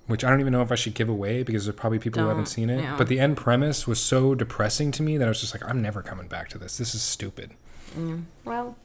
which 0.08 0.24
I 0.24 0.30
don't 0.30 0.39
even 0.39 0.53
know 0.53 0.62
if 0.62 0.72
I 0.72 0.76
should 0.76 0.93
give 0.93 1.10
away 1.10 1.43
because 1.43 1.66
there's 1.66 1.76
probably 1.76 1.99
people 1.99 2.22
who 2.24 2.28
haven't 2.30 2.47
seen 2.47 2.70
it. 2.70 2.82
yeah. 2.82 2.95
But 2.97 3.08
the 3.08 3.20
end 3.20 3.38
premise 3.38 3.86
was 3.86 3.99
so 3.99 4.34
depressing 4.36 4.91
to 4.93 5.03
me 5.03 5.18
that 5.18 5.26
I 5.26 5.30
was 5.30 5.39
just 5.41 5.53
like, 5.53 5.68
I'm 5.70 5.82
never 5.82 6.01
coming 6.01 6.28
back 6.28 6.49
to 6.49 6.58
this. 6.58 6.78
This 6.78 6.95
is 6.95 7.01
stupid. 7.01 7.51
Well, 8.45 8.76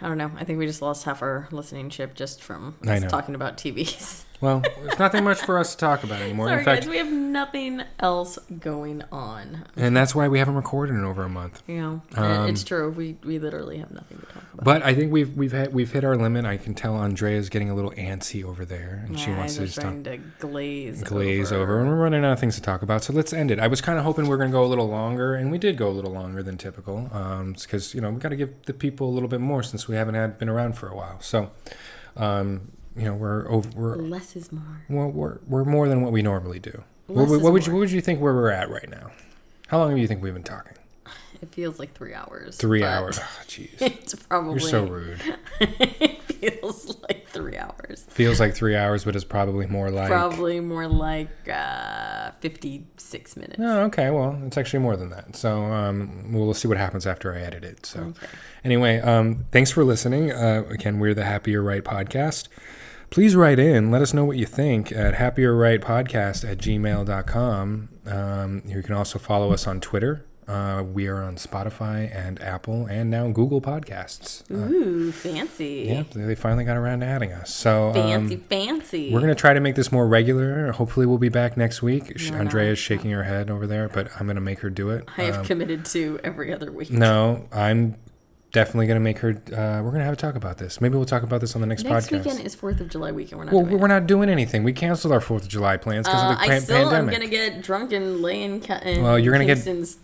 I 0.00 0.08
don't 0.08 0.18
know. 0.18 0.30
I 0.36 0.44
think 0.44 0.58
we 0.58 0.66
just 0.66 0.82
lost 0.82 1.04
half 1.04 1.22
our 1.22 1.48
listening 1.50 1.90
ship 1.90 2.14
just 2.14 2.42
from 2.42 2.76
us 2.86 3.04
talking 3.10 3.34
about 3.34 3.56
TVs. 3.56 4.24
Well, 4.40 4.60
there's 4.82 4.98
nothing 4.98 5.22
much 5.24 5.38
for 5.40 5.58
us 5.58 5.72
to 5.72 5.78
talk 5.78 6.02
about 6.02 6.20
anymore. 6.22 6.46
Sorry, 6.48 6.58
in 6.60 6.64
fact, 6.64 6.82
guys, 6.82 6.88
we 6.90 6.96
have 6.96 7.12
nothing 7.12 7.82
else 7.98 8.38
going 8.58 9.02
on. 9.12 9.66
and 9.76 9.94
that's 9.94 10.14
why 10.14 10.28
we 10.28 10.38
haven't 10.38 10.54
recorded 10.54 10.94
in 10.94 11.04
over 11.04 11.22
a 11.24 11.28
month. 11.28 11.62
Know, 11.68 12.00
Um, 12.16 12.48
it's 12.48 12.64
true. 12.64 12.90
We 12.90 13.16
we 13.22 13.38
literally 13.38 13.78
have 13.78 13.90
nothing 13.90 14.18
to 14.18 14.26
talk 14.26 14.42
about. 14.54 14.64
But 14.64 14.82
I 14.82 14.94
think 14.94 15.12
we've 15.12 15.36
we've 15.36 15.52
had, 15.52 15.74
we've 15.74 15.92
hit 15.92 16.04
our 16.04 16.16
limit. 16.16 16.46
I 16.46 16.56
can 16.56 16.72
tell 16.74 16.96
Andrea's 16.96 17.48
getting 17.50 17.68
a 17.68 17.74
little 17.74 17.90
antsy 17.92 18.42
over 18.42 18.64
there, 18.64 19.02
and 19.06 19.18
she 19.20 19.30
My 19.30 19.38
wants 19.38 19.56
to 19.56 19.62
just 19.62 19.74
starting 19.74 20.04
to 20.04 20.16
glaze 20.38 21.02
glaze 21.02 21.52
over. 21.52 21.80
and 21.80 21.88
we're 21.88 21.96
running 22.02 22.24
out 22.24 22.32
of 22.32 22.40
things 22.40 22.54
to 22.54 22.62
talk 22.62 22.80
about. 22.82 23.04
So 23.04 23.12
let's 23.12 23.32
end 23.34 23.50
it. 23.50 23.58
I 23.60 23.66
was 23.66 23.80
kind 23.82 23.98
of 23.98 24.04
hoping 24.04 24.26
we 24.26 24.32
are 24.34 24.38
going 24.38 24.50
to 24.50 24.54
go 24.56 24.64
a 24.64 24.66
little 24.66 24.88
longer, 24.88 25.34
and 25.34 25.50
we 25.50 25.58
did 25.58 25.76
go 25.76 25.88
a 25.88 25.92
little 25.92 26.12
longer 26.12 26.42
than 26.42 26.56
typical, 26.56 27.02
because 27.54 27.94
you 27.94 28.00
know 28.00 28.10
we 28.10 28.18
got 28.20 28.30
to 28.30 28.36
give 28.36 28.54
the 28.64 28.72
people 28.72 29.08
a 29.10 29.12
little 29.12 29.28
bit 29.28 29.40
more 29.40 29.62
since 29.62 29.86
we 29.86 29.96
haven't 29.96 30.14
had 30.14 30.38
been 30.38 30.48
around 30.48 30.78
for 30.78 30.88
a 30.88 30.96
while. 30.96 31.20
So, 31.20 31.50
um, 32.16 32.72
you 33.00 33.06
know, 33.06 33.14
we're 33.14 33.48
over. 33.50 33.68
We're 33.74 33.96
Less 33.96 34.36
is 34.36 34.52
more. 34.52 34.82
well, 34.88 35.08
we're 35.10 35.38
we're 35.46 35.64
more 35.64 35.88
than 35.88 36.02
what 36.02 36.12
we 36.12 36.22
normally 36.22 36.58
do. 36.58 36.84
What, 37.06 37.30
is 37.30 37.38
what 37.42 37.52
would 37.52 37.66
you 37.66 37.72
what 37.72 37.78
would 37.80 37.90
you 37.92 38.00
think 38.00 38.20
where 38.20 38.34
we're 38.34 38.50
at 38.50 38.70
right 38.70 38.88
now? 38.88 39.10
How 39.68 39.78
long 39.78 39.94
do 39.94 40.00
you 40.00 40.06
think 40.06 40.22
we've 40.22 40.34
been 40.34 40.42
talking? 40.42 40.74
It 41.42 41.54
feels 41.54 41.78
like 41.78 41.94
three 41.94 42.12
hours. 42.12 42.58
Three 42.58 42.84
hours. 42.84 43.18
Oh, 43.18 43.22
Jeez, 43.46 43.80
It's 43.80 44.14
probably. 44.14 44.60
you're 44.60 44.60
so 44.60 44.84
rude. 44.84 45.20
it 45.60 46.22
feels 46.24 46.98
like 47.08 47.26
three 47.28 47.56
hours. 47.56 48.04
Feels 48.10 48.38
like 48.40 48.54
three 48.54 48.76
hours, 48.76 49.04
but 49.04 49.16
it's 49.16 49.24
probably 49.24 49.66
more 49.66 49.90
like. 49.90 50.08
Probably 50.08 50.60
more 50.60 50.86
like 50.86 51.48
uh, 51.48 52.32
fifty-six 52.40 53.36
minutes. 53.36 53.56
Oh, 53.58 53.84
okay. 53.84 54.10
Well, 54.10 54.38
it's 54.44 54.58
actually 54.58 54.80
more 54.80 54.96
than 54.98 55.08
that. 55.10 55.34
So 55.34 55.62
um, 55.64 56.30
we'll 56.32 56.52
see 56.52 56.68
what 56.68 56.76
happens 56.76 57.06
after 57.06 57.34
I 57.34 57.38
edit 57.40 57.64
it. 57.64 57.86
So 57.86 58.00
Okay. 58.00 58.26
anyway, 58.64 58.98
um, 59.00 59.46
thanks 59.50 59.70
for 59.70 59.82
listening. 59.82 60.30
Uh, 60.32 60.64
again, 60.68 60.98
we're 60.98 61.14
the 61.14 61.24
Happy 61.24 61.56
or 61.56 61.62
Right 61.62 61.82
podcast. 61.84 62.48
Please 63.10 63.34
write 63.34 63.58
in. 63.58 63.90
Let 63.90 64.02
us 64.02 64.14
know 64.14 64.24
what 64.24 64.36
you 64.36 64.46
think 64.46 64.92
at 64.92 65.14
happyorrightpodcast 65.14 66.48
at 66.48 66.58
gmail.com. 66.58 67.88
Um, 68.06 68.62
you 68.66 68.82
can 68.82 68.94
also 68.94 69.18
follow 69.18 69.52
us 69.52 69.66
on 69.66 69.80
Twitter. 69.80 70.24
Uh, 70.46 70.82
we 70.82 71.06
are 71.06 71.22
on 71.22 71.36
Spotify 71.36 72.12
and 72.12 72.40
Apple 72.42 72.86
and 72.86 73.08
now 73.08 73.28
Google 73.30 73.60
Podcasts. 73.60 74.42
Uh, 74.50 74.68
Ooh, 74.72 75.12
fancy. 75.12 75.84
yeah, 75.88 76.02
they 76.12 76.34
finally 76.34 76.64
got 76.64 76.76
around 76.76 77.00
to 77.00 77.06
adding 77.06 77.32
us. 77.32 77.54
So 77.54 77.92
Fancy, 77.92 78.34
um, 78.34 78.40
fancy. 78.42 79.12
we're 79.12 79.20
going 79.20 79.28
to 79.34 79.40
try 79.40 79.54
to 79.54 79.60
make 79.60 79.76
this 79.76 79.92
more 79.92 80.08
regular. 80.08 80.72
Hopefully, 80.72 81.06
we'll 81.06 81.18
be 81.18 81.28
back 81.28 81.56
next 81.56 81.82
week. 81.82 82.16
No, 82.20 82.30
no. 82.32 82.38
Andrea's 82.38 82.80
shaking 82.80 83.12
her 83.12 83.22
head 83.24 83.48
over 83.48 83.66
there, 83.66 83.88
but 83.88 84.08
I'm 84.18 84.26
going 84.26 84.34
to 84.36 84.40
make 84.40 84.58
her 84.60 84.70
do 84.70 84.90
it. 84.90 85.08
I 85.16 85.22
have 85.24 85.36
Um, 85.38 85.44
committed 85.44 85.84
to 85.86 86.18
every 86.24 86.52
other 86.52 86.72
week. 86.72 86.90
no, 86.90 87.46
I'm 87.52 87.94
definitely 88.52 88.86
going 88.86 88.96
to 88.96 89.00
make 89.00 89.18
her. 89.18 89.30
Uh, 89.30 89.82
we're 89.82 89.90
going 89.90 89.98
to 90.00 90.04
have 90.04 90.14
a 90.14 90.16
talk 90.16 90.34
about 90.34 90.58
this. 90.58 90.80
Maybe 90.80 90.96
we'll 90.96 91.04
talk 91.04 91.22
about 91.22 91.40
this 91.40 91.54
on 91.54 91.60
the 91.60 91.66
next, 91.66 91.84
Next 91.84 92.08
podcast. 92.08 92.24
weekend 92.24 92.40
is 92.40 92.54
Fourth 92.54 92.80
of 92.80 92.88
July 92.88 93.12
weekend. 93.12 93.38
We're 93.38 93.44
not 93.46 93.54
well, 93.54 93.64
doing 93.64 93.78
we're 93.78 93.88
not 93.88 94.06
doing 94.06 94.28
anything. 94.28 94.64
We 94.64 94.72
canceled 94.72 95.12
our 95.12 95.20
Fourth 95.20 95.42
of 95.44 95.48
July 95.48 95.76
plans 95.76 96.06
because 96.06 96.22
Uh, 96.22 96.26
of 96.32 96.38
the 96.38 96.42
I 96.44 96.48
pan- 96.48 96.60
still 96.62 96.90
am 96.94 97.06
gonna 97.08 97.26
get 97.28 97.62
drunk 97.62 97.92
and 97.92 98.20
lay 98.22 98.42
in, 98.42 98.60
ca- 98.60 98.80
in 98.84 99.02
Well, 99.02 99.18
you're 99.18 99.32
gonna 99.32 99.44
get- 99.44 99.54
Kingston's 99.64 99.98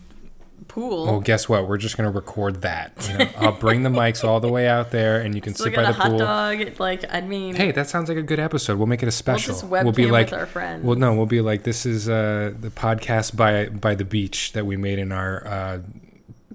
pool. 0.68 1.06
Well, 1.06 1.20
guess 1.20 1.48
what? 1.48 1.68
We're 1.68 1.76
just 1.76 1.96
going 1.96 2.10
to 2.10 2.14
record 2.14 2.62
that. 2.62 2.92
You 3.10 3.18
know, 3.18 3.28
I'll 3.38 3.52
bring 3.52 3.82
the 3.84 3.88
mics 3.90 4.24
all 4.24 4.40
the 4.40 4.48
way 4.50 4.66
out 4.66 4.90
there, 4.90 5.20
and 5.20 5.32
you 5.34 5.40
can 5.46 5.54
sit 5.54 5.70
get 5.70 5.76
by 5.76 5.82
the 5.84 5.92
hot 5.92 6.08
pool. 6.08 6.18
dog. 6.18 6.80
Like 6.80 7.04
I 7.12 7.20
mean, 7.20 7.54
Hey, 7.54 7.70
that 7.72 7.88
sounds 7.88 8.08
like 8.08 8.18
a 8.18 8.22
good 8.22 8.40
episode. 8.40 8.76
We'll 8.78 8.88
make 8.88 9.02
it 9.02 9.08
a 9.08 9.12
special. 9.12 9.54
just 9.54 9.68
webcam 9.68 9.94
be 9.94 10.06
like, 10.10 10.26
with 10.30 10.40
our 10.40 10.46
friends. 10.46 10.84
well, 10.84 10.96
no, 10.96 11.14
we'll 11.14 11.26
be 11.26 11.40
like, 11.40 11.62
this 11.62 11.86
is 11.86 12.08
uh, 12.08 12.52
the 12.58 12.70
podcast 12.70 13.36
by 13.36 13.66
by 13.68 13.94
the 13.94 14.04
beach 14.04 14.52
that 14.52 14.66
we 14.66 14.76
made 14.76 14.98
in 14.98 15.12
our 15.12 15.46
uh, 15.46 15.78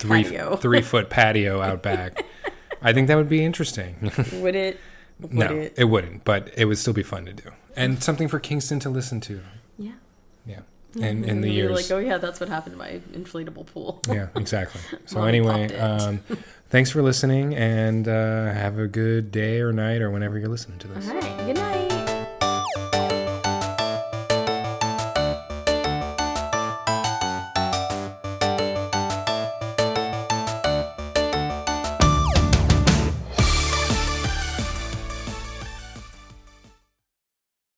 three 0.01 0.23
Patio. 0.23 0.55
three 0.61 0.81
foot 0.81 1.09
patio 1.09 1.61
out 1.61 1.83
back. 1.83 2.25
I 2.81 2.93
think 2.93 3.07
that 3.07 3.15
would 3.15 3.29
be 3.29 3.43
interesting. 3.43 4.11
would 4.33 4.55
it? 4.55 4.79
Would 5.19 5.33
no, 5.33 5.55
it? 5.55 5.75
it 5.77 5.83
wouldn't, 5.85 6.23
but 6.23 6.51
it 6.57 6.65
would 6.65 6.79
still 6.79 6.93
be 6.93 7.03
fun 7.03 7.25
to 7.25 7.33
do, 7.33 7.51
and 7.75 8.01
something 8.01 8.27
for 8.27 8.39
Kingston 8.39 8.79
to 8.79 8.89
listen 8.89 9.21
to. 9.21 9.41
Yeah. 9.77 9.91
Yeah, 10.45 10.61
and 10.99 11.23
in 11.23 11.41
the 11.41 11.49
years. 11.49 11.89
Like, 11.89 11.95
oh 11.95 11.99
yeah, 11.99 12.17
that's 12.17 12.39
what 12.39 12.49
happened 12.49 12.73
to 12.73 12.79
my 12.79 12.99
inflatable 13.13 13.67
pool. 13.67 14.01
yeah, 14.09 14.27
exactly. 14.35 14.81
So 15.05 15.23
anyway, 15.23 15.73
um, 15.77 16.21
thanks 16.69 16.89
for 16.89 17.01
listening, 17.01 17.55
and 17.55 18.07
uh, 18.07 18.51
have 18.51 18.79
a 18.79 18.87
good 18.87 19.31
day 19.31 19.61
or 19.61 19.71
night 19.71 20.01
or 20.01 20.09
whenever 20.09 20.39
you're 20.39 20.49
listening 20.49 20.79
to 20.79 20.87
this. 20.87 21.07
All 21.07 21.13
right. 21.13 21.45
Good 21.45 21.55
night. 21.57 22.00